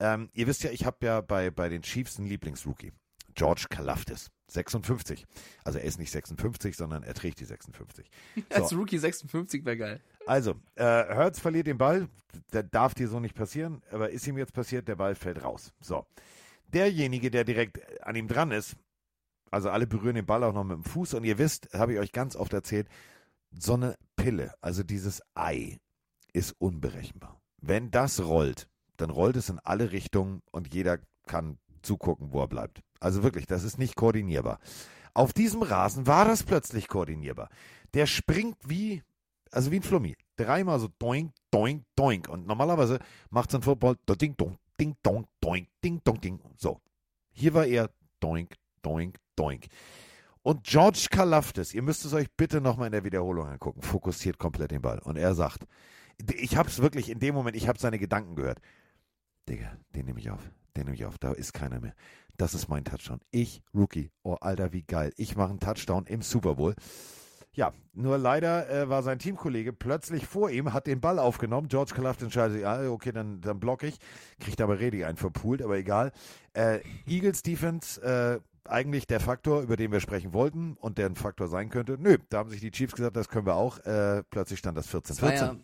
Ähm, 0.00 0.30
ihr 0.32 0.46
wisst 0.46 0.62
ja, 0.64 0.70
ich 0.70 0.84
habe 0.84 1.04
ja 1.06 1.20
bei, 1.20 1.50
bei 1.50 1.68
den 1.68 1.82
Chiefs 1.82 2.18
einen 2.18 2.28
Lieblingsrookie. 2.28 2.92
George 3.34 3.66
Kalafdis, 3.70 4.30
56. 4.48 5.24
Also 5.64 5.78
er 5.78 5.84
ist 5.84 5.98
nicht 5.98 6.10
56, 6.10 6.76
sondern 6.76 7.04
er 7.04 7.14
trägt 7.14 7.38
die 7.40 7.44
56. 7.44 8.10
So. 8.36 8.42
Als 8.62 8.72
Rookie 8.72 8.98
56 8.98 9.64
wäre 9.64 9.76
geil. 9.76 10.00
Also, 10.26 10.56
äh, 10.74 10.84
Hertz 10.84 11.38
verliert 11.38 11.66
den 11.66 11.78
Ball. 11.78 12.08
Der 12.52 12.62
darf 12.64 12.94
dir 12.94 13.08
so 13.08 13.20
nicht 13.20 13.34
passieren, 13.34 13.82
aber 13.90 14.10
ist 14.10 14.26
ihm 14.26 14.36
jetzt 14.38 14.52
passiert, 14.52 14.88
der 14.88 14.96
Ball 14.96 15.14
fällt 15.14 15.42
raus. 15.44 15.72
So. 15.80 16.06
Derjenige, 16.66 17.30
der 17.30 17.44
direkt 17.44 17.80
an 18.02 18.16
ihm 18.16 18.28
dran 18.28 18.50
ist, 18.50 18.76
Also 19.52 19.70
alle 19.70 19.86
berühren 19.86 20.14
den 20.14 20.26
Ball 20.26 20.44
auch 20.44 20.52
noch 20.52 20.64
mit 20.64 20.76
dem 20.76 20.84
Fuß 20.84 21.14
und 21.14 21.24
ihr 21.24 21.38
wisst, 21.38 21.72
habe 21.74 21.94
ich 21.94 21.98
euch 21.98 22.12
ganz 22.12 22.36
oft 22.36 22.52
erzählt, 22.52 22.88
so 23.50 23.74
eine 23.74 23.96
Pille, 24.16 24.54
also 24.60 24.82
dieses 24.84 25.22
Ei, 25.34 25.78
ist 26.32 26.54
unberechenbar. 26.60 27.40
Wenn 27.60 27.90
das 27.90 28.20
rollt, 28.20 28.68
dann 29.00 29.10
rollt 29.10 29.36
es 29.36 29.48
in 29.48 29.58
alle 29.60 29.92
Richtungen 29.92 30.42
und 30.50 30.72
jeder 30.72 30.98
kann 31.26 31.58
zugucken, 31.82 32.32
wo 32.32 32.40
er 32.40 32.48
bleibt. 32.48 32.82
Also 33.00 33.22
wirklich, 33.22 33.46
das 33.46 33.64
ist 33.64 33.78
nicht 33.78 33.96
koordinierbar. 33.96 34.58
Auf 35.14 35.32
diesem 35.32 35.62
Rasen 35.62 36.06
war 36.06 36.24
das 36.24 36.42
plötzlich 36.42 36.88
koordinierbar. 36.88 37.48
Der 37.94 38.06
springt 38.06 38.56
wie, 38.66 39.02
also 39.50 39.70
wie 39.70 39.76
ein 39.76 39.82
Flummi. 39.82 40.16
Dreimal 40.36 40.78
so 40.78 40.88
doink, 40.98 41.32
doink, 41.50 41.84
doink. 41.96 42.28
Und 42.28 42.46
normalerweise 42.46 42.98
macht 43.30 43.50
es 43.50 43.56
ein 43.56 43.62
Football 43.62 43.96
ding, 44.20 44.36
dong, 44.36 44.58
ding, 44.78 44.96
dong, 45.02 45.26
doink, 45.40 45.68
ding, 45.82 46.00
dong, 46.04 46.20
ding. 46.20 46.40
So. 46.56 46.80
Hier 47.32 47.54
war 47.54 47.66
er 47.66 47.90
doink, 48.20 48.54
doink, 48.82 49.16
doink. 49.34 49.66
Und 50.42 50.64
George 50.64 51.08
Kalaftis, 51.10 51.74
ihr 51.74 51.82
müsst 51.82 52.04
es 52.04 52.14
euch 52.14 52.30
bitte 52.34 52.60
nochmal 52.60 52.86
in 52.86 52.92
der 52.92 53.04
Wiederholung 53.04 53.46
angucken, 53.46 53.82
fokussiert 53.82 54.38
komplett 54.38 54.70
den 54.70 54.80
Ball. 54.80 54.98
Und 55.00 55.16
er 55.16 55.34
sagt, 55.34 55.66
ich 56.34 56.56
habe 56.56 56.68
es 56.68 56.80
wirklich 56.80 57.10
in 57.10 57.18
dem 57.18 57.34
Moment, 57.34 57.56
ich 57.56 57.68
habe 57.68 57.78
seine 57.78 57.98
Gedanken 57.98 58.36
gehört. 58.36 58.60
Digga, 59.48 59.76
den 59.94 60.06
nehme 60.06 60.20
ich 60.20 60.30
auf, 60.30 60.50
den 60.76 60.84
nehme 60.84 60.96
ich 60.96 61.04
auf, 61.04 61.18
da 61.18 61.32
ist 61.32 61.52
keiner 61.52 61.80
mehr. 61.80 61.94
Das 62.36 62.54
ist 62.54 62.68
mein 62.68 62.84
Touchdown. 62.84 63.20
Ich, 63.30 63.62
Rookie. 63.74 64.10
Oh, 64.22 64.34
Alter, 64.40 64.72
wie 64.72 64.82
geil. 64.82 65.12
Ich 65.16 65.36
mache 65.36 65.50
einen 65.50 65.60
Touchdown 65.60 66.06
im 66.06 66.22
Super 66.22 66.54
Bowl. 66.54 66.74
Ja, 67.52 67.72
nur 67.92 68.16
leider 68.16 68.70
äh, 68.70 68.88
war 68.88 69.02
sein 69.02 69.18
Teamkollege 69.18 69.72
plötzlich 69.72 70.26
vor 70.26 70.50
ihm, 70.50 70.72
hat 70.72 70.86
den 70.86 71.00
Ball 71.00 71.18
aufgenommen. 71.18 71.68
George 71.68 71.92
Kalaftis 71.94 72.24
entscheidet 72.24 72.58
sich, 72.58 72.66
ah, 72.66 72.88
okay, 72.88 73.12
dann, 73.12 73.40
dann 73.40 73.58
block 73.58 73.82
ich. 73.82 73.98
Kriegt 74.38 74.60
aber 74.60 74.78
Redi 74.78 75.04
einen 75.04 75.16
verpult, 75.16 75.60
aber 75.60 75.76
egal. 75.76 76.12
Äh, 76.54 76.78
Eagles 77.06 77.42
Defense, 77.42 78.00
äh, 78.00 78.40
eigentlich 78.64 79.06
der 79.06 79.20
Faktor, 79.20 79.62
über 79.62 79.76
den 79.76 79.90
wir 79.90 80.00
sprechen 80.00 80.32
wollten 80.32 80.74
und 80.74 80.96
der 80.96 81.06
ein 81.06 81.16
Faktor 81.16 81.48
sein 81.48 81.70
könnte. 81.70 81.96
Nö, 81.98 82.18
da 82.28 82.38
haben 82.38 82.50
sich 82.50 82.60
die 82.60 82.70
Chiefs 82.70 82.94
gesagt, 82.94 83.16
das 83.16 83.28
können 83.28 83.46
wir 83.46 83.56
auch. 83.56 83.78
Äh, 83.80 84.22
plötzlich 84.30 84.60
stand 84.60 84.78
das 84.78 84.88
14-14. 84.88 85.58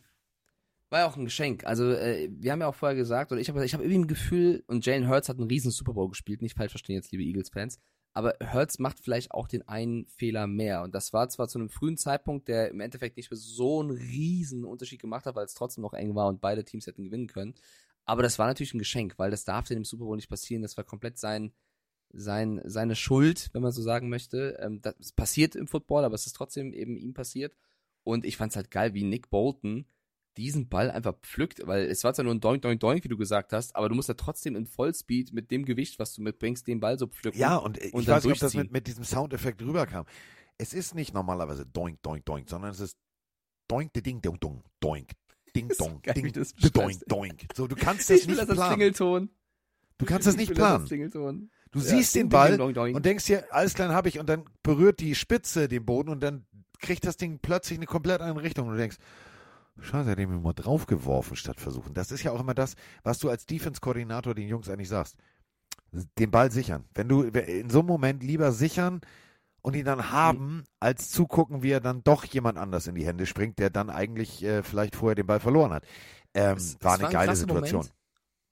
War 0.88 1.00
ja, 1.00 1.06
auch 1.06 1.16
ein 1.16 1.24
Geschenk. 1.24 1.64
Also 1.64 1.90
äh, 1.90 2.28
wir 2.30 2.52
haben 2.52 2.60
ja 2.60 2.68
auch 2.68 2.74
vorher 2.74 2.96
gesagt, 2.96 3.32
oder 3.32 3.40
ich 3.40 3.48
habe 3.48 3.64
ich 3.64 3.74
hab 3.74 3.80
irgendwie 3.80 3.98
ein 3.98 4.06
Gefühl, 4.06 4.62
und 4.68 4.86
Jalen 4.86 5.08
Hurts 5.08 5.28
hat 5.28 5.38
einen 5.38 5.48
riesen 5.48 5.72
Super 5.72 5.94
Bowl 5.94 6.08
gespielt, 6.08 6.42
nicht 6.42 6.56
falsch 6.56 6.72
verstehen 6.72 6.96
jetzt, 6.96 7.10
liebe 7.10 7.24
Eagles-Fans, 7.24 7.80
aber 8.16 8.34
Hurts 8.40 8.78
macht 8.78 9.00
vielleicht 9.00 9.32
auch 9.32 9.46
den 9.46 9.68
einen 9.68 10.06
Fehler 10.06 10.46
mehr. 10.46 10.82
Und 10.82 10.94
das 10.94 11.12
war 11.12 11.28
zwar 11.28 11.48
zu 11.48 11.58
einem 11.58 11.68
frühen 11.68 11.98
Zeitpunkt, 11.98 12.48
der 12.48 12.70
im 12.70 12.80
Endeffekt 12.80 13.18
nicht 13.18 13.28
so 13.30 13.80
einen 13.80 13.90
riesen 13.90 14.64
Unterschied 14.64 15.02
gemacht 15.02 15.26
hat, 15.26 15.34
weil 15.34 15.44
es 15.44 15.54
trotzdem 15.54 15.82
noch 15.82 15.92
eng 15.92 16.14
war 16.14 16.28
und 16.28 16.40
beide 16.40 16.64
Teams 16.64 16.86
hätten 16.86 17.04
gewinnen 17.04 17.26
können. 17.26 17.54
Aber 18.06 18.22
das 18.22 18.38
war 18.38 18.46
natürlich 18.46 18.72
ein 18.72 18.78
Geschenk, 18.78 19.18
weil 19.18 19.30
das 19.30 19.44
darf 19.44 19.68
in 19.70 19.76
dem 19.76 19.84
Super 19.84 20.04
Bowl 20.04 20.16
nicht 20.16 20.30
passieren. 20.30 20.62
Das 20.62 20.78
war 20.78 20.84
komplett 20.84 21.18
sein, 21.18 21.52
sein, 22.10 22.62
seine 22.64 22.96
Schuld, 22.96 23.50
wenn 23.52 23.60
man 23.60 23.72
so 23.72 23.82
sagen 23.82 24.08
möchte. 24.08 24.56
Ähm, 24.62 24.80
das 24.80 25.12
passiert 25.12 25.54
im 25.56 25.66
Football, 25.66 26.04
aber 26.04 26.14
es 26.14 26.26
ist 26.26 26.36
trotzdem 26.36 26.72
eben 26.72 26.96
ihm 26.96 27.12
passiert. 27.12 27.54
Und 28.02 28.24
ich 28.24 28.38
fand 28.38 28.52
es 28.52 28.56
halt 28.56 28.70
geil, 28.70 28.94
wie 28.94 29.04
Nick 29.04 29.28
Bolton 29.28 29.84
diesen 30.36 30.68
Ball 30.68 30.90
einfach 30.90 31.14
pflückt, 31.22 31.66
weil 31.66 31.86
es 31.86 32.04
war 32.04 32.14
zwar 32.14 32.24
nur 32.24 32.34
ein 32.34 32.40
Doink, 32.40 32.62
Doink, 32.62 32.80
Doink, 32.80 33.04
wie 33.04 33.08
du 33.08 33.16
gesagt 33.16 33.52
hast, 33.52 33.74
aber 33.74 33.88
du 33.88 33.94
musst 33.94 34.08
ja 34.08 34.14
trotzdem 34.14 34.56
in 34.56 34.66
Vollspeed 34.66 35.32
mit 35.32 35.50
dem 35.50 35.64
Gewicht, 35.64 35.98
was 35.98 36.14
du 36.14 36.22
mitbringst, 36.22 36.66
den 36.66 36.80
Ball 36.80 36.98
so 36.98 37.06
pflücken. 37.06 37.38
Ja, 37.38 37.56
und, 37.56 37.78
ich 37.78 37.92
und 37.92 38.06
weiß 38.06 38.24
nicht, 38.24 38.34
ob 38.34 38.38
das 38.38 38.54
mit, 38.54 38.72
mit 38.72 38.86
diesem 38.86 39.04
Soundeffekt 39.04 39.62
rüberkam. 39.62 40.04
Es 40.58 40.72
ist 40.74 40.94
nicht 40.94 41.14
normalerweise 41.14 41.66
Doink, 41.66 42.02
Doink, 42.02 42.24
Doink, 42.24 42.48
sondern 42.48 42.70
es 42.70 42.80
ist 42.80 42.96
Doink, 43.68 43.92
Ding, 43.92 44.20
Dong, 44.20 44.38
Dong, 44.40 44.62
Doink, 44.80 45.12
Ding, 45.54 45.68
Dong, 45.78 46.02
Ding, 46.02 46.32
Doink, 46.72 47.00
Doink. 47.06 47.46
So, 47.54 47.66
du 47.66 47.76
kannst 47.76 48.10
das 48.10 48.26
nicht 48.26 48.44
planen. 48.44 48.76
Klingelton. 48.76 49.30
Du 49.98 50.04
kannst 50.04 50.26
das 50.26 50.36
nicht 50.36 50.54
planen. 50.54 51.50
Du 51.72 51.78
ja, 51.80 51.84
siehst 51.84 52.14
den 52.14 52.28
Ball 52.28 52.56
ding, 52.56 52.74
ding, 52.74 52.94
und 52.94 53.04
denkst 53.04 53.26
dir, 53.26 53.44
alles 53.50 53.74
klar 53.74 53.92
habe 53.92 54.08
ich 54.08 54.18
und 54.18 54.28
dann 54.28 54.44
berührt 54.62 55.00
die 55.00 55.14
Spitze 55.14 55.68
den 55.68 55.84
Boden 55.84 56.10
und 56.10 56.20
dann 56.20 56.46
kriegt 56.78 57.04
das 57.04 57.16
Ding 57.16 57.38
plötzlich 57.40 57.78
eine 57.78 57.86
komplett 57.86 58.20
andere 58.20 58.44
Richtung 58.44 58.68
und 58.68 58.74
du 58.74 58.78
denkst, 58.78 58.96
schade, 59.80 60.10
hat 60.10 60.18
ihn 60.18 60.42
mal 60.42 60.52
draufgeworfen 60.52 61.36
statt 61.36 61.60
versuchen. 61.60 61.94
Das 61.94 62.10
ist 62.10 62.22
ja 62.22 62.32
auch 62.32 62.40
immer 62.40 62.54
das, 62.54 62.76
was 63.02 63.18
du 63.18 63.28
als 63.28 63.46
Defense-Koordinator 63.46 64.34
den 64.34 64.48
Jungs 64.48 64.68
eigentlich 64.68 64.88
sagst. 64.88 65.16
Den 66.18 66.30
Ball 66.30 66.50
sichern. 66.50 66.84
Wenn 66.94 67.08
du 67.08 67.22
in 67.22 67.70
so 67.70 67.80
einem 67.80 67.88
Moment 67.88 68.22
lieber 68.22 68.52
sichern 68.52 69.00
und 69.62 69.74
ihn 69.74 69.84
dann 69.84 70.10
haben, 70.10 70.64
als 70.80 71.10
zugucken, 71.10 71.62
wie 71.62 71.70
er 71.70 71.80
dann 71.80 72.02
doch 72.04 72.24
jemand 72.24 72.58
anders 72.58 72.86
in 72.86 72.94
die 72.94 73.06
Hände 73.06 73.26
springt, 73.26 73.58
der 73.58 73.70
dann 73.70 73.90
eigentlich 73.90 74.42
äh, 74.42 74.62
vielleicht 74.62 74.96
vorher 74.96 75.14
den 75.14 75.26
Ball 75.26 75.40
verloren 75.40 75.72
hat. 75.72 75.86
Ähm, 76.34 76.56
es, 76.56 76.76
war 76.80 76.94
eine 76.94 77.04
war 77.04 77.08
ein 77.10 77.12
geile 77.12 77.36
Situation. 77.36 77.80
Moment 77.80 77.96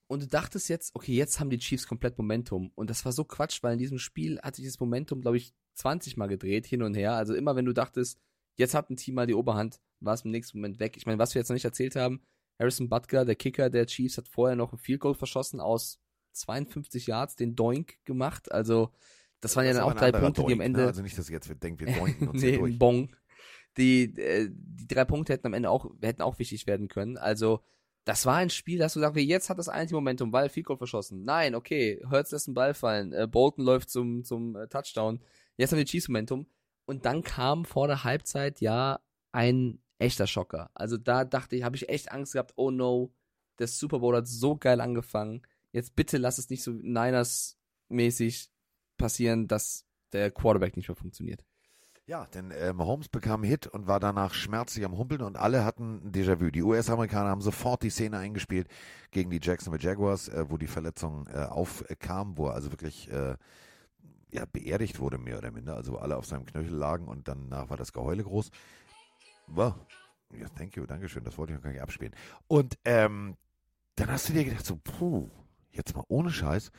und 0.06 0.22
du 0.22 0.26
dachtest 0.28 0.68
jetzt, 0.68 0.94
okay, 0.94 1.14
jetzt 1.14 1.40
haben 1.40 1.50
die 1.50 1.58
Chiefs 1.58 1.86
komplett 1.86 2.18
Momentum. 2.18 2.70
Und 2.74 2.90
das 2.90 3.04
war 3.04 3.12
so 3.12 3.24
Quatsch, 3.24 3.62
weil 3.62 3.72
in 3.72 3.78
diesem 3.78 3.98
Spiel 3.98 4.38
hat 4.42 4.56
sich 4.56 4.66
das 4.66 4.78
Momentum, 4.78 5.20
glaube 5.20 5.38
ich, 5.38 5.54
20 5.74 6.16
Mal 6.16 6.28
gedreht, 6.28 6.66
hin 6.66 6.82
und 6.82 6.94
her. 6.94 7.14
Also 7.14 7.34
immer, 7.34 7.56
wenn 7.56 7.64
du 7.64 7.72
dachtest, 7.72 8.18
jetzt 8.56 8.74
hat 8.74 8.90
ein 8.90 8.96
Team 8.96 9.14
mal 9.14 9.26
die 9.26 9.34
Oberhand, 9.34 9.80
war 10.04 10.14
es 10.14 10.22
im 10.22 10.30
nächsten 10.30 10.58
Moment 10.58 10.80
weg. 10.80 10.96
Ich 10.96 11.06
meine, 11.06 11.18
was 11.18 11.34
wir 11.34 11.40
jetzt 11.40 11.48
noch 11.48 11.54
nicht 11.54 11.64
erzählt 11.64 11.96
haben, 11.96 12.22
Harrison 12.58 12.88
Butker, 12.88 13.24
der 13.24 13.34
Kicker 13.34 13.70
der 13.70 13.86
Chiefs, 13.86 14.18
hat 14.18 14.28
vorher 14.28 14.56
noch 14.56 14.72
ein 14.72 14.78
Field 14.78 15.00
Goal 15.00 15.14
verschossen 15.14 15.60
aus 15.60 16.00
52 16.32 17.06
Yards, 17.06 17.36
den 17.36 17.54
Doink 17.54 18.04
gemacht. 18.04 18.50
Also, 18.52 18.92
das 19.40 19.56
waren 19.56 19.66
das 19.66 19.76
ja 19.76 19.80
dann 19.80 19.90
auch 19.90 19.94
drei 19.94 20.12
Punkte, 20.12 20.42
Doink, 20.42 20.48
die 20.48 20.54
am 20.54 20.60
Ende. 20.60 20.80
Ne? 20.80 20.86
Also 20.86 21.02
nicht, 21.02 21.18
dass 21.18 21.28
ihr 21.28 21.34
jetzt 21.34 21.62
denkt, 21.62 21.80
wir 21.80 21.92
doinken 21.98 22.28
uns 22.28 22.42
nee, 22.42 22.56
durch. 22.56 22.78
Bong. 22.78 23.14
Die, 23.76 24.04
äh, 24.16 24.48
die 24.52 24.86
drei 24.86 25.04
Punkte 25.04 25.32
hätten 25.32 25.48
am 25.48 25.54
Ende 25.54 25.70
auch, 25.70 25.90
hätten 26.00 26.22
auch 26.22 26.38
wichtig 26.38 26.66
werden 26.66 26.88
können. 26.88 27.16
Also, 27.16 27.60
das 28.04 28.26
war 28.26 28.36
ein 28.36 28.50
Spiel, 28.50 28.78
da 28.78 28.84
hast 28.84 28.96
du 28.96 29.00
gesagt, 29.00 29.16
jetzt 29.16 29.48
hat 29.48 29.58
das 29.58 29.68
eigentlich 29.68 29.92
Momentum, 29.92 30.32
weil 30.32 30.48
Field 30.48 30.66
Goal 30.66 30.78
verschossen. 30.78 31.24
Nein, 31.24 31.54
okay, 31.54 32.02
Hurts 32.10 32.32
lässt 32.32 32.46
den 32.46 32.54
Ball 32.54 32.74
fallen, 32.74 33.12
äh, 33.12 33.26
Bolton 33.26 33.64
läuft 33.64 33.90
zum, 33.90 34.24
zum 34.24 34.56
äh, 34.56 34.68
Touchdown. 34.68 35.20
Jetzt 35.56 35.72
haben 35.72 35.78
wir 35.78 35.86
Chiefs 35.86 36.08
Momentum. 36.08 36.46
Und 36.86 37.06
dann 37.06 37.22
kam 37.22 37.64
vor 37.64 37.86
der 37.86 38.04
Halbzeit 38.04 38.60
ja 38.60 39.00
ein 39.32 39.78
echter 39.98 40.26
Schocker. 40.26 40.70
Also 40.74 40.96
da 40.96 41.24
dachte 41.24 41.56
ich, 41.56 41.62
habe 41.62 41.76
ich 41.76 41.88
echt 41.88 42.10
Angst 42.12 42.32
gehabt, 42.32 42.52
oh 42.56 42.70
no, 42.70 43.12
der 43.58 43.68
Super 43.68 44.00
Bowl 44.00 44.16
hat 44.16 44.26
so 44.26 44.56
geil 44.56 44.80
angefangen. 44.80 45.42
Jetzt 45.72 45.96
bitte 45.96 46.18
lass 46.18 46.38
es 46.38 46.50
nicht 46.50 46.62
so 46.62 46.72
Niners-mäßig 46.72 48.50
passieren, 48.96 49.48
dass 49.48 49.86
der 50.12 50.30
Quarterback 50.30 50.76
nicht 50.76 50.88
mehr 50.88 50.96
funktioniert. 50.96 51.44
Ja, 52.06 52.26
denn 52.26 52.50
äh, 52.50 52.74
Mahomes 52.74 53.08
bekam 53.08 53.40
einen 53.40 53.50
Hit 53.50 53.66
und 53.66 53.86
war 53.86 53.98
danach 53.98 54.34
schmerzlich 54.34 54.84
am 54.84 54.98
Humpeln 54.98 55.22
und 55.22 55.38
alle 55.38 55.64
hatten 55.64 56.12
Déjà-vu. 56.12 56.50
Die 56.50 56.62
US-Amerikaner 56.62 57.30
haben 57.30 57.40
sofort 57.40 57.82
die 57.82 57.88
Szene 57.88 58.18
eingespielt 58.18 58.68
gegen 59.10 59.30
die 59.30 59.40
Jacksonville 59.42 59.82
Jaguars, 59.82 60.28
äh, 60.28 60.44
wo 60.50 60.58
die 60.58 60.66
Verletzung 60.66 61.26
äh, 61.28 61.44
aufkam, 61.44 62.36
wo 62.36 62.48
er 62.48 62.54
also 62.54 62.72
wirklich 62.72 63.10
äh, 63.10 63.36
ja, 64.30 64.44
beerdigt 64.44 65.00
wurde, 65.00 65.16
mehr 65.16 65.38
oder 65.38 65.50
minder. 65.50 65.76
Also 65.76 65.96
alle 65.96 66.18
auf 66.18 66.26
seinem 66.26 66.44
Knöchel 66.44 66.76
lagen 66.76 67.08
und 67.08 67.26
danach 67.26 67.70
war 67.70 67.78
das 67.78 67.94
Geheule 67.94 68.22
groß. 68.22 68.50
Wow. 69.46 69.74
Ja, 70.32 70.48
thank 70.48 70.76
you, 70.76 70.86
Dankeschön, 70.86 71.22
das 71.24 71.38
wollte 71.38 71.52
ich 71.52 71.58
noch 71.58 71.64
gar 71.64 71.70
nicht 71.70 71.82
abspielen. 71.82 72.14
Und 72.48 72.78
ähm, 72.84 73.36
dann 73.96 74.10
hast 74.10 74.28
du 74.28 74.32
dir 74.32 74.44
gedacht, 74.44 74.66
so, 74.66 74.76
puh, 74.82 75.30
jetzt 75.70 75.94
mal 75.94 76.04
ohne 76.08 76.30
Scheiß 76.30 76.72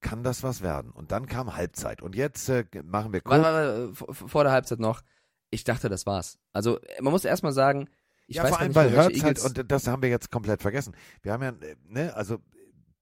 kann 0.00 0.22
das 0.22 0.42
was 0.42 0.62
werden. 0.62 0.90
Und 0.90 1.12
dann 1.12 1.26
kam 1.26 1.56
Halbzeit. 1.56 2.02
Und 2.02 2.14
jetzt 2.14 2.48
äh, 2.48 2.64
machen 2.84 3.12
wir 3.12 3.20
kurz. 3.20 3.42
Warte, 3.42 3.92
warte, 3.98 4.14
vor 4.14 4.44
der 4.44 4.52
Halbzeit 4.52 4.78
noch. 4.78 5.02
Ich 5.50 5.64
dachte, 5.64 5.88
das 5.88 6.06
war's. 6.06 6.38
Also, 6.52 6.78
man 7.00 7.12
muss 7.12 7.24
erstmal 7.24 7.52
sagen, 7.52 7.88
ich 8.26 8.36
ja, 8.36 8.44
weiß 8.44 8.50
vor 8.50 8.60
allem, 8.60 8.74
weil 8.74 8.96
Hurts 8.96 9.22
halt, 9.22 9.40
und 9.40 9.70
das 9.70 9.86
haben 9.86 10.02
wir 10.02 10.08
jetzt 10.08 10.30
komplett 10.30 10.62
vergessen. 10.62 10.94
Wir 11.22 11.32
haben 11.32 11.42
ja, 11.42 11.50
äh, 11.50 11.76
ne, 11.86 12.14
also 12.14 12.38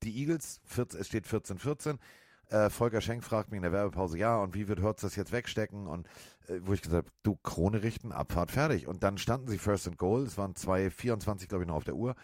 die 0.02 0.18
Eagles, 0.18 0.60
14, 0.66 1.00
es 1.00 1.06
steht 1.06 1.26
14-14. 1.26 1.98
Äh, 2.48 2.68
Volker 2.68 3.00
Schenk 3.00 3.24
fragt 3.24 3.50
mich 3.50 3.56
in 3.56 3.62
der 3.62 3.72
Werbepause, 3.72 4.18
ja, 4.18 4.36
und 4.36 4.54
wie 4.54 4.68
wird 4.68 4.82
Hurts 4.82 5.00
das 5.00 5.16
jetzt 5.16 5.32
wegstecken? 5.32 5.86
Und 5.86 6.08
wo 6.62 6.72
ich 6.72 6.82
gesagt 6.82 7.06
habe, 7.06 7.16
du 7.22 7.36
Krone 7.36 7.82
richten, 7.82 8.12
Abfahrt 8.12 8.50
fertig. 8.50 8.86
Und 8.86 9.02
dann 9.02 9.18
standen 9.18 9.48
sie 9.48 9.58
First 9.58 9.88
and 9.88 9.98
Goal, 9.98 10.22
es 10.22 10.38
waren 10.38 10.54
2,24, 10.54 11.48
glaube 11.48 11.64
ich, 11.64 11.68
noch 11.68 11.76
auf 11.76 11.84
der 11.84 11.96
Uhr. 11.96 12.14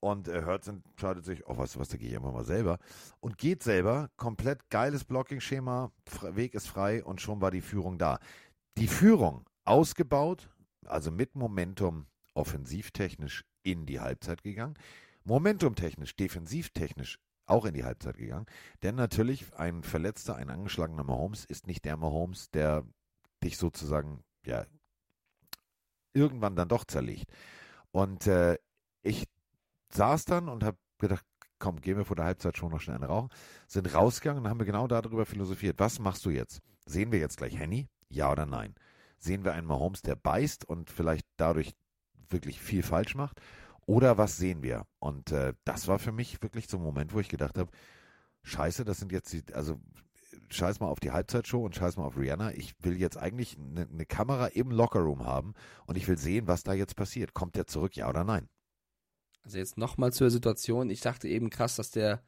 Und 0.00 0.28
äh, 0.28 0.42
Hertz 0.42 0.68
entscheidet 0.68 1.24
sich, 1.24 1.46
oh, 1.46 1.56
weißt 1.56 1.74
du 1.74 1.80
was, 1.80 1.88
da 1.88 1.96
gehe 1.96 2.10
ich 2.10 2.16
einfach 2.16 2.32
mal 2.32 2.44
selber. 2.44 2.78
Und 3.20 3.38
geht 3.38 3.62
selber, 3.62 4.10
komplett 4.16 4.68
geiles 4.70 5.04
Blocking-Schema, 5.04 5.90
Weg 6.32 6.54
ist 6.54 6.68
frei 6.68 7.04
und 7.04 7.20
schon 7.20 7.40
war 7.40 7.50
die 7.50 7.62
Führung 7.62 7.98
da. 7.98 8.18
Die 8.78 8.88
Führung 8.88 9.44
ausgebaut, 9.64 10.48
also 10.84 11.10
mit 11.10 11.34
Momentum 11.34 12.06
offensivtechnisch 12.34 13.44
in 13.62 13.86
die 13.86 14.00
Halbzeit 14.00 14.42
gegangen. 14.42 14.74
Momentumtechnisch, 15.24 16.14
defensivtechnisch 16.14 17.18
auch 17.46 17.64
in 17.64 17.74
die 17.74 17.84
Halbzeit 17.84 18.18
gegangen. 18.18 18.46
Denn 18.82 18.94
natürlich 18.94 19.54
ein 19.54 19.82
verletzter, 19.82 20.36
ein 20.36 20.50
angeschlagener 20.50 21.04
Mahomes 21.04 21.44
ist 21.44 21.66
nicht 21.66 21.84
der 21.84 21.96
Mahomes, 21.96 22.50
der 22.50 22.84
dich 23.46 23.56
sozusagen, 23.56 24.22
ja, 24.44 24.66
irgendwann 26.12 26.56
dann 26.56 26.68
doch 26.68 26.84
zerlegt. 26.84 27.30
Und 27.92 28.26
äh, 28.26 28.58
ich 29.02 29.24
saß 29.90 30.24
dann 30.24 30.48
und 30.48 30.64
habe 30.64 30.78
gedacht, 30.98 31.24
komm, 31.58 31.80
gehen 31.80 31.96
wir 31.96 32.04
vor 32.04 32.16
der 32.16 32.26
Halbzeit 32.26 32.56
schon 32.56 32.70
noch 32.70 32.80
schnell 32.80 32.96
eine 32.96 33.06
rauchen. 33.06 33.30
Sind 33.66 33.92
rausgegangen 33.94 34.42
und 34.42 34.50
haben 34.50 34.60
wir 34.60 34.66
genau 34.66 34.86
darüber 34.86 35.26
philosophiert. 35.26 35.78
Was 35.78 35.98
machst 35.98 36.24
du 36.24 36.30
jetzt? 36.30 36.60
Sehen 36.86 37.12
wir 37.12 37.18
jetzt 37.18 37.38
gleich 37.38 37.58
Henny? 37.58 37.88
Ja 38.08 38.30
oder 38.30 38.46
nein? 38.46 38.74
Sehen 39.18 39.44
wir 39.44 39.54
einen 39.54 39.66
Mahomes, 39.66 40.02
der 40.02 40.16
beißt 40.16 40.64
und 40.64 40.90
vielleicht 40.90 41.26
dadurch 41.36 41.74
wirklich 42.28 42.60
viel 42.60 42.82
falsch 42.82 43.14
macht? 43.14 43.40
Oder 43.86 44.18
was 44.18 44.36
sehen 44.36 44.62
wir? 44.62 44.86
Und 44.98 45.32
äh, 45.32 45.54
das 45.64 45.88
war 45.88 45.98
für 45.98 46.12
mich 46.12 46.42
wirklich 46.42 46.68
so 46.68 46.76
ein 46.76 46.82
Moment, 46.82 47.12
wo 47.14 47.20
ich 47.20 47.28
gedacht 47.28 47.56
habe, 47.56 47.70
scheiße, 48.42 48.84
das 48.84 48.98
sind 48.98 49.12
jetzt 49.12 49.32
die, 49.32 49.42
also 49.54 49.80
scheiß 50.48 50.80
mal 50.80 50.88
auf 50.88 51.00
die 51.00 51.10
Halbzeitshow 51.10 51.64
und 51.64 51.74
scheiß 51.74 51.96
mal 51.96 52.04
auf 52.04 52.16
Rihanna. 52.16 52.52
Ich 52.52 52.74
will 52.82 52.96
jetzt 52.96 53.16
eigentlich 53.16 53.56
eine 53.58 53.86
ne 53.86 54.06
Kamera 54.06 54.46
im 54.46 54.70
Lockerroom 54.70 55.24
haben 55.24 55.54
und 55.86 55.96
ich 55.96 56.08
will 56.08 56.18
sehen, 56.18 56.46
was 56.46 56.62
da 56.62 56.72
jetzt 56.72 56.96
passiert. 56.96 57.34
Kommt 57.34 57.56
der 57.56 57.66
zurück, 57.66 57.96
ja 57.96 58.08
oder 58.08 58.24
nein? 58.24 58.48
Also 59.44 59.58
jetzt 59.58 59.78
nochmal 59.78 60.12
zur 60.12 60.30
Situation. 60.30 60.90
Ich 60.90 61.00
dachte 61.00 61.28
eben 61.28 61.50
krass, 61.50 61.76
dass 61.76 61.90
der, 61.90 62.22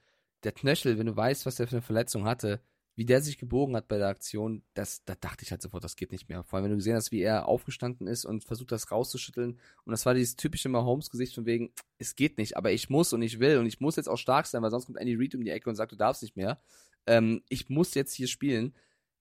der 0.45 0.53
Knöchel, 0.53 0.99
wenn 0.99 1.07
du 1.07 1.17
weißt, 1.17 1.47
was 1.47 1.57
der 1.57 1.67
für 1.67 1.77
eine 1.77 1.83
Verletzung 1.83 2.25
hatte, 2.25 2.61
wie 2.99 3.05
der 3.05 3.23
sich 3.23 3.39
gebogen 3.39 3.77
hat 3.77 3.87
bei 3.87 3.97
der 3.97 4.09
Aktion, 4.09 4.65
das, 4.75 5.05
da 5.05 5.15
dachte 5.15 5.45
ich 5.45 5.53
halt 5.53 5.63
sofort, 5.63 5.85
das 5.85 5.95
geht 5.95 6.11
nicht 6.11 6.29
mehr. 6.29 6.43
Vor 6.43 6.57
allem, 6.57 6.65
wenn 6.65 6.73
du 6.73 6.79
gesehen 6.79 6.97
hast, 6.97 7.13
wie 7.13 7.21
er 7.21 7.47
aufgestanden 7.47 8.09
ist 8.09 8.25
und 8.25 8.43
versucht, 8.43 8.73
das 8.73 8.91
rauszuschütteln. 8.91 9.61
Und 9.85 9.91
das 9.93 10.05
war 10.05 10.15
dieses 10.15 10.35
typische 10.35 10.69
Mahomes-Gesicht 10.69 11.33
von 11.37 11.47
wegen, 11.47 11.73
es 11.99 12.17
geht 12.17 12.39
nicht, 12.39 12.57
aber 12.57 12.73
ich 12.73 12.91
muss 12.91 13.13
und 13.13 13.23
ich 13.23 13.39
will 13.39 13.59
und 13.59 13.67
ich 13.67 13.79
muss 13.79 13.95
jetzt 13.95 14.09
auch 14.09 14.17
stark 14.17 14.47
sein, 14.47 14.63
weil 14.63 14.73
sonst 14.73 14.87
kommt 14.87 14.99
Andy 14.99 15.15
Reid 15.15 15.37
um 15.37 15.45
die 15.45 15.51
Ecke 15.51 15.71
und 15.71 15.77
sagt, 15.77 15.93
du 15.93 15.97
darfst 15.97 16.23
nicht 16.23 16.37
mehr. 16.37 16.61
Ähm, 17.09 17.43
ich 17.49 17.69
muss 17.69 17.95
jetzt 17.95 18.15
hier 18.15 18.29
spielen. 18.29 18.75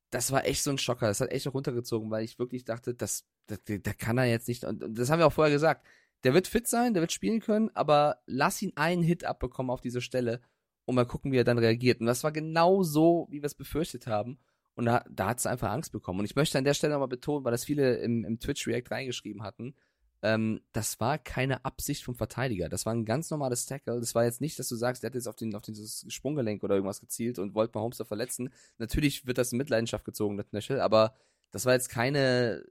Das 0.10 0.32
war 0.32 0.46
echt 0.46 0.64
so 0.64 0.72
ein 0.72 0.78
Schocker. 0.78 1.08
Das 1.08 1.22
hat 1.22 1.32
echt 1.32 1.48
auch 1.48 1.54
runtergezogen, 1.54 2.12
weil 2.12 2.24
ich 2.24 2.40
wirklich 2.40 2.66
dachte, 2.66 2.94
das, 2.94 3.26
das, 3.48 3.60
da 3.66 3.94
kann 3.94 4.18
er 4.18 4.26
jetzt 4.26 4.48
nicht. 4.48 4.64
Und 4.64 4.98
das 4.98 5.10
haben 5.10 5.20
wir 5.20 5.28
auch 5.28 5.34
vorher 5.34 5.54
gesagt. 5.54 5.86
Der 6.24 6.34
wird 6.34 6.48
fit 6.48 6.68
sein, 6.68 6.94
der 6.94 7.02
wird 7.02 7.12
spielen 7.12 7.42
können, 7.42 7.70
aber 7.76 8.18
lass 8.26 8.62
ihn 8.62 8.74
einen 8.76 9.04
Hit 9.04 9.24
abbekommen 9.24 9.70
auf 9.70 9.82
diese 9.82 10.02
Stelle 10.02 10.42
und 10.86 10.96
mal 10.96 11.06
gucken, 11.06 11.32
wie 11.32 11.38
er 11.38 11.44
dann 11.44 11.60
reagiert. 11.60 12.00
Und 12.00 12.08
das 12.08 12.24
war 12.24 12.32
genau 12.32 12.82
so, 12.84 13.28
wie 13.30 13.42
wir 13.42 13.46
es 13.46 13.56
befürchtet 13.56 14.08
haben. 14.08 14.40
Und 14.76 14.86
da, 14.86 15.04
da 15.10 15.28
hat 15.30 15.40
es 15.40 15.46
einfach 15.46 15.72
Angst 15.72 15.92
bekommen. 15.92 16.20
Und 16.20 16.26
ich 16.26 16.36
möchte 16.36 16.58
an 16.58 16.64
der 16.64 16.74
Stelle 16.74 16.94
nochmal 16.94 17.08
betonen, 17.08 17.46
weil 17.46 17.52
das 17.52 17.66
viele 17.66 17.98
im, 17.98 18.26
im 18.26 18.40
Twitch-React 18.40 18.92
reingeschrieben 18.92 19.44
hatten, 19.44 19.76
ähm, 20.22 20.62
das 20.72 21.00
war 21.00 21.18
keine 21.18 21.64
Absicht 21.66 22.04
vom 22.04 22.16
Verteidiger. 22.16 22.70
Das 22.70 22.86
war 22.86 22.94
ein 22.94 23.06
ganz 23.06 23.30
normales 23.30 23.66
Tackle. 23.66 24.00
Das 24.00 24.16
war 24.16 24.26
jetzt 24.26 24.42
nicht, 24.42 24.58
dass 24.58 24.68
du 24.68 24.76
sagst, 24.76 25.04
der 25.04 25.10
hat 25.10 25.16
jetzt 25.16 25.28
auf, 25.28 25.36
den, 25.36 25.54
auf 25.56 25.62
dieses 25.62 26.06
Sprunggelenk 26.08 26.64
oder 26.64 26.76
irgendwas 26.76 27.00
gezielt 27.00 27.40
und 27.40 27.54
wollte 27.54 27.78
mal 27.78 27.82
Holmes 27.82 28.02
verletzen. 28.06 28.50
Natürlich 28.78 29.28
wird 29.28 29.38
das 29.38 29.52
in 29.52 29.58
Mitleidenschaft 29.58 30.06
gezogen, 30.06 30.38
der 30.38 30.46
Knöchel, 30.46 30.80
aber 30.80 31.14
das 31.52 31.66
war 31.66 31.74
jetzt 31.74 31.90
keine, 31.90 32.66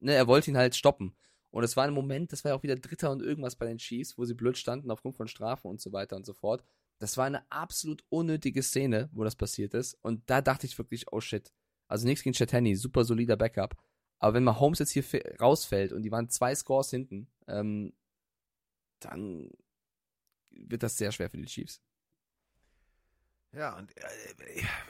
ne, 0.00 0.14
er 0.14 0.26
wollte 0.26 0.50
ihn 0.50 0.56
halt 0.56 0.76
stoppen. 0.76 1.14
Und 1.50 1.64
es 1.64 1.76
war 1.76 1.84
ein 1.84 1.94
Moment, 1.94 2.32
das 2.32 2.44
war 2.44 2.52
ja 2.52 2.56
auch 2.56 2.62
wieder 2.62 2.76
Dritter 2.76 3.10
und 3.10 3.22
irgendwas 3.22 3.56
bei 3.56 3.66
den 3.66 3.78
Chiefs, 3.78 4.16
wo 4.16 4.24
sie 4.24 4.34
blöd 4.34 4.56
standen 4.56 4.90
aufgrund 4.90 5.16
von 5.16 5.26
Strafen 5.26 5.68
und 5.68 5.80
so 5.80 5.92
weiter 5.92 6.16
und 6.16 6.24
so 6.24 6.32
fort. 6.32 6.62
Das 6.98 7.16
war 7.16 7.24
eine 7.24 7.50
absolut 7.50 8.04
unnötige 8.08 8.62
Szene, 8.62 9.08
wo 9.12 9.24
das 9.24 9.34
passiert 9.34 9.74
ist. 9.74 9.94
Und 10.02 10.28
da 10.28 10.42
dachte 10.42 10.66
ich 10.66 10.76
wirklich, 10.78 11.10
oh 11.12 11.20
shit. 11.20 11.52
Also 11.88 12.06
nichts 12.06 12.22
gegen 12.22 12.36
Chatani, 12.36 12.76
super 12.76 13.04
solider 13.04 13.36
Backup. 13.36 13.74
Aber 14.20 14.34
wenn 14.34 14.44
mal 14.44 14.60
Holmes 14.60 14.78
jetzt 14.78 14.90
hier 14.90 15.04
rausfällt 15.40 15.92
und 15.92 16.02
die 16.02 16.12
waren 16.12 16.28
zwei 16.28 16.54
Scores 16.54 16.90
hinten, 16.90 17.26
ähm, 17.48 17.94
dann 19.00 19.50
wird 20.50 20.82
das 20.82 20.98
sehr 20.98 21.10
schwer 21.10 21.30
für 21.30 21.38
die 21.38 21.46
Chiefs. 21.46 21.80
Ja, 23.52 23.76
und 23.76 23.96
äh, 23.96 24.02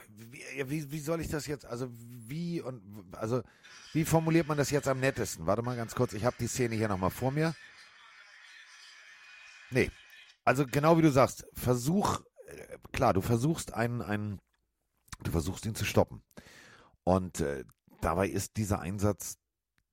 wie, 0.09 0.69
wie, 0.69 0.91
wie, 0.91 0.99
soll 0.99 1.21
ich 1.21 1.29
das 1.29 1.47
jetzt, 1.47 1.65
also 1.65 1.89
wie 1.91 2.61
und 2.61 3.15
also 3.15 3.41
wie 3.93 4.05
formuliert 4.05 4.47
man 4.47 4.57
das 4.57 4.69
jetzt 4.69 4.87
am 4.87 4.99
nettesten? 4.99 5.47
Warte 5.47 5.63
mal 5.63 5.75
ganz 5.75 5.95
kurz, 5.95 6.13
ich 6.13 6.25
habe 6.25 6.35
die 6.39 6.47
Szene 6.47 6.75
hier 6.75 6.87
nochmal 6.87 7.09
vor 7.09 7.31
mir. 7.31 7.55
Nee, 9.71 9.89
also 10.43 10.67
genau 10.67 10.97
wie 10.97 11.01
du 11.01 11.11
sagst, 11.11 11.47
versuch, 11.53 12.21
äh, 12.47 12.77
klar, 12.91 13.13
du 13.13 13.21
versuchst 13.21 13.73
einen, 13.73 14.01
einen 14.01 14.39
du 15.23 15.31
versuchst 15.31 15.65
ihn 15.65 15.75
zu 15.75 15.85
stoppen. 15.85 16.21
Und 17.03 17.39
äh, 17.39 17.63
dabei 18.01 18.27
ist 18.27 18.57
dieser 18.57 18.79
Einsatz 18.79 19.37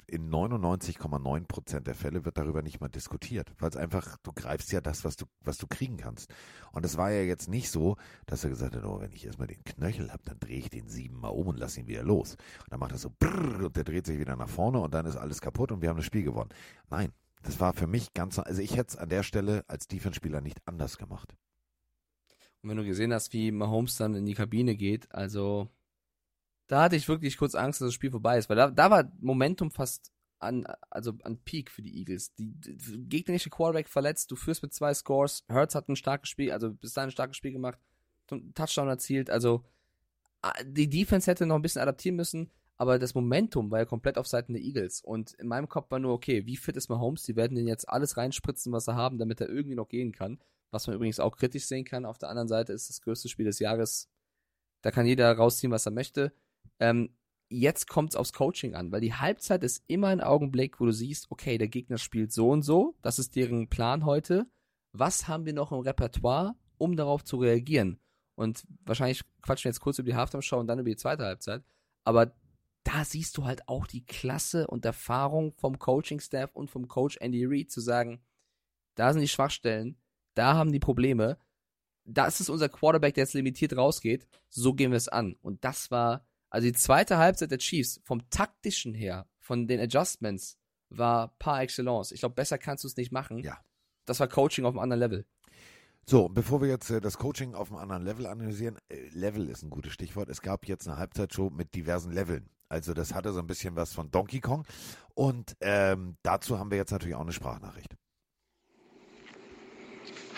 in 0.08 0.30
99,9 0.30 1.46
Prozent 1.46 1.86
der 1.86 1.94
Fälle 1.94 2.24
wird 2.24 2.38
darüber 2.38 2.62
nicht 2.62 2.80
mal 2.80 2.88
diskutiert, 2.88 3.52
weil 3.58 3.68
es 3.68 3.76
einfach, 3.76 4.16
du 4.22 4.32
greifst 4.32 4.72
ja 4.72 4.80
das, 4.80 5.04
was 5.04 5.16
du, 5.16 5.26
was 5.44 5.58
du 5.58 5.66
kriegen 5.66 5.98
kannst. 5.98 6.32
Und 6.72 6.84
es 6.86 6.96
war 6.96 7.10
ja 7.10 7.20
jetzt 7.20 7.48
nicht 7.48 7.70
so, 7.70 7.96
dass 8.26 8.42
er 8.42 8.50
gesagt 8.50 8.74
hat, 8.74 8.84
oh, 8.84 9.00
wenn 9.00 9.12
ich 9.12 9.26
erstmal 9.26 9.48
den 9.48 9.62
Knöchel 9.64 10.10
habe, 10.10 10.22
dann 10.24 10.40
drehe 10.40 10.58
ich 10.58 10.70
den 10.70 10.88
siebenmal 10.88 11.32
um 11.32 11.48
und 11.48 11.58
lass 11.58 11.76
ihn 11.76 11.86
wieder 11.86 12.02
los. 12.02 12.36
Und 12.64 12.72
dann 12.72 12.80
macht 12.80 12.92
er 12.92 12.98
so 12.98 13.10
brrr, 13.18 13.66
und 13.66 13.76
der 13.76 13.84
dreht 13.84 14.06
sich 14.06 14.18
wieder 14.18 14.34
nach 14.34 14.48
vorne 14.48 14.80
und 14.80 14.94
dann 14.94 15.04
ist 15.04 15.16
alles 15.16 15.42
kaputt 15.42 15.72
und 15.72 15.82
wir 15.82 15.90
haben 15.90 15.98
das 15.98 16.06
Spiel 16.06 16.22
gewonnen. 16.22 16.50
Nein, 16.88 17.12
das 17.42 17.60
war 17.60 17.74
für 17.74 17.86
mich 17.86 18.14
ganz, 18.14 18.38
also 18.38 18.62
ich 18.62 18.76
hätte 18.76 18.88
es 18.88 18.96
an 18.96 19.10
der 19.10 19.22
Stelle 19.22 19.64
als 19.68 19.88
Defense-Spieler 19.88 20.40
nicht 20.40 20.58
anders 20.64 20.96
gemacht. 20.96 21.36
Und 22.62 22.70
wenn 22.70 22.78
du 22.78 22.84
gesehen 22.84 23.12
hast, 23.12 23.34
wie 23.34 23.52
Mahomes 23.52 23.96
dann 23.96 24.14
in 24.14 24.24
die 24.24 24.34
Kabine 24.34 24.74
geht, 24.74 25.14
also 25.14 25.68
da 26.68 26.82
hatte 26.82 26.96
ich 26.96 27.08
wirklich 27.08 27.36
kurz 27.36 27.54
Angst, 27.54 27.80
dass 27.80 27.88
das 27.88 27.94
Spiel 27.94 28.10
vorbei 28.10 28.38
ist, 28.38 28.48
weil 28.48 28.56
da, 28.56 28.70
da 28.70 28.90
war 28.90 29.10
Momentum 29.20 29.70
fast 29.70 30.12
an, 30.38 30.64
also 30.90 31.12
an 31.24 31.38
Peak 31.38 31.70
für 31.70 31.82
die 31.82 31.98
Eagles. 31.98 32.34
Die, 32.34 32.52
die 32.52 33.08
gegnerische 33.08 33.50
Quarterback 33.50 33.88
verletzt, 33.88 34.30
du 34.30 34.36
führst 34.36 34.62
mit 34.62 34.72
zwei 34.72 34.94
Scores, 34.94 35.44
Hurts 35.50 35.74
hat 35.74 35.88
ein 35.88 35.96
starkes 35.96 36.28
Spiel, 36.28 36.52
also 36.52 36.72
bis 36.72 36.92
dahin 36.92 37.08
ein 37.08 37.12
starkes 37.12 37.36
Spiel 37.36 37.52
gemacht, 37.52 37.78
Touchdown 38.54 38.88
erzielt, 38.88 39.30
also 39.30 39.64
die 40.64 40.88
Defense 40.88 41.28
hätte 41.28 41.46
noch 41.46 41.56
ein 41.56 41.62
bisschen 41.62 41.82
adaptieren 41.82 42.14
müssen, 42.14 42.50
aber 42.76 43.00
das 43.00 43.14
Momentum 43.14 43.72
war 43.72 43.80
ja 43.80 43.84
komplett 43.84 44.18
auf 44.18 44.28
Seiten 44.28 44.52
der 44.52 44.62
Eagles. 44.62 45.00
Und 45.00 45.32
in 45.34 45.48
meinem 45.48 45.68
Kopf 45.68 45.90
war 45.90 45.98
nur, 45.98 46.12
okay, 46.12 46.46
wie 46.46 46.56
fit 46.56 46.76
ist 46.76 46.88
Mahomes? 46.88 47.24
Die 47.24 47.34
werden 47.34 47.56
den 47.56 47.66
jetzt 47.66 47.88
alles 47.88 48.16
reinspritzen, 48.16 48.72
was 48.72 48.84
sie 48.84 48.94
haben, 48.94 49.18
damit 49.18 49.40
er 49.40 49.48
irgendwie 49.48 49.74
noch 49.74 49.88
gehen 49.88 50.12
kann. 50.12 50.38
Was 50.70 50.86
man 50.86 50.94
übrigens 50.94 51.18
auch 51.18 51.36
kritisch 51.36 51.66
sehen 51.66 51.84
kann. 51.84 52.04
Auf 52.04 52.18
der 52.18 52.28
anderen 52.28 52.46
Seite 52.46 52.72
ist 52.72 52.88
das 52.88 53.00
größte 53.00 53.28
Spiel 53.28 53.46
des 53.46 53.58
Jahres. 53.58 54.08
Da 54.82 54.92
kann 54.92 55.06
jeder 55.06 55.32
rausziehen, 55.32 55.72
was 55.72 55.86
er 55.86 55.92
möchte. 55.92 56.32
Ähm, 56.80 57.16
jetzt 57.50 57.88
kommt 57.88 58.10
es 58.10 58.16
aufs 58.16 58.32
Coaching 58.32 58.74
an, 58.74 58.92
weil 58.92 59.00
die 59.00 59.14
Halbzeit 59.14 59.62
ist 59.64 59.82
immer 59.86 60.08
ein 60.08 60.20
Augenblick, 60.20 60.80
wo 60.80 60.86
du 60.86 60.92
siehst, 60.92 61.30
okay, 61.30 61.58
der 61.58 61.68
Gegner 61.68 61.98
spielt 61.98 62.32
so 62.32 62.50
und 62.50 62.62
so. 62.62 62.96
Das 63.02 63.18
ist 63.18 63.36
deren 63.36 63.68
Plan 63.68 64.04
heute. 64.04 64.46
Was 64.92 65.28
haben 65.28 65.46
wir 65.46 65.52
noch 65.52 65.72
im 65.72 65.80
Repertoire, 65.80 66.56
um 66.78 66.96
darauf 66.96 67.24
zu 67.24 67.36
reagieren? 67.38 67.98
Und 68.36 68.64
wahrscheinlich 68.84 69.22
quatschen 69.42 69.64
wir 69.64 69.70
jetzt 69.70 69.80
kurz 69.80 69.98
über 69.98 70.10
die 70.10 70.16
Halftime-Show 70.16 70.58
und 70.58 70.68
dann 70.68 70.78
über 70.78 70.90
die 70.90 70.96
zweite 70.96 71.24
Halbzeit. 71.24 71.64
Aber 72.04 72.32
da 72.84 73.04
siehst 73.04 73.36
du 73.36 73.44
halt 73.44 73.68
auch 73.68 73.86
die 73.86 74.06
Klasse 74.06 74.66
und 74.66 74.84
Erfahrung 74.84 75.52
vom 75.54 75.78
Coaching-Staff 75.78 76.54
und 76.54 76.70
vom 76.70 76.88
Coach 76.88 77.18
Andy 77.20 77.44
Reid 77.44 77.70
zu 77.70 77.80
sagen, 77.80 78.22
da 78.94 79.12
sind 79.12 79.22
die 79.22 79.28
Schwachstellen, 79.28 80.00
da 80.34 80.54
haben 80.54 80.72
die 80.72 80.78
Probleme, 80.78 81.38
das 82.04 82.40
ist 82.40 82.48
unser 82.48 82.68
Quarterback, 82.68 83.14
der 83.14 83.24
jetzt 83.24 83.34
limitiert 83.34 83.76
rausgeht, 83.76 84.26
so 84.48 84.72
gehen 84.72 84.90
wir 84.90 84.96
es 84.96 85.08
an. 85.08 85.36
Und 85.42 85.64
das 85.64 85.90
war, 85.90 86.26
also 86.50 86.66
die 86.66 86.72
zweite 86.72 87.18
Halbzeit 87.18 87.50
der 87.50 87.58
Chiefs, 87.58 88.00
vom 88.04 88.28
taktischen 88.30 88.94
her, 88.94 89.26
von 89.38 89.66
den 89.66 89.80
Adjustments, 89.80 90.58
war 90.88 91.34
par 91.38 91.62
excellence. 91.62 92.12
Ich 92.12 92.20
glaube, 92.20 92.34
besser 92.34 92.58
kannst 92.58 92.84
du 92.84 92.88
es 92.88 92.96
nicht 92.96 93.12
machen. 93.12 93.38
Ja. 93.38 93.58
Das 94.06 94.20
war 94.20 94.28
Coaching 94.28 94.64
auf 94.64 94.72
einem 94.72 94.80
anderen 94.80 95.00
Level. 95.00 95.26
So, 96.06 96.30
bevor 96.30 96.62
wir 96.62 96.68
jetzt 96.68 96.88
äh, 96.88 97.02
das 97.02 97.18
Coaching 97.18 97.54
auf 97.54 97.70
einem 97.70 97.80
anderen 97.80 98.04
Level 98.04 98.26
analysieren, 98.26 98.78
äh, 98.88 99.08
Level 99.10 99.50
ist 99.50 99.62
ein 99.62 99.68
gutes 99.68 99.92
Stichwort. 99.92 100.30
Es 100.30 100.40
gab 100.40 100.66
jetzt 100.66 100.88
eine 100.88 100.96
Halbzeitshow 100.96 101.50
mit 101.50 101.74
diversen 101.74 102.12
Leveln. 102.12 102.48
Also 102.70 102.94
das 102.94 103.12
hatte 103.14 103.32
so 103.32 103.40
ein 103.40 103.46
bisschen 103.46 103.76
was 103.76 103.92
von 103.92 104.10
Donkey 104.10 104.40
Kong. 104.40 104.66
Und 105.14 105.56
ähm, 105.60 106.16
dazu 106.22 106.58
haben 106.58 106.70
wir 106.70 106.78
jetzt 106.78 106.92
natürlich 106.92 107.14
auch 107.14 107.20
eine 107.20 107.32
Sprachnachricht. 107.32 107.94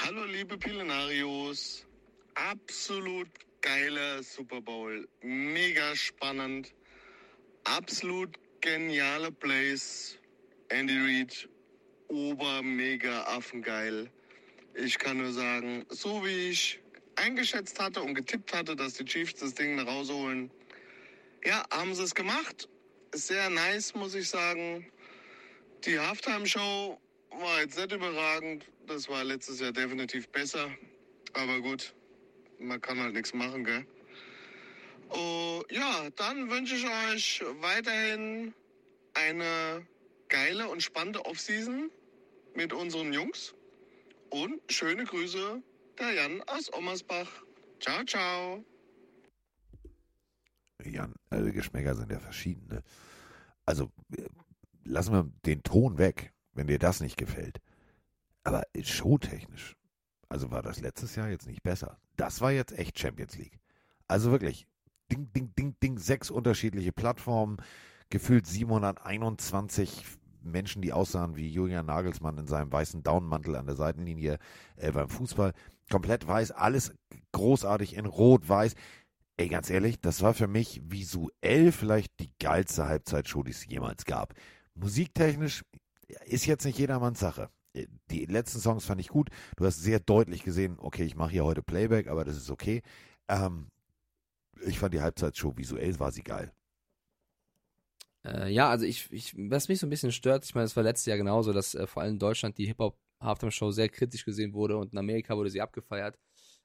Hallo 0.04 0.24
liebe 0.24 0.58
Pilenarios, 0.58 1.86
absolut 2.34 3.28
geiler 3.62 4.22
Super 4.22 4.60
Bowl, 4.60 5.06
mega 5.22 5.94
spannend, 5.94 6.74
absolut 7.64 8.38
geniale 8.60 9.30
Plays, 9.30 10.18
Andy 10.68 10.98
Reid, 10.98 11.48
ober 12.08 12.62
mega 12.62 13.22
affengeil. 13.24 14.10
Ich 14.74 14.98
kann 14.98 15.18
nur 15.18 15.32
sagen, 15.32 15.84
so 15.88 16.24
wie 16.24 16.50
ich 16.50 16.80
eingeschätzt 17.16 17.78
hatte 17.80 18.02
und 18.02 18.14
getippt 18.14 18.54
hatte, 18.54 18.76
dass 18.76 18.94
die 18.94 19.04
Chiefs 19.04 19.34
das 19.34 19.54
Ding 19.54 19.76
nach 19.76 19.86
Hause 19.86 20.14
holen, 20.14 20.50
ja, 21.44 21.64
haben 21.72 21.94
sie 21.94 22.02
es 22.02 22.14
gemacht. 22.14 22.68
Sehr 23.12 23.50
nice, 23.50 23.94
muss 23.94 24.14
ich 24.14 24.28
sagen. 24.28 24.86
Die 25.84 25.98
Halftime-Show 25.98 27.00
war 27.30 27.60
jetzt 27.60 27.78
nicht 27.78 27.92
überragend. 27.92 28.66
Das 28.86 29.08
war 29.08 29.24
letztes 29.24 29.60
Jahr 29.60 29.72
definitiv 29.72 30.28
besser. 30.28 30.70
Aber 31.32 31.60
gut, 31.60 31.94
man 32.60 32.80
kann 32.80 32.98
halt 32.98 33.14
nichts 33.14 33.34
machen, 33.34 33.64
gell? 33.64 33.86
Oh, 35.10 35.62
ja, 35.70 36.08
dann 36.16 36.50
wünsche 36.50 36.76
ich 36.76 36.86
euch 36.86 37.42
weiterhin 37.60 38.54
eine 39.14 39.86
geile 40.28 40.68
und 40.68 40.82
spannende 40.82 41.24
Offseason 41.26 41.90
mit 42.54 42.72
unseren 42.72 43.12
Jungs. 43.12 43.54
Und 44.30 44.60
schöne 44.70 45.04
Grüße, 45.04 45.60
der 45.98 46.12
Jan 46.12 46.42
aus 46.42 46.72
Ommersbach. 46.72 47.28
Ciao, 47.80 48.04
ciao. 48.04 48.64
Jan, 50.84 51.14
also 51.30 51.52
Geschmäcker 51.52 51.94
sind 51.94 52.12
ja 52.12 52.20
verschiedene. 52.20 52.82
Also 53.66 53.90
lassen 54.84 55.12
wir 55.12 55.30
den 55.44 55.62
Ton 55.62 55.98
weg, 55.98 56.32
wenn 56.52 56.68
dir 56.68 56.78
das 56.78 57.00
nicht 57.00 57.16
gefällt. 57.16 57.58
Aber 58.44 58.62
showtechnisch, 58.80 59.76
also 60.30 60.50
war 60.50 60.62
das 60.62 60.80
letztes 60.80 61.14
Jahr 61.16 61.28
jetzt 61.28 61.46
nicht 61.46 61.62
besser. 61.62 61.98
Das 62.16 62.40
war 62.40 62.52
jetzt 62.52 62.72
echt 62.72 62.98
Champions 62.98 63.36
League. 63.36 63.58
Also 64.08 64.30
wirklich, 64.30 64.66
ding, 65.12 65.30
ding, 65.32 65.52
ding, 65.54 65.76
ding, 65.82 65.98
sechs 65.98 66.30
unterschiedliche 66.30 66.92
Plattformen, 66.92 67.58
gefühlt 68.08 68.46
721 68.46 70.04
Menschen, 70.42 70.80
die 70.80 70.94
aussahen 70.94 71.36
wie 71.36 71.50
Julian 71.50 71.84
Nagelsmann 71.84 72.38
in 72.38 72.46
seinem 72.46 72.72
weißen 72.72 73.02
Downmantel 73.02 73.56
an 73.56 73.66
der 73.66 73.76
Seitenlinie 73.76 74.38
äh, 74.76 74.90
beim 74.90 75.10
Fußball. 75.10 75.52
Komplett 75.90 76.26
weiß, 76.26 76.52
alles 76.52 76.94
großartig 77.32 77.94
in 77.94 78.06
Rot-Weiß 78.06 78.74
Ey, 79.40 79.48
ganz 79.48 79.70
ehrlich, 79.70 79.98
das 79.98 80.20
war 80.20 80.34
für 80.34 80.48
mich 80.48 80.82
visuell 80.84 81.72
vielleicht 81.72 82.20
die 82.20 82.30
geilste 82.38 82.84
Halbzeitshow, 82.84 83.42
die 83.42 83.52
es 83.52 83.64
jemals 83.64 84.04
gab. 84.04 84.34
Musiktechnisch 84.74 85.64
ist 86.26 86.44
jetzt 86.44 86.66
nicht 86.66 86.78
jedermanns 86.78 87.20
Sache. 87.20 87.48
Die 87.74 88.24
letzten 88.26 88.58
Songs 88.58 88.84
fand 88.84 89.00
ich 89.00 89.08
gut. 89.08 89.30
Du 89.56 89.64
hast 89.64 89.80
sehr 89.80 90.00
deutlich 90.00 90.42
gesehen, 90.42 90.76
okay, 90.78 91.04
ich 91.04 91.14
mache 91.14 91.30
hier 91.30 91.44
heute 91.44 91.62
Playback, 91.62 92.08
aber 92.08 92.24
das 92.24 92.36
ist 92.36 92.50
okay. 92.50 92.82
Ähm, 93.28 93.68
ich 94.66 94.78
fand 94.78 94.94
die 94.94 95.00
Halbzeitshow 95.00 95.56
visuell 95.56 95.98
war 96.00 96.10
sie 96.10 96.22
geil. 96.22 96.52
Äh, 98.24 98.52
ja, 98.52 98.68
also 98.68 98.84
ich, 98.84 99.10
ich, 99.12 99.34
was 99.36 99.68
mich 99.68 99.78
so 99.78 99.86
ein 99.86 99.90
bisschen 99.90 100.12
stört, 100.12 100.44
ich 100.44 100.54
meine, 100.54 100.66
es 100.66 100.76
war 100.76 100.82
letztes 100.82 101.06
Jahr 101.06 101.16
genauso, 101.16 101.52
dass 101.52 101.74
äh, 101.74 101.86
vor 101.86 102.02
allem 102.02 102.14
in 102.14 102.18
Deutschland 102.18 102.58
die 102.58 102.66
Hip-Hop-Halftime-Show 102.66 103.70
sehr 103.70 103.88
kritisch 103.88 104.24
gesehen 104.24 104.52
wurde 104.52 104.76
und 104.76 104.92
in 104.92 104.98
Amerika 104.98 105.36
wurde 105.36 105.50
sie 105.50 105.62
abgefeiert. 105.62 106.18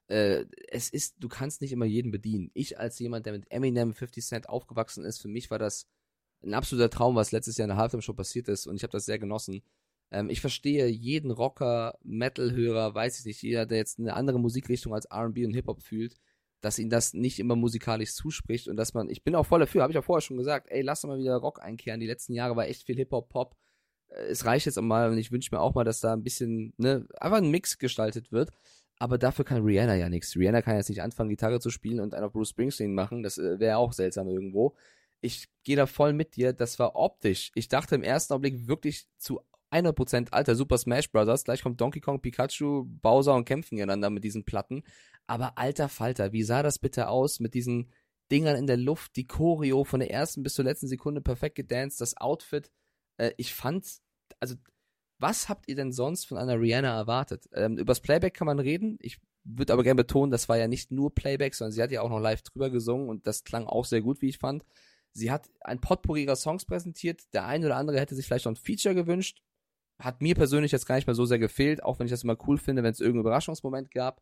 Äh, 0.08 0.46
es 0.68 0.90
ist, 0.90 1.16
du 1.20 1.30
kannst 1.30 1.62
nicht 1.62 1.72
immer 1.72 1.86
jeden 1.86 2.12
bedienen. 2.12 2.52
Ich 2.54 2.80
als 2.80 3.00
jemand, 3.00 3.26
der 3.26 3.34
mit 3.34 3.50
Eminem 3.52 3.94
50 3.94 4.26
Cent 4.26 4.50
aufgewachsen 4.50 5.06
ist, 5.06 5.22
für 5.22 5.30
mich 5.30 5.50
war 5.50 5.60
das 5.60 5.88
ein 6.44 6.54
absoluter 6.54 6.90
Traum, 6.90 7.16
was 7.16 7.32
letztes 7.32 7.58
Jahr 7.58 7.66
in 7.66 7.70
der 7.70 7.78
Halftime-Show 7.78 8.14
passiert 8.14 8.48
ist 8.50 8.68
und 8.68 8.76
ich 8.76 8.84
habe 8.84 8.92
das 8.92 9.06
sehr 9.06 9.20
genossen. 9.20 9.62
Ähm, 10.12 10.30
ich 10.30 10.42
verstehe 10.42 10.88
jeden 10.88 11.32
Rocker, 11.32 11.98
Metal-Hörer, 12.04 12.94
weiß 12.94 13.20
ich 13.20 13.26
nicht, 13.26 13.42
jeder, 13.42 13.66
der 13.66 13.78
jetzt 13.78 14.00
eine 14.00 14.14
andere 14.14 14.40
Musikrichtung 14.40 14.94
als 14.94 15.06
R&B 15.06 15.46
und 15.46 15.54
Hip-Hop 15.54 15.82
fühlt, 15.82 16.16
dass 16.62 16.80
ihn 16.80 16.90
das 16.90 17.14
nicht 17.14 17.40
immer 17.40 17.56
musikalisch 17.56 18.14
zuspricht 18.14 18.68
und 18.68 18.78
dass 18.78 18.94
man, 18.94 19.10
ich 19.10 19.24
bin 19.24 19.36
auch 19.36 19.46
voll 19.46 19.60
dafür, 19.60 19.84
habe 19.84 19.94
ich 19.94 20.00
auch 20.00 20.04
vorher 20.04 20.22
schon 20.22 20.38
gesagt, 20.38 20.68
ey, 20.70 20.82
lass 20.82 21.02
doch 21.02 21.10
mal 21.10 21.20
wieder 21.20 21.36
Rock 21.38 21.62
einkehren. 21.62 22.00
Die 22.00 22.08
letzten 22.08 22.34
Jahre 22.34 22.56
war 22.56 22.68
echt 22.68 22.84
viel 22.86 22.96
Hip-Hop, 22.96 23.30
Pop. 23.30 23.56
Äh, 24.10 24.26
es 24.28 24.46
reicht 24.46 24.66
jetzt 24.66 24.78
auch 24.78 24.84
mal 24.84 25.12
und 25.12 25.18
ich 25.18 25.32
wünsche 25.32 25.54
mir 25.54 25.62
auch 25.62 25.76
mal, 25.76 25.84
dass 25.84 26.00
da 26.00 26.14
ein 26.14 26.24
bisschen, 26.24 26.74
ne, 26.78 27.08
einfach 27.20 27.38
ein 27.38 27.52
Mix 27.52 27.78
gestaltet 27.78 28.32
wird. 28.32 28.52
Aber 28.98 29.18
dafür 29.18 29.44
kann 29.44 29.64
Rihanna 29.64 29.96
ja 29.96 30.10
nichts. 30.10 30.36
Rihanna 30.36 30.62
kann 30.62 30.78
jetzt 30.78 30.90
nicht 30.90 31.02
anfangen, 31.02 31.30
Gitarre 31.30 31.60
zu 31.60 31.70
spielen 31.70 32.00
und 32.00 32.14
einen 32.14 32.26
auf 32.26 32.32
Bruce 32.32 32.50
Springsteen 32.50 32.94
machen. 32.94 33.24
Das 33.24 33.38
äh, 33.38 33.60
wäre 33.60 33.78
auch 33.78 33.94
seltsam 33.94 34.28
irgendwo. 34.30 34.76
Ich 35.22 35.50
gehe 35.64 35.76
da 35.76 35.86
voll 35.86 36.14
mit 36.14 36.36
dir. 36.36 36.54
Das 36.54 36.80
war 36.80 36.96
optisch. 36.96 37.52
Ich 37.56 37.68
dachte 37.68 37.96
im 37.96 38.04
ersten 38.04 38.34
Augenblick 38.34 38.68
wirklich 38.68 39.08
zu 39.18 39.42
100% 39.76 40.32
alter 40.32 40.56
Super 40.56 40.78
Smash 40.78 41.12
Brothers. 41.12 41.44
Gleich 41.44 41.62
kommt 41.62 41.82
Donkey 41.82 42.00
Kong, 42.00 42.22
Pikachu, 42.22 42.86
Bowser 42.86 43.36
und 43.36 43.46
kämpfen 43.46 43.76
gegeneinander 43.76 44.10
mit 44.10 44.24
diesen 44.24 44.46
Platten. 44.46 44.84
Aber 45.28 45.58
alter 45.58 45.90
Falter, 45.90 46.32
wie 46.32 46.44
sah 46.44 46.64
das 46.64 46.80
bitte 46.80 47.08
aus 47.10 47.40
mit 47.40 47.54
diesen 47.54 47.92
Dingern 48.32 48.56
in 48.56 48.68
der 48.68 48.78
Luft, 48.78 49.16
die 49.16 49.28
Choreo 49.28 49.84
von 49.84 50.00
der 50.00 50.12
ersten 50.12 50.44
bis 50.44 50.56
zur 50.56 50.66
letzten 50.66 50.88
Sekunde 50.88 51.22
perfekt 51.22 51.56
gedanced, 51.56 52.02
das 52.02 52.18
Outfit. 52.18 52.72
Äh, 53.18 53.32
ich 53.38 53.54
fand, 53.54 53.86
also, 54.40 54.56
was 55.20 55.48
habt 55.48 55.68
ihr 55.68 55.76
denn 55.76 55.92
sonst 55.92 56.26
von 56.26 56.38
einer 56.38 56.60
Rihanna 56.60 56.96
erwartet? 56.96 57.48
Ähm, 57.54 57.78
übers 57.78 58.02
Playback 58.02 58.34
kann 58.34 58.48
man 58.48 58.60
reden. 58.60 58.98
Ich 59.02 59.20
würde 59.44 59.74
aber 59.74 59.84
gerne 59.84 59.96
betonen, 59.96 60.32
das 60.32 60.50
war 60.50 60.58
ja 60.58 60.68
nicht 60.68 60.92
nur 60.92 61.14
Playback, 61.14 61.54
sondern 61.54 61.72
sie 61.72 61.82
hat 61.82 61.92
ja 61.92 62.02
auch 62.02 62.10
noch 62.10 62.20
live 62.20 62.42
drüber 62.42 62.70
gesungen 62.70 63.10
und 63.10 63.28
das 63.28 63.44
klang 63.44 63.68
auch 63.68 63.86
sehr 63.86 64.02
gut, 64.02 64.22
wie 64.22 64.30
ich 64.30 64.40
fand. 64.40 64.66
Sie 65.14 65.32
hat 65.32 65.50
ein 65.62 65.80
Potpourri 65.80 66.24
ihrer 66.24 66.36
Songs 66.36 66.66
präsentiert. 66.66 67.22
Der 67.34 67.46
eine 67.46 67.68
oder 67.68 67.78
andere 67.78 68.00
hätte 68.00 68.16
sich 68.16 68.26
vielleicht 68.26 68.46
noch 68.46 68.52
ein 68.52 68.58
Feature 68.58 68.96
gewünscht. 68.96 69.42
Hat 70.00 70.22
mir 70.22 70.36
persönlich 70.36 70.72
jetzt 70.72 70.86
gar 70.86 70.96
nicht 70.96 71.08
mehr 71.08 71.16
so 71.16 71.26
sehr 71.26 71.40
gefehlt, 71.40 71.84
auch 71.84 72.00
wenn 72.00 72.06
ich 72.06 72.12
das 72.12 72.24
immer 72.24 72.38
cool 72.48 72.58
finde, 72.58 72.84
wenn 72.84 72.92
es 72.92 73.00
irgendeinen 73.00 73.22
Überraschungsmoment 73.22 73.92
gab. 73.92 74.22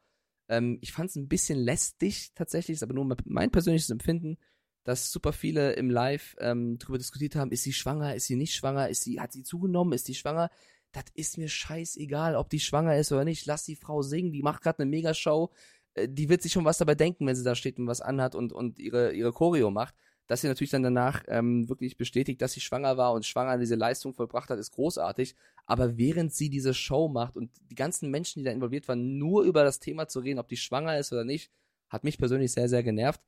Ähm, 0.49 0.77
ich 0.81 0.91
fand 0.91 1.09
es 1.09 1.15
ein 1.15 1.27
bisschen 1.27 1.57
lästig 1.57 2.31
tatsächlich, 2.35 2.75
ist 2.75 2.83
aber 2.83 2.93
nur 2.93 3.15
mein 3.25 3.51
persönliches 3.51 3.89
Empfinden, 3.89 4.37
dass 4.83 5.11
super 5.11 5.33
viele 5.33 5.73
im 5.73 5.89
Live 5.89 6.35
ähm, 6.39 6.77
darüber 6.77 6.97
diskutiert 6.97 7.35
haben, 7.35 7.51
ist 7.51 7.63
sie 7.63 7.73
schwanger, 7.73 8.15
ist 8.15 8.27
sie 8.27 8.35
nicht 8.35 8.53
schwanger, 8.53 8.89
ist 8.89 9.01
sie, 9.01 9.19
hat 9.19 9.31
sie 9.31 9.43
zugenommen, 9.43 9.93
ist 9.93 10.05
sie 10.05 10.15
schwanger? 10.15 10.49
Das 10.91 11.05
ist 11.15 11.37
mir 11.37 11.47
scheißegal, 11.47 12.35
ob 12.35 12.49
die 12.49 12.59
schwanger 12.59 12.97
ist 12.97 13.11
oder 13.11 13.25
nicht. 13.25 13.45
Lass 13.45 13.63
die 13.63 13.75
Frau 13.75 14.01
singen, 14.01 14.31
die 14.31 14.43
macht 14.43 14.61
gerade 14.61 14.79
eine 14.79 14.89
Megashow. 14.89 15.51
Äh, 15.95 16.09
die 16.09 16.29
wird 16.29 16.41
sich 16.41 16.51
schon 16.51 16.65
was 16.65 16.77
dabei 16.77 16.95
denken, 16.95 17.25
wenn 17.25 17.35
sie 17.35 17.43
da 17.43 17.55
steht 17.55 17.79
und 17.79 17.87
was 17.87 18.01
anhat 18.01 18.35
und, 18.35 18.53
und 18.53 18.79
ihre, 18.79 19.13
ihre 19.13 19.31
Choreo 19.31 19.71
macht. 19.71 19.95
Dass 20.27 20.41
sie 20.41 20.47
natürlich 20.47 20.71
dann 20.71 20.83
danach 20.83 21.23
ähm, 21.27 21.67
wirklich 21.67 21.97
bestätigt, 21.97 22.41
dass 22.41 22.53
sie 22.53 22.61
schwanger 22.61 22.97
war 22.97 23.13
und 23.13 23.25
schwanger 23.25 23.57
diese 23.57 23.75
Leistung 23.75 24.13
vollbracht 24.13 24.49
hat, 24.49 24.57
ist 24.57 24.71
großartig. 24.71 25.35
Aber 25.65 25.97
während 25.97 26.33
sie 26.33 26.49
diese 26.49 26.73
Show 26.73 27.09
macht 27.09 27.35
und 27.35 27.51
die 27.69 27.75
ganzen 27.75 28.09
Menschen, 28.09 28.39
die 28.39 28.45
da 28.45 28.51
involviert 28.51 28.87
waren, 28.87 29.17
nur 29.17 29.43
über 29.43 29.63
das 29.63 29.79
Thema 29.79 30.07
zu 30.07 30.19
reden, 30.19 30.39
ob 30.39 30.47
die 30.47 30.57
schwanger 30.57 30.97
ist 30.97 31.11
oder 31.11 31.25
nicht, 31.25 31.51
hat 31.89 32.03
mich 32.03 32.17
persönlich 32.17 32.51
sehr, 32.51 32.69
sehr 32.69 32.83
genervt. 32.83 33.21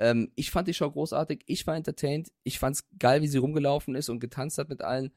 Ähm, 0.00 0.32
ich 0.36 0.50
fand 0.50 0.68
die 0.68 0.74
Show 0.74 0.90
großartig, 0.90 1.42
ich 1.46 1.66
war 1.66 1.76
entertained, 1.76 2.30
ich 2.44 2.58
fand's 2.58 2.88
geil, 2.98 3.22
wie 3.22 3.28
sie 3.28 3.38
rumgelaufen 3.38 3.94
ist 3.94 4.08
und 4.08 4.20
getanzt 4.20 4.58
hat 4.58 4.68
mit 4.68 4.82
allen. 4.82 5.12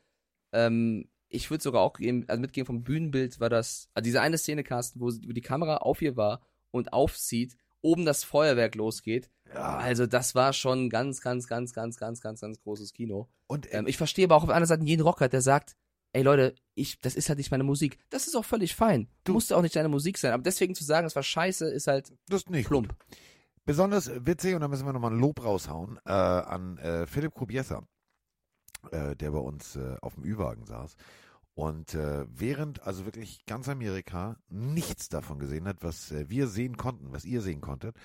Ähm, 0.53 1.09
ich 1.29 1.49
würde 1.49 1.63
sogar 1.63 1.81
auch 1.81 1.93
geben, 1.93 2.25
also 2.27 2.41
mitgehen 2.41 2.65
vom 2.65 2.83
Bühnenbild 2.83 3.39
war 3.39 3.49
das, 3.49 3.89
also 3.93 4.03
diese 4.03 4.21
eine 4.21 4.37
Szene, 4.37 4.63
Carsten, 4.63 4.99
wo, 4.99 5.07
wo 5.07 5.31
die 5.31 5.41
Kamera 5.41 5.77
auf 5.77 6.01
ihr 6.01 6.17
war 6.17 6.41
und 6.71 6.93
aufzieht, 6.93 7.55
oben 7.81 8.05
das 8.05 8.23
Feuerwerk 8.23 8.75
losgeht. 8.75 9.29
Ja. 9.53 9.77
Also 9.77 10.07
das 10.07 10.35
war 10.35 10.53
schon 10.53 10.89
ganz, 10.89 11.21
ganz, 11.21 11.47
ganz, 11.47 11.73
ganz, 11.73 11.97
ganz, 11.97 12.21
ganz, 12.21 12.41
ganz 12.41 12.61
großes 12.61 12.93
Kino. 12.93 13.27
Und 13.47 13.67
ähm, 13.73 13.87
ich 13.87 13.97
verstehe 13.97 14.25
aber 14.25 14.35
auch 14.35 14.43
auf 14.43 14.49
der 14.49 14.55
anderen 14.55 14.69
Seite 14.69 14.85
jeden 14.85 15.01
Rocker, 15.01 15.27
der 15.27 15.41
sagt, 15.41 15.75
ey 16.13 16.23
Leute, 16.23 16.55
ich, 16.73 16.99
das 16.99 17.15
ist 17.15 17.29
halt 17.29 17.37
nicht 17.37 17.51
meine 17.51 17.63
Musik. 17.63 17.97
Das 18.09 18.27
ist 18.27 18.35
auch 18.35 18.45
völlig 18.45 18.75
fein. 18.75 19.09
Du 19.23 19.33
musst 19.33 19.51
auch 19.51 19.61
nicht 19.61 19.75
deine 19.75 19.89
Musik 19.89 20.17
sein. 20.17 20.33
Aber 20.33 20.43
deswegen 20.43 20.75
zu 20.75 20.83
sagen, 20.83 21.07
es 21.07 21.15
war 21.15 21.23
scheiße, 21.23 21.69
ist 21.69 21.87
halt 21.87 22.13
das 22.27 22.47
nicht 22.47 22.67
plump. 22.67 22.89
Gut. 22.89 22.97
Besonders 23.65 24.09
witzig, 24.25 24.55
und 24.55 24.61
da 24.61 24.67
müssen 24.67 24.85
wir 24.85 24.93
nochmal 24.93 25.11
ein 25.11 25.19
Lob 25.19 25.43
raushauen, 25.43 25.99
äh, 26.05 26.11
an 26.11 26.77
äh, 26.79 27.05
Philipp 27.05 27.33
Kubiesa, 27.33 27.83
äh, 28.91 29.15
der 29.15 29.31
bei 29.31 29.37
uns 29.37 29.75
äh, 29.75 29.97
auf 30.01 30.15
dem 30.15 30.23
Ü-Wagen 30.23 30.65
saß. 30.65 30.95
Und 31.53 31.93
äh, 31.95 32.25
während 32.29 32.83
also 32.83 33.05
wirklich 33.05 33.45
ganz 33.45 33.67
Amerika 33.67 34.37
nichts 34.49 35.09
davon 35.09 35.39
gesehen 35.39 35.67
hat, 35.67 35.83
was 35.83 36.11
äh, 36.11 36.29
wir 36.29 36.47
sehen 36.47 36.77
konnten, 36.77 37.11
was 37.11 37.25
ihr 37.25 37.41
sehen 37.41 37.61
konntet, 37.61 37.95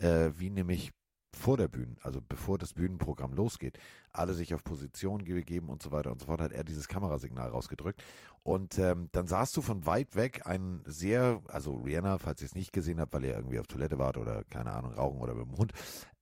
wie 0.00 0.50
nämlich 0.50 0.92
vor 1.38 1.56
der 1.56 1.68
Bühne, 1.68 1.96
also 2.02 2.20
bevor 2.26 2.58
das 2.58 2.74
Bühnenprogramm 2.74 3.32
losgeht, 3.32 3.78
alle 4.12 4.34
sich 4.34 4.54
auf 4.54 4.64
Position 4.64 5.24
gegeben 5.24 5.68
und 5.68 5.82
so 5.82 5.92
weiter 5.92 6.10
und 6.10 6.20
so 6.20 6.26
fort, 6.26 6.40
hat 6.40 6.52
er 6.52 6.64
dieses 6.64 6.88
Kamerasignal 6.88 7.50
rausgedrückt. 7.50 8.02
Und 8.42 8.78
ähm, 8.78 9.08
dann 9.12 9.26
sahst 9.26 9.56
du 9.56 9.62
von 9.62 9.84
weit 9.86 10.16
weg 10.16 10.46
einen 10.46 10.82
sehr, 10.86 11.42
also 11.48 11.74
Rihanna, 11.76 12.18
falls 12.18 12.40
ihr 12.40 12.46
es 12.46 12.54
nicht 12.54 12.72
gesehen 12.72 13.00
habt, 13.00 13.12
weil 13.12 13.24
ihr 13.24 13.34
irgendwie 13.34 13.60
auf 13.60 13.66
Toilette 13.66 13.98
wart 13.98 14.16
oder 14.16 14.42
keine 14.44 14.72
Ahnung, 14.72 14.94
rauchen 14.94 15.20
oder 15.20 15.34
mit 15.34 15.46
dem 15.46 15.58
Hund, 15.58 15.72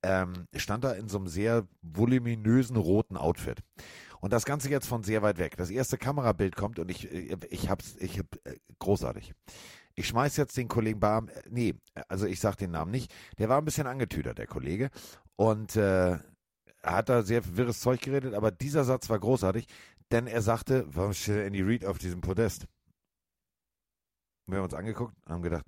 ähm, 0.03 0.47
stand 0.55 0.83
da 0.83 0.91
in 0.91 1.07
so 1.07 1.17
einem 1.17 1.27
sehr 1.27 1.67
voluminösen 1.81 2.75
roten 2.75 3.17
Outfit. 3.17 3.61
Und 4.19 4.33
das 4.33 4.45
Ganze 4.45 4.69
jetzt 4.69 4.87
von 4.87 5.03
sehr 5.03 5.21
weit 5.21 5.37
weg. 5.37 5.57
Das 5.57 5.69
erste 5.69 5.97
Kamerabild 5.97 6.55
kommt 6.55 6.79
und 6.79 6.89
ich, 6.89 7.11
ich 7.11 7.69
hab's, 7.69 7.95
ich 7.99 8.19
hab, 8.19 8.25
äh, 8.45 8.57
großartig. 8.79 9.33
Ich 9.95 10.07
schmeiß 10.07 10.37
jetzt 10.37 10.57
den 10.57 10.67
Kollegen 10.67 10.99
Barm, 10.99 11.29
äh, 11.29 11.41
nee, 11.49 11.75
also 12.07 12.25
ich 12.25 12.39
sag 12.39 12.55
den 12.55 12.71
Namen 12.71 12.91
nicht. 12.91 13.13
Der 13.37 13.49
war 13.49 13.57
ein 13.57 13.65
bisschen 13.65 13.87
angetüdert, 13.87 14.37
der 14.37 14.47
Kollege. 14.47 14.89
Und 15.35 15.75
äh, 15.75 16.17
hat 16.83 17.09
da 17.09 17.23
sehr 17.23 17.57
wirres 17.57 17.79
Zeug 17.79 18.01
geredet, 18.01 18.33
aber 18.33 18.51
dieser 18.51 18.83
Satz 18.83 19.09
war 19.09 19.19
großartig, 19.19 19.67
denn 20.11 20.27
er 20.27 20.41
sagte, 20.41 20.85
warum 20.87 21.13
steht 21.13 21.45
Andy 21.45 21.61
Reid 21.61 21.85
auf 21.85 21.97
diesem 21.97 22.21
Podest? 22.21 22.67
wir 24.47 24.57
haben 24.57 24.65
uns 24.65 24.73
angeguckt 24.73 25.13
und 25.25 25.33
haben 25.33 25.41
gedacht, 25.41 25.65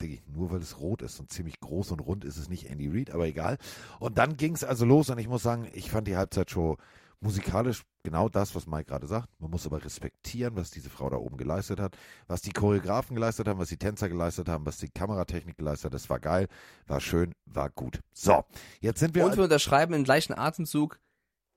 Diggi, 0.00 0.22
nur 0.26 0.50
weil 0.50 0.60
es 0.60 0.78
rot 0.78 1.02
ist 1.02 1.18
und 1.18 1.32
ziemlich 1.32 1.58
groß 1.60 1.92
und 1.92 2.00
rund 2.00 2.24
ist 2.24 2.36
es 2.36 2.48
nicht 2.48 2.66
Andy 2.70 2.88
Reid, 2.88 3.10
aber 3.10 3.26
egal. 3.26 3.58
Und 3.98 4.18
dann 4.18 4.36
ging 4.36 4.54
es 4.54 4.64
also 4.64 4.84
los 4.84 5.10
und 5.10 5.18
ich 5.18 5.28
muss 5.28 5.42
sagen, 5.42 5.68
ich 5.72 5.90
fand 5.90 6.06
die 6.06 6.16
Halbzeitshow 6.16 6.76
musikalisch 7.20 7.84
genau 8.02 8.28
das, 8.28 8.54
was 8.54 8.66
Mike 8.66 8.84
gerade 8.84 9.06
sagt. 9.06 9.28
Man 9.40 9.50
muss 9.50 9.66
aber 9.66 9.84
respektieren, 9.84 10.56
was 10.56 10.70
diese 10.70 10.90
Frau 10.90 11.10
da 11.10 11.16
oben 11.16 11.36
geleistet 11.36 11.80
hat, 11.80 11.96
was 12.26 12.42
die 12.42 12.52
Choreografen 12.52 13.14
geleistet 13.14 13.48
haben, 13.48 13.58
was 13.58 13.68
die 13.68 13.76
Tänzer 13.76 14.08
geleistet 14.08 14.48
haben, 14.48 14.64
was 14.66 14.78
die 14.78 14.88
Kameratechnik 14.88 15.56
geleistet 15.56 15.86
hat. 15.86 15.94
Das 15.94 16.08
war 16.08 16.20
geil, 16.20 16.48
war 16.86 17.00
schön, 17.00 17.32
war 17.46 17.70
gut. 17.70 18.00
So, 18.12 18.44
jetzt 18.80 19.00
sind 19.00 19.14
wir. 19.14 19.24
Und 19.24 19.36
wir 19.36 19.44
unterschreiben 19.44 19.94
im 19.94 20.04
gleichen 20.04 20.32
Atemzug. 20.32 21.00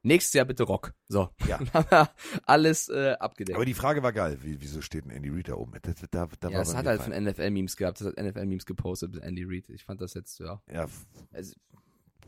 Nächstes 0.03 0.33
Jahr 0.33 0.45
bitte 0.45 0.63
Rock. 0.63 0.93
So, 1.07 1.29
ja. 1.47 1.59
alles 2.45 2.89
äh, 2.89 3.11
abgedeckt. 3.19 3.55
Aber 3.55 3.65
die 3.65 3.75
Frage 3.75 4.01
war 4.01 4.11
geil. 4.11 4.39
Wie, 4.41 4.59
wieso 4.59 4.81
steht 4.81 5.05
ein 5.05 5.11
Andy 5.11 5.29
Reid 5.29 5.49
da 5.49 5.53
oben? 5.53 5.73
Das, 5.79 5.93
da, 6.09 6.27
da 6.39 6.49
ja, 6.49 6.57
das 6.57 6.75
hat 6.75 6.87
halt 6.87 7.03
von 7.03 7.13
NFL-Memes 7.13 7.77
gehabt. 7.77 8.01
Das 8.01 8.07
hat 8.07 8.17
NFL-Memes 8.17 8.65
gepostet 8.65 9.13
mit 9.13 9.23
Andy 9.23 9.43
Reid. 9.43 9.69
Ich 9.69 9.83
fand 9.83 10.01
das 10.01 10.15
jetzt, 10.15 10.39
ja. 10.39 10.59
Ja, 10.71 10.87
also, 11.31 11.53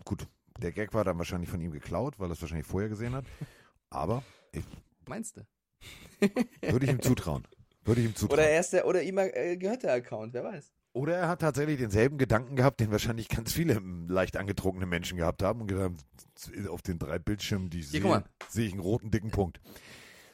gut. 0.06 0.28
Der 0.62 0.72
Gag 0.72 0.94
war 0.94 1.04
dann 1.04 1.18
wahrscheinlich 1.18 1.50
von 1.50 1.62
ihm 1.62 1.72
geklaut, 1.72 2.20
weil 2.20 2.30
er 2.30 2.34
es 2.34 2.42
wahrscheinlich 2.42 2.68
vorher 2.68 2.90
gesehen 2.90 3.14
hat. 3.14 3.26
Aber 3.90 4.24
ich, 4.52 4.64
meinst 5.08 5.38
du? 5.38 5.42
Würde 6.62 6.86
ich 6.86 6.92
ihm 6.92 7.02
zutrauen. 7.02 7.44
Würde 7.84 8.02
ich 8.02 8.08
ihm 8.08 8.16
zutrauen. 8.16 8.40
Oder 8.40 8.50
er 8.50 8.60
ist 8.60 8.74
der, 8.74 8.88
oder 8.88 9.02
ihm 9.02 9.18
äh, 9.18 9.58
gehört 9.58 9.84
der 9.84 9.94
Account, 9.94 10.34
wer 10.34 10.44
weiß. 10.44 10.74
Oder 10.94 11.16
er 11.18 11.28
hat 11.28 11.42
tatsächlich 11.42 11.80
denselben 11.80 12.20
Gedanken 12.20 12.56
gehabt, 12.56 12.80
den 12.80 12.92
wahrscheinlich 12.92 13.28
ganz 13.28 13.52
viele 13.52 13.82
leicht 14.08 14.38
angetrunkene 14.38 14.86
Menschen 14.86 15.18
gehabt 15.18 15.42
haben 15.42 15.62
und 15.62 15.68
gesagt, 15.68 16.06
auf 16.70 16.84
den 16.84 17.00
drei 17.00 17.18
Bildschirmen, 17.18 17.72
die 17.72 17.82
sehe, 17.82 18.24
sehe 18.48 18.68
ich 18.68 18.74
einen 18.74 18.82
roten 18.82 19.10
dicken 19.10 19.32
Punkt. 19.32 19.60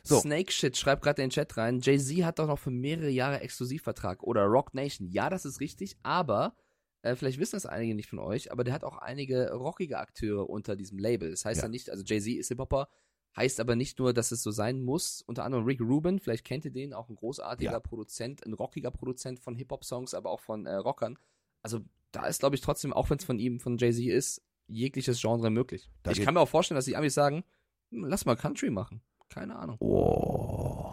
So. 0.03 0.19
Snake 0.19 0.51
Shit 0.51 0.75
schreibt 0.75 1.01
gerade 1.01 1.21
in 1.21 1.29
den 1.29 1.33
Chat 1.33 1.55
rein, 1.55 1.79
Jay-Z 1.79 2.25
hat 2.25 2.39
doch 2.39 2.47
noch 2.47 2.59
für 2.59 2.71
mehrere 2.71 3.09
Jahre 3.09 3.41
Exklusivvertrag 3.41 4.23
oder 4.23 4.43
Rock 4.45 4.73
Nation. 4.73 5.07
Ja, 5.07 5.29
das 5.29 5.45
ist 5.45 5.59
richtig, 5.59 5.97
aber 6.03 6.55
äh, 7.01 7.15
vielleicht 7.15 7.39
wissen 7.39 7.55
das 7.55 7.65
einige 7.65 7.95
nicht 7.95 8.09
von 8.09 8.19
euch, 8.19 8.51
aber 8.51 8.63
der 8.63 8.73
hat 8.73 8.83
auch 8.83 8.97
einige 8.97 9.51
rockige 9.53 9.99
Akteure 9.99 10.49
unter 10.49 10.75
diesem 10.75 10.97
Label. 10.97 11.31
Das 11.31 11.45
heißt 11.45 11.61
ja, 11.61 11.65
ja 11.65 11.69
nicht, 11.69 11.89
also 11.89 12.03
Jay-Z 12.03 12.33
ist 12.37 12.49
Hip-Hopper, 12.49 12.89
heißt 13.35 13.59
aber 13.59 13.75
nicht 13.75 13.99
nur, 13.99 14.13
dass 14.13 14.31
es 14.31 14.43
so 14.43 14.51
sein 14.51 14.81
muss. 14.81 15.21
Unter 15.21 15.45
anderem 15.45 15.65
Rick 15.65 15.81
Rubin, 15.81 16.19
vielleicht 16.19 16.45
kennt 16.45 16.65
ihr 16.65 16.71
den, 16.71 16.93
auch 16.93 17.09
ein 17.09 17.15
großartiger 17.15 17.71
ja. 17.71 17.79
Produzent, 17.79 18.45
ein 18.45 18.53
rockiger 18.53 18.91
Produzent 18.91 19.39
von 19.39 19.55
Hip-Hop-Songs, 19.55 20.13
aber 20.13 20.29
auch 20.29 20.41
von 20.41 20.65
äh, 20.65 20.75
Rockern. 20.75 21.17
Also 21.61 21.79
da 22.11 22.25
ist, 22.25 22.39
glaube 22.39 22.55
ich, 22.55 22.61
trotzdem, 22.61 22.91
auch 22.91 23.09
wenn 23.09 23.17
es 23.17 23.25
von 23.25 23.39
ihm, 23.39 23.59
von 23.59 23.77
Jay-Z 23.77 24.05
ist, 24.05 24.41
jegliches 24.67 25.21
Genre 25.21 25.49
möglich. 25.49 25.89
Da 26.03 26.11
ich 26.11 26.21
kann 26.21 26.33
mir 26.33 26.41
auch 26.41 26.49
vorstellen, 26.49 26.75
dass 26.77 26.85
die 26.85 26.95
Amis 26.95 27.13
sagen, 27.13 27.43
hm, 27.91 28.05
lass 28.05 28.25
mal 28.25 28.35
Country 28.35 28.69
machen. 28.69 29.01
Keine 29.29 29.55
Ahnung. 29.55 29.77
Oh. 29.79 30.88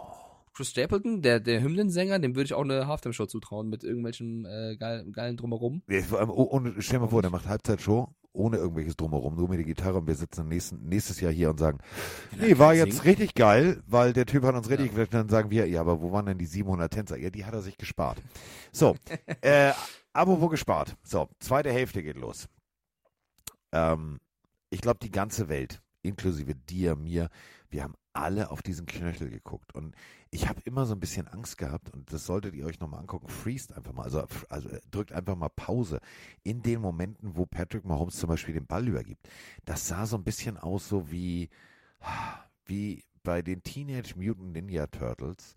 Chris 0.57 0.71
Stapleton, 0.71 1.21
der, 1.21 1.39
der 1.39 1.61
Hymnensänger, 1.61 2.17
dem 2.17 2.35
würde 2.35 2.45
ich 2.45 2.55
auch 2.55 2.63
eine 2.63 2.87
Halftime-Show 2.87 3.27
zutrauen 3.27 3.69
mit 3.69 3.83
irgendwelchen 3.83 4.43
äh, 4.45 4.75
geil, 4.75 5.05
geilen 5.11 5.37
Drumherum. 5.37 5.83
Ja, 5.87 6.01
vor 6.01 6.17
allem, 6.17 6.31
oh, 6.31 6.47
ohne, 6.49 6.73
stell 6.79 6.97
dir 6.97 7.05
mal 7.05 7.11
vor, 7.11 7.21
der 7.21 7.29
macht 7.29 7.45
Halbzeitshow 7.45 8.09
ohne 8.33 8.57
irgendwelches 8.57 8.95
Drumherum, 8.95 9.35
nur 9.35 9.49
mit 9.49 9.59
der 9.59 9.65
Gitarre 9.65 9.99
und 9.99 10.07
wir 10.07 10.15
sitzen 10.15 10.47
nächsten, 10.47 10.87
nächstes 10.89 11.21
Jahr 11.21 11.31
hier 11.31 11.51
und 11.51 11.59
sagen, 11.59 11.77
nee, 12.39 12.57
war 12.57 12.73
jetzt 12.73 13.05
richtig 13.05 13.35
geil, 13.35 13.83
weil 13.85 14.13
der 14.13 14.25
Typ 14.25 14.43
hat 14.43 14.55
uns 14.55 14.67
richtig 14.67 14.97
ja. 14.97 15.05
Dann 15.05 15.29
sagen 15.29 15.51
wir, 15.51 15.67
ja, 15.67 15.81
aber 15.81 16.01
wo 16.01 16.11
waren 16.11 16.25
denn 16.25 16.39
die 16.39 16.45
700 16.45 16.91
Tänzer? 16.91 17.17
Ja, 17.17 17.29
die 17.29 17.45
hat 17.45 17.53
er 17.53 17.61
sich 17.61 17.77
gespart. 17.77 18.17
So, 18.71 18.95
äh, 19.41 19.73
apropos 20.11 20.49
gespart. 20.49 20.95
So, 21.03 21.29
zweite 21.39 21.71
Hälfte 21.71 22.01
geht 22.01 22.17
los. 22.17 22.47
Ähm, 23.71 24.19
ich 24.71 24.81
glaube, 24.81 24.97
die 25.03 25.11
ganze 25.11 25.49
Welt, 25.49 25.81
inklusive 26.01 26.55
dir, 26.55 26.95
mir, 26.95 27.29
wir 27.69 27.83
haben 27.83 27.93
alle 28.17 28.51
auf 28.51 28.61
diesen 28.61 28.85
Knöchel 28.85 29.29
geguckt. 29.29 29.73
Und 29.73 29.95
ich 30.31 30.47
habe 30.49 30.59
immer 30.65 30.85
so 30.85 30.93
ein 30.93 30.99
bisschen 30.99 31.27
Angst 31.27 31.57
gehabt, 31.57 31.93
und 31.93 32.11
das 32.11 32.25
solltet 32.25 32.55
ihr 32.55 32.65
euch 32.65 32.79
nochmal 32.79 32.99
angucken, 32.99 33.29
freest 33.29 33.73
einfach 33.73 33.93
mal, 33.93 34.03
also, 34.03 34.25
also 34.49 34.69
drückt 34.91 35.11
einfach 35.11 35.35
mal 35.35 35.49
Pause 35.49 35.99
in 36.43 36.61
den 36.61 36.81
Momenten, 36.81 37.35
wo 37.35 37.45
Patrick 37.45 37.85
Mahomes 37.85 38.17
zum 38.17 38.29
Beispiel 38.29 38.53
den 38.53 38.65
Ball 38.65 38.87
übergibt. 38.87 39.27
Das 39.65 39.87
sah 39.87 40.05
so 40.05 40.17
ein 40.17 40.23
bisschen 40.23 40.57
aus, 40.57 40.89
so 40.89 41.11
wie, 41.11 41.49
wie 42.65 43.03
bei 43.23 43.41
den 43.41 43.63
Teenage 43.63 44.15
Mutant 44.15 44.53
Ninja 44.53 44.87
Turtles. 44.87 45.53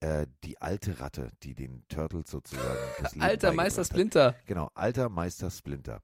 Äh, 0.00 0.28
die 0.44 0.60
alte 0.60 1.00
Ratte, 1.00 1.32
die 1.42 1.56
den 1.56 1.82
Turtles 1.88 2.30
sozusagen 2.30 2.78
Alter 3.18 3.52
Meister 3.52 3.52
beigebracht 3.56 3.78
hat. 3.78 3.86
Splinter. 3.86 4.34
Genau, 4.46 4.70
alter 4.74 5.08
Meister 5.08 5.50
Splinter. 5.50 6.02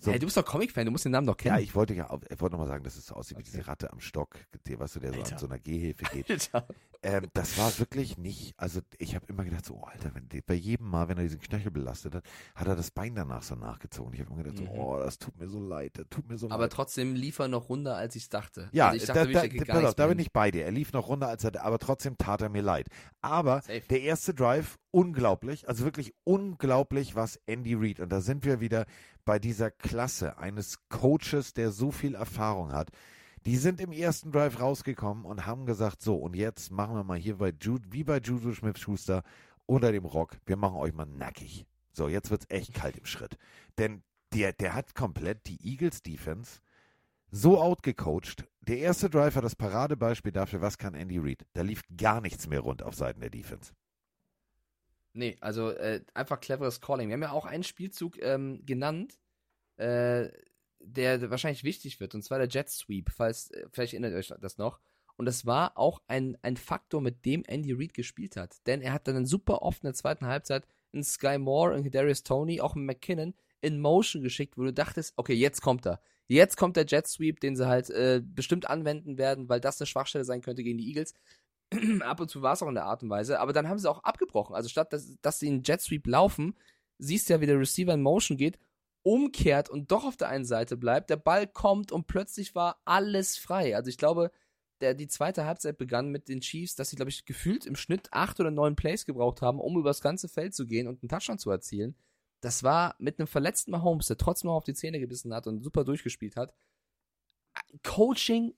So, 0.00 0.10
Ey, 0.12 0.18
du 0.18 0.26
bist 0.26 0.36
doch 0.36 0.44
Comic-Fan, 0.44 0.84
du 0.86 0.92
musst 0.92 1.04
den 1.04 1.12
Namen 1.12 1.26
doch 1.26 1.36
kennen. 1.36 1.56
ja, 1.56 1.60
ich 1.62 1.74
wollte 1.74 1.94
ja, 1.94 2.08
ich 2.30 2.40
wollte 2.40 2.52
nochmal 2.54 2.68
sagen, 2.68 2.84
dass 2.84 2.96
es 2.96 3.06
so 3.06 3.14
aussieht 3.14 3.38
wie 3.38 3.42
diese 3.42 3.66
Ratte 3.66 3.92
am 3.92 4.00
Stock, 4.00 4.36
der, 4.66 4.78
weißt 4.78 4.96
du, 4.96 5.00
der 5.00 5.12
so 5.12 5.18
Alter. 5.20 5.32
an 5.34 5.38
so 5.38 5.46
einer 5.46 5.58
Gehhilfe 5.58 6.04
geht. 6.12 6.50
Ähm, 7.00 7.28
das 7.32 7.56
war 7.58 7.78
wirklich 7.78 8.18
nicht, 8.18 8.54
also 8.56 8.80
ich 8.98 9.14
habe 9.14 9.24
immer 9.28 9.44
gedacht, 9.44 9.64
so, 9.64 9.74
oh, 9.74 9.84
Alter, 9.84 10.12
wenn, 10.16 10.28
die- 10.28 10.40
bei 10.40 10.54
jedem 10.54 10.88
Mal, 10.90 11.08
wenn 11.08 11.16
er 11.16 11.22
diesen 11.22 11.38
Knöchel 11.38 11.70
belastet 11.70 12.12
hat, 12.16 12.24
hat 12.56 12.66
er 12.66 12.74
das 12.74 12.90
Bein 12.90 13.14
danach 13.14 13.44
so 13.44 13.54
nachgezogen. 13.54 14.12
Ich 14.14 14.20
habe 14.20 14.32
immer 14.32 14.42
gedacht, 14.42 14.56
so, 14.58 14.64
Mhm. 14.64 14.78
oh, 14.80 14.98
das 14.98 15.16
tut 15.16 15.38
mir 15.38 15.46
so 15.48 15.60
leid, 15.60 15.92
das 15.96 16.06
tut 16.10 16.28
mir 16.28 16.36
so 16.36 16.50
Aber 16.50 16.64
leid. 16.64 16.72
trotzdem 16.72 17.14
lief 17.14 17.38
er 17.38 17.46
noch 17.46 17.68
runter, 17.68 17.94
als 17.96 18.16
ich 18.16 18.28
dachte. 18.28 18.68
Ja, 18.72 18.86
also 18.88 18.96
ich 18.96 19.04
da, 19.06 19.14
dachte, 19.14 19.30
da, 19.32 19.46
geht 19.46 19.58
pass 19.68 19.80
gar 19.80 19.88
auf, 19.90 19.94
da 19.94 20.08
bin 20.08 20.18
ich 20.18 20.32
bei 20.32 20.50
dir. 20.50 20.64
Er 20.64 20.72
lief 20.72 20.92
noch 20.92 21.06
runter, 21.08 21.28
als 21.28 21.44
er, 21.44 21.62
aber 21.64 21.78
trotzdem 21.78 22.18
tat 22.18 22.42
er 22.42 22.48
mir 22.48 22.62
leid. 22.62 22.88
Aber 23.20 23.60
Safe. 23.62 23.82
der 23.90 24.00
erste 24.02 24.34
Drive, 24.34 24.76
unglaublich, 24.90 25.68
also 25.68 25.84
wirklich 25.84 26.14
unglaublich, 26.24 27.14
was 27.14 27.38
Andy 27.46 27.74
Reid, 27.74 28.00
und 28.00 28.08
da 28.10 28.20
sind 28.20 28.44
wir 28.44 28.58
wieder 28.60 28.86
bei 29.28 29.38
dieser 29.38 29.70
Klasse 29.70 30.38
eines 30.38 30.88
Coaches, 30.88 31.52
der 31.52 31.70
so 31.70 31.90
viel 31.90 32.14
Erfahrung 32.14 32.72
hat. 32.72 32.88
Die 33.44 33.58
sind 33.58 33.78
im 33.78 33.92
ersten 33.92 34.32
Drive 34.32 34.58
rausgekommen 34.58 35.26
und 35.26 35.44
haben 35.44 35.66
gesagt, 35.66 36.00
so, 36.00 36.16
und 36.16 36.34
jetzt 36.34 36.70
machen 36.70 36.94
wir 36.94 37.04
mal 37.04 37.18
hier 37.18 37.36
bei 37.36 37.52
Jude, 37.60 37.92
wie 37.92 38.04
bei 38.04 38.20
Juju 38.20 38.54
Smith-Schuster 38.54 39.22
unter 39.66 39.92
dem 39.92 40.06
Rock, 40.06 40.38
wir 40.46 40.56
machen 40.56 40.76
euch 40.76 40.94
mal 40.94 41.04
nackig. 41.04 41.66
So, 41.92 42.08
jetzt 42.08 42.30
wird's 42.30 42.46
echt 42.48 42.72
kalt 42.72 42.96
im 42.96 43.04
Schritt. 43.04 43.36
Denn 43.76 44.02
der, 44.32 44.54
der 44.54 44.72
hat 44.72 44.94
komplett 44.94 45.46
die 45.46 45.60
Eagles 45.62 46.02
Defense 46.02 46.60
so 47.30 47.60
outgecoacht. 47.60 48.48
Der 48.62 48.78
erste 48.78 49.10
Drive 49.10 49.34
war 49.34 49.42
das 49.42 49.56
Paradebeispiel 49.56 50.32
dafür, 50.32 50.62
was 50.62 50.78
kann 50.78 50.94
Andy 50.94 51.18
Reid. 51.18 51.44
Da 51.52 51.60
lief 51.60 51.82
gar 51.98 52.22
nichts 52.22 52.48
mehr 52.48 52.60
rund 52.60 52.82
auf 52.82 52.94
Seiten 52.94 53.20
der 53.20 53.28
Defense. 53.28 53.74
Nee, 55.18 55.36
also 55.40 55.70
äh, 55.70 56.00
einfach 56.14 56.38
cleveres 56.38 56.80
Calling. 56.80 57.08
Wir 57.08 57.14
haben 57.14 57.22
ja 57.22 57.32
auch 57.32 57.44
einen 57.44 57.64
Spielzug 57.64 58.22
ähm, 58.22 58.64
genannt, 58.64 59.18
äh, 59.76 60.28
der 60.78 61.28
wahrscheinlich 61.28 61.64
wichtig 61.64 61.98
wird, 61.98 62.14
und 62.14 62.22
zwar 62.22 62.38
der 62.38 62.46
Jet 62.46 62.70
Sweep, 62.70 63.10
falls, 63.10 63.50
äh, 63.50 63.66
vielleicht 63.72 63.94
erinnert 63.94 64.12
ihr 64.12 64.18
euch 64.18 64.32
das 64.40 64.58
noch. 64.58 64.78
Und 65.16 65.26
das 65.26 65.44
war 65.44 65.76
auch 65.76 66.00
ein, 66.06 66.38
ein 66.42 66.56
Faktor, 66.56 67.00
mit 67.00 67.24
dem 67.24 67.42
Andy 67.48 67.72
Reid 67.72 67.94
gespielt 67.94 68.36
hat. 68.36 68.64
Denn 68.68 68.80
er 68.80 68.92
hat 68.92 69.08
dann 69.08 69.26
super 69.26 69.62
oft 69.62 69.82
in 69.82 69.88
der 69.88 69.94
zweiten 69.94 70.26
Halbzeit 70.26 70.68
einen 70.92 71.02
Sky 71.02 71.36
Moore, 71.36 71.74
einen 71.74 71.90
Darius 71.90 72.22
Tony, 72.22 72.60
auch 72.60 72.76
einen 72.76 72.86
McKinnon 72.86 73.34
in 73.60 73.80
Motion 73.80 74.22
geschickt, 74.22 74.56
wo 74.56 74.62
du 74.62 74.72
dachtest, 74.72 75.14
okay, 75.16 75.34
jetzt 75.34 75.62
kommt 75.62 75.84
er. 75.84 76.00
Jetzt 76.28 76.56
kommt 76.56 76.76
der 76.76 76.86
Jet 76.86 77.08
Sweep, 77.08 77.40
den 77.40 77.56
sie 77.56 77.66
halt 77.66 77.90
äh, 77.90 78.22
bestimmt 78.24 78.70
anwenden 78.70 79.18
werden, 79.18 79.48
weil 79.48 79.60
das 79.60 79.80
eine 79.80 79.86
Schwachstelle 79.86 80.24
sein 80.24 80.42
könnte 80.42 80.62
gegen 80.62 80.78
die 80.78 80.86
Eagles. 80.86 81.14
Ab 82.00 82.20
und 82.20 82.30
zu 82.30 82.42
war 82.42 82.54
es 82.54 82.62
auch 82.62 82.68
in 82.68 82.74
der 82.74 82.86
Art 82.86 83.02
und 83.02 83.10
Weise, 83.10 83.40
aber 83.40 83.52
dann 83.52 83.68
haben 83.68 83.78
sie 83.78 83.90
auch 83.90 84.02
abgebrochen. 84.04 84.54
Also 84.54 84.68
statt 84.68 84.92
dass, 84.92 85.16
dass 85.20 85.38
sie 85.38 85.48
in 85.48 85.62
Jet 85.62 85.80
Sweep 85.80 86.06
laufen, 86.06 86.54
siehst 86.98 87.28
du 87.28 87.34
ja, 87.34 87.40
wie 87.40 87.46
der 87.46 87.58
Receiver 87.58 87.92
in 87.92 88.02
Motion 88.02 88.36
geht, 88.36 88.58
umkehrt 89.02 89.68
und 89.70 89.90
doch 89.90 90.04
auf 90.04 90.16
der 90.16 90.28
einen 90.28 90.44
Seite 90.44 90.76
bleibt, 90.76 91.10
der 91.10 91.16
Ball 91.16 91.46
kommt 91.46 91.92
und 91.92 92.06
plötzlich 92.06 92.54
war 92.54 92.80
alles 92.84 93.36
frei. 93.36 93.76
Also 93.76 93.90
ich 93.90 93.98
glaube, 93.98 94.30
der, 94.80 94.94
die 94.94 95.08
zweite 95.08 95.44
Halbzeit 95.44 95.78
begann 95.78 96.10
mit 96.10 96.28
den 96.28 96.40
Chiefs, 96.40 96.74
dass 96.74 96.90
sie, 96.90 96.96
glaube 96.96 97.10
ich, 97.10 97.24
gefühlt 97.24 97.66
im 97.66 97.76
Schnitt 97.76 98.12
acht 98.12 98.38
oder 98.40 98.50
neun 98.50 98.76
Plays 98.76 99.04
gebraucht 99.04 99.42
haben, 99.42 99.60
um 99.60 99.78
übers 99.78 100.00
ganze 100.00 100.28
Feld 100.28 100.54
zu 100.54 100.66
gehen 100.66 100.86
und 100.86 101.02
einen 101.02 101.08
Touchdown 101.08 101.38
zu 101.38 101.50
erzielen. 101.50 101.96
Das 102.40 102.62
war 102.62 102.94
mit 102.98 103.18
einem 103.18 103.26
verletzten 103.26 103.72
Mahomes, 103.72 104.06
der 104.06 104.16
trotzdem 104.16 104.48
noch 104.48 104.56
auf 104.56 104.64
die 104.64 104.74
Zähne 104.74 105.00
gebissen 105.00 105.34
hat 105.34 105.46
und 105.46 105.62
super 105.62 105.84
durchgespielt 105.84 106.36
hat. 106.36 106.54
Coaching, 107.82 108.54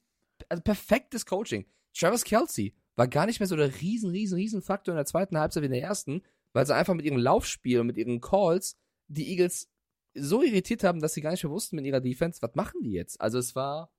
also 0.48 0.62
perfektes 0.62 1.24
Coaching. 1.24 1.66
Travis 1.94 2.24
Kelsey 2.24 2.74
war 2.96 3.08
gar 3.08 3.26
nicht 3.26 3.40
mehr 3.40 3.46
so 3.46 3.56
der 3.56 3.80
riesen, 3.80 4.10
riesen, 4.10 4.36
riesen 4.36 4.62
Faktor 4.62 4.92
in 4.92 4.96
der 4.96 5.06
zweiten 5.06 5.38
Halbzeit 5.38 5.62
wie 5.62 5.66
in 5.66 5.72
der 5.72 5.82
ersten, 5.82 6.22
weil 6.52 6.66
sie 6.66 6.74
einfach 6.74 6.94
mit 6.94 7.04
ihrem 7.04 7.18
Laufspiel 7.18 7.80
und 7.80 7.86
mit 7.86 7.96
ihren 7.96 8.20
Calls 8.20 8.76
die 9.08 9.30
Eagles 9.30 9.70
so 10.14 10.42
irritiert 10.42 10.84
haben, 10.84 11.00
dass 11.00 11.14
sie 11.14 11.20
gar 11.20 11.30
nicht 11.30 11.44
mehr 11.44 11.52
wussten 11.52 11.76
mit 11.76 11.84
ihrer 11.84 12.00
Defense, 12.00 12.42
was 12.42 12.54
machen 12.54 12.82
die 12.82 12.92
jetzt? 12.92 13.20
Also 13.20 13.38
es 13.38 13.54
war, 13.54 13.92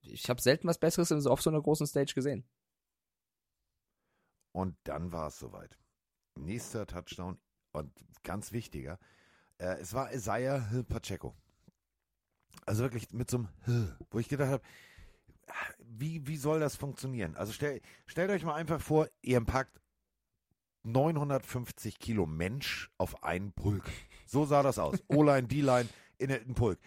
ich 0.00 0.28
habe 0.28 0.40
selten 0.40 0.68
was 0.68 0.78
Besseres 0.78 1.26
auf 1.26 1.42
so 1.42 1.50
einer 1.50 1.60
großen 1.60 1.86
Stage 1.86 2.14
gesehen. 2.14 2.44
Und 4.52 4.76
dann 4.84 5.12
war 5.12 5.28
es 5.28 5.38
soweit. 5.38 5.78
Nächster 6.36 6.86
Touchdown 6.86 7.38
und 7.72 7.92
ganz 8.22 8.52
wichtiger, 8.52 8.98
äh, 9.58 9.76
es 9.80 9.92
war 9.94 10.12
Isaiah 10.12 10.84
Pacheco. 10.88 11.36
Also 12.66 12.82
wirklich 12.82 13.12
mit 13.12 13.30
so 13.30 13.38
einem 13.38 13.96
wo 14.10 14.18
ich 14.18 14.28
gedacht 14.28 14.50
habe, 14.50 14.64
wie, 15.78 16.26
wie 16.26 16.36
soll 16.36 16.60
das 16.60 16.76
funktionieren? 16.76 17.36
Also 17.36 17.52
stell, 17.52 17.80
stellt 18.06 18.30
euch 18.30 18.44
mal 18.44 18.54
einfach 18.54 18.80
vor, 18.80 19.08
ihr 19.22 19.40
packt 19.40 19.80
950 20.84 21.98
Kilo 21.98 22.26
Mensch 22.26 22.90
auf 22.98 23.22
einen 23.22 23.52
Pulk. 23.52 23.84
So 24.26 24.44
sah 24.44 24.62
das 24.62 24.78
aus. 24.78 25.02
O-Line, 25.08 25.48
D-Line 25.48 25.88
in 26.18 26.32
einen 26.32 26.54
Pulk. 26.54 26.78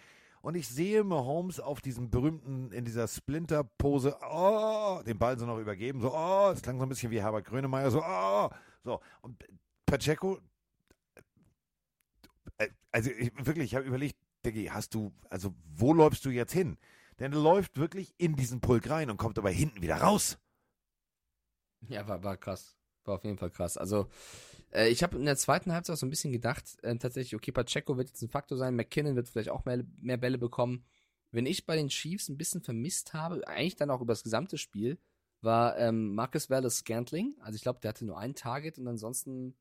Und 0.42 0.56
ich 0.56 0.68
sehe 0.68 1.04
Mahomes 1.04 1.58
auf 1.58 1.80
diesem 1.80 2.10
berühmten, 2.10 2.70
in 2.70 2.84
dieser 2.84 3.08
Splinter-Pose, 3.08 4.18
oh, 4.30 5.00
den 5.06 5.18
Ball 5.18 5.38
so 5.38 5.46
noch 5.46 5.58
übergeben, 5.58 6.02
so, 6.02 6.12
oh, 6.14 6.50
es 6.52 6.60
klang 6.60 6.78
so 6.78 6.84
ein 6.84 6.88
bisschen 6.90 7.10
wie 7.10 7.22
Herbert 7.22 7.46
Grönemeyer, 7.46 7.90
so, 7.90 8.02
oh, 8.04 8.50
so. 8.82 9.00
Und 9.22 9.42
Pacheco, 9.86 10.38
äh, 12.58 12.68
also 12.92 13.10
ich, 13.10 13.32
wirklich, 13.38 13.64
ich 13.64 13.74
habe 13.74 13.86
überlegt, 13.86 14.18
Diggi, 14.44 14.66
hast 14.66 14.94
du, 14.94 15.12
also 15.30 15.54
wo 15.74 15.94
läufst 15.94 16.24
du 16.26 16.30
jetzt 16.30 16.52
hin? 16.52 16.76
Denn 17.18 17.32
er 17.32 17.38
läuft 17.38 17.78
wirklich 17.78 18.14
in 18.18 18.36
diesen 18.36 18.60
Pulk 18.60 18.88
rein 18.90 19.10
und 19.10 19.16
kommt 19.16 19.38
aber 19.38 19.50
hinten 19.50 19.82
wieder 19.82 19.96
raus. 19.96 20.38
Ja, 21.88 22.06
war, 22.08 22.22
war 22.22 22.36
krass. 22.36 22.76
War 23.04 23.16
auf 23.16 23.24
jeden 23.24 23.38
Fall 23.38 23.50
krass. 23.50 23.76
Also, 23.76 24.08
äh, 24.72 24.88
ich 24.88 25.02
habe 25.02 25.16
in 25.16 25.26
der 25.26 25.36
zweiten 25.36 25.72
Halbzeit 25.72 25.94
auch 25.94 25.98
so 25.98 26.06
ein 26.06 26.10
bisschen 26.10 26.32
gedacht, 26.32 26.64
äh, 26.82 26.96
tatsächlich, 26.96 27.34
okay, 27.34 27.52
Pacheco 27.52 27.96
wird 27.96 28.08
jetzt 28.08 28.22
ein 28.22 28.30
Faktor 28.30 28.56
sein, 28.56 28.74
McKinnon 28.74 29.16
wird 29.16 29.28
vielleicht 29.28 29.50
auch 29.50 29.64
mehr, 29.64 29.84
mehr 30.00 30.16
Bälle 30.16 30.38
bekommen. 30.38 30.84
Wenn 31.30 31.46
ich 31.46 31.66
bei 31.66 31.76
den 31.76 31.88
Chiefs 31.88 32.28
ein 32.28 32.38
bisschen 32.38 32.62
vermisst 32.62 33.12
habe, 33.12 33.46
eigentlich 33.46 33.76
dann 33.76 33.90
auch 33.90 34.00
über 34.00 34.12
das 34.12 34.22
gesamte 34.22 34.56
Spiel, 34.56 34.98
war 35.42 35.78
ähm, 35.78 36.14
Marcus 36.14 36.48
Wallace 36.48 36.78
Scantling. 36.78 37.36
Also 37.40 37.56
ich 37.56 37.62
glaube, 37.62 37.80
der 37.80 37.90
hatte 37.90 38.06
nur 38.06 38.18
ein 38.18 38.34
Target 38.34 38.78
und 38.78 38.88
ansonsten 38.88 39.56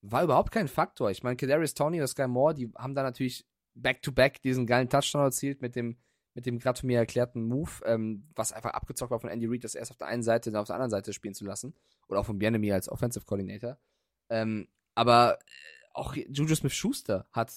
war 0.00 0.24
überhaupt 0.24 0.52
kein 0.52 0.68
Faktor. 0.68 1.10
Ich 1.10 1.22
meine, 1.22 1.36
Kadarius 1.36 1.74
Tony 1.74 1.98
oder 1.98 2.08
Sky 2.08 2.26
Moore, 2.26 2.54
die 2.54 2.72
haben 2.76 2.94
da 2.94 3.02
natürlich 3.02 3.46
back-to-back 3.74 4.42
diesen 4.42 4.66
geilen 4.66 4.88
Touchdown 4.88 5.22
erzielt 5.22 5.60
mit 5.62 5.76
dem 5.76 5.96
mit 6.34 6.46
dem 6.46 6.58
gerade 6.58 6.80
von 6.80 6.86
mir 6.86 6.98
erklärten 6.98 7.46
Move, 7.46 7.70
ähm, 7.84 8.28
was 8.34 8.52
einfach 8.52 8.70
abgezockt 8.70 9.10
war 9.10 9.20
von 9.20 9.30
Andy 9.30 9.46
Reid, 9.46 9.64
das 9.64 9.74
erst 9.74 9.90
auf 9.90 9.98
der 9.98 10.06
einen 10.06 10.22
Seite, 10.22 10.50
dann 10.50 10.60
auf 10.60 10.66
der 10.66 10.76
anderen 10.76 10.90
Seite 10.90 11.12
spielen 11.12 11.34
zu 11.34 11.44
lassen. 11.44 11.74
Oder 12.08 12.20
auch 12.20 12.26
von 12.26 12.38
Bienemy 12.38 12.72
als 12.72 12.88
Offensive 12.88 13.24
Coordinator. 13.24 13.78
Ähm, 14.30 14.68
aber 14.94 15.38
äh, 15.38 15.44
auch 15.94 16.16
Juju 16.16 16.54
Smith-Schuster 16.54 17.26
hat, 17.32 17.52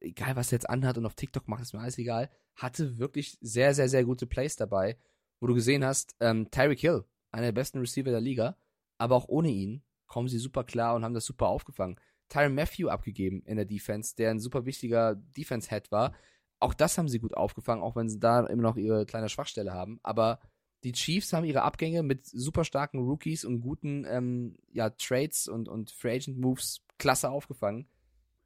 egal 0.00 0.36
was 0.36 0.52
er 0.52 0.56
jetzt 0.56 0.70
anhat 0.70 0.98
und 0.98 1.06
auf 1.06 1.14
TikTok 1.14 1.48
macht, 1.48 1.62
ist 1.62 1.72
mir 1.72 1.80
alles 1.80 1.98
egal, 1.98 2.30
hatte 2.54 2.98
wirklich 2.98 3.38
sehr, 3.40 3.74
sehr, 3.74 3.88
sehr 3.88 4.04
gute 4.04 4.26
Plays 4.26 4.56
dabei, 4.56 4.98
wo 5.40 5.46
du 5.46 5.54
gesehen 5.54 5.84
hast, 5.84 6.14
ähm, 6.20 6.50
Tyreek 6.50 6.80
Hill, 6.80 7.04
einer 7.32 7.46
der 7.46 7.52
besten 7.52 7.78
Receiver 7.78 8.10
der 8.10 8.20
Liga, 8.20 8.56
aber 8.98 9.16
auch 9.16 9.28
ohne 9.28 9.48
ihn 9.48 9.82
kommen 10.06 10.28
sie 10.28 10.38
super 10.38 10.62
klar 10.62 10.94
und 10.94 11.04
haben 11.04 11.14
das 11.14 11.24
super 11.24 11.48
aufgefangen. 11.48 11.98
Tyron 12.28 12.54
Matthew 12.54 12.88
abgegeben 12.88 13.42
in 13.44 13.56
der 13.56 13.64
Defense, 13.64 14.14
der 14.16 14.30
ein 14.30 14.38
super 14.38 14.64
wichtiger 14.66 15.14
Defense-Head 15.14 15.90
war. 15.90 16.14
Auch 16.60 16.74
das 16.74 16.98
haben 16.98 17.08
sie 17.08 17.18
gut 17.18 17.36
aufgefangen, 17.36 17.82
auch 17.82 17.96
wenn 17.96 18.08
sie 18.08 18.20
da 18.20 18.46
immer 18.46 18.62
noch 18.62 18.76
ihre 18.76 19.06
kleine 19.06 19.28
Schwachstelle 19.28 19.72
haben. 19.72 20.00
Aber 20.02 20.40
die 20.84 20.92
Chiefs 20.92 21.32
haben 21.32 21.44
ihre 21.44 21.62
Abgänge 21.62 22.02
mit 22.02 22.26
super 22.26 22.64
starken 22.64 22.98
Rookies 22.98 23.44
und 23.44 23.60
guten 23.60 24.04
ähm, 24.08 24.56
ja, 24.72 24.90
Trades 24.90 25.48
und, 25.48 25.68
und 25.68 25.90
Free 25.90 26.16
Agent 26.16 26.38
Moves 26.38 26.82
klasse 26.98 27.30
aufgefangen. 27.30 27.88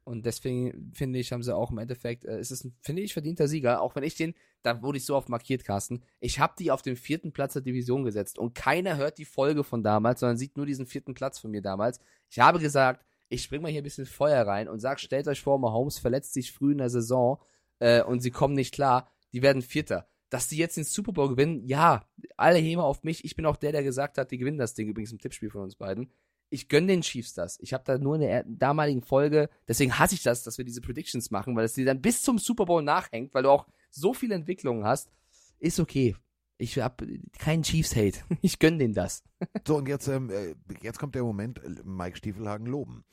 Und 0.05 0.25
deswegen 0.25 0.91
finde 0.95 1.19
ich, 1.19 1.31
haben 1.31 1.43
sie 1.43 1.55
auch 1.55 1.69
im 1.69 1.77
Endeffekt, 1.77 2.25
äh, 2.25 2.39
es 2.39 2.49
ist 2.49 2.63
ein, 2.63 2.75
finde 2.81 3.01
ich, 3.01 3.13
verdienter 3.13 3.47
Sieger, 3.47 3.81
auch 3.81 3.95
wenn 3.95 4.03
ich 4.03 4.15
den, 4.15 4.33
da 4.63 4.81
wurde 4.81 4.97
ich 4.97 5.05
so 5.05 5.15
oft 5.15 5.29
markiert, 5.29 5.63
Carsten. 5.63 6.01
Ich 6.19 6.39
habe 6.39 6.55
die 6.57 6.71
auf 6.71 6.81
den 6.81 6.95
vierten 6.95 7.31
Platz 7.31 7.53
der 7.53 7.61
Division 7.61 8.05
gesetzt 8.05 8.39
und 8.39 8.55
keiner 8.55 8.97
hört 8.97 9.17
die 9.17 9.25
Folge 9.25 9.63
von 9.63 9.83
damals, 9.83 10.21
sondern 10.21 10.37
sieht 10.37 10.57
nur 10.57 10.65
diesen 10.65 10.87
vierten 10.87 11.13
Platz 11.13 11.37
von 11.39 11.51
mir 11.51 11.61
damals. 11.61 11.99
Ich 12.29 12.39
habe 12.39 12.59
gesagt, 12.59 13.05
ich 13.27 13.43
spring 13.43 13.61
mal 13.61 13.69
hier 13.69 13.81
ein 13.81 13.83
bisschen 13.83 14.07
Feuer 14.07 14.47
rein 14.47 14.67
und 14.67 14.79
sag, 14.79 14.99
stellt 14.99 15.27
euch 15.27 15.41
vor, 15.41 15.59
Mahomes 15.59 15.99
verletzt 15.99 16.33
sich 16.33 16.51
früh 16.51 16.71
in 16.71 16.79
der 16.79 16.89
Saison 16.89 17.39
äh, 17.79 18.03
und 18.03 18.21
sie 18.21 18.31
kommen 18.31 18.53
nicht 18.53 18.73
klar, 18.73 19.09
die 19.33 19.41
werden 19.41 19.61
Vierter. 19.61 20.07
Dass 20.29 20.47
die 20.47 20.57
jetzt 20.57 20.77
den 20.77 20.83
Super 20.83 21.11
Bowl 21.11 21.29
gewinnen, 21.29 21.65
ja, 21.65 22.07
alle 22.37 22.59
Häme 22.59 22.83
auf 22.83 23.03
mich. 23.03 23.25
Ich 23.25 23.35
bin 23.35 23.47
auch 23.47 23.57
der, 23.57 23.71
der 23.71 23.83
gesagt 23.83 24.17
hat, 24.17 24.29
die 24.29 24.37
gewinnen 24.37 24.59
das 24.59 24.75
Ding 24.75 24.87
übrigens 24.87 25.11
im 25.11 25.17
Tippspiel 25.17 25.49
von 25.49 25.63
uns 25.63 25.75
beiden 25.75 26.11
ich 26.49 26.67
gönne 26.67 26.87
den 26.87 27.01
Chiefs 27.01 27.33
das. 27.33 27.59
Ich 27.61 27.73
habe 27.73 27.83
da 27.85 27.97
nur 27.97 28.15
in 28.15 28.21
der 28.21 28.43
damaligen 28.43 29.01
Folge, 29.01 29.49
deswegen 29.67 29.97
hasse 29.97 30.15
ich 30.15 30.23
das, 30.23 30.43
dass 30.43 30.57
wir 30.57 30.65
diese 30.65 30.81
Predictions 30.81 31.31
machen, 31.31 31.55
weil 31.55 31.65
es 31.65 31.73
dir 31.73 31.85
dann 31.85 32.01
bis 32.01 32.21
zum 32.21 32.37
Super 32.37 32.65
Bowl 32.65 32.81
nachhängt, 32.81 33.33
weil 33.33 33.43
du 33.43 33.49
auch 33.49 33.67
so 33.89 34.13
viele 34.13 34.35
Entwicklungen 34.35 34.83
hast. 34.83 35.11
Ist 35.59 35.79
okay. 35.79 36.15
Ich 36.57 36.77
habe 36.79 37.19
keinen 37.37 37.63
Chiefs-Hate. 37.63 38.19
Ich 38.41 38.59
gönne 38.59 38.79
denen 38.79 38.93
das. 38.93 39.23
So, 39.67 39.77
und 39.77 39.87
jetzt, 39.87 40.07
ähm, 40.07 40.29
äh, 40.29 40.55
jetzt 40.81 40.99
kommt 40.99 41.15
der 41.15 41.23
Moment, 41.23 41.63
äh, 41.63 41.83
Mike 41.83 42.17
Stiefelhagen 42.17 42.67
loben. 42.67 43.05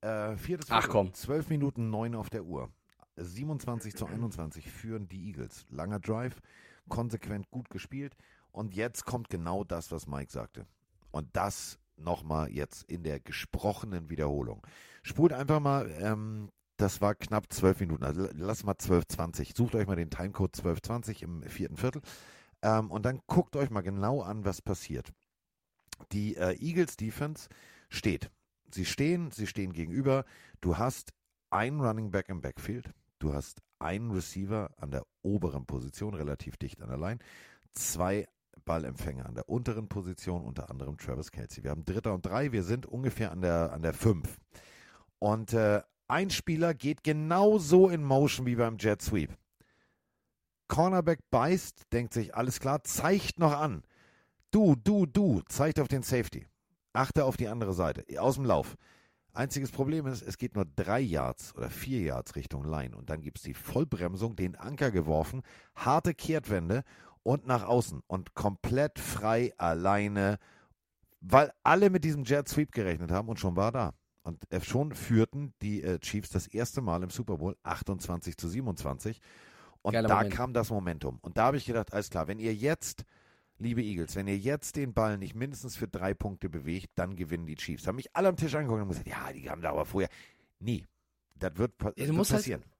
Äh, 0.00 0.36
viertes 0.36 0.70
Ach 0.70 0.88
komm. 0.88 1.12
12 1.12 1.50
Minuten 1.50 1.90
9 1.90 2.14
auf 2.14 2.30
der 2.30 2.44
Uhr. 2.44 2.72
27 3.20 3.94
zu 3.94 4.06
21 4.06 4.70
führen 4.70 5.08
die 5.08 5.28
Eagles. 5.28 5.66
Langer 5.70 6.00
Drive, 6.00 6.40
konsequent 6.88 7.50
gut 7.50 7.70
gespielt. 7.70 8.16
Und 8.52 8.74
jetzt 8.74 9.04
kommt 9.04 9.30
genau 9.30 9.64
das, 9.64 9.92
was 9.92 10.06
Mike 10.06 10.32
sagte. 10.32 10.66
Und 11.10 11.28
das 11.34 11.78
nochmal 11.96 12.50
jetzt 12.50 12.84
in 12.84 13.02
der 13.02 13.20
gesprochenen 13.20 14.10
Wiederholung. 14.10 14.66
Spult 15.02 15.32
einfach 15.32 15.60
mal, 15.60 15.90
ähm, 16.00 16.50
das 16.76 17.00
war 17.00 17.14
knapp 17.14 17.52
zwölf 17.52 17.78
Minuten, 17.80 18.04
also 18.04 18.28
lass 18.32 18.64
mal 18.64 18.72
12,20. 18.72 19.54
Sucht 19.54 19.74
euch 19.74 19.86
mal 19.86 19.96
den 19.96 20.10
Timecode 20.10 20.54
12,20 20.54 21.22
im 21.22 21.42
vierten 21.42 21.76
Viertel 21.76 22.00
ähm, 22.62 22.90
und 22.90 23.04
dann 23.04 23.20
guckt 23.26 23.56
euch 23.56 23.70
mal 23.70 23.82
genau 23.82 24.22
an, 24.22 24.44
was 24.44 24.62
passiert. 24.62 25.12
Die 26.12 26.36
äh, 26.36 26.56
Eagles 26.58 26.96
Defense 26.96 27.48
steht. 27.90 28.30
Sie 28.72 28.84
stehen, 28.84 29.30
sie 29.30 29.46
stehen 29.46 29.72
gegenüber. 29.72 30.24
Du 30.60 30.78
hast 30.78 31.12
einen 31.50 31.80
Running 31.80 32.10
Back 32.10 32.28
im 32.28 32.40
Backfield. 32.40 32.90
Du 33.20 33.34
hast 33.34 33.62
einen 33.78 34.10
Receiver 34.10 34.70
an 34.78 34.90
der 34.90 35.06
oberen 35.22 35.66
Position, 35.66 36.14
relativ 36.14 36.56
dicht 36.56 36.82
an 36.82 36.88
der 36.88 36.98
Line. 36.98 37.18
Zwei 37.74 38.26
Ballempfänger 38.64 39.26
an 39.26 39.34
der 39.34 39.48
unteren 39.48 39.88
Position, 39.88 40.42
unter 40.42 40.70
anderem 40.70 40.96
Travis 40.96 41.30
Kelsey. 41.30 41.62
Wir 41.62 41.70
haben 41.70 41.84
Dritter 41.84 42.14
und 42.14 42.24
Drei, 42.24 42.50
wir 42.50 42.62
sind 42.62 42.86
ungefähr 42.86 43.30
an 43.30 43.42
der, 43.42 43.72
an 43.72 43.82
der 43.82 43.92
Fünf. 43.92 44.38
Und 45.18 45.52
äh, 45.52 45.82
ein 46.08 46.30
Spieler 46.30 46.74
geht 46.74 47.04
genauso 47.04 47.88
in 47.88 48.02
Motion 48.02 48.46
wie 48.46 48.56
beim 48.56 48.78
Jet 48.78 49.02
Sweep. 49.02 49.36
Cornerback 50.68 51.20
beißt, 51.30 51.92
denkt 51.92 52.14
sich, 52.14 52.34
alles 52.34 52.58
klar, 52.58 52.82
zeigt 52.84 53.38
noch 53.38 53.52
an. 53.52 53.82
Du, 54.50 54.76
du, 54.76 55.04
du, 55.04 55.42
zeigt 55.48 55.78
auf 55.78 55.88
den 55.88 56.02
Safety. 56.02 56.46
Achte 56.92 57.24
auf 57.24 57.36
die 57.36 57.48
andere 57.48 57.74
Seite, 57.74 58.04
aus 58.18 58.36
dem 58.36 58.46
Lauf. 58.46 58.76
Einziges 59.32 59.70
Problem 59.70 60.06
ist, 60.06 60.22
es 60.22 60.38
geht 60.38 60.54
nur 60.54 60.64
drei 60.64 61.00
Yards 61.00 61.54
oder 61.54 61.70
vier 61.70 62.00
Yards 62.00 62.36
Richtung 62.36 62.64
Line 62.64 62.96
und 62.96 63.10
dann 63.10 63.20
gibt 63.20 63.38
es 63.38 63.44
die 63.44 63.54
Vollbremsung, 63.54 64.36
den 64.36 64.56
Anker 64.56 64.90
geworfen, 64.90 65.42
harte 65.74 66.14
Kehrtwende 66.14 66.82
und 67.22 67.46
nach 67.46 67.64
außen 67.64 68.02
und 68.06 68.34
komplett 68.34 68.98
frei 68.98 69.52
alleine, 69.56 70.38
weil 71.20 71.52
alle 71.62 71.90
mit 71.90 72.04
diesem 72.04 72.24
Jet 72.24 72.48
Sweep 72.48 72.72
gerechnet 72.72 73.10
haben 73.10 73.28
und 73.28 73.38
schon 73.38 73.56
war 73.56 73.68
er 73.68 73.72
da. 73.72 73.94
Und 74.22 74.44
schon 74.62 74.92
führten 74.94 75.54
die 75.62 75.82
äh, 75.82 75.98
Chiefs 75.98 76.30
das 76.30 76.46
erste 76.46 76.82
Mal 76.82 77.02
im 77.02 77.10
Super 77.10 77.38
Bowl 77.38 77.56
28 77.62 78.36
zu 78.36 78.48
27. 78.48 79.20
Und 79.82 79.94
Geiler 79.94 80.08
da 80.08 80.16
Moment. 80.16 80.34
kam 80.34 80.52
das 80.52 80.70
Momentum. 80.70 81.18
Und 81.22 81.38
da 81.38 81.44
habe 81.44 81.56
ich 81.56 81.64
gedacht, 81.64 81.92
alles 81.92 82.10
klar, 82.10 82.28
wenn 82.28 82.38
ihr 82.38 82.54
jetzt, 82.54 83.04
liebe 83.60 83.82
Eagles, 83.82 84.16
wenn 84.16 84.26
ihr 84.26 84.38
jetzt 84.38 84.76
den 84.76 84.94
Ball 84.94 85.18
nicht 85.18 85.34
mindestens 85.34 85.76
für 85.76 85.86
drei 85.86 86.14
Punkte 86.14 86.48
bewegt, 86.48 86.90
dann 86.96 87.14
gewinnen 87.14 87.46
die 87.46 87.56
Chiefs. 87.56 87.86
Haben 87.86 87.96
mich 87.96 88.14
alle 88.16 88.28
am 88.28 88.36
Tisch 88.36 88.54
angeguckt 88.54 88.82
und 88.82 88.88
gesagt, 88.88 89.08
ja, 89.08 89.32
die 89.32 89.48
haben 89.48 89.62
da 89.62 89.70
aber 89.70 89.84
vorher. 89.84 90.10
Nie. 90.58 90.86
Das 91.36 91.56
wird, 91.56 91.72
ja, 91.80 91.84
wird 91.96 92.08
halt 92.08 92.28
passieren. 92.28 92.62
Halt 92.62 92.70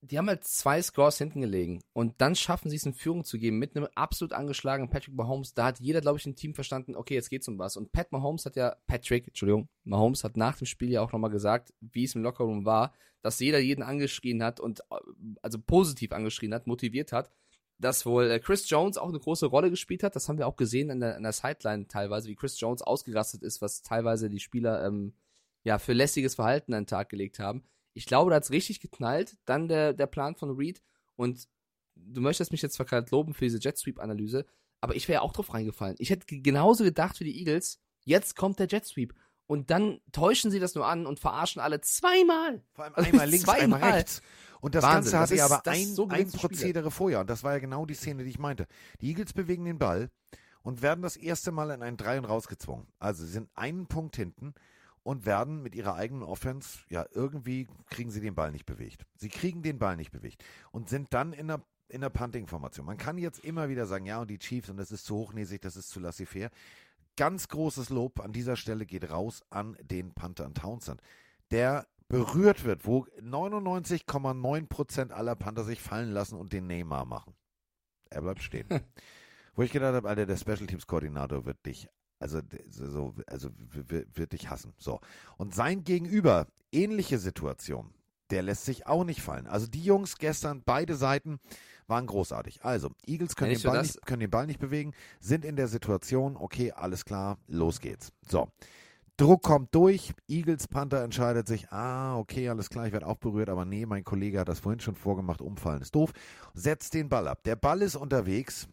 die 0.00 0.16
haben 0.16 0.28
halt 0.28 0.44
zwei 0.44 0.80
Scores 0.80 1.18
hinten 1.18 1.40
gelegen 1.40 1.80
und 1.92 2.20
dann 2.20 2.36
schaffen 2.36 2.70
sie 2.70 2.76
es 2.76 2.86
in 2.86 2.94
Führung 2.94 3.24
zu 3.24 3.38
geben 3.38 3.58
mit 3.58 3.74
einem 3.74 3.88
absolut 3.94 4.32
angeschlagenen 4.32 4.90
Patrick 4.90 5.14
Mahomes. 5.14 5.54
Da 5.54 5.66
hat 5.66 5.80
jeder, 5.80 6.00
glaube 6.00 6.18
ich, 6.18 6.26
im 6.26 6.36
Team 6.36 6.54
verstanden, 6.54 6.94
okay, 6.94 7.14
jetzt 7.14 7.30
geht's 7.30 7.48
um 7.48 7.58
was. 7.58 7.76
Und 7.76 7.90
Pat 7.90 8.12
Mahomes 8.12 8.46
hat 8.46 8.54
ja, 8.54 8.76
Patrick, 8.86 9.26
Entschuldigung, 9.26 9.68
Mahomes 9.84 10.22
hat 10.22 10.36
nach 10.36 10.56
dem 10.56 10.66
Spiel 10.66 10.90
ja 10.90 11.02
auch 11.02 11.12
nochmal 11.12 11.30
gesagt, 11.30 11.74
wie 11.80 12.04
es 12.04 12.14
im 12.14 12.22
Lockerroom 12.22 12.64
war, 12.64 12.92
dass 13.22 13.40
jeder 13.40 13.58
jeden 13.58 13.82
angeschrien 13.82 14.42
hat 14.42 14.60
und 14.60 14.80
äh, 14.90 14.96
also 15.42 15.58
positiv 15.58 16.12
angeschrien 16.12 16.54
hat, 16.54 16.68
motiviert 16.68 17.10
hat, 17.10 17.32
dass 17.78 18.04
wohl 18.06 18.30
äh, 18.30 18.40
Chris 18.40 18.68
Jones 18.68 18.98
auch 18.98 19.08
eine 19.08 19.18
große 19.18 19.46
Rolle 19.46 19.70
gespielt 19.70 20.02
hat. 20.02 20.16
Das 20.16 20.28
haben 20.28 20.38
wir 20.38 20.46
auch 20.46 20.56
gesehen 20.56 20.90
an 20.90 21.00
der, 21.00 21.16
an 21.16 21.22
der 21.22 21.32
Sideline 21.32 21.86
teilweise, 21.88 22.28
wie 22.28 22.34
Chris 22.34 22.58
Jones 22.58 22.82
ausgerastet 22.82 23.42
ist, 23.42 23.62
was 23.62 23.82
teilweise 23.82 24.28
die 24.28 24.40
Spieler 24.40 24.84
ähm, 24.84 25.14
ja 25.64 25.78
für 25.78 25.92
lässiges 25.92 26.34
Verhalten 26.34 26.74
an 26.74 26.82
den 26.82 26.88
Tag 26.88 27.08
gelegt 27.08 27.38
haben. 27.38 27.62
Ich 27.94 28.06
glaube, 28.06 28.30
da 28.30 28.36
hat 28.36 28.44
es 28.44 28.50
richtig 28.50 28.80
geknallt. 28.80 29.36
Dann 29.44 29.68
der, 29.68 29.92
der 29.92 30.06
Plan 30.06 30.34
von 30.34 30.50
Reed. 30.56 30.82
Und 31.16 31.48
du 31.96 32.20
möchtest 32.20 32.52
mich 32.52 32.62
jetzt 32.62 32.74
zwar 32.74 32.86
gerade 32.86 33.10
loben 33.10 33.34
für 33.34 33.44
diese 33.44 33.58
Jet 33.58 33.78
Sweep-Analyse, 33.78 34.46
aber 34.80 34.94
ich 34.94 35.08
wäre 35.08 35.22
auch 35.22 35.32
drauf 35.32 35.52
reingefallen. 35.52 35.96
Ich 35.98 36.10
hätte 36.10 36.26
genauso 36.26 36.84
gedacht 36.84 37.18
wie 37.20 37.24
die 37.24 37.38
Eagles, 37.38 37.80
jetzt 38.04 38.36
kommt 38.36 38.58
der 38.58 38.68
Jet 38.68 38.84
Sweep. 38.86 39.14
Und 39.46 39.70
dann 39.70 40.00
täuschen 40.12 40.50
sie 40.50 40.60
das 40.60 40.74
nur 40.74 40.86
an 40.86 41.06
und 41.06 41.20
verarschen 41.20 41.60
alle 41.60 41.80
zweimal. 41.80 42.62
Vor 42.72 42.84
allem 42.84 42.94
also 42.94 43.10
einmal 43.10 43.28
links, 43.30 43.44
zweimal. 43.44 43.82
einmal 43.82 43.92
rechts. 43.92 44.22
Und 44.60 44.74
das 44.74 44.84
Wahnsinn, 44.84 45.12
Ganze 45.12 45.18
hatte 45.18 45.36
ja 45.36 45.44
aber 45.44 45.66
ein, 45.66 45.86
so 45.86 46.08
ein 46.08 46.30
Prozedere 46.30 46.90
vorher. 46.90 47.20
Und 47.20 47.30
das 47.30 47.44
war 47.44 47.52
ja 47.52 47.58
genau 47.58 47.86
die 47.86 47.94
Szene, 47.94 48.24
die 48.24 48.30
ich 48.30 48.38
meinte. 48.38 48.66
Die 49.00 49.08
Eagles 49.08 49.32
bewegen 49.32 49.64
den 49.64 49.78
Ball 49.78 50.10
und 50.62 50.82
werden 50.82 51.02
das 51.02 51.16
erste 51.16 51.52
Mal 51.52 51.70
in 51.70 51.82
einen 51.82 51.96
Drei 51.96 52.18
und 52.18 52.24
rausgezwungen. 52.24 52.86
Also 52.98 53.24
sie 53.24 53.30
sind 53.30 53.48
einen 53.54 53.86
Punkt 53.86 54.16
hinten 54.16 54.54
und 55.02 55.24
werden 55.24 55.62
mit 55.62 55.74
ihrer 55.74 55.94
eigenen 55.94 56.22
Offense, 56.22 56.80
ja, 56.90 57.06
irgendwie 57.12 57.66
kriegen 57.88 58.10
sie 58.10 58.20
den 58.20 58.34
Ball 58.34 58.52
nicht 58.52 58.66
bewegt. 58.66 59.06
Sie 59.16 59.30
kriegen 59.30 59.62
den 59.62 59.78
Ball 59.78 59.96
nicht 59.96 60.10
bewegt 60.10 60.44
und 60.70 60.88
sind 60.88 61.14
dann 61.14 61.32
in 61.32 61.48
der, 61.48 61.62
in 61.88 62.02
der 62.02 62.10
Punting-Formation. 62.10 62.84
Man 62.84 62.98
kann 62.98 63.16
jetzt 63.16 63.42
immer 63.44 63.68
wieder 63.68 63.86
sagen, 63.86 64.04
ja, 64.04 64.20
und 64.20 64.28
die 64.28 64.38
Chiefs, 64.38 64.68
und 64.68 64.76
das 64.76 64.92
ist 64.92 65.06
zu 65.06 65.16
hochnäsig, 65.16 65.62
das 65.62 65.76
ist 65.76 65.88
zu 65.88 66.00
laissez-faire. 66.00 66.50
Ganz 67.16 67.48
großes 67.48 67.88
Lob 67.88 68.20
an 68.20 68.32
dieser 68.32 68.56
Stelle 68.56 68.84
geht 68.84 69.10
raus 69.10 69.42
an 69.50 69.76
den 69.80 70.12
Panther 70.12 70.44
an 70.44 70.54
Townsend, 70.54 71.00
der 71.50 71.86
berührt 72.08 72.64
wird, 72.64 72.86
wo 72.86 73.06
99,9% 73.20 75.10
aller 75.10 75.36
Panther 75.36 75.64
sich 75.64 75.80
fallen 75.80 76.10
lassen 76.10 76.36
und 76.36 76.52
den 76.52 76.66
Neymar 76.66 77.04
machen. 77.04 77.34
Er 78.10 78.22
bleibt 78.22 78.42
stehen. 78.42 78.66
wo 79.54 79.62
ich 79.62 79.72
gedacht 79.72 79.94
habe, 79.94 80.08
Alter, 80.08 80.26
der 80.26 80.36
Special 80.36 80.66
Teams 80.66 80.86
Koordinator 80.86 81.44
wird 81.44 81.64
dich 81.66 81.88
also, 82.20 82.40
so, 82.68 83.14
also 83.26 83.50
wird 83.78 84.32
dich 84.32 84.50
hassen. 84.50 84.74
So. 84.78 85.00
Und 85.36 85.54
sein 85.54 85.84
Gegenüber, 85.84 86.48
ähnliche 86.72 87.18
Situation, 87.18 87.94
der 88.30 88.42
lässt 88.42 88.64
sich 88.64 88.86
auch 88.86 89.04
nicht 89.04 89.22
fallen. 89.22 89.46
Also 89.46 89.66
die 89.66 89.82
Jungs 89.82 90.18
gestern, 90.18 90.62
beide 90.64 90.96
Seiten, 90.96 91.38
waren 91.86 92.06
großartig. 92.06 92.64
Also, 92.64 92.90
Eagles 93.06 93.34
können, 93.34 93.54
den 93.54 93.62
Ball, 93.62 93.82
nicht, 93.82 94.04
können 94.04 94.20
den 94.20 94.30
Ball 94.30 94.46
nicht 94.46 94.60
bewegen, 94.60 94.92
sind 95.20 95.44
in 95.44 95.56
der 95.56 95.68
Situation, 95.68 96.36
okay, 96.36 96.72
alles 96.72 97.04
klar, 97.04 97.38
los 97.46 97.80
geht's. 97.80 98.12
So. 98.28 98.48
Druck 99.18 99.42
kommt 99.42 99.74
durch, 99.74 100.14
Eagles 100.28 100.68
Panther 100.68 101.02
entscheidet 101.02 101.46
sich, 101.46 101.70
ah, 101.70 102.16
okay, 102.16 102.48
alles 102.48 102.70
klar, 102.70 102.86
ich 102.86 102.92
werde 102.92 103.06
auch 103.06 103.16
berührt, 103.16 103.50
aber 103.50 103.64
nee, 103.64 103.84
mein 103.84 104.04
Kollege 104.04 104.40
hat 104.40 104.48
das 104.48 104.60
vorhin 104.60 104.80
schon 104.80 104.94
vorgemacht, 104.94 105.42
umfallen 105.42 105.82
ist 105.82 105.94
doof, 105.94 106.12
setzt 106.54 106.94
den 106.94 107.08
Ball 107.08 107.28
ab. 107.28 107.42
Der 107.42 107.56
Ball 107.56 107.82
ist 107.82 107.96
unterwegs, 107.96 108.68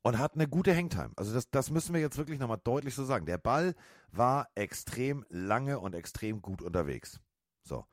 und 0.00 0.18
hat 0.18 0.34
eine 0.34 0.48
gute 0.48 0.74
Hangtime. 0.74 1.10
Also 1.16 1.34
das, 1.34 1.50
das 1.50 1.70
müssen 1.70 1.92
wir 1.94 2.00
jetzt 2.00 2.16
wirklich 2.16 2.38
nochmal 2.38 2.60
deutlich 2.62 2.94
so 2.94 3.04
sagen. 3.04 3.26
Der 3.26 3.38
Ball 3.38 3.74
war 4.10 4.48
extrem 4.54 5.24
lange 5.28 5.78
und 5.78 5.94
extrem 5.94 6.40
gut 6.40 6.62
unterwegs. 6.62 7.20
So. 7.62 7.84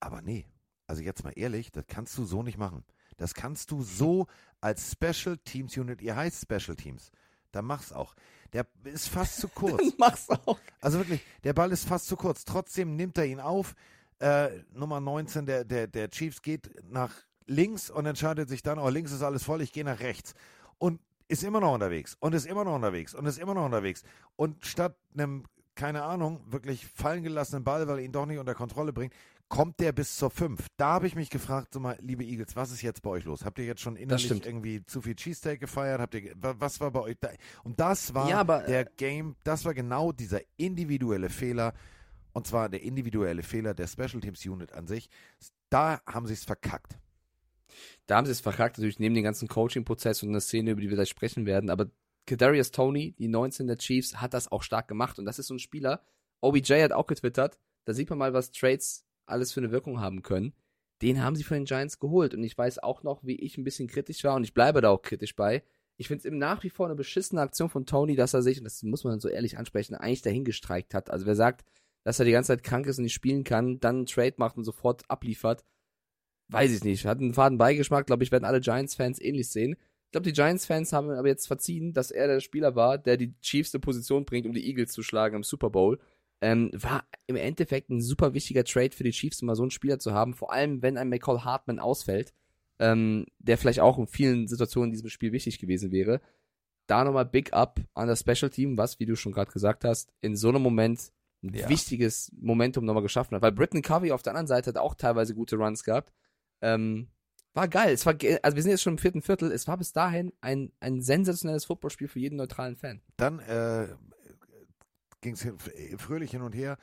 Aber 0.00 0.22
nee, 0.22 0.46
also 0.86 1.02
jetzt 1.02 1.24
mal 1.24 1.32
ehrlich, 1.36 1.70
das 1.70 1.84
kannst 1.86 2.16
du 2.16 2.24
so 2.24 2.42
nicht 2.42 2.58
machen. 2.58 2.84
Das 3.16 3.34
kannst 3.34 3.70
du 3.70 3.82
so 3.82 4.26
als 4.60 4.92
Special 4.92 5.38
Teams 5.38 5.76
Unit, 5.76 6.02
ihr 6.02 6.16
heißt 6.16 6.42
Special 6.42 6.76
Teams, 6.76 7.10
dann 7.52 7.64
mach's 7.64 7.92
auch. 7.92 8.14
Der 8.52 8.66
ist 8.84 9.08
fast 9.08 9.40
zu 9.40 9.48
kurz. 9.54 9.78
Dann 9.78 9.92
mach's 9.98 10.28
auch. 10.28 10.58
Also 10.80 10.98
wirklich, 10.98 11.20
der 11.44 11.52
Ball 11.52 11.72
ist 11.72 11.86
fast 11.86 12.06
zu 12.06 12.16
kurz. 12.16 12.44
Trotzdem 12.44 12.96
nimmt 12.96 13.18
er 13.18 13.26
ihn 13.26 13.40
auf. 13.40 13.74
Äh, 14.18 14.48
Nummer 14.72 15.00
19 15.00 15.46
der, 15.46 15.64
der, 15.64 15.86
der 15.86 16.10
Chiefs 16.10 16.40
geht 16.40 16.70
nach 16.90 17.12
links 17.46 17.90
und 17.90 18.06
entscheidet 18.06 18.48
sich 18.48 18.62
dann, 18.62 18.78
oh, 18.78 18.88
links 18.88 19.12
ist 19.12 19.22
alles 19.22 19.42
voll, 19.42 19.60
ich 19.62 19.72
gehe 19.72 19.84
nach 19.84 20.00
rechts 20.00 20.34
und 20.78 21.00
ist 21.28 21.42
immer 21.42 21.60
noch 21.60 21.74
unterwegs 21.74 22.16
und 22.20 22.34
ist 22.34 22.46
immer 22.46 22.64
noch 22.64 22.74
unterwegs 22.74 23.14
und 23.14 23.26
ist 23.26 23.38
immer 23.38 23.54
noch 23.54 23.64
unterwegs. 23.64 24.02
Und 24.36 24.64
statt 24.64 24.96
einem, 25.16 25.44
keine 25.76 26.02
Ahnung, 26.02 26.40
wirklich 26.50 26.86
fallen 26.86 27.22
gelassenen 27.22 27.62
Ball, 27.62 27.86
weil 27.86 27.98
er 27.98 28.04
ihn 28.04 28.12
doch 28.12 28.26
nicht 28.26 28.38
unter 28.38 28.54
Kontrolle 28.54 28.92
bringt, 28.92 29.14
kommt 29.48 29.78
der 29.78 29.92
bis 29.92 30.16
zur 30.16 30.30
5. 30.30 30.66
Da 30.76 30.94
habe 30.94 31.06
ich 31.06 31.14
mich 31.14 31.30
gefragt, 31.30 31.74
so 31.74 31.80
mal, 31.80 31.96
liebe 32.00 32.24
Eagles, 32.24 32.56
was 32.56 32.72
ist 32.72 32.82
jetzt 32.82 33.02
bei 33.02 33.10
euch 33.10 33.24
los? 33.24 33.44
Habt 33.44 33.58
ihr 33.58 33.64
jetzt 33.64 33.80
schon 33.80 33.96
innerlich 33.96 34.30
irgendwie 34.30 34.84
zu 34.84 35.00
viel 35.00 35.14
Cheesesteak 35.14 35.60
gefeiert? 35.60 36.00
Habt 36.00 36.14
ihr, 36.14 36.32
was 36.34 36.80
war 36.80 36.90
bei 36.90 37.00
euch 37.00 37.16
da? 37.20 37.30
Und 37.62 37.78
das 37.78 38.14
war 38.14 38.28
ja, 38.28 38.40
aber, 38.40 38.60
der 38.60 38.84
Game, 38.84 39.36
das 39.44 39.64
war 39.64 39.74
genau 39.74 40.12
dieser 40.12 40.40
individuelle 40.56 41.30
Fehler. 41.30 41.74
Und 42.32 42.46
zwar 42.46 42.68
der 42.68 42.82
individuelle 42.82 43.42
Fehler 43.42 43.72
der 43.72 43.86
Special 43.86 44.20
Teams 44.20 44.44
Unit 44.44 44.72
an 44.72 44.86
sich. 44.86 45.08
Da 45.70 46.00
haben 46.06 46.26
sie 46.26 46.34
es 46.34 46.44
verkackt. 46.44 46.98
Da 48.06 48.16
haben 48.16 48.26
sie 48.26 48.32
es 48.32 48.40
verkackt, 48.40 48.78
natürlich 48.78 48.98
neben 48.98 49.14
dem 49.14 49.24
ganzen 49.24 49.48
Coaching-Prozess 49.48 50.22
und 50.22 50.32
der 50.32 50.40
Szene, 50.40 50.72
über 50.72 50.80
die 50.80 50.88
wir 50.88 50.96
gleich 50.96 51.08
sprechen 51.08 51.46
werden. 51.46 51.70
Aber 51.70 51.86
Kadarius 52.26 52.70
Tony, 52.70 53.14
die 53.18 53.28
19 53.28 53.66
der 53.66 53.78
Chiefs, 53.78 54.20
hat 54.20 54.34
das 54.34 54.50
auch 54.50 54.62
stark 54.62 54.88
gemacht. 54.88 55.18
Und 55.18 55.24
das 55.24 55.38
ist 55.38 55.46
so 55.46 55.54
ein 55.54 55.58
Spieler. 55.58 56.02
OBJ 56.40 56.82
hat 56.82 56.92
auch 56.92 57.06
getwittert. 57.06 57.58
Da 57.84 57.94
sieht 57.94 58.10
man 58.10 58.18
mal, 58.18 58.32
was 58.32 58.50
Trades 58.50 59.06
alles 59.26 59.52
für 59.52 59.60
eine 59.60 59.70
Wirkung 59.70 60.00
haben 60.00 60.22
können. 60.22 60.52
Den 61.02 61.22
haben 61.22 61.36
sie 61.36 61.44
von 61.44 61.56
den 61.56 61.66
Giants 61.66 61.98
geholt. 61.98 62.34
Und 62.34 62.42
ich 62.42 62.56
weiß 62.56 62.78
auch 62.78 63.02
noch, 63.02 63.24
wie 63.24 63.36
ich 63.36 63.58
ein 63.58 63.64
bisschen 63.64 63.88
kritisch 63.88 64.24
war. 64.24 64.34
Und 64.34 64.44
ich 64.44 64.54
bleibe 64.54 64.80
da 64.80 64.90
auch 64.90 65.02
kritisch 65.02 65.36
bei. 65.36 65.62
Ich 65.96 66.08
finde 66.08 66.20
es 66.20 66.24
eben 66.26 66.38
nach 66.38 66.62
wie 66.62 66.70
vor 66.70 66.86
eine 66.86 66.94
beschissene 66.94 67.40
Aktion 67.40 67.70
von 67.70 67.86
Tony, 67.86 68.16
dass 68.16 68.34
er 68.34 68.42
sich, 68.42 68.58
und 68.58 68.64
das 68.64 68.82
muss 68.82 69.04
man 69.04 69.20
so 69.20 69.28
ehrlich 69.28 69.56
ansprechen, 69.56 69.94
eigentlich 69.94 70.22
dahingestreikt 70.22 70.94
hat. 70.94 71.10
Also 71.10 71.26
wer 71.26 71.36
sagt, 71.36 71.64
dass 72.04 72.18
er 72.18 72.24
die 72.24 72.32
ganze 72.32 72.48
Zeit 72.48 72.62
krank 72.62 72.86
ist 72.86 72.98
und 72.98 73.04
nicht 73.04 73.14
spielen 73.14 73.44
kann, 73.44 73.80
dann 73.80 73.96
einen 73.96 74.06
Trade 74.06 74.34
macht 74.36 74.56
und 74.56 74.64
sofort 74.64 75.08
abliefert, 75.08 75.64
weiß 76.48 76.70
ich 76.72 76.84
nicht. 76.84 77.06
Hat 77.06 77.18
einen 77.18 77.34
faden 77.34 77.58
Beigeschmack, 77.58 78.06
glaube 78.06 78.24
ich, 78.24 78.30
werden 78.30 78.44
alle 78.44 78.60
Giants-Fans 78.60 79.20
ähnlich 79.20 79.48
sehen. 79.48 79.76
Ich 80.16 80.22
glaube, 80.22 80.32
die 80.32 80.40
Giants-Fans 80.40 80.94
haben 80.94 81.10
aber 81.10 81.28
jetzt 81.28 81.46
verziehen, 81.46 81.92
dass 81.92 82.10
er 82.10 82.26
der 82.26 82.40
Spieler 82.40 82.74
war, 82.74 82.96
der 82.96 83.18
die 83.18 83.38
Chiefs 83.42 83.74
in 83.74 83.82
Position 83.82 84.24
bringt, 84.24 84.46
um 84.46 84.54
die 84.54 84.66
Eagles 84.66 84.92
zu 84.92 85.02
schlagen 85.02 85.36
im 85.36 85.42
Super 85.42 85.68
Bowl. 85.68 85.98
Ähm, 86.40 86.70
war 86.72 87.04
im 87.26 87.36
Endeffekt 87.36 87.90
ein 87.90 88.00
super 88.00 88.32
wichtiger 88.32 88.64
Trade 88.64 88.92
für 88.92 89.04
die 89.04 89.10
Chiefs, 89.10 89.42
um 89.42 89.46
mal 89.46 89.56
so 89.56 89.62
einen 89.62 89.70
Spieler 89.70 89.98
zu 89.98 90.14
haben, 90.14 90.32
vor 90.32 90.54
allem 90.54 90.80
wenn 90.80 90.96
ein 90.96 91.10
McCall 91.10 91.44
Hartman 91.44 91.78
ausfällt, 91.78 92.32
ähm, 92.78 93.26
der 93.40 93.58
vielleicht 93.58 93.80
auch 93.80 93.98
in 93.98 94.06
vielen 94.06 94.48
Situationen 94.48 94.88
in 94.88 94.92
diesem 94.92 95.10
Spiel 95.10 95.32
wichtig 95.32 95.58
gewesen 95.58 95.92
wäre. 95.92 96.22
Da 96.86 97.04
nochmal 97.04 97.26
Big 97.26 97.52
Up 97.52 97.78
an 97.92 98.08
das 98.08 98.20
Special 98.20 98.48
Team, 98.48 98.78
was, 98.78 98.98
wie 98.98 99.04
du 99.04 99.16
schon 99.16 99.32
gerade 99.32 99.52
gesagt 99.52 99.84
hast, 99.84 100.14
in 100.22 100.34
so 100.34 100.48
einem 100.48 100.62
Moment 100.62 101.12
ein 101.42 101.52
Ja. 101.52 101.68
wichtiges 101.68 102.32
Momentum 102.40 102.86
nochmal 102.86 103.02
geschaffen 103.02 103.34
hat. 103.34 103.42
Weil 103.42 103.52
Britton 103.52 103.82
Covey 103.82 104.12
auf 104.12 104.22
der 104.22 104.32
anderen 104.32 104.46
Seite 104.46 104.70
hat 104.70 104.78
auch 104.78 104.94
teilweise 104.94 105.34
gute 105.34 105.56
Runs 105.56 105.84
gehabt. 105.84 106.10
Ähm, 106.62 107.08
war 107.56 107.68
geil. 107.68 107.94
Es 107.94 108.06
war, 108.06 108.14
also 108.42 108.56
wir 108.56 108.62
sind 108.62 108.70
jetzt 108.70 108.82
schon 108.82 108.94
im 108.94 108.98
vierten 108.98 109.22
Viertel. 109.22 109.50
Es 109.50 109.66
war 109.66 109.76
bis 109.76 109.92
dahin 109.92 110.32
ein, 110.40 110.72
ein 110.80 111.00
sensationelles 111.00 111.64
Footballspiel 111.64 112.08
für 112.08 112.18
jeden 112.20 112.36
neutralen 112.36 112.76
Fan. 112.76 113.00
Dann 113.16 113.38
äh, 113.40 113.88
ging 115.20 115.34
es 115.34 115.46
fröhlich 116.00 116.30
hin 116.30 116.42
und 116.42 116.54
her. 116.54 116.76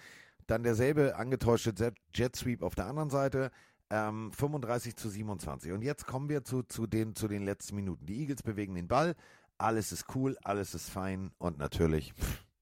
Dann 0.47 0.63
derselbe 0.63 1.15
angetäuschte 1.15 1.93
Jet- 2.13 2.35
Sweep 2.35 2.61
auf 2.63 2.75
der 2.75 2.85
anderen 2.87 3.09
Seite. 3.09 3.51
Ähm, 3.89 4.31
35 4.33 4.95
zu 4.95 5.09
27. 5.09 5.71
Und 5.71 5.81
jetzt 5.83 6.07
kommen 6.07 6.27
wir 6.27 6.43
zu, 6.43 6.63
zu, 6.63 6.87
den, 6.87 7.15
zu 7.15 7.27
den 7.27 7.43
letzten 7.43 7.75
Minuten. 7.75 8.05
Die 8.05 8.19
Eagles 8.21 8.41
bewegen 8.43 8.75
den 8.75 8.87
Ball. 8.87 9.15
Alles 9.57 9.91
ist 9.91 10.05
cool, 10.15 10.35
alles 10.43 10.73
ist 10.73 10.89
fein. 10.89 11.31
Und 11.37 11.59
natürlich, 11.59 12.13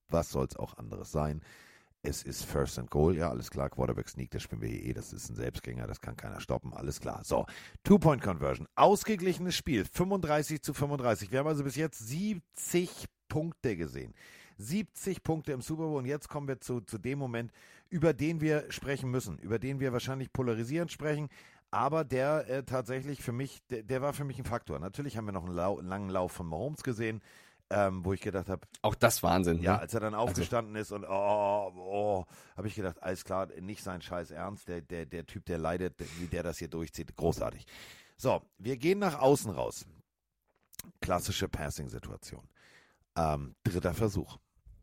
was 0.09 0.29
soll 0.29 0.45
es 0.45 0.57
auch 0.57 0.77
anderes 0.77 1.11
sein? 1.11 1.41
Es 2.03 2.23
ist 2.23 2.45
First 2.45 2.79
and 2.79 2.89
Goal. 2.89 3.15
Ja, 3.15 3.29
alles 3.29 3.51
klar. 3.51 3.69
Quarterback 3.69 4.09
Sneak, 4.09 4.31
das 4.31 4.41
spielen 4.41 4.61
wir 4.61 4.69
eh. 4.69 4.93
Das 4.93 5.13
ist 5.13 5.29
ein 5.29 5.35
Selbstgänger, 5.35 5.85
das 5.85 6.01
kann 6.01 6.15
keiner 6.15 6.39
stoppen. 6.39 6.73
Alles 6.73 6.99
klar. 6.99 7.23
So, 7.23 7.45
Two-Point-Conversion. 7.83 8.67
Ausgeglichenes 8.75 9.55
Spiel. 9.55 9.85
35 9.85 10.63
zu 10.63 10.73
35. 10.73 11.31
Wir 11.31 11.39
haben 11.39 11.47
also 11.47 11.63
bis 11.63 11.75
jetzt 11.75 11.99
70 11.99 13.05
Punkte 13.29 13.77
gesehen. 13.77 14.15
70 14.57 15.21
Punkte 15.21 15.51
im 15.51 15.61
Super 15.61 15.83
Bowl. 15.83 15.97
Und 15.97 16.05
jetzt 16.05 16.27
kommen 16.27 16.47
wir 16.47 16.59
zu, 16.59 16.81
zu 16.81 16.97
dem 16.97 17.19
Moment, 17.19 17.51
über 17.89 18.13
den 18.13 18.41
wir 18.41 18.71
sprechen 18.71 19.11
müssen, 19.11 19.37
über 19.37 19.59
den 19.59 19.79
wir 19.79 19.93
wahrscheinlich 19.93 20.33
polarisierend 20.33 20.91
sprechen, 20.91 21.29
aber 21.69 22.03
der 22.03 22.49
äh, 22.49 22.63
tatsächlich 22.63 23.21
für 23.21 23.31
mich, 23.31 23.61
der, 23.69 23.83
der 23.83 24.01
war 24.01 24.13
für 24.13 24.25
mich 24.25 24.37
ein 24.39 24.45
Faktor. 24.45 24.79
Natürlich 24.79 25.17
haben 25.17 25.25
wir 25.25 25.31
noch 25.31 25.45
einen, 25.45 25.55
lau 25.55 25.79
langen 25.79 26.09
Lauf 26.09 26.31
von 26.33 26.47
Mahomes 26.47 26.83
gesehen, 26.83 27.21
ähm, 27.71 28.03
wo 28.05 28.13
ich 28.13 28.21
gedacht 28.21 28.49
habe, 28.49 28.67
Auch 28.81 28.95
das 28.95 29.23
Wahnsinn. 29.23 29.61
ja, 29.61 29.73
ne? 29.73 29.79
als 29.79 29.93
er 29.93 30.01
dann 30.01 30.13
aufgestanden 30.13 30.75
ist 30.75 30.91
und 30.91 31.05
oh, 31.05 31.71
oh, 31.75 32.25
habe 32.57 32.67
ich 32.67 32.75
gedacht, 32.75 33.01
alles 33.01 33.23
klar, 33.23 33.47
nicht 33.59 33.83
sein 33.83 34.01
Scheiß 34.01 34.31
Ernst, 34.31 34.67
der, 34.67 34.81
der, 34.81 35.05
der 35.05 35.25
Typ, 35.25 35.45
der 35.45 35.57
leidet, 35.57 35.95
wie 36.19 36.27
der 36.27 36.43
das 36.43 36.57
hier 36.57 36.67
durchzieht, 36.67 37.15
großartig. 37.15 37.65
So, 38.17 38.41
wir 38.57 38.77
gehen 38.77 38.99
nach 38.99 39.19
außen 39.19 39.51
raus. 39.51 39.85
Klassische 40.99 41.47
Passing-Situation. 41.47 42.47
Ähm, 43.15 43.55
dritter 43.63 43.93
Versuch. 43.93 44.37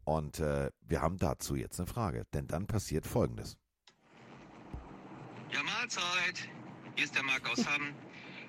Und 0.04 0.40
äh, 0.40 0.70
wir 0.80 1.02
haben 1.02 1.18
dazu 1.18 1.54
jetzt 1.54 1.78
eine 1.78 1.86
Frage, 1.86 2.24
denn 2.32 2.46
dann 2.46 2.66
passiert 2.66 3.06
Folgendes. 3.06 3.56
Ja, 5.52 5.62
Mahlzeit. 5.62 6.48
Hier 6.94 7.04
ist 7.04 7.14
der 7.14 7.22
Marc 7.22 7.48
aus 7.50 7.66
Hamm. 7.66 7.94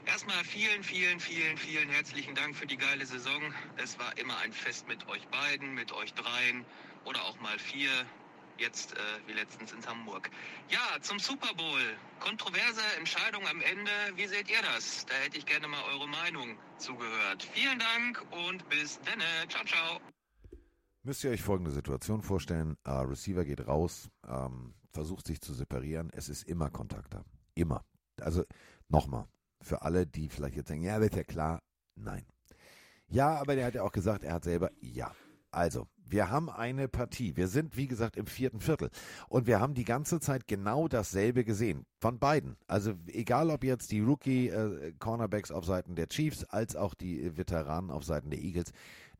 Erstmal 0.09 0.43
vielen, 0.43 0.81
vielen, 0.81 1.19
vielen, 1.19 1.55
vielen 1.55 1.87
herzlichen 1.87 2.33
Dank 2.33 2.55
für 2.55 2.65
die 2.65 2.77
geile 2.77 3.05
Saison. 3.05 3.53
Es 3.77 3.99
war 3.99 4.17
immer 4.17 4.35
ein 4.39 4.51
Fest 4.51 4.87
mit 4.87 5.07
euch 5.07 5.27
beiden, 5.27 5.75
mit 5.75 5.91
euch 5.91 6.15
dreien 6.15 6.65
oder 7.05 7.23
auch 7.25 7.39
mal 7.41 7.59
vier. 7.59 7.91
Jetzt 8.57 8.93
äh, 8.93 8.99
wie 9.27 9.33
letztens 9.33 9.71
in 9.71 9.85
Hamburg. 9.85 10.31
Ja, 10.71 10.99
zum 11.01 11.19
Super 11.19 11.53
Bowl. 11.53 11.79
Kontroverse 12.19 12.81
Entscheidung 12.97 13.45
am 13.47 13.61
Ende. 13.61 13.91
Wie 14.15 14.25
seht 14.25 14.49
ihr 14.49 14.61
das? 14.63 15.05
Da 15.05 15.13
hätte 15.13 15.37
ich 15.37 15.45
gerne 15.45 15.67
mal 15.67 15.83
eure 15.93 16.07
Meinung 16.07 16.57
zugehört. 16.79 17.43
Vielen 17.53 17.77
Dank 17.77 18.25
und 18.31 18.67
bis 18.67 18.99
denne. 19.01 19.47
Ciao, 19.47 19.63
ciao. 19.63 20.01
Müsst 21.03 21.23
ihr 21.23 21.29
euch 21.29 21.43
folgende 21.43 21.69
Situation 21.69 22.23
vorstellen. 22.23 22.77
Äh, 22.83 22.89
Receiver 22.93 23.45
geht 23.45 23.67
raus, 23.67 24.09
ähm, 24.27 24.73
versucht 24.91 25.27
sich 25.27 25.39
zu 25.39 25.53
separieren. 25.53 26.09
Es 26.13 26.29
ist 26.29 26.47
immer 26.47 26.71
Kontakt 26.71 27.13
da. 27.13 27.23
Immer. 27.53 27.85
Also 28.19 28.43
nochmal, 28.89 29.27
für 29.61 29.81
alle, 29.81 30.07
die 30.07 30.29
vielleicht 30.29 30.55
jetzt 30.55 30.69
denken, 30.69 30.85
ja, 30.85 30.99
wird 31.01 31.15
ja 31.15 31.23
klar. 31.23 31.61
Nein. 31.95 32.25
Ja, 33.07 33.35
aber 33.37 33.55
der 33.55 33.65
hat 33.65 33.75
ja 33.75 33.83
auch 33.83 33.91
gesagt, 33.91 34.23
er 34.23 34.33
hat 34.33 34.43
selber, 34.43 34.71
ja. 34.81 35.11
Also, 35.51 35.87
wir 36.05 36.29
haben 36.29 36.49
eine 36.49 36.87
Partie. 36.87 37.35
Wir 37.35 37.47
sind, 37.47 37.75
wie 37.75 37.87
gesagt, 37.87 38.17
im 38.17 38.27
vierten 38.27 38.59
Viertel. 38.59 38.89
Und 39.29 39.47
wir 39.47 39.59
haben 39.59 39.73
die 39.73 39.83
ganze 39.83 40.19
Zeit 40.19 40.47
genau 40.47 40.87
dasselbe 40.87 41.43
gesehen. 41.43 41.85
Von 41.99 42.19
beiden. 42.19 42.55
Also, 42.67 42.93
egal 43.07 43.49
ob 43.49 43.63
jetzt 43.63 43.91
die 43.91 43.99
Rookie-Cornerbacks 43.99 45.51
auf 45.51 45.65
Seiten 45.65 45.95
der 45.95 46.07
Chiefs, 46.07 46.43
als 46.43 46.75
auch 46.75 46.93
die 46.93 47.35
Veteranen 47.37 47.91
auf 47.91 48.03
Seiten 48.03 48.29
der 48.29 48.39
Eagles 48.39 48.71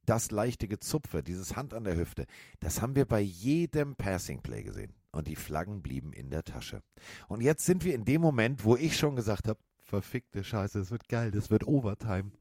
das 0.06 0.32
leichte 0.32 0.68
Gezupfe, 0.68 1.22
dieses 1.22 1.56
Hand 1.56 1.74
an 1.74 1.84
der 1.84 1.96
Hüfte, 1.96 2.26
das 2.60 2.82
haben 2.82 2.96
wir 2.96 3.06
bei 3.06 3.20
jedem 3.20 3.96
Passing 3.96 4.42
Play 4.42 4.64
gesehen. 4.64 4.96
Und 5.12 5.28
die 5.28 5.36
Flaggen 5.36 5.82
blieben 5.82 6.14
in 6.14 6.30
der 6.30 6.44
Tasche. 6.44 6.82
Und 7.28 7.42
jetzt 7.42 7.66
sind 7.66 7.84
wir 7.84 7.94
in 7.94 8.06
dem 8.06 8.22
Moment, 8.22 8.64
wo 8.64 8.76
ich 8.76 8.98
schon 8.98 9.16
gesagt 9.16 9.48
habe, 9.48 9.60
verfickte 9.90 10.44
Scheiße, 10.44 10.80
das 10.80 10.92
wird 10.92 11.08
geil, 11.10 11.32
das 11.32 11.50
wird 11.50 11.68
Overtime. 11.68 12.32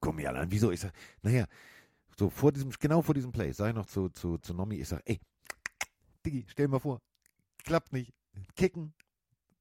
Komm 0.00 0.16
mir 0.16 0.34
an, 0.34 0.50
wieso? 0.50 0.70
Ich 0.70 0.80
sag, 0.80 0.92
naja, 1.22 1.46
so 2.18 2.30
vor 2.30 2.52
diesem, 2.52 2.70
genau 2.70 3.02
vor 3.02 3.14
diesem 3.14 3.32
Play, 3.32 3.50
ich 3.50 3.58
noch 3.58 3.86
zu, 3.86 4.08
zu, 4.10 4.38
zu 4.38 4.54
Nomi, 4.54 4.76
ich 4.76 4.88
sag, 4.88 5.02
ey, 5.04 5.18
Diggi, 6.24 6.44
stell 6.48 6.66
dir 6.66 6.72
mal 6.72 6.78
vor, 6.80 7.00
klappt 7.64 7.92
nicht, 7.92 8.12
kicken, 8.56 8.94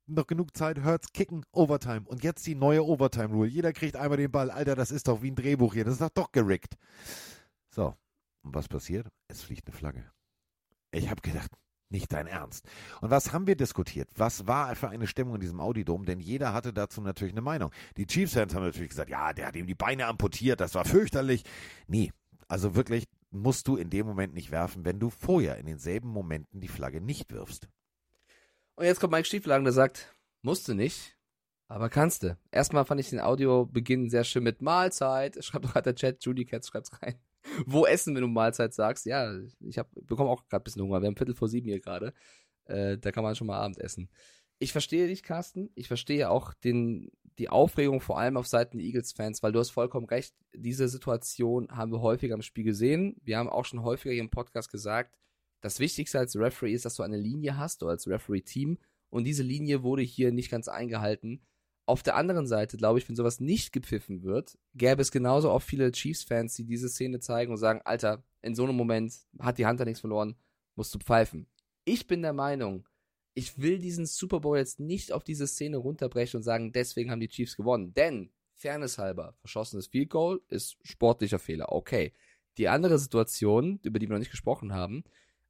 noch 0.08 0.28
genug 0.28 0.56
Zeit, 0.56 0.80
hört's, 0.80 1.12
kicken, 1.14 1.46
Overtime. 1.52 2.04
Und 2.06 2.24
jetzt 2.24 2.46
die 2.46 2.56
neue 2.56 2.86
Overtime-Rule. 2.86 3.50
Jeder 3.50 3.74
kriegt 3.74 3.96
einmal 3.96 4.18
den 4.18 4.32
Ball. 4.32 4.52
Alter, 4.52 4.76
das 4.76 4.92
ist 4.92 5.08
doch 5.08 5.24
wie 5.24 5.32
ein 5.32 5.36
Drehbuch 5.36 5.74
hier. 5.74 5.84
Das 5.84 5.94
ist 5.94 6.02
doch, 6.02 6.10
doch 6.10 6.32
gerickt. 6.32 6.76
So, 7.70 7.96
und 8.44 8.54
was 8.54 8.68
passiert? 8.68 9.08
Es 9.28 9.42
fliegt 9.42 9.68
eine 9.68 9.76
Flagge. 9.76 10.06
Ich 10.92 11.10
habe 11.10 11.22
gedacht, 11.22 11.52
nicht 11.95 12.11
dein 12.11 12.27
Ernst. 12.27 12.65
Und 13.01 13.09
was 13.09 13.31
haben 13.31 13.47
wir 13.47 13.55
diskutiert? 13.55 14.09
Was 14.15 14.47
war 14.47 14.76
für 14.76 14.89
eine 14.89 15.07
Stimmung 15.07 15.35
in 15.35 15.41
diesem 15.41 15.61
Audidom? 15.61 16.05
Denn 16.05 16.19
jeder 16.19 16.53
hatte 16.53 16.73
dazu 16.73 17.01
natürlich 17.01 17.34
eine 17.34 17.41
Meinung. 17.41 17.72
Die 17.97 18.05
Chiefs-Fans 18.05 18.53
haben 18.53 18.63
natürlich 18.63 18.89
gesagt, 18.89 19.09
ja, 19.09 19.31
der 19.34 19.47
hat 19.47 19.55
ihm 19.55 19.65
die 19.65 19.76
Beine 19.76 20.05
amputiert, 20.07 20.59
das 20.59 20.76
war 20.76 20.85
fürchterlich. 20.85 21.43
Nee, 21.88 22.11
also 22.47 22.76
wirklich 22.76 23.05
musst 23.31 23.67
du 23.67 23.77
in 23.77 23.89
dem 23.89 24.05
Moment 24.05 24.34
nicht 24.34 24.51
werfen, 24.51 24.85
wenn 24.85 24.99
du 24.99 25.09
vorher 25.09 25.57
in 25.57 25.65
denselben 25.65 26.09
Momenten 26.09 26.59
die 26.59 26.67
Flagge 26.67 27.01
nicht 27.01 27.31
wirfst. 27.31 27.67
Und 28.76 28.85
jetzt 28.85 28.99
kommt 28.99 29.13
Mike 29.13 29.26
Stieflagen, 29.26 29.63
der 29.63 29.73
sagt, 29.73 30.13
musst 30.41 30.67
du 30.67 30.73
nicht, 30.73 31.17
aber 31.67 31.89
kannst 31.89 32.23
du. 32.23 32.38
Erstmal 32.51 32.85
fand 32.85 32.99
ich 32.99 33.09
den 33.09 33.22
Audiobeginn 33.22 34.09
sehr 34.09 34.26
schön 34.26 34.43
mit 34.43 34.61
Mahlzeit. 34.61 35.43
Schreibt 35.43 35.65
doch 35.65 35.73
gerade 35.73 35.93
der 35.93 35.95
Chat, 35.95 36.23
Judy 36.23 36.45
Cats 36.45 36.67
schreibt's 36.67 36.91
rein. 37.01 37.15
Wo 37.65 37.85
essen, 37.85 38.15
wenn 38.15 38.22
du 38.22 38.27
Mahlzeit 38.27 38.73
sagst? 38.73 39.05
Ja, 39.05 39.34
ich 39.59 39.77
hab, 39.77 39.89
bekomme 39.93 40.30
auch 40.30 40.47
gerade 40.47 40.61
ein 40.61 40.63
bisschen 40.63 40.81
Hunger. 40.81 41.01
Wir 41.01 41.07
haben 41.07 41.17
Viertel 41.17 41.35
vor 41.35 41.47
sieben 41.47 41.67
hier 41.67 41.80
gerade. 41.80 42.13
Äh, 42.65 42.97
da 42.97 43.11
kann 43.11 43.23
man 43.23 43.35
schon 43.35 43.47
mal 43.47 43.59
Abend 43.59 43.80
essen. 43.80 44.09
Ich 44.57 44.72
verstehe 44.72 45.07
dich, 45.07 45.23
Carsten. 45.23 45.69
Ich 45.76 45.88
verstehe 45.88 46.30
auch 46.30 46.53
den, 46.53 47.11
die 47.38 47.49
Aufregung 47.49 47.99
vor 48.01 48.17
allem 48.17 48.38
auf 48.38 48.47
Seiten 48.47 48.77
der 48.77 48.85
Eagles-Fans, 48.88 49.43
weil 49.43 49.51
du 49.51 49.59
hast 49.59 49.72
vollkommen 49.72 50.07
recht. 50.07 50.34
Diese 50.53 50.88
Situation 50.88 51.69
haben 51.69 51.91
wir 51.91 52.01
häufiger 52.01 52.35
im 52.35 52.41
Spiel 52.41 52.63
gesehen. 52.63 53.17
Wir 53.23 53.38
haben 53.38 53.49
auch 53.49 53.65
schon 53.65 53.84
häufiger 53.84 54.13
hier 54.13 54.23
im 54.23 54.30
Podcast 54.30 54.72
gesagt, 54.72 55.17
das 55.61 55.80
Wichtigste 55.80 56.19
als 56.19 56.35
Referee 56.35 56.73
ist, 56.73 56.85
dass 56.85 56.95
du 56.95 57.03
eine 57.03 57.17
Linie 57.17 57.57
hast 57.57 57.84
oder 57.84 57.91
als 57.91 58.07
Referee-Team 58.07 58.77
und 59.09 59.23
diese 59.23 59.43
Linie 59.43 59.84
wurde 59.84 60.01
hier 60.03 60.31
nicht 60.31 60.51
ganz 60.51 60.67
eingehalten. 60.67 61.41
Auf 61.88 62.02
der 62.02 62.16
anderen 62.16 62.48
Seite, 62.48 62.78
glaube 62.78 62.98
ich, 62.98 63.07
wenn 63.07 63.16
sowas 63.16 63.40
nicht 63.40 63.72
gepfiffen 63.72 64.24
wird, 64.24 64.57
gäbe 64.74 65.02
es 65.02 65.12
genauso 65.12 65.52
auch 65.52 65.62
viele 65.62 65.91
Chiefs-Fans, 65.91 66.56
die 66.56 66.66
diese 66.66 66.90
Szene 66.90 67.20
zeigen 67.20 67.52
und 67.52 67.57
sagen, 67.57 67.82
Alter, 67.84 68.24
in 68.41 68.56
so 68.56 68.64
einem 68.64 68.76
Moment 68.76 69.14
hat 69.40 69.60
die 69.60 69.68
Hand 69.68 69.80
da 69.80 69.86
nichts 69.86 69.99
verloren, 69.99 70.36
musst 70.76 70.94
du 70.95 70.99
pfeifen. 70.99 71.48
Ich 71.84 72.07
bin 72.07 72.24
der 72.24 72.34
Meinung, 72.34 72.88
ich 73.36 73.60
will 73.60 73.78
diesen 73.78 74.07
Super 74.07 74.40
Bowl 74.40 74.57
jetzt 74.57 74.80
nicht 74.80 75.12
auf 75.12 75.24
diese 75.24 75.45
Szene 75.45 75.78
runterbrechen 75.78 76.38
und 76.38 76.44
sagen, 76.44 76.72
deswegen 76.72 77.12
haben 77.12 77.20
die 77.20 77.28
Chiefs 77.28 77.56
gewonnen. 77.56 77.94
Denn, 77.94 78.32
Fairness 78.56 78.98
halber, 78.98 79.36
verschossenes 79.41 79.88
Field 79.88 80.10
Goal 80.10 80.41
ist 80.48 80.78
sportlicher 80.82 81.40
Fehler, 81.40 81.72
okay. 81.72 82.14
Die 82.57 82.70
andere 82.70 82.98
Situation, 82.98 83.80
über 83.84 83.99
die 83.99 84.07
wir 84.07 84.14
noch 84.14 84.20
nicht 84.20 84.32
gesprochen 84.32 84.74
haben, 84.74 85.03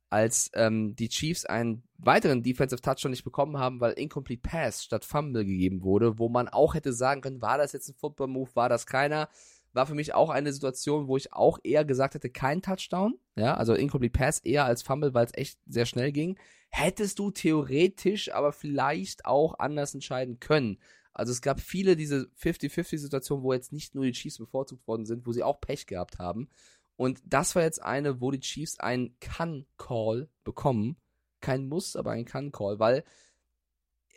als 0.10 0.52
ähm, 0.54 0.96
die 0.96 1.10
Chiefs 1.10 1.46
einen 1.46 1.84
weiteren 1.98 2.44
Defensive 2.44 2.82
Touchdown 2.82 3.12
nicht 3.12 3.24
bekommen 3.24 3.58
haben, 3.58 3.80
weil 3.80 3.94
Incomplete 3.94 4.42
Pass 4.42 4.84
statt 4.84 5.06
Fumble 5.06 5.46
gegeben 5.46 5.84
wurde, 5.84 6.20
wo 6.20 6.30
man 6.30 6.48
auch 6.48 6.76
hätte 6.76 6.94
sagen 6.94 7.22
können, 7.22 7.42
war 7.42 7.58
das 7.58 7.74
jetzt 7.74 7.90
ein 7.90 7.96
Football 7.96 8.28
Move, 8.28 8.50
war 8.54 8.70
das 8.70 8.86
keiner? 8.86 9.30
War 9.74 9.86
für 9.86 9.96
mich 9.96 10.14
auch 10.14 10.30
eine 10.30 10.54
Situation, 10.54 11.08
wo 11.08 11.18
ich 11.18 11.34
auch 11.34 11.60
eher 11.64 11.84
gesagt 11.84 12.16
hätte, 12.16 12.30
kein 12.30 12.62
Touchdown, 12.62 13.16
ja, 13.36 13.56
also 13.56 13.74
Incomplete 13.74 14.18
Pass 14.18 14.40
eher 14.40 14.66
als 14.66 14.84
Fumble, 14.84 15.14
weil 15.14 15.26
es 15.26 15.34
echt 15.34 15.60
sehr 15.68 15.86
schnell 15.86 16.12
ging. 16.12 16.38
Hättest 16.70 17.20
du 17.20 17.32
theoretisch 17.32 18.34
aber 18.34 18.52
vielleicht 18.52 19.26
auch 19.26 19.60
anders 19.60 19.94
entscheiden 19.94 20.40
können. 20.40 20.78
Also 21.16 21.32
es 21.32 21.42
gab 21.42 21.62
viele 21.62 21.96
diese 21.96 22.30
50-50-Situationen, 22.42 23.44
wo 23.44 23.54
jetzt 23.54 23.72
nicht 23.72 23.96
nur 23.96 24.04
die 24.04 24.12
Chiefs 24.12 24.38
bevorzugt 24.38 24.86
worden 24.86 25.06
sind, 25.06 25.26
wo 25.26 25.32
sie 25.32 25.44
auch 25.44 25.62
Pech 25.62 25.88
gehabt 25.88 26.20
haben. 26.20 26.50
Und 26.98 27.22
das 27.26 27.56
war 27.56 27.64
jetzt 27.64 27.82
eine, 27.82 28.22
wo 28.22 28.32
die 28.32 28.40
Chiefs 28.40 28.80
einen 28.80 29.18
Kann-Call 29.20 30.30
bekommen. 30.44 30.98
Kein 31.42 31.68
Muss, 31.68 31.96
aber 31.96 32.12
ein 32.12 32.26
Kann-Call, 32.26 32.80
weil 32.80 32.98
äh, 32.98 34.14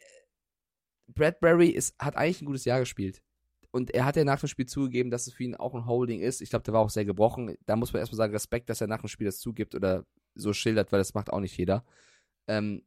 Bradbury 1.09 1.69
ist, 1.69 1.99
hat 1.99 2.17
eigentlich 2.17 2.43
ein 2.43 2.47
gutes 2.47 2.65
Jahr 2.65 2.81
gespielt. 2.81 3.23
Und 3.71 3.91
er 3.91 4.05
hat 4.05 4.17
ja 4.17 4.25
nach 4.25 4.41
dem 4.41 4.49
Spiel 4.49 4.67
zugegeben, 4.67 5.11
dass 5.11 5.27
es 5.27 5.35
für 5.35 5.45
ihn 5.45 5.55
auch 5.55 5.75
ein 5.75 5.87
Holding 5.87 6.21
ist. 6.21 6.41
Ich 6.41 6.51
glaube, 6.51 6.63
der 6.63 6.75
war 6.75 6.81
auch 6.81 6.91
sehr 6.91 7.05
gebrochen. 7.05 7.57
Da 7.67 7.77
muss 7.77 7.93
man 7.93 8.01
erstmal 8.01 8.17
sagen, 8.17 8.33
Respekt, 8.33 8.71
dass 8.71 8.81
er 8.81 8.87
nach 8.87 9.01
dem 9.01 9.09
Spiel 9.09 9.27
das 9.27 9.41
zugibt 9.41 9.75
oder 9.75 10.07
so 10.35 10.53
schildert, 10.53 10.91
weil 10.93 11.01
das 11.01 11.15
macht 11.15 11.31
auch 11.31 11.41
nicht 11.41 11.57
jeder. 11.57 11.85
Ähm, 12.47 12.83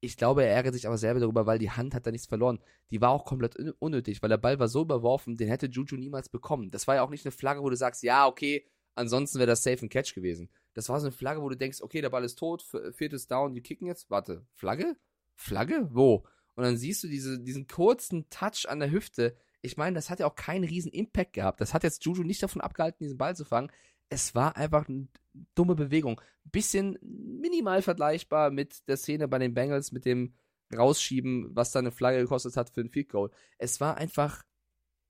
ich 0.00 0.16
glaube, 0.16 0.44
er 0.44 0.54
ärgert 0.54 0.74
sich 0.74 0.86
aber 0.86 0.98
selber 0.98 1.20
darüber, 1.20 1.46
weil 1.46 1.58
die 1.58 1.70
Hand 1.70 1.94
hat 1.94 2.06
da 2.06 2.10
nichts 2.10 2.26
verloren. 2.26 2.60
Die 2.90 3.00
war 3.00 3.10
auch 3.10 3.24
komplett 3.24 3.56
unnötig, 3.78 4.22
weil 4.22 4.28
der 4.28 4.36
Ball 4.36 4.58
war 4.58 4.68
so 4.68 4.82
überworfen, 4.82 5.36
den 5.36 5.48
hätte 5.48 5.66
Juju 5.66 5.96
niemals 5.96 6.28
bekommen. 6.28 6.70
Das 6.70 6.86
war 6.86 6.96
ja 6.96 7.02
auch 7.02 7.10
nicht 7.10 7.24
eine 7.24 7.32
Flagge, 7.32 7.62
wo 7.62 7.70
du 7.70 7.76
sagst, 7.76 8.02
ja, 8.02 8.26
okay, 8.26 8.66
ansonsten 8.94 9.38
wäre 9.38 9.46
das 9.46 9.62
safe 9.62 9.84
ein 9.84 9.88
Catch 9.88 10.14
gewesen. 10.14 10.50
Das 10.74 10.88
war 10.88 11.00
so 11.00 11.06
eine 11.06 11.12
Flagge, 11.12 11.42
wo 11.42 11.48
du 11.48 11.56
denkst, 11.56 11.80
okay, 11.80 12.00
der 12.00 12.10
Ball 12.10 12.24
ist 12.24 12.38
tot, 12.38 12.64
viertes 12.92 13.26
Down, 13.26 13.54
die 13.54 13.62
kicken 13.62 13.86
jetzt. 13.86 14.10
Warte, 14.10 14.44
Flagge? 14.54 14.96
Flagge? 15.36 15.88
Wo? 15.90 16.24
Und 16.56 16.64
dann 16.64 16.76
siehst 16.76 17.02
du 17.02 17.08
diese, 17.08 17.40
diesen 17.40 17.66
kurzen 17.66 18.28
Touch 18.30 18.68
an 18.68 18.80
der 18.80 18.90
Hüfte. 18.90 19.36
Ich 19.62 19.76
meine, 19.76 19.94
das 19.94 20.10
hat 20.10 20.20
ja 20.20 20.26
auch 20.26 20.34
keinen 20.34 20.64
riesen 20.64 20.92
Impact 20.92 21.32
gehabt. 21.32 21.60
Das 21.60 21.74
hat 21.74 21.84
jetzt 21.84 22.04
Juju 22.04 22.22
nicht 22.22 22.42
davon 22.42 22.60
abgehalten, 22.60 22.98
diesen 23.00 23.18
Ball 23.18 23.34
zu 23.34 23.44
fangen. 23.44 23.70
Es 24.08 24.34
war 24.34 24.56
einfach 24.56 24.88
eine 24.88 25.08
dumme 25.54 25.74
Bewegung. 25.74 26.20
Bisschen 26.44 26.98
minimal 27.02 27.82
vergleichbar 27.82 28.50
mit 28.50 28.86
der 28.88 28.96
Szene 28.96 29.26
bei 29.26 29.38
den 29.38 29.54
Bengals 29.54 29.90
mit 29.90 30.04
dem 30.04 30.34
Rausschieben, 30.76 31.54
was 31.54 31.72
da 31.72 31.78
eine 31.78 31.92
Flagge 31.92 32.20
gekostet 32.20 32.56
hat 32.56 32.70
für 32.70 32.80
ein 32.80 32.90
Field 32.90 33.08
Goal. 33.08 33.30
Es 33.58 33.80
war 33.80 33.96
einfach 33.96 34.44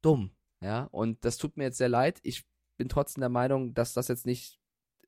dumm. 0.02 0.30
Ja, 0.60 0.84
und 0.84 1.24
das 1.24 1.36
tut 1.36 1.56
mir 1.56 1.64
jetzt 1.64 1.78
sehr 1.78 1.88
leid. 1.88 2.20
Ich 2.22 2.46
bin 2.76 2.88
trotzdem 2.88 3.20
der 3.20 3.30
Meinung, 3.30 3.74
dass 3.74 3.92
das 3.92 4.08
jetzt 4.08 4.26
nicht, 4.26 4.58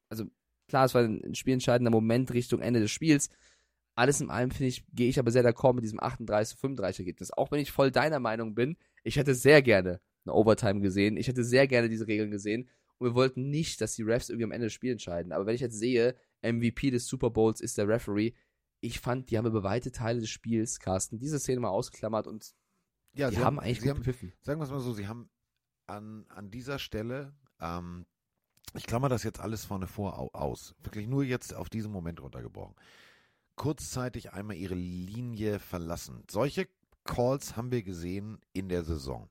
also 0.08 0.24
klar, 0.68 0.84
es 0.84 0.94
war 0.94 1.02
ein 1.02 1.34
spielentscheidender 1.34 1.90
Moment 1.90 2.32
Richtung 2.32 2.60
Ende 2.60 2.80
des 2.80 2.90
Spiels. 2.90 3.30
Alles 3.94 4.20
in 4.20 4.30
allem 4.30 4.50
finde 4.50 4.68
ich, 4.68 4.84
gehe 4.92 5.08
ich 5.08 5.18
aber 5.18 5.30
sehr 5.30 5.44
d'accord 5.44 5.74
mit 5.74 5.84
diesem 5.84 6.00
38-35 6.00 6.98
Ergebnis. 6.98 7.30
Auch 7.30 7.50
wenn 7.50 7.60
ich 7.60 7.72
voll 7.72 7.90
deiner 7.90 8.20
Meinung 8.20 8.54
bin, 8.54 8.76
ich 9.04 9.16
hätte 9.16 9.34
sehr 9.34 9.62
gerne 9.62 10.00
eine 10.24 10.34
Overtime 10.34 10.80
gesehen. 10.80 11.16
Ich 11.16 11.28
hätte 11.28 11.44
sehr 11.44 11.66
gerne 11.66 11.88
diese 11.88 12.06
Regeln 12.06 12.30
gesehen. 12.30 12.68
Und 12.98 13.08
wir 13.08 13.14
wollten 13.14 13.50
nicht, 13.50 13.80
dass 13.80 13.94
die 13.94 14.02
Refs 14.02 14.28
irgendwie 14.28 14.44
am 14.44 14.52
Ende 14.52 14.66
des 14.66 14.72
Spiels 14.72 14.92
entscheiden. 14.92 15.32
Aber 15.32 15.46
wenn 15.46 15.54
ich 15.54 15.60
jetzt 15.60 15.78
sehe, 15.78 16.16
MVP 16.42 16.90
des 16.90 17.06
Super 17.06 17.30
Bowls 17.30 17.60
ist 17.60 17.78
der 17.78 17.88
Referee, 17.88 18.32
ich 18.80 19.00
fand, 19.00 19.30
die 19.30 19.38
haben 19.38 19.46
über 19.46 19.62
weite 19.62 19.92
Teile 19.92 20.20
des 20.20 20.30
Spiels, 20.30 20.80
Carsten, 20.80 21.18
diese 21.18 21.38
Szene 21.38 21.60
mal 21.60 21.70
ausgeklammert 21.70 22.26
und 22.26 22.54
ja, 23.14 23.30
die 23.30 23.36
haben, 23.36 23.44
haben 23.44 23.60
eigentlich 23.60 23.80
sie 23.80 23.90
haben, 23.90 24.02
Sagen 24.42 24.60
wir 24.60 24.64
es 24.64 24.70
mal 24.70 24.80
so, 24.80 24.92
sie 24.92 25.08
haben 25.08 25.30
an, 25.86 26.26
an 26.28 26.50
dieser 26.50 26.78
Stelle 26.78 27.34
ähm, 27.60 28.06
ich 28.74 28.86
klammer 28.86 29.08
das 29.08 29.22
jetzt 29.22 29.40
alles 29.40 29.64
vorne 29.64 29.86
vor 29.86 30.34
aus. 30.34 30.74
Wirklich 30.82 31.06
nur 31.06 31.24
jetzt 31.24 31.54
auf 31.54 31.68
diesen 31.68 31.92
Moment 31.92 32.20
runtergebrochen. 32.20 32.74
Kurzzeitig 33.54 34.32
einmal 34.32 34.56
ihre 34.56 34.74
Linie 34.74 35.58
verlassen. 35.58 36.24
Solche 36.30 36.68
Calls 37.04 37.56
haben 37.56 37.70
wir 37.70 37.82
gesehen 37.82 38.38
in 38.52 38.68
der 38.68 38.84
Saison. 38.84 39.30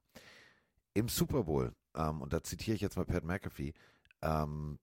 Im 0.93 1.09
Super 1.09 1.43
Bowl, 1.43 1.75
ähm, 1.93 2.21
und 2.21 2.33
da 2.33 2.41
zitiere 2.41 2.75
ich 2.75 2.81
jetzt 2.81 2.95
mal 2.95 3.05
Pat 3.05 3.23
McAfee, 3.23 3.73
ähm, 4.21 4.79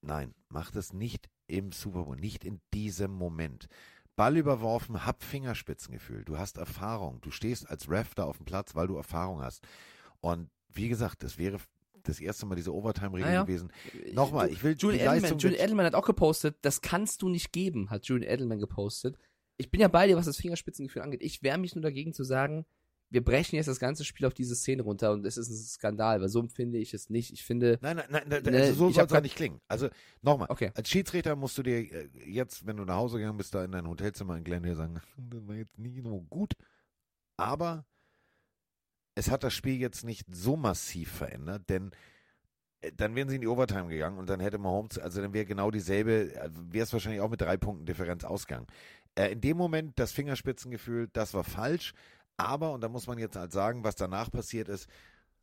nein, 0.00 0.34
macht 0.48 0.76
es 0.76 0.92
nicht 0.92 1.28
im 1.48 1.72
Super 1.72 2.04
Bowl, 2.04 2.16
nicht 2.16 2.44
in 2.44 2.60
diesem 2.72 3.10
Moment. 3.10 3.68
Ball 4.16 4.36
überworfen, 4.36 5.04
hab 5.04 5.22
Fingerspitzengefühl, 5.22 6.24
du 6.24 6.38
hast 6.38 6.56
Erfahrung, 6.56 7.20
du 7.20 7.30
stehst 7.30 7.68
als 7.68 7.90
Ref 7.90 8.14
da 8.14 8.24
auf 8.24 8.38
dem 8.38 8.46
Platz, 8.46 8.74
weil 8.74 8.86
du 8.86 8.96
Erfahrung 8.96 9.42
hast. 9.42 9.66
Und 10.20 10.50
wie 10.68 10.88
gesagt, 10.88 11.22
das 11.22 11.38
wäre 11.38 11.58
das 12.08 12.20
erste 12.20 12.46
Mal 12.46 12.54
diese 12.54 12.74
Overtime-Regel 12.74 13.28
naja. 13.28 13.42
gewesen. 13.44 13.72
Nochmal, 14.12 14.50
ich 14.50 14.62
will 14.62 14.76
Julian 14.78 15.16
Edelman, 15.16 15.38
Julian 15.38 15.64
Edelman 15.64 15.86
hat 15.86 15.94
auch 15.94 16.06
gepostet, 16.06 16.56
das 16.62 16.80
kannst 16.80 17.22
du 17.22 17.28
nicht 17.28 17.52
geben, 17.52 17.90
hat 17.90 18.06
Julian 18.06 18.32
Edelman 18.32 18.58
gepostet. 18.58 19.16
Ich 19.56 19.70
bin 19.70 19.80
ja 19.80 19.88
bei 19.88 20.06
dir, 20.06 20.16
was 20.16 20.26
das 20.26 20.36
Fingerspitzengefühl 20.36 21.02
angeht. 21.02 21.22
Ich 21.22 21.42
wehre 21.42 21.58
mich 21.58 21.74
nur 21.74 21.82
dagegen 21.82 22.12
zu 22.12 22.24
sagen, 22.24 22.64
wir 23.10 23.24
brechen 23.24 23.56
jetzt 23.56 23.68
das 23.68 23.80
ganze 23.80 24.04
Spiel 24.04 24.26
auf 24.26 24.34
diese 24.34 24.54
Szene 24.54 24.82
runter 24.82 25.12
und 25.12 25.24
es 25.24 25.36
ist 25.36 25.48
ein 25.48 25.56
Skandal, 25.56 26.20
weil 26.20 26.28
so 26.28 26.40
empfinde 26.40 26.78
ich 26.78 26.92
es 26.92 27.08
nicht. 27.08 27.32
Ich 27.32 27.44
finde. 27.44 27.78
Nein, 27.80 27.96
nein, 27.96 28.24
nein, 28.28 28.42
ne, 28.42 28.58
also 28.58 28.74
so 28.74 28.90
soll 28.90 29.06
es 29.06 29.22
nicht 29.22 29.36
klingen. 29.36 29.60
Also 29.66 29.88
nochmal, 30.20 30.48
okay. 30.50 30.72
als 30.74 30.90
Schiedsrichter 30.90 31.34
musst 31.34 31.56
du 31.56 31.62
dir 31.62 31.78
äh, 31.78 32.08
jetzt, 32.26 32.66
wenn 32.66 32.76
du 32.76 32.84
nach 32.84 32.96
Hause 32.96 33.18
gegangen 33.18 33.38
bist, 33.38 33.54
da 33.54 33.64
in 33.64 33.72
dein 33.72 33.88
Hotelzimmer 33.88 34.36
in 34.36 34.44
Glendale 34.44 34.74
sagen, 34.74 35.00
das 35.16 35.48
war 35.48 35.54
jetzt 35.54 35.78
nicht 35.78 36.02
nur 36.02 36.22
gut, 36.24 36.52
aber 37.36 37.86
es 39.18 39.32
hat 39.32 39.42
das 39.42 39.52
Spiel 39.52 39.80
jetzt 39.80 40.04
nicht 40.04 40.26
so 40.30 40.56
massiv 40.56 41.10
verändert, 41.10 41.68
denn 41.68 41.90
äh, 42.80 42.92
dann 42.92 43.16
wären 43.16 43.28
sie 43.28 43.34
in 43.34 43.40
die 43.40 43.48
Overtime 43.48 43.88
gegangen 43.88 44.16
und 44.16 44.30
dann 44.30 44.38
hätte 44.38 44.58
Mahomes, 44.58 44.96
also 44.96 45.20
dann 45.20 45.32
wäre 45.32 45.44
genau 45.44 45.72
dieselbe, 45.72 46.32
äh, 46.36 46.50
wäre 46.70 46.84
es 46.84 46.92
wahrscheinlich 46.92 47.20
auch 47.20 47.28
mit 47.28 47.40
drei 47.40 47.56
Punkten 47.56 47.84
Differenz 47.84 48.22
ausgegangen. 48.22 48.68
Äh, 49.16 49.32
in 49.32 49.40
dem 49.40 49.56
Moment 49.56 49.98
das 49.98 50.12
Fingerspitzengefühl, 50.12 51.08
das 51.12 51.34
war 51.34 51.42
falsch, 51.42 51.94
aber, 52.36 52.72
und 52.72 52.80
da 52.80 52.88
muss 52.88 53.08
man 53.08 53.18
jetzt 53.18 53.34
halt 53.34 53.50
sagen, 53.50 53.82
was 53.82 53.96
danach 53.96 54.30
passiert 54.30 54.68
ist, 54.68 54.88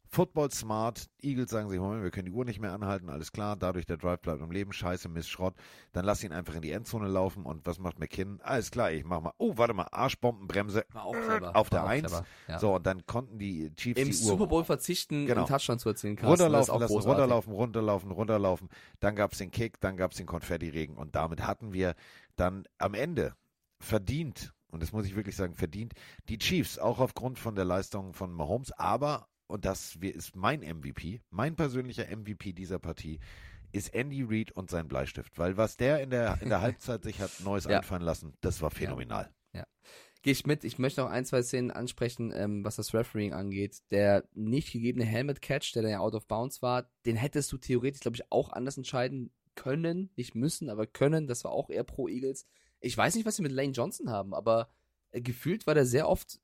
Football 0.09 0.51
smart. 0.51 1.09
Eagles 1.21 1.49
sagen 1.49 1.69
sich, 1.69 1.79
Moment, 1.79 2.03
wir 2.03 2.11
können 2.11 2.25
die 2.25 2.31
Uhr 2.31 2.45
nicht 2.45 2.59
mehr 2.59 2.73
anhalten, 2.73 3.09
alles 3.09 3.31
klar, 3.31 3.55
dadurch 3.55 3.85
der 3.85 3.97
Drive 3.97 4.21
bleibt 4.21 4.41
am 4.41 4.51
Leben, 4.51 4.71
scheiße, 4.73 5.09
Mist, 5.09 5.29
Schrott. 5.29 5.55
Dann 5.93 6.05
lass 6.05 6.23
ihn 6.23 6.31
einfach 6.31 6.55
in 6.55 6.61
die 6.61 6.71
Endzone 6.71 7.07
laufen 7.07 7.45
und 7.45 7.65
was 7.65 7.79
macht 7.79 7.99
McKinnon? 7.99 8.39
Alles 8.41 8.71
klar, 8.71 8.91
ich 8.91 9.03
mach 9.03 9.21
mal, 9.21 9.33
oh, 9.37 9.53
warte 9.57 9.73
mal, 9.73 9.87
Arschbombenbremse 9.91 10.85
auf 10.93 11.69
der 11.69 11.85
1. 11.85 12.23
Ja. 12.47 12.59
So, 12.59 12.75
und 12.75 12.85
dann 12.85 13.05
konnten 13.05 13.39
die 13.39 13.73
Chiefs 13.75 13.99
Im 13.99 14.07
die 14.07 14.13
Super 14.13 14.47
Bowl 14.47 14.63
verzichten, 14.63 15.25
genau. 15.25 15.41
einen 15.41 15.47
Touchdown 15.47 15.79
zu 15.79 15.89
erzielen. 15.89 16.15
Carsten, 16.15 16.29
runterlaufen 16.29 16.79
lassen, 16.79 16.93
großartig. 16.93 17.09
runterlaufen, 17.09 17.53
runterlaufen, 17.53 18.11
runterlaufen. 18.11 18.69
Dann 18.99 19.15
gab 19.15 19.33
es 19.33 19.39
den 19.39 19.51
Kick, 19.51 19.79
dann 19.81 19.97
gab 19.97 20.11
es 20.11 20.17
den 20.17 20.25
Konfetti-Regen 20.27 20.95
und 20.95 21.15
damit 21.15 21.45
hatten 21.45 21.73
wir 21.73 21.95
dann 22.35 22.67
am 22.77 22.93
Ende 22.93 23.35
verdient 23.79 24.53
und 24.75 24.83
das 24.83 24.91
muss 24.91 25.05
ich 25.05 25.15
wirklich 25.15 25.37
sagen, 25.37 25.55
verdient 25.55 25.93
die 26.27 26.37
Chiefs, 26.37 26.77
auch 26.77 26.99
aufgrund 26.99 27.39
von 27.39 27.55
der 27.55 27.63
Leistung 27.63 28.13
von 28.13 28.33
Mahomes, 28.33 28.73
aber 28.73 29.29
und 29.47 29.65
das 29.65 29.95
ist 29.95 30.35
mein 30.35 30.61
MVP, 30.61 31.21
mein 31.29 31.55
persönlicher 31.55 32.05
MVP 32.15 32.53
dieser 32.53 32.79
Partie, 32.79 33.19
ist 33.71 33.93
Andy 33.93 34.23
Reid 34.23 34.51
und 34.51 34.69
sein 34.69 34.87
Bleistift. 34.87 35.37
Weil 35.37 35.57
was 35.57 35.77
der 35.77 36.01
in 36.01 36.09
der, 36.09 36.41
in 36.41 36.49
der 36.49 36.61
Halbzeit 36.61 37.03
sich 37.03 37.19
hat 37.19 37.31
Neues 37.43 37.65
ja. 37.65 37.77
einfallen 37.77 38.01
lassen, 38.01 38.33
das 38.41 38.61
war 38.61 38.71
phänomenal. 38.71 39.29
Ja. 39.53 39.59
ja. 39.59 39.65
Gehe 40.21 40.31
ich 40.31 40.45
mit. 40.47 40.63
Ich 40.63 40.79
möchte 40.79 41.01
noch 41.01 41.09
ein, 41.09 41.25
zwei 41.25 41.43
Szenen 41.43 41.71
ansprechen, 41.71 42.31
ähm, 42.33 42.63
was 42.63 42.77
das 42.77 42.93
Refereeing 42.93 43.33
angeht. 43.33 43.81
Der 43.91 44.27
nicht 44.33 44.71
gegebene 44.71 45.05
Helmet-Catch, 45.05 45.73
der 45.75 45.83
dann 45.83 45.91
ja 45.91 45.99
out 45.99 46.15
of 46.15 46.27
bounds 46.27 46.61
war, 46.61 46.89
den 47.05 47.15
hättest 47.15 47.51
du 47.51 47.57
theoretisch, 47.57 48.01
glaube 48.01 48.15
ich, 48.15 48.31
auch 48.31 48.51
anders 48.51 48.77
entscheiden 48.77 49.31
können. 49.55 50.09
Nicht 50.15 50.35
müssen, 50.35 50.69
aber 50.69 50.87
können. 50.87 51.27
Das 51.27 51.43
war 51.43 51.51
auch 51.51 51.69
eher 51.69 51.83
pro 51.83 52.07
Eagles. 52.07 52.47
Ich 52.79 52.97
weiß 52.97 53.15
nicht, 53.15 53.25
was 53.25 53.35
sie 53.35 53.43
mit 53.43 53.51
Lane 53.51 53.73
Johnson 53.73 54.09
haben, 54.09 54.33
aber 54.33 54.69
äh, 55.11 55.21
gefühlt 55.21 55.67
war 55.67 55.73
der 55.73 55.85
sehr 55.85 56.09
oft 56.09 56.39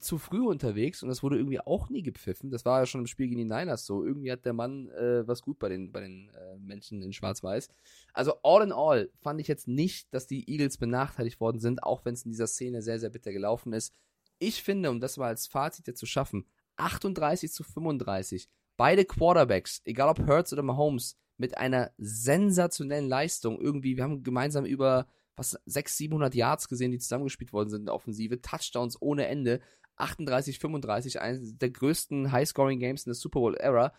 zu 0.00 0.18
früh 0.18 0.44
unterwegs 0.44 1.02
und 1.02 1.08
das 1.08 1.22
wurde 1.22 1.36
irgendwie 1.36 1.60
auch 1.60 1.88
nie 1.88 2.02
gepfiffen. 2.02 2.50
Das 2.50 2.64
war 2.64 2.80
ja 2.80 2.86
schon 2.86 3.02
im 3.02 3.06
Spiel 3.06 3.28
gegen 3.28 3.38
die 3.38 3.44
Niners 3.44 3.86
so. 3.86 4.04
Irgendwie 4.04 4.32
hat 4.32 4.44
der 4.44 4.52
Mann 4.52 4.88
äh, 4.90 5.26
was 5.26 5.42
gut 5.42 5.58
bei 5.58 5.68
den, 5.68 5.92
bei 5.92 6.00
den 6.00 6.30
äh, 6.30 6.56
Menschen 6.58 7.00
in 7.02 7.12
Schwarz-Weiß. 7.12 7.68
Also 8.12 8.34
all 8.42 8.62
in 8.62 8.72
all 8.72 9.10
fand 9.20 9.40
ich 9.40 9.46
jetzt 9.46 9.68
nicht, 9.68 10.12
dass 10.12 10.26
die 10.26 10.50
Eagles 10.50 10.78
benachteiligt 10.78 11.40
worden 11.40 11.60
sind, 11.60 11.82
auch 11.82 12.04
wenn 12.04 12.14
es 12.14 12.24
in 12.24 12.32
dieser 12.32 12.48
Szene 12.48 12.82
sehr, 12.82 12.98
sehr 12.98 13.10
bitter 13.10 13.32
gelaufen 13.32 13.72
ist. 13.72 13.94
Ich 14.38 14.62
finde, 14.62 14.90
um 14.90 15.00
das 15.00 15.16
mal 15.16 15.28
als 15.28 15.46
Fazit 15.46 15.86
jetzt 15.86 16.00
zu 16.00 16.06
schaffen, 16.06 16.44
38 16.76 17.52
zu 17.52 17.62
35, 17.62 18.48
beide 18.76 19.04
Quarterbacks, 19.04 19.80
egal 19.84 20.08
ob 20.08 20.26
Hurts 20.26 20.52
oder 20.52 20.62
Mahomes, 20.62 21.16
mit 21.36 21.56
einer 21.56 21.92
sensationellen 21.98 23.08
Leistung 23.08 23.60
irgendwie, 23.60 23.96
wir 23.96 24.04
haben 24.04 24.22
gemeinsam 24.22 24.64
über 24.64 25.06
was 25.36 25.58
600, 25.66 25.88
700 25.88 26.34
Yards 26.34 26.68
gesehen, 26.68 26.92
die 26.92 26.98
zusammengespielt 26.98 27.52
worden 27.52 27.68
sind 27.68 27.80
in 27.80 27.86
der 27.86 27.94
Offensive, 27.94 28.40
Touchdowns 28.40 29.00
ohne 29.00 29.26
Ende 29.26 29.60
38, 29.96 30.58
35, 30.58 31.20
eines 31.20 31.56
der 31.56 31.70
größten 31.70 32.32
High-Scoring-Games 32.32 33.04
in 33.06 33.10
der 33.10 33.14
Super 33.14 33.40
Bowl-Era. 33.40 33.92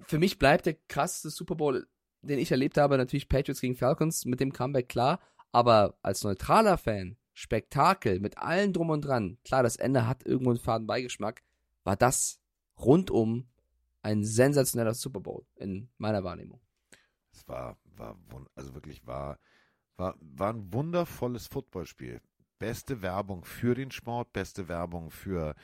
Für 0.00 0.18
mich 0.18 0.38
bleibt 0.38 0.66
der 0.66 0.74
krasseste 0.88 1.30
Super 1.30 1.54
Bowl, 1.54 1.86
den 2.22 2.38
ich 2.38 2.50
erlebt 2.50 2.78
habe, 2.78 2.96
natürlich 2.96 3.28
Patriots 3.28 3.60
gegen 3.60 3.76
Falcons 3.76 4.24
mit 4.24 4.40
dem 4.40 4.52
Comeback 4.52 4.88
klar. 4.88 5.20
Aber 5.52 5.98
als 6.02 6.24
neutraler 6.24 6.78
Fan, 6.78 7.16
Spektakel 7.32 8.20
mit 8.20 8.38
allem 8.38 8.72
drum 8.72 8.90
und 8.90 9.02
dran, 9.02 9.38
klar, 9.44 9.62
das 9.62 9.76
Ende 9.76 10.06
hat 10.06 10.24
irgendwo 10.24 10.50
einen 10.50 10.58
faden 10.58 10.86
Beigeschmack, 10.86 11.42
war 11.84 11.96
das 11.96 12.40
rundum 12.78 13.48
ein 14.02 14.24
sensationeller 14.24 14.94
Super 14.94 15.20
Bowl 15.20 15.46
in 15.56 15.88
meiner 15.98 16.24
Wahrnehmung. 16.24 16.60
Es 17.32 17.46
war, 17.48 17.78
war, 17.96 18.18
also 18.54 18.74
wirklich 18.74 19.06
war 19.06 19.38
War, 19.96 20.14
war 20.20 20.52
ein 20.52 20.72
wundervolles 20.72 21.46
Footballspiel. 21.46 22.20
Beste 22.58 23.02
Werbung 23.02 23.44
für 23.44 23.74
den 23.74 23.90
Sport, 23.90 24.32
beste 24.32 24.68
Werbung 24.68 25.10
für 25.10 25.54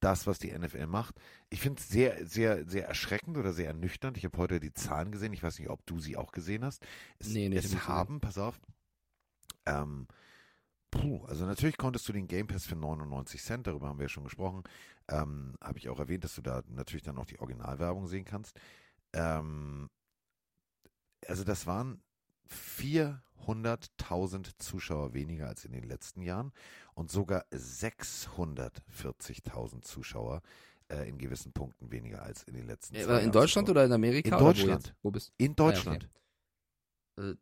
das, 0.00 0.26
was 0.26 0.38
die 0.38 0.52
NFL 0.52 0.86
macht. 0.86 1.14
Ich 1.48 1.60
finde 1.60 1.80
es 1.80 1.88
sehr, 1.88 2.26
sehr, 2.26 2.68
sehr 2.68 2.86
erschreckend 2.86 3.38
oder 3.38 3.52
sehr 3.52 3.68
ernüchternd. 3.68 4.18
Ich 4.18 4.24
habe 4.24 4.36
heute 4.36 4.60
die 4.60 4.72
Zahlen 4.72 5.12
gesehen. 5.12 5.32
Ich 5.32 5.42
weiß 5.42 5.58
nicht, 5.58 5.70
ob 5.70 5.84
du 5.86 5.98
sie 5.98 6.16
auch 6.16 6.32
gesehen 6.32 6.64
hast. 6.64 6.84
Es, 7.18 7.28
Nee, 7.28 7.48
nee, 7.48 7.56
es 7.56 7.70
nicht 7.70 7.88
haben, 7.88 8.20
pass 8.20 8.36
auf, 8.36 8.60
ähm, 9.66 10.06
puh, 10.90 11.24
also 11.26 11.46
natürlich 11.46 11.76
konntest 11.76 12.08
du 12.08 12.12
den 12.12 12.28
Game 12.28 12.46
Pass 12.46 12.66
für 12.66 12.76
99 12.76 13.42
Cent, 13.42 13.66
darüber 13.66 13.88
haben 13.88 13.98
wir 13.98 14.04
ja 14.04 14.08
schon 14.08 14.24
gesprochen, 14.24 14.62
ähm, 15.08 15.56
habe 15.60 15.78
ich 15.78 15.88
auch 15.88 15.98
erwähnt, 15.98 16.24
dass 16.24 16.34
du 16.34 16.42
da 16.42 16.62
natürlich 16.68 17.02
dann 17.02 17.18
auch 17.18 17.26
die 17.26 17.40
Originalwerbung 17.40 18.06
sehen 18.06 18.24
kannst. 18.24 18.58
Ähm, 19.12 19.88
also 21.26 21.44
das 21.44 21.66
waren 21.66 22.02
400.000 22.50 24.58
Zuschauer 24.58 25.14
weniger 25.14 25.48
als 25.48 25.64
in 25.64 25.72
den 25.72 25.84
letzten 25.84 26.22
Jahren 26.22 26.52
und 26.94 27.10
sogar 27.10 27.44
640.000 27.52 29.82
Zuschauer 29.82 30.42
äh, 30.88 31.08
in 31.08 31.18
gewissen 31.18 31.52
Punkten 31.52 31.90
weniger 31.90 32.22
als 32.22 32.42
in 32.44 32.54
den 32.54 32.66
letzten 32.66 32.94
Äh, 32.96 33.00
Jahren 33.02 33.24
in 33.24 33.32
Deutschland 33.32 33.68
oder 33.70 33.84
in 33.84 33.92
Amerika? 33.92 34.36
In 34.36 34.40
wo 34.42 34.46
Deutschland. 34.46 34.86
jetzt? 34.86 34.94
Wo 35.02 35.10
bist 35.10 35.32
In 35.36 35.56
Deutschland. 35.56 36.08
äh, 37.16 37.34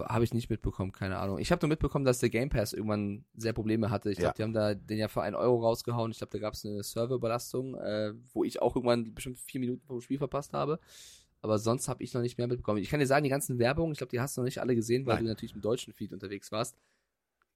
Habe 0.00 0.24
ich 0.24 0.34
nicht 0.34 0.50
mitbekommen, 0.50 0.92
keine 0.92 1.18
Ahnung. 1.18 1.38
Ich 1.38 1.50
habe 1.50 1.60
nur 1.64 1.68
mitbekommen, 1.70 2.04
dass 2.04 2.18
der 2.18 2.30
Game 2.30 2.50
Pass 2.50 2.72
irgendwann 2.72 3.24
sehr 3.34 3.52
Probleme 3.52 3.90
hatte. 3.90 4.10
Ich 4.10 4.18
Ja. 4.18 4.24
glaube, 4.24 4.36
die 4.36 4.42
haben 4.42 4.52
da 4.52 4.74
den 4.74 4.98
ja 4.98 5.08
für 5.08 5.22
einen 5.22 5.36
Euro 5.36 5.62
rausgehauen. 5.62 6.10
Ich 6.10 6.18
glaube, 6.18 6.32
da 6.32 6.38
gab 6.38 6.54
es 6.54 6.64
eine 6.64 6.82
Serverüberlastung, 6.82 7.74
äh, 7.76 8.12
wo 8.32 8.44
ich 8.44 8.60
auch 8.60 8.76
irgendwann 8.76 9.14
bestimmt 9.14 9.38
vier 9.38 9.60
Minuten 9.60 9.86
vom 9.86 10.00
Spiel 10.00 10.18
verpasst 10.18 10.52
habe. 10.52 10.78
Aber 11.44 11.58
sonst 11.58 11.88
habe 11.88 12.02
ich 12.02 12.14
noch 12.14 12.22
nicht 12.22 12.38
mehr 12.38 12.46
mitbekommen. 12.46 12.78
Ich 12.78 12.88
kann 12.88 13.00
dir 13.00 13.06
sagen, 13.06 13.22
die 13.22 13.28
ganzen 13.28 13.58
Werbungen, 13.58 13.92
ich 13.92 13.98
glaube, 13.98 14.12
die 14.12 14.18
hast 14.18 14.34
du 14.34 14.40
noch 14.40 14.46
nicht 14.46 14.62
alle 14.62 14.74
gesehen, 14.74 15.04
weil 15.04 15.16
Nein. 15.16 15.24
du 15.24 15.28
natürlich 15.28 15.54
im 15.54 15.60
deutschen 15.60 15.92
Feed 15.92 16.14
unterwegs 16.14 16.50
warst. 16.50 16.74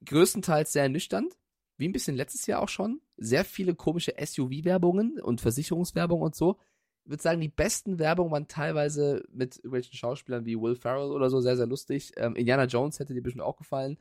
Größtenteils 0.04 0.74
sehr 0.74 0.82
ernüchternd, 0.82 1.38
wie 1.78 1.88
ein 1.88 1.92
bisschen 1.92 2.14
letztes 2.14 2.44
Jahr 2.44 2.60
auch 2.60 2.68
schon. 2.68 3.00
Sehr 3.16 3.46
viele 3.46 3.74
komische 3.74 4.12
SUV-Werbungen 4.22 5.18
und 5.22 5.40
Versicherungswerbung 5.40 6.20
und 6.20 6.34
so. 6.34 6.58
Ich 7.04 7.12
würde 7.12 7.22
sagen, 7.22 7.40
die 7.40 7.48
besten 7.48 7.98
Werbungen 7.98 8.30
waren 8.30 8.46
teilweise 8.46 9.24
mit 9.32 9.56
irgendwelchen 9.56 9.94
Schauspielern 9.94 10.44
wie 10.44 10.60
Will 10.60 10.76
Ferrell 10.76 11.10
oder 11.10 11.30
so, 11.30 11.40
sehr, 11.40 11.56
sehr 11.56 11.66
lustig. 11.66 12.12
Ähm, 12.18 12.36
Indiana 12.36 12.66
Jones 12.66 12.98
hätte 12.98 13.14
dir 13.14 13.22
bestimmt 13.22 13.44
auch 13.44 13.56
gefallen. 13.56 13.96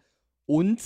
Und 0.46 0.82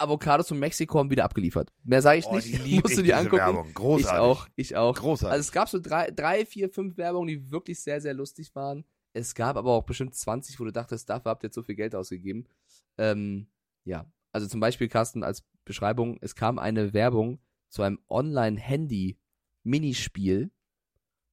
Avocados 0.00 0.48
von 0.48 0.58
Mexiko 0.58 0.98
haben 0.98 1.10
wieder 1.10 1.24
abgeliefert. 1.24 1.70
Mehr 1.84 2.00
sage 2.02 2.18
ich 2.20 2.26
Oh, 2.26 2.34
nicht. 2.34 2.64
die 2.66 2.80
Musst 2.82 2.96
du 2.96 3.02
dir 3.02 3.18
angucken. 3.18 3.36
Werbung. 3.36 3.72
Großartig. 3.74 4.08
Ich 4.10 4.18
auch, 4.18 4.46
ich 4.56 4.76
auch. 4.76 4.96
Großartig. 4.96 5.32
Also 5.32 5.40
es 5.40 5.52
gab 5.52 5.68
so 5.68 5.78
drei, 5.80 6.10
drei, 6.10 6.46
vier, 6.46 6.70
fünf 6.70 6.96
Werbungen, 6.96 7.28
die 7.28 7.50
wirklich 7.50 7.80
sehr, 7.80 8.00
sehr 8.00 8.14
lustig 8.14 8.54
waren. 8.54 8.84
Es 9.12 9.34
gab 9.34 9.56
aber 9.56 9.72
auch 9.72 9.84
bestimmt 9.84 10.14
20, 10.14 10.58
wo 10.60 10.64
du 10.64 10.72
dachtest, 10.72 11.10
dafür 11.10 11.30
habt 11.30 11.42
ihr 11.44 11.48
jetzt 11.48 11.56
so 11.56 11.62
viel 11.62 11.74
Geld 11.74 11.94
ausgegeben. 11.94 12.46
Ähm, 12.96 13.48
ja, 13.84 14.10
also 14.32 14.46
zum 14.46 14.60
Beispiel, 14.60 14.88
Carsten, 14.88 15.24
als 15.24 15.44
Beschreibung, 15.64 16.18
es 16.20 16.34
kam 16.34 16.58
eine 16.58 16.92
Werbung 16.92 17.40
zu 17.68 17.82
einem 17.82 17.98
Online-Handy-Minispiel, 18.08 20.50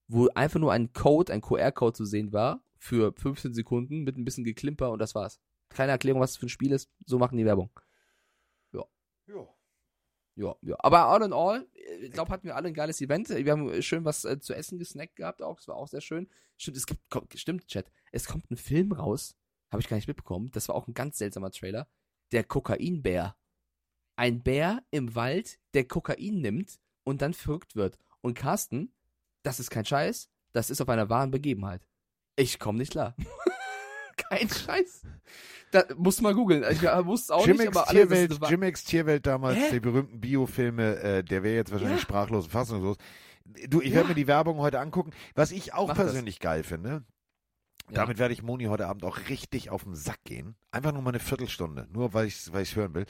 wo 0.08 0.28
einfach 0.36 0.60
nur 0.60 0.72
ein 0.72 0.94
Code, 0.94 1.34
ein 1.34 1.42
QR-Code 1.42 1.94
zu 1.94 2.06
sehen 2.06 2.32
war, 2.34 2.64
für 2.80 3.14
15 3.18 3.54
Sekunden 3.54 4.04
mit 4.04 4.18
ein 4.18 4.26
bisschen 4.26 4.44
Geklimper 4.44 4.92
und 4.92 5.00
das 5.00 5.16
war's. 5.16 5.40
Keine 5.70 5.92
Erklärung, 5.92 6.22
was 6.22 6.32
das 6.32 6.38
für 6.38 6.46
ein 6.46 6.50
Spiel 6.50 6.72
ist, 6.72 6.90
so 7.06 7.20
machen 7.20 7.38
die 7.38 7.46
Werbung. 7.46 7.70
Ja. 9.28 9.48
Ja, 10.38 10.56
ja. 10.62 10.76
Aber 10.80 11.08
all 11.08 11.24
in 11.24 11.34
all, 11.34 11.68
ich 12.02 12.12
glaube, 12.12 12.32
hatten 12.32 12.46
wir 12.46 12.56
alle 12.56 12.68
ein 12.68 12.74
geiles 12.76 13.02
Event. 13.02 13.30
Wir 13.30 13.52
haben 13.52 13.82
schön 13.82 14.06
was 14.06 14.24
äh, 14.24 14.40
zu 14.40 14.54
essen 14.54 14.78
gesnackt 14.78 15.16
gehabt 15.16 15.42
auch. 15.42 15.58
Das 15.58 15.68
war 15.68 15.76
auch 15.76 15.88
sehr 15.88 16.02
schön. 16.02 16.30
Stimmt, 16.58 16.78
es 16.78 16.86
gibt, 16.86 17.10
kommt, 17.10 17.34
stimmt, 17.40 17.68
Chat. 17.68 17.92
Es 18.12 18.28
kommt 18.28 18.50
ein 18.52 18.58
Film 18.58 18.92
raus. 18.92 19.36
Habe 19.72 19.82
ich 19.82 19.90
gar 19.90 19.98
nicht 19.98 20.08
mitbekommen. 20.08 20.52
Das 20.52 20.68
war 20.68 20.76
auch 20.76 20.88
ein 20.88 20.94
ganz 20.94 21.18
seltsamer 21.18 21.50
Trailer. 21.50 21.88
Der 22.32 22.44
Kokainbär. 22.44 23.36
Ein 24.16 24.44
Bär 24.44 24.84
im 24.92 25.16
Wald, 25.16 25.60
der 25.74 25.88
Kokain 25.88 26.40
nimmt 26.40 26.80
und 27.04 27.24
dann 27.24 27.34
verrückt 27.34 27.76
wird. 27.76 27.98
Und 28.22 28.36
Carsten, 28.36 28.94
das 29.42 29.60
ist 29.60 29.72
kein 29.72 29.86
Scheiß. 29.86 30.30
Das 30.54 30.70
ist 30.70 30.82
auf 30.82 30.90
einer 30.90 31.10
wahren 31.10 31.32
Begebenheit. 31.32 31.88
Ich 32.36 32.60
komme 32.60 32.78
nicht 32.78 32.92
klar. 32.92 33.16
kein 34.38 34.50
Scheiß. 34.50 35.02
Da 35.72 35.84
musst 35.98 36.20
du 36.20 36.24
mal 36.24 36.34
googeln. 36.34 36.64
Ich 36.72 36.82
äh, 36.84 37.06
wusste 37.06 37.26
es 37.26 37.32
auch 37.32 37.46
nicht, 37.46 37.58
Jimex 37.60 37.76
aber 37.76 37.90
alle 37.90 38.00
Tierwelt, 38.02 38.32
das 38.32 38.42
war- 38.42 38.50
Jimex 38.50 38.84
Tierwelt 38.86 39.26
damals, 39.26 39.58
Hä? 39.58 39.72
die 39.74 39.80
berühmten 39.82 40.22
Biofilme, 40.22 40.96
äh, 41.00 41.24
der 41.24 41.44
wäre 41.44 41.56
jetzt 41.56 41.72
wahrscheinlich 41.72 41.98
Ja. 42.00 42.04
sprachlos 42.04 42.46
und 42.46 42.52
fassungslos. 42.52 42.98
Du, 43.68 43.82
ich 43.82 43.90
Ja. 43.90 43.96
werde 43.96 44.10
mir 44.10 44.16
die 44.16 44.28
Werbung 44.28 44.58
heute 44.60 44.80
angucken. 44.80 45.12
Was 45.36 45.52
ich 45.52 45.74
auch 45.74 45.88
Mach 45.90 45.96
das. 45.96 46.06
persönlich 46.08 46.40
geil 46.40 46.64
finde, 46.64 47.04
Ja. 47.90 47.96
damit 47.96 48.18
werde 48.18 48.34
ich 48.34 48.42
Moni 48.44 48.66
heute 48.66 48.88
Abend 48.88 49.04
auch 49.04 49.18
richtig 49.30 49.70
auf 49.70 49.84
den 49.84 49.96
Sack 49.96 50.24
gehen. 50.24 50.56
Einfach 50.72 50.94
nur 50.94 51.02
mal 51.02 51.10
eine 51.12 51.20
Viertelstunde, 51.20 51.88
nur 51.92 52.14
weil 52.14 52.28
ich 52.28 52.52
weil 52.54 52.64
ich's 52.64 52.76
hören 52.76 52.94
will. 52.94 53.06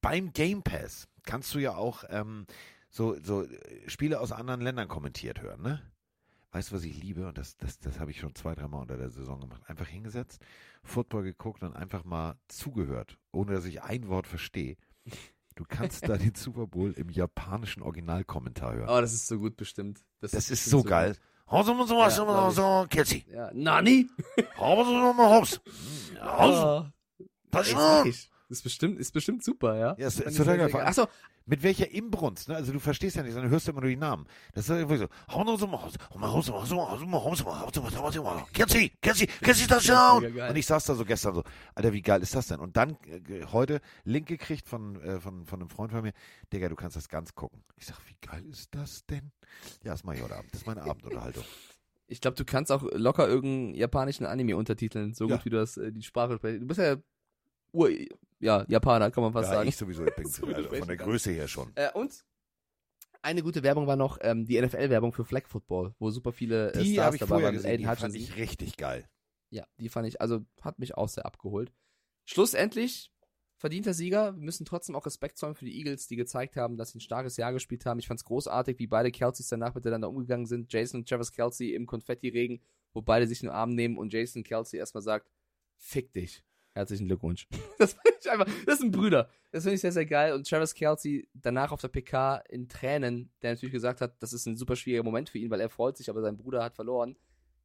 Beim 0.00 0.32
Game 0.32 0.62
Pass 0.62 1.06
kannst 1.26 1.54
du 1.54 1.58
ja 1.58 1.74
auch 1.74 2.04
ähm, 2.08 2.46
so, 2.88 3.16
so 3.22 3.42
äh, 3.44 3.48
Spiele 3.88 4.20
aus 4.20 4.32
anderen 4.32 4.62
Ländern 4.62 4.88
kommentiert 4.88 5.42
hören, 5.42 5.60
ne? 5.62 5.82
Weißt 6.52 6.70
du, 6.70 6.74
was 6.76 6.82
ich 6.84 7.00
liebe? 7.00 7.26
Und 7.28 7.38
das, 7.38 7.56
das, 7.56 7.78
das 7.78 8.00
habe 8.00 8.10
ich 8.10 8.18
schon 8.18 8.34
zwei, 8.34 8.54
dreimal 8.54 8.80
unter 8.82 8.96
der 8.96 9.10
Saison 9.10 9.40
gemacht. 9.40 9.62
Einfach 9.66 9.86
hingesetzt, 9.86 10.40
Football 10.82 11.22
geguckt 11.22 11.62
und 11.62 11.76
einfach 11.76 12.04
mal 12.04 12.36
zugehört, 12.48 13.18
ohne 13.32 13.52
dass 13.52 13.64
ich 13.64 13.82
ein 13.82 14.08
Wort 14.08 14.26
verstehe. 14.26 14.76
Du 15.54 15.64
kannst 15.68 16.08
da 16.08 16.16
den 16.16 16.34
Super 16.36 16.66
Bowl 16.66 16.92
im 16.92 17.08
japanischen 17.10 17.82
Originalkommentar 17.82 18.74
hören. 18.74 18.88
Oh, 18.88 19.00
das 19.00 19.12
ist 19.12 19.28
so 19.28 19.38
gut 19.38 19.56
bestimmt. 19.56 20.00
das 20.20 20.32
ist 20.34 20.50
bestimmt 20.50 20.70
so 20.70 20.82
geil. 20.82 21.16
Ja, 22.10 22.24
glaub 22.32 22.50
ich. 22.50 22.56
Kelsey. 22.88 23.24
Ja. 23.30 23.50
Nani? 23.52 24.08
Ja, 24.36 24.44
Oh, 26.22 26.84
Das 27.50 27.68
ey, 28.06 28.30
ist- 28.50 28.62
bestimmt, 28.62 28.98
ist 28.98 29.12
bestimmt 29.12 29.42
super, 29.44 29.76
ja. 29.76 29.94
Ja, 29.98 30.06
ist, 30.08 30.18
total 30.36 30.58
geil. 30.58 30.74
Achso, 30.74 31.06
Mit 31.46 31.62
welcher 31.62 31.90
Imbrunst, 31.90 32.48
ne? 32.48 32.56
Also 32.56 32.72
du 32.72 32.78
verstehst 32.78 33.16
ja 33.16 33.22
nicht, 33.22 33.32
sondern 33.32 33.50
hörst 33.50 33.68
immer 33.68 33.80
nur 33.80 33.90
die 33.90 33.96
Namen. 33.96 34.26
Das 34.52 34.64
ist 34.68 34.70
irgendwie 34.70 34.98
so. 34.98 35.08
Kelsey, 38.52 38.92
Kelsey, 39.00 39.26
Kelsey 39.26 39.66
Das 39.66 39.84
geil. 40.34 40.50
Und 40.50 40.56
ich 40.56 40.66
saß 40.66 40.84
da 40.84 40.94
so 40.94 41.04
gestern 41.04 41.34
so, 41.34 41.42
Alter, 41.74 41.92
wie 41.92 42.02
geil 42.02 42.22
ist 42.22 42.34
das 42.34 42.46
denn? 42.48 42.60
Und 42.60 42.76
dann 42.76 42.96
äh, 43.06 43.44
heute 43.52 43.80
Link 44.04 44.26
gekriegt 44.28 44.68
von, 44.68 45.00
äh, 45.02 45.18
von, 45.20 45.44
von 45.46 45.60
einem 45.60 45.70
Freund 45.70 45.92
von 45.92 46.02
mir, 46.02 46.12
Digga, 46.52 46.68
du 46.68 46.76
kannst 46.76 46.96
das 46.96 47.08
ganz 47.08 47.34
gucken. 47.34 47.64
Ich 47.76 47.86
sag, 47.86 47.96
wie 48.06 48.16
geil 48.26 48.44
ist 48.46 48.74
das 48.74 49.06
denn? 49.06 49.32
Ja, 49.82 49.92
das 49.92 50.04
mach 50.04 50.14
ich 50.14 50.22
heute 50.22 50.36
Abend. 50.36 50.52
Das 50.52 50.60
ist 50.60 50.66
meine 50.66 50.82
Abendunterhaltung. 50.82 51.44
ich 52.06 52.20
glaube, 52.20 52.36
du 52.36 52.44
kannst 52.44 52.70
auch 52.70 52.84
locker 52.92 53.26
irgendeinen 53.28 53.74
japanischen 53.74 54.26
Anime 54.26 54.56
untertiteln, 54.56 55.14
so 55.14 55.28
Ja. 55.28 55.36
gut 55.36 55.44
wie 55.46 55.50
du 55.50 55.56
das, 55.56 55.76
äh, 55.76 55.90
die 55.92 56.02
Sprache 56.02 56.36
sprichst. 56.36 56.60
Du 56.62 56.66
bist 56.66 56.78
ja 56.80 56.96
Ur, 57.72 57.90
ja, 58.40 58.64
Japaner, 58.68 59.10
kann 59.10 59.22
man 59.22 59.32
fast 59.32 59.48
ja, 59.50 59.56
sagen. 59.56 59.68
ich 59.68 59.76
sowieso, 59.76 60.04
ich 60.06 60.14
bin 60.14 60.26
also 60.54 60.68
von 60.68 60.88
der. 60.88 60.96
Größe 60.96 61.30
her 61.30 61.48
schon. 61.48 61.72
Äh, 61.74 61.90
und 61.92 62.24
eine 63.22 63.42
gute 63.42 63.62
Werbung 63.62 63.86
war 63.86 63.96
noch 63.96 64.18
ähm, 64.22 64.46
die 64.46 64.60
NFL-Werbung 64.60 65.12
für 65.12 65.24
Flag 65.24 65.46
Football, 65.46 65.94
wo 65.98 66.10
super 66.10 66.32
viele 66.32 66.72
äh, 66.72 66.82
Die 66.82 66.94
Stars 66.94 67.14
ich 67.14 67.20
dabei 67.20 67.42
waren. 67.42 67.54
gesehen, 67.54 67.78
die 67.78 67.84
fand 67.84 68.14
ich 68.14 68.36
richtig 68.36 68.76
geil. 68.76 69.08
Ja, 69.50 69.66
die 69.78 69.88
fand 69.88 70.08
ich, 70.08 70.20
also 70.20 70.40
hat 70.62 70.78
mich 70.78 70.94
auch 70.96 71.08
sehr 71.08 71.26
abgeholt. 71.26 71.72
Schlussendlich, 72.24 73.12
verdienter 73.56 73.92
Sieger. 73.92 74.34
Wir 74.36 74.42
müssen 74.42 74.64
trotzdem 74.64 74.94
auch 74.94 75.04
Respekt 75.04 75.36
zollen 75.36 75.54
für 75.54 75.64
die 75.64 75.76
Eagles, 75.76 76.06
die 76.06 76.16
gezeigt 76.16 76.56
haben, 76.56 76.76
dass 76.76 76.90
sie 76.90 76.98
ein 76.98 77.02
starkes 77.02 77.36
Jahr 77.36 77.52
gespielt 77.52 77.84
haben. 77.84 77.98
Ich 77.98 78.06
fand's 78.06 78.24
großartig, 78.24 78.78
wie 78.78 78.86
beide 78.86 79.10
Kelseys 79.10 79.48
danach 79.48 79.74
miteinander 79.74 80.08
umgegangen 80.08 80.46
sind. 80.46 80.72
Jason 80.72 81.00
und 81.00 81.08
Travis 81.08 81.32
Kelsey 81.32 81.74
im 81.74 81.86
Konfetti-Regen, 81.86 82.62
wo 82.94 83.02
beide 83.02 83.26
sich 83.26 83.42
in 83.42 83.48
den 83.48 83.54
Arm 83.54 83.74
nehmen 83.74 83.98
und 83.98 84.12
Jason 84.12 84.44
Kelsey 84.44 84.78
erstmal 84.78 85.02
sagt, 85.02 85.30
fick 85.76 86.12
dich. 86.12 86.42
Herzlichen 86.72 87.06
Glückwunsch. 87.06 87.48
Das 87.78 87.94
finde 87.94 88.18
ich 88.20 88.30
einfach, 88.30 88.48
das 88.66 88.78
sind 88.78 88.92
Brüder. 88.92 89.28
Das 89.50 89.62
finde 89.62 89.76
ich 89.76 89.80
sehr, 89.80 89.92
sehr 89.92 90.04
geil. 90.04 90.34
Und 90.34 90.48
Travis 90.48 90.74
Kelsey 90.74 91.28
danach 91.32 91.72
auf 91.72 91.80
der 91.80 91.88
PK 91.88 92.36
in 92.48 92.68
Tränen, 92.68 93.32
der 93.40 93.52
natürlich 93.52 93.72
gesagt 93.72 94.02
hat, 94.02 94.22
das 94.22 94.34
ist 94.34 94.46
ein 94.46 94.56
super 94.56 94.76
schwieriger 94.76 95.02
Moment 95.02 95.30
für 95.30 95.38
ihn, 95.38 95.50
weil 95.50 95.60
er 95.60 95.70
freut 95.70 95.96
sich, 95.96 96.10
aber 96.10 96.20
sein 96.20 96.36
Bruder 96.36 96.62
hat 96.62 96.74
verloren. 96.74 97.16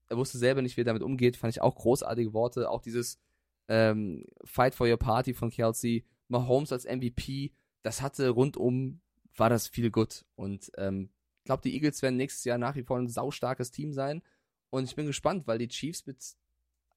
Er 0.07 0.17
wusste 0.17 0.37
selber 0.37 0.61
nicht, 0.61 0.77
wie 0.77 0.81
er 0.81 0.85
damit 0.85 1.03
umgeht. 1.03 1.35
Fand 1.35 1.53
ich 1.53 1.61
auch 1.61 1.75
großartige 1.75 2.33
Worte. 2.33 2.69
Auch 2.69 2.81
dieses 2.81 3.19
ähm, 3.67 4.25
Fight 4.43 4.75
for 4.75 4.87
Your 4.87 4.97
Party 4.97 5.33
von 5.33 5.49
Kelsey, 5.49 6.05
Mahomes 6.27 6.71
als 6.71 6.85
MVP, 6.85 7.53
das 7.83 8.01
hatte 8.01 8.29
rundum, 8.29 9.01
war 9.35 9.49
das 9.49 9.67
viel 9.67 9.91
gut. 9.91 10.25
Und 10.35 10.71
ähm, 10.77 11.09
ich 11.39 11.45
glaube, 11.45 11.61
die 11.63 11.73
Eagles 11.73 12.01
werden 12.01 12.17
nächstes 12.17 12.43
Jahr 12.45 12.57
nach 12.57 12.75
wie 12.75 12.83
vor 12.83 12.97
ein 12.97 13.07
saustarkes 13.07 13.71
Team 13.71 13.93
sein. 13.93 14.21
Und 14.69 14.85
ich 14.85 14.95
bin 14.95 15.05
gespannt, 15.05 15.47
weil 15.47 15.59
die 15.59 15.67
Chiefs 15.67 16.05
mit, 16.05 16.17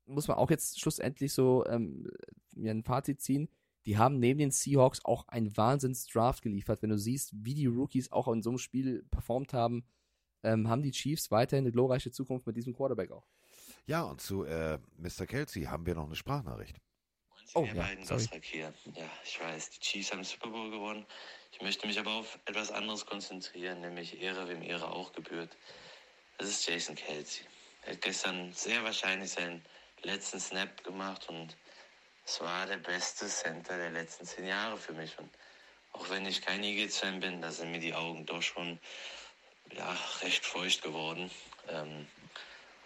muss 0.09 0.28
man 0.28 0.36
auch 0.36 0.51
jetzt 0.51 0.80
schlussendlich 0.80 1.32
so 1.32 1.64
ähm, 1.66 2.10
ein 2.56 2.82
Fazit 2.82 3.20
ziehen, 3.20 3.48
die 3.86 3.97
haben 3.97 4.18
neben 4.18 4.39
den 4.39 4.51
Seahawks 4.51 5.05
auch 5.05 5.26
einen 5.28 5.56
Wahnsinns-Draft 5.56 6.43
geliefert. 6.43 6.82
Wenn 6.82 6.90
du 6.90 6.98
siehst, 6.98 7.32
wie 7.35 7.55
die 7.55 7.66
Rookies 7.66 8.12
auch 8.12 8.28
in 8.28 8.43
so 8.43 8.51
einem 8.51 8.59
Spiel 8.59 9.05
performt 9.10 9.52
haben, 9.52 9.86
ähm, 10.43 10.68
haben 10.68 10.82
die 10.82 10.90
Chiefs 10.90 11.30
weiterhin 11.30 11.64
eine 11.64 11.72
glorreiche 11.72 12.10
Zukunft 12.10 12.47
mit 12.47 12.56
diesem 12.56 12.74
Quarterback 12.74 13.10
auch. 13.10 13.26
Ja, 13.86 14.02
und 14.02 14.20
zu 14.20 14.44
äh, 14.44 14.78
Mr. 14.97 15.26
Kelsey 15.26 15.64
haben 15.64 15.86
wir 15.86 15.94
noch 15.94 16.06
eine 16.06 16.16
Sprachnachricht. 16.16 16.76
Oh, 17.55 17.62
ihr 17.62 17.74
ja, 17.74 17.82
beiden 17.82 18.05
sorry. 18.05 18.26
Hier. 18.43 18.74
Ja, 18.94 19.10
ich 19.24 19.40
weiß, 19.40 19.70
die 19.70 19.80
Chiefs 19.80 20.12
haben 20.12 20.18
den 20.18 20.24
Super 20.24 20.51
Bowl 20.51 20.70
gewonnen. 20.70 21.06
Ich 21.52 21.62
möchte 21.62 21.86
mich 21.86 21.98
aber 21.98 22.12
auf 22.12 22.39
etwas 22.44 22.70
anderes 22.70 23.06
konzentrieren, 23.06 23.80
nämlich 23.80 24.20
Ehre, 24.20 24.48
wem 24.48 24.62
Ehre 24.62 24.90
auch 24.90 25.12
gebührt. 25.12 25.56
Das 26.36 26.48
ist 26.51 26.68
Jason 26.68 26.94
Kelsey. 26.94 27.47
Er 27.86 27.94
hat 27.94 28.02
gestern 28.02 28.52
sehr 28.52 28.85
wahrscheinlich 28.85 29.30
seinen 29.30 29.64
letzten 30.02 30.40
Snap 30.40 30.82
gemacht 30.84 31.28
und 31.28 31.56
es 32.24 32.40
war 32.40 32.66
der 32.66 32.76
beste 32.76 33.26
Center 33.26 33.76
der 33.76 33.90
letzten 33.90 34.26
zehn 34.26 34.46
Jahre 34.46 34.76
für 34.76 34.92
mich. 34.92 35.18
Und 35.18 35.30
auch 35.92 36.10
wenn 36.10 36.26
ich 36.26 36.42
kein 36.42 36.62
Eagles-Fan 36.62 37.20
bin, 37.20 37.40
da 37.40 37.50
sind 37.50 37.70
mir 37.70 37.80
die 37.80 37.94
Augen 37.94 38.26
doch 38.26 38.42
schon 38.42 38.78
ja, 39.72 39.96
recht 40.22 40.44
feucht 40.44 40.82
geworden. 40.82 41.30
Ähm, 41.68 42.06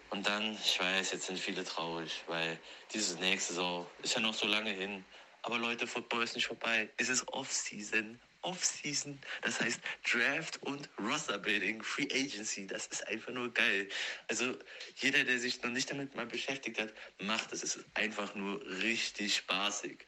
und 0.09 0.27
dann, 0.27 0.53
ich 0.63 0.79
weiß, 0.79 1.11
jetzt 1.11 1.25
sind 1.25 1.39
viele 1.39 1.63
traurig, 1.63 2.23
weil 2.27 2.59
diese 2.93 3.15
nächste 3.17 3.53
Saison 3.53 3.87
ist 4.01 4.15
ja 4.15 4.21
noch 4.21 4.33
so 4.33 4.47
lange 4.47 4.71
hin. 4.71 5.03
Aber 5.41 5.57
Leute, 5.57 5.87
Football 5.87 6.23
ist 6.23 6.35
nicht 6.35 6.47
vorbei. 6.47 6.89
Es 6.97 7.09
ist 7.09 7.27
Off-Season. 7.27 8.19
Off-Season, 8.43 9.19
das 9.41 9.59
heißt 9.59 9.79
Draft 10.09 10.61
und 10.63 10.89
Roster-Building, 10.99 11.81
Free 11.81 12.07
Agency, 12.11 12.67
das 12.67 12.87
ist 12.87 13.07
einfach 13.07 13.33
nur 13.33 13.53
geil. 13.53 13.89
Also 14.27 14.57
jeder, 14.95 15.23
der 15.23 15.39
sich 15.39 15.61
noch 15.63 15.71
nicht 15.71 15.89
damit 15.89 16.15
mal 16.15 16.25
beschäftigt 16.25 16.79
hat, 16.79 16.93
macht 17.21 17.51
es. 17.51 17.63
Es 17.63 17.75
ist 17.75 17.85
einfach 17.95 18.35
nur 18.35 18.61
richtig 18.81 19.37
spaßig. 19.37 20.05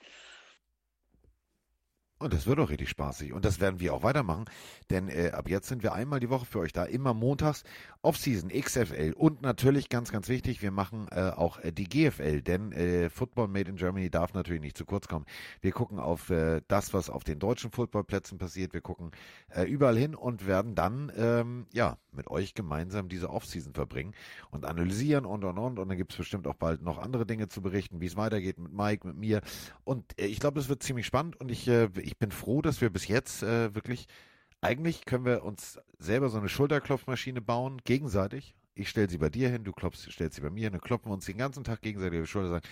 Und 2.26 2.34
das 2.34 2.48
wird 2.48 2.58
auch 2.58 2.72
richtig 2.72 2.90
spaßig. 2.90 3.34
Und 3.34 3.46
das 3.46 3.60
werden 3.60 3.80
wir 3.80 3.94
auch 3.94 4.02
weitermachen. 4.02 4.46
Denn 4.90 5.10
äh, 5.10 5.30
ab 5.30 5.48
jetzt 5.48 5.68
sind 5.68 5.84
wir 5.84 5.94
einmal 5.94 6.20
die 6.20 6.32
Woche 6.32 6.48
für 6.48 6.58
euch 6.58 6.74
da. 6.74 6.84
Immer 6.84 7.14
montags 7.14 7.64
Offseason, 8.02 8.50
XFL. 8.50 9.14
Und 9.16 9.44
natürlich 9.44 9.90
ganz, 9.90 10.12
ganz 10.12 10.28
wichtig, 10.28 10.64
wir 10.64 10.72
machen 10.72 11.08
äh, 11.12 11.30
auch 11.30 11.60
äh, 11.60 11.72
die 11.72 11.84
GFL. 11.84 12.42
Denn 12.42 12.72
äh, 12.72 13.12
Football 13.12 13.50
Made 13.50 13.70
in 13.70 13.76
Germany 13.76 14.10
darf 14.10 14.34
natürlich 14.34 14.64
nicht 14.64 14.76
zu 14.76 14.86
kurz 14.86 15.08
kommen. 15.08 15.28
Wir 15.62 15.72
gucken 15.72 16.00
auf 16.00 16.32
äh, 16.32 16.62
das, 16.68 16.96
was 16.96 17.12
auf 17.12 17.24
den 17.24 17.38
deutschen 17.38 17.70
Footballplätzen 17.70 18.40
passiert. 18.40 18.74
Wir 18.74 18.82
gucken 18.82 19.12
äh, 19.50 19.66
überall 19.66 19.96
hin 19.96 20.16
und 20.16 20.48
werden 20.48 20.74
dann 20.74 21.12
ähm, 21.16 21.68
ja 21.74 22.00
mit 22.16 22.28
euch 22.28 22.54
gemeinsam 22.54 23.10
diese 23.10 23.30
Offseason 23.30 23.74
verbringen 23.74 24.14
und 24.52 24.66
analysieren 24.66 25.26
und 25.26 25.44
und 25.44 25.58
und. 25.58 25.80
Und 25.80 25.90
dann 25.90 25.98
gibt 25.98 26.12
es 26.12 26.18
bestimmt 26.18 26.48
auch 26.48 26.56
bald 26.56 26.82
noch 26.82 26.98
andere 26.98 27.26
Dinge 27.26 27.48
zu 27.48 27.62
berichten, 27.62 28.02
wie 28.02 28.06
es 28.08 28.16
weitergeht 28.16 28.58
mit 28.58 28.74
Mike, 28.74 29.08
mit 29.08 29.18
mir. 29.18 29.42
Und 29.84 30.20
äh, 30.20 30.26
ich 30.26 30.40
glaube, 30.40 30.60
es 30.60 30.70
wird 30.70 30.84
ziemlich 30.84 31.06
spannend 31.06 31.40
und 31.40 31.52
ich, 31.52 31.68
äh, 31.68 31.90
ich 32.02 32.18
bin 32.18 32.32
froh, 32.32 32.62
dass 32.62 32.82
wir 32.82 32.90
bis 32.90 33.08
jetzt 33.08 33.44
äh, 33.44 33.74
wirklich, 33.76 34.08
eigentlich 34.62 35.06
können 35.06 35.26
wir 35.26 35.44
uns 35.44 35.80
selber 35.98 36.30
so 36.30 36.38
eine 36.38 36.50
Schulterklopfmaschine 36.50 37.42
bauen, 37.42 37.82
gegenseitig. 37.84 38.56
Ich 38.74 38.90
stelle 38.90 39.10
sie 39.10 39.18
bei 39.18 39.30
dir 39.30 39.50
hin, 39.50 39.64
du 39.64 39.72
klopfst, 39.72 40.12
stellst 40.12 40.36
sie 40.36 40.42
bei 40.42 40.50
mir 40.50 40.66
hin, 40.66 40.74
dann 40.74 40.82
klopfen 40.82 41.10
wir 41.10 41.14
uns 41.14 41.26
den 41.26 41.38
ganzen 41.38 41.64
Tag 41.64 41.82
gegenseitig 41.82 42.20
auf 42.20 42.26
die 42.26 42.32
Schulter 42.32 42.50
sagen, 42.50 42.68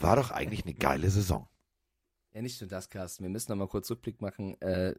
war 0.00 0.16
doch 0.16 0.30
eigentlich 0.30 0.64
eine 0.64 0.74
geile 0.74 1.08
Saison. 1.10 1.48
Ja, 2.34 2.42
nicht 2.42 2.60
nur 2.60 2.68
das, 2.68 2.88
Carsten. 2.88 3.22
Wir 3.22 3.30
müssen 3.30 3.52
noch 3.52 3.56
mal 3.56 3.68
kurz 3.68 3.88
Rückblick 3.88 4.20
machen, 4.20 4.60
äh, 4.60 4.96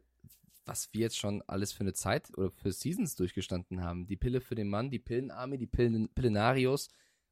was 0.66 0.92
wir 0.92 1.02
jetzt 1.02 1.16
schon 1.16 1.42
alles 1.46 1.72
für 1.72 1.80
eine 1.80 1.94
Zeit 1.94 2.36
oder 2.36 2.50
für 2.50 2.72
Seasons 2.72 3.14
durchgestanden 3.14 3.82
haben. 3.82 4.06
Die 4.06 4.16
Pille 4.16 4.40
für 4.40 4.56
den 4.56 4.68
Mann, 4.68 4.90
die 4.90 4.98
Pillenarmee, 4.98 5.56
die 5.56 5.66
Pillen 5.66 6.08
Pillenarios. 6.14 6.88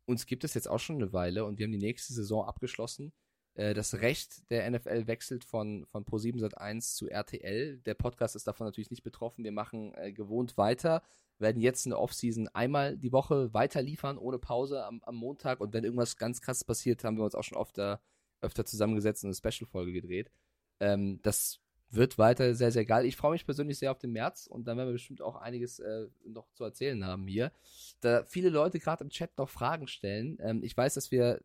Uns 0.06 0.26
gibt 0.26 0.44
es 0.44 0.54
jetzt 0.54 0.68
auch 0.68 0.78
schon 0.78 0.96
eine 0.96 1.12
Weile 1.12 1.44
und 1.44 1.58
wir 1.58 1.64
haben 1.64 1.72
die 1.72 1.78
nächste 1.78 2.12
Saison 2.12 2.46
abgeschlossen. 2.46 3.12
Äh, 3.54 3.74
das 3.74 3.94
Recht 3.94 4.48
der 4.50 4.70
NFL 4.70 5.06
wechselt 5.08 5.44
von, 5.44 5.84
von 5.86 6.04
Pro7 6.04 6.40
Sat1 6.40 6.94
zu 6.94 7.08
RTL. 7.08 7.78
Der 7.78 7.94
Podcast 7.94 8.36
ist 8.36 8.46
davon 8.46 8.66
natürlich 8.66 8.90
nicht 8.90 9.02
betroffen. 9.02 9.44
Wir 9.44 9.52
machen 9.52 9.92
äh, 9.94 10.12
gewohnt 10.12 10.56
weiter, 10.56 11.02
werden 11.38 11.60
jetzt 11.60 11.86
in 11.86 11.90
der 11.90 12.00
Offseason 12.00 12.48
einmal 12.48 12.96
die 12.96 13.12
Woche 13.12 13.52
weiter 13.52 13.82
liefern, 13.82 14.18
ohne 14.18 14.38
Pause 14.38 14.84
am, 14.84 15.00
am 15.02 15.16
Montag. 15.16 15.60
Und 15.60 15.72
wenn 15.72 15.84
irgendwas 15.84 16.16
ganz 16.16 16.40
krasses 16.40 16.64
passiert, 16.64 17.02
haben 17.02 17.16
wir 17.16 17.24
uns 17.24 17.34
auch 17.34 17.44
schon 17.44 17.58
oft, 17.58 17.78
äh, 17.78 17.96
öfter 18.40 18.64
zusammengesetzt 18.64 19.24
und 19.24 19.28
eine 19.28 19.52
Special-Folge 19.52 19.92
gedreht. 19.92 20.30
Ähm, 20.80 21.20
das 21.22 21.60
wird 21.94 22.18
weiter 22.18 22.54
sehr, 22.54 22.72
sehr 22.72 22.84
geil. 22.84 23.04
Ich 23.04 23.16
freue 23.16 23.32
mich 23.32 23.44
persönlich 23.44 23.78
sehr 23.78 23.90
auf 23.90 23.98
den 23.98 24.12
März 24.12 24.46
und 24.46 24.66
dann 24.66 24.76
werden 24.76 24.88
wir 24.88 24.94
bestimmt 24.94 25.22
auch 25.22 25.36
einiges 25.36 25.78
äh, 25.78 26.06
noch 26.26 26.50
zu 26.52 26.64
erzählen 26.64 27.04
haben 27.04 27.26
hier. 27.26 27.52
Da 28.00 28.24
viele 28.24 28.50
Leute 28.50 28.78
gerade 28.78 29.04
im 29.04 29.10
Chat 29.10 29.36
noch 29.38 29.48
Fragen 29.48 29.86
stellen. 29.86 30.38
Ähm, 30.40 30.62
ich 30.62 30.76
weiß, 30.76 30.94
dass 30.94 31.10
wir, 31.10 31.40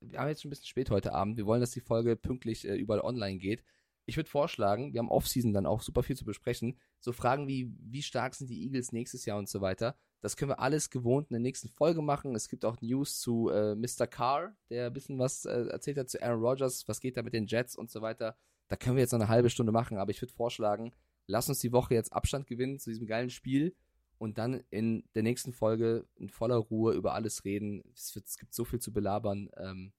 wir 0.00 0.18
haben 0.18 0.28
jetzt 0.28 0.42
schon 0.42 0.48
ein 0.48 0.50
bisschen 0.50 0.66
spät 0.66 0.90
heute 0.90 1.12
Abend. 1.12 1.36
Wir 1.36 1.46
wollen, 1.46 1.60
dass 1.60 1.70
die 1.70 1.80
Folge 1.80 2.16
pünktlich 2.16 2.66
äh, 2.66 2.76
überall 2.76 3.00
online 3.00 3.38
geht. 3.38 3.62
Ich 4.06 4.16
würde 4.16 4.30
vorschlagen, 4.30 4.94
wir 4.94 5.00
haben 5.00 5.10
Offseason 5.10 5.52
dann 5.52 5.66
auch 5.66 5.82
super 5.82 6.02
viel 6.02 6.16
zu 6.16 6.24
besprechen. 6.24 6.78
So 6.98 7.12
Fragen 7.12 7.46
wie, 7.46 7.74
wie 7.78 8.02
stark 8.02 8.34
sind 8.34 8.48
die 8.48 8.62
Eagles 8.64 8.90
nächstes 8.90 9.26
Jahr 9.26 9.38
und 9.38 9.50
so 9.50 9.60
weiter. 9.60 9.96
Das 10.20 10.36
können 10.36 10.50
wir 10.50 10.60
alles 10.60 10.88
gewohnt 10.88 11.28
in 11.28 11.34
der 11.34 11.42
nächsten 11.42 11.68
Folge 11.68 12.00
machen. 12.00 12.34
Es 12.34 12.48
gibt 12.48 12.64
auch 12.64 12.80
News 12.80 13.20
zu 13.20 13.50
äh, 13.50 13.74
Mr. 13.74 14.06
Carr, 14.06 14.56
der 14.70 14.86
ein 14.86 14.92
bisschen 14.92 15.18
was 15.18 15.44
äh, 15.44 15.66
erzählt 15.66 15.98
hat 15.98 16.08
zu 16.08 16.22
Aaron 16.22 16.40
Rodgers, 16.40 16.88
was 16.88 17.00
geht 17.00 17.18
da 17.18 17.22
mit 17.22 17.34
den 17.34 17.46
Jets 17.46 17.76
und 17.76 17.90
so 17.90 18.00
weiter. 18.00 18.36
Da 18.68 18.76
können 18.76 18.96
wir 18.96 19.02
jetzt 19.02 19.12
noch 19.12 19.20
eine 19.20 19.28
halbe 19.28 19.50
Stunde 19.50 19.72
machen, 19.72 19.98
aber 19.98 20.10
ich 20.10 20.20
würde 20.22 20.32
vorschlagen, 20.32 20.92
lass 21.26 21.48
uns 21.48 21.58
die 21.60 21.72
Woche 21.72 21.94
jetzt 21.94 22.12
Abstand 22.12 22.46
gewinnen 22.46 22.78
zu 22.78 22.90
diesem 22.90 23.06
geilen 23.06 23.30
Spiel 23.30 23.74
und 24.18 24.38
dann 24.38 24.62
in 24.70 25.04
der 25.14 25.22
nächsten 25.22 25.52
Folge 25.52 26.06
in 26.16 26.28
voller 26.28 26.56
Ruhe 26.56 26.92
über 26.94 27.14
alles 27.14 27.44
reden. 27.44 27.82
Es, 27.94 28.14
wird, 28.14 28.26
es 28.26 28.36
gibt 28.36 28.52
so 28.54 28.64
viel 28.64 28.80
zu 28.80 28.92
belabern. 28.92 29.50
Ähm, 29.56 29.92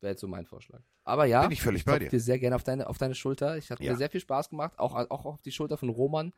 Wäre 0.00 0.12
jetzt 0.12 0.20
so 0.20 0.28
mein 0.28 0.46
Vorschlag. 0.46 0.82
Aber 1.04 1.24
ja, 1.26 1.42
Bin 1.42 1.50
ich 1.52 1.62
völlig 1.62 1.84
bei 1.84 1.98
dir. 1.98 2.08
dir 2.08 2.20
sehr 2.20 2.38
gerne 2.38 2.56
auf 2.56 2.62
deine, 2.62 2.88
auf 2.88 2.98
deine 2.98 3.14
Schulter. 3.14 3.56
Ich 3.58 3.70
hatte 3.70 3.82
Ja. 3.84 3.92
mir 3.92 3.98
sehr 3.98 4.10
viel 4.10 4.20
Spaß 4.20 4.50
gemacht, 4.50 4.78
auch, 4.78 4.94
auch 4.94 5.24
auf 5.26 5.42
die 5.42 5.52
Schulter 5.52 5.76
von 5.76 5.88
Roman 5.88 6.32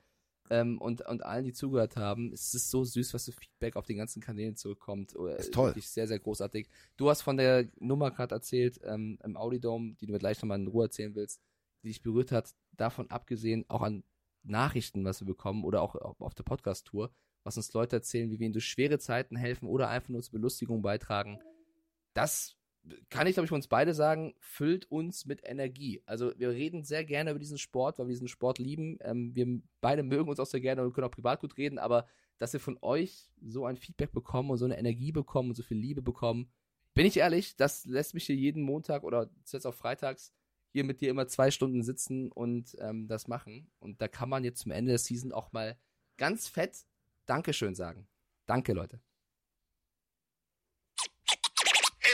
ähm, 0.50 0.78
und, 0.78 1.02
und 1.02 1.24
allen, 1.24 1.44
die 1.44 1.52
zugehört 1.52 1.96
haben. 1.96 2.32
Es 2.32 2.54
ist 2.54 2.70
so 2.70 2.84
süß, 2.84 3.14
was 3.14 3.26
für 3.26 3.32
Feedback 3.32 3.76
auf 3.76 3.86
den 3.86 3.98
ganzen 3.98 4.22
Kanälen 4.22 4.56
zurückkommt. 4.56 5.12
Ist 5.12 5.52
toll. 5.52 5.70
Wirklich 5.70 5.88
sehr, 5.88 6.06
sehr 6.06 6.18
großartig. 6.18 6.68
Du 6.96 7.08
hast 7.10 7.22
von 7.22 7.36
der 7.36 7.68
Nummer 7.78 8.10
gerade 8.10 8.34
erzählt 8.34 8.80
ähm, 8.84 9.18
im 9.22 9.36
Audidome, 9.36 9.94
die 10.00 10.06
du 10.06 10.12
mir 10.12 10.18
gleich 10.18 10.40
nochmal 10.40 10.58
in 10.58 10.66
Ruhe 10.66 10.84
erzählen 10.84 11.14
willst, 11.14 11.40
die 11.82 11.88
dich 11.88 12.02
berührt 12.02 12.32
hat. 12.32 12.54
Davon 12.72 13.10
abgesehen, 13.10 13.64
auch 13.68 13.82
an 13.82 14.04
Nachrichten, 14.42 15.04
was 15.04 15.20
wir 15.20 15.26
bekommen 15.26 15.64
oder 15.64 15.82
auch 15.82 15.94
auf 15.96 16.20
auf 16.20 16.34
der 16.34 16.44
Podcast-Tour, 16.44 17.10
was 17.44 17.56
uns 17.56 17.72
Leute 17.72 17.96
erzählen, 17.96 18.30
wie 18.30 18.38
wir 18.38 18.46
ihnen 18.46 18.52
durch 18.52 18.66
schwere 18.66 18.98
Zeiten 18.98 19.36
helfen 19.36 19.66
oder 19.68 19.88
einfach 19.88 20.08
nur 20.08 20.22
zur 20.22 20.32
Belustigung 20.32 20.82
beitragen. 20.82 21.38
Das 22.14 22.55
kann 23.10 23.26
ich, 23.26 23.34
glaube 23.34 23.44
ich, 23.44 23.48
für 23.48 23.54
uns 23.54 23.68
beide 23.68 23.94
sagen, 23.94 24.34
füllt 24.40 24.90
uns 24.90 25.26
mit 25.26 25.40
Energie. 25.44 26.02
Also 26.06 26.32
wir 26.36 26.50
reden 26.50 26.84
sehr 26.84 27.04
gerne 27.04 27.30
über 27.30 27.38
diesen 27.38 27.58
Sport, 27.58 27.98
weil 27.98 28.06
wir 28.06 28.12
diesen 28.12 28.28
Sport 28.28 28.58
lieben. 28.58 28.98
Ähm, 29.00 29.34
wir 29.34 29.60
beide 29.80 30.02
mögen 30.02 30.28
uns 30.28 30.40
auch 30.40 30.46
sehr 30.46 30.60
gerne 30.60 30.82
und 30.82 30.92
können 30.92 31.06
auch 31.06 31.10
privat 31.10 31.40
gut 31.40 31.56
reden, 31.56 31.78
aber 31.78 32.06
dass 32.38 32.52
wir 32.52 32.60
von 32.60 32.78
euch 32.82 33.30
so 33.40 33.64
ein 33.64 33.76
Feedback 33.76 34.12
bekommen 34.12 34.50
und 34.50 34.58
so 34.58 34.64
eine 34.64 34.78
Energie 34.78 35.12
bekommen 35.12 35.50
und 35.50 35.54
so 35.54 35.62
viel 35.62 35.78
Liebe 35.78 36.02
bekommen, 36.02 36.50
bin 36.94 37.06
ich 37.06 37.16
ehrlich, 37.18 37.56
das 37.56 37.84
lässt 37.84 38.14
mich 38.14 38.24
hier 38.24 38.36
jeden 38.36 38.62
Montag 38.62 39.04
oder 39.04 39.30
jetzt 39.50 39.66
auch 39.66 39.74
freitags 39.74 40.32
hier 40.70 40.84
mit 40.84 41.00
dir 41.00 41.10
immer 41.10 41.26
zwei 41.26 41.50
Stunden 41.50 41.82
sitzen 41.82 42.30
und 42.30 42.76
ähm, 42.80 43.08
das 43.08 43.28
machen. 43.28 43.70
Und 43.78 44.00
da 44.02 44.08
kann 44.08 44.28
man 44.28 44.44
jetzt 44.44 44.60
zum 44.60 44.72
Ende 44.72 44.90
der 44.90 44.98
Season 44.98 45.32
auch 45.32 45.52
mal 45.52 45.78
ganz 46.16 46.48
fett 46.48 46.86
Dankeschön 47.26 47.74
sagen. 47.74 48.06
Danke, 48.46 48.72
Leute. 48.72 49.00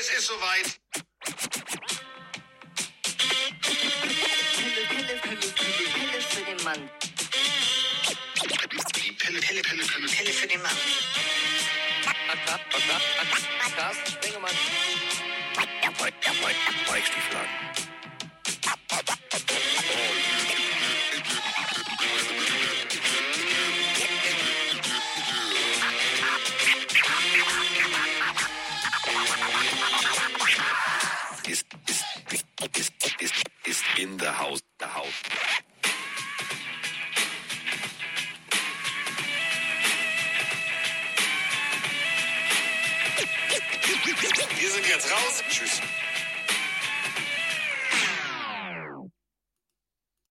Es 0.01 0.11
ist 0.23 0.29
soweit. 0.29 0.79
Pille, 3.63 3.91
Pille, 4.89 5.21
Pille, 5.21 5.21
Pille, 5.21 5.89
Pille 5.95 6.21
für 6.21 6.45
den 6.45 6.63
Mann. 6.65 6.91
Die 8.95 9.13
Pille, 9.13 9.41
Pille, 9.41 9.63
Pille, 9.63 9.65
Pille. 9.85 10.09
Pille 10.09 10.33
für 10.33 10.47
den 10.47 10.63
Mann. 10.63 10.77
Carsten 13.77 14.13
Spengemann. 14.13 14.57
ist, 16.95 17.49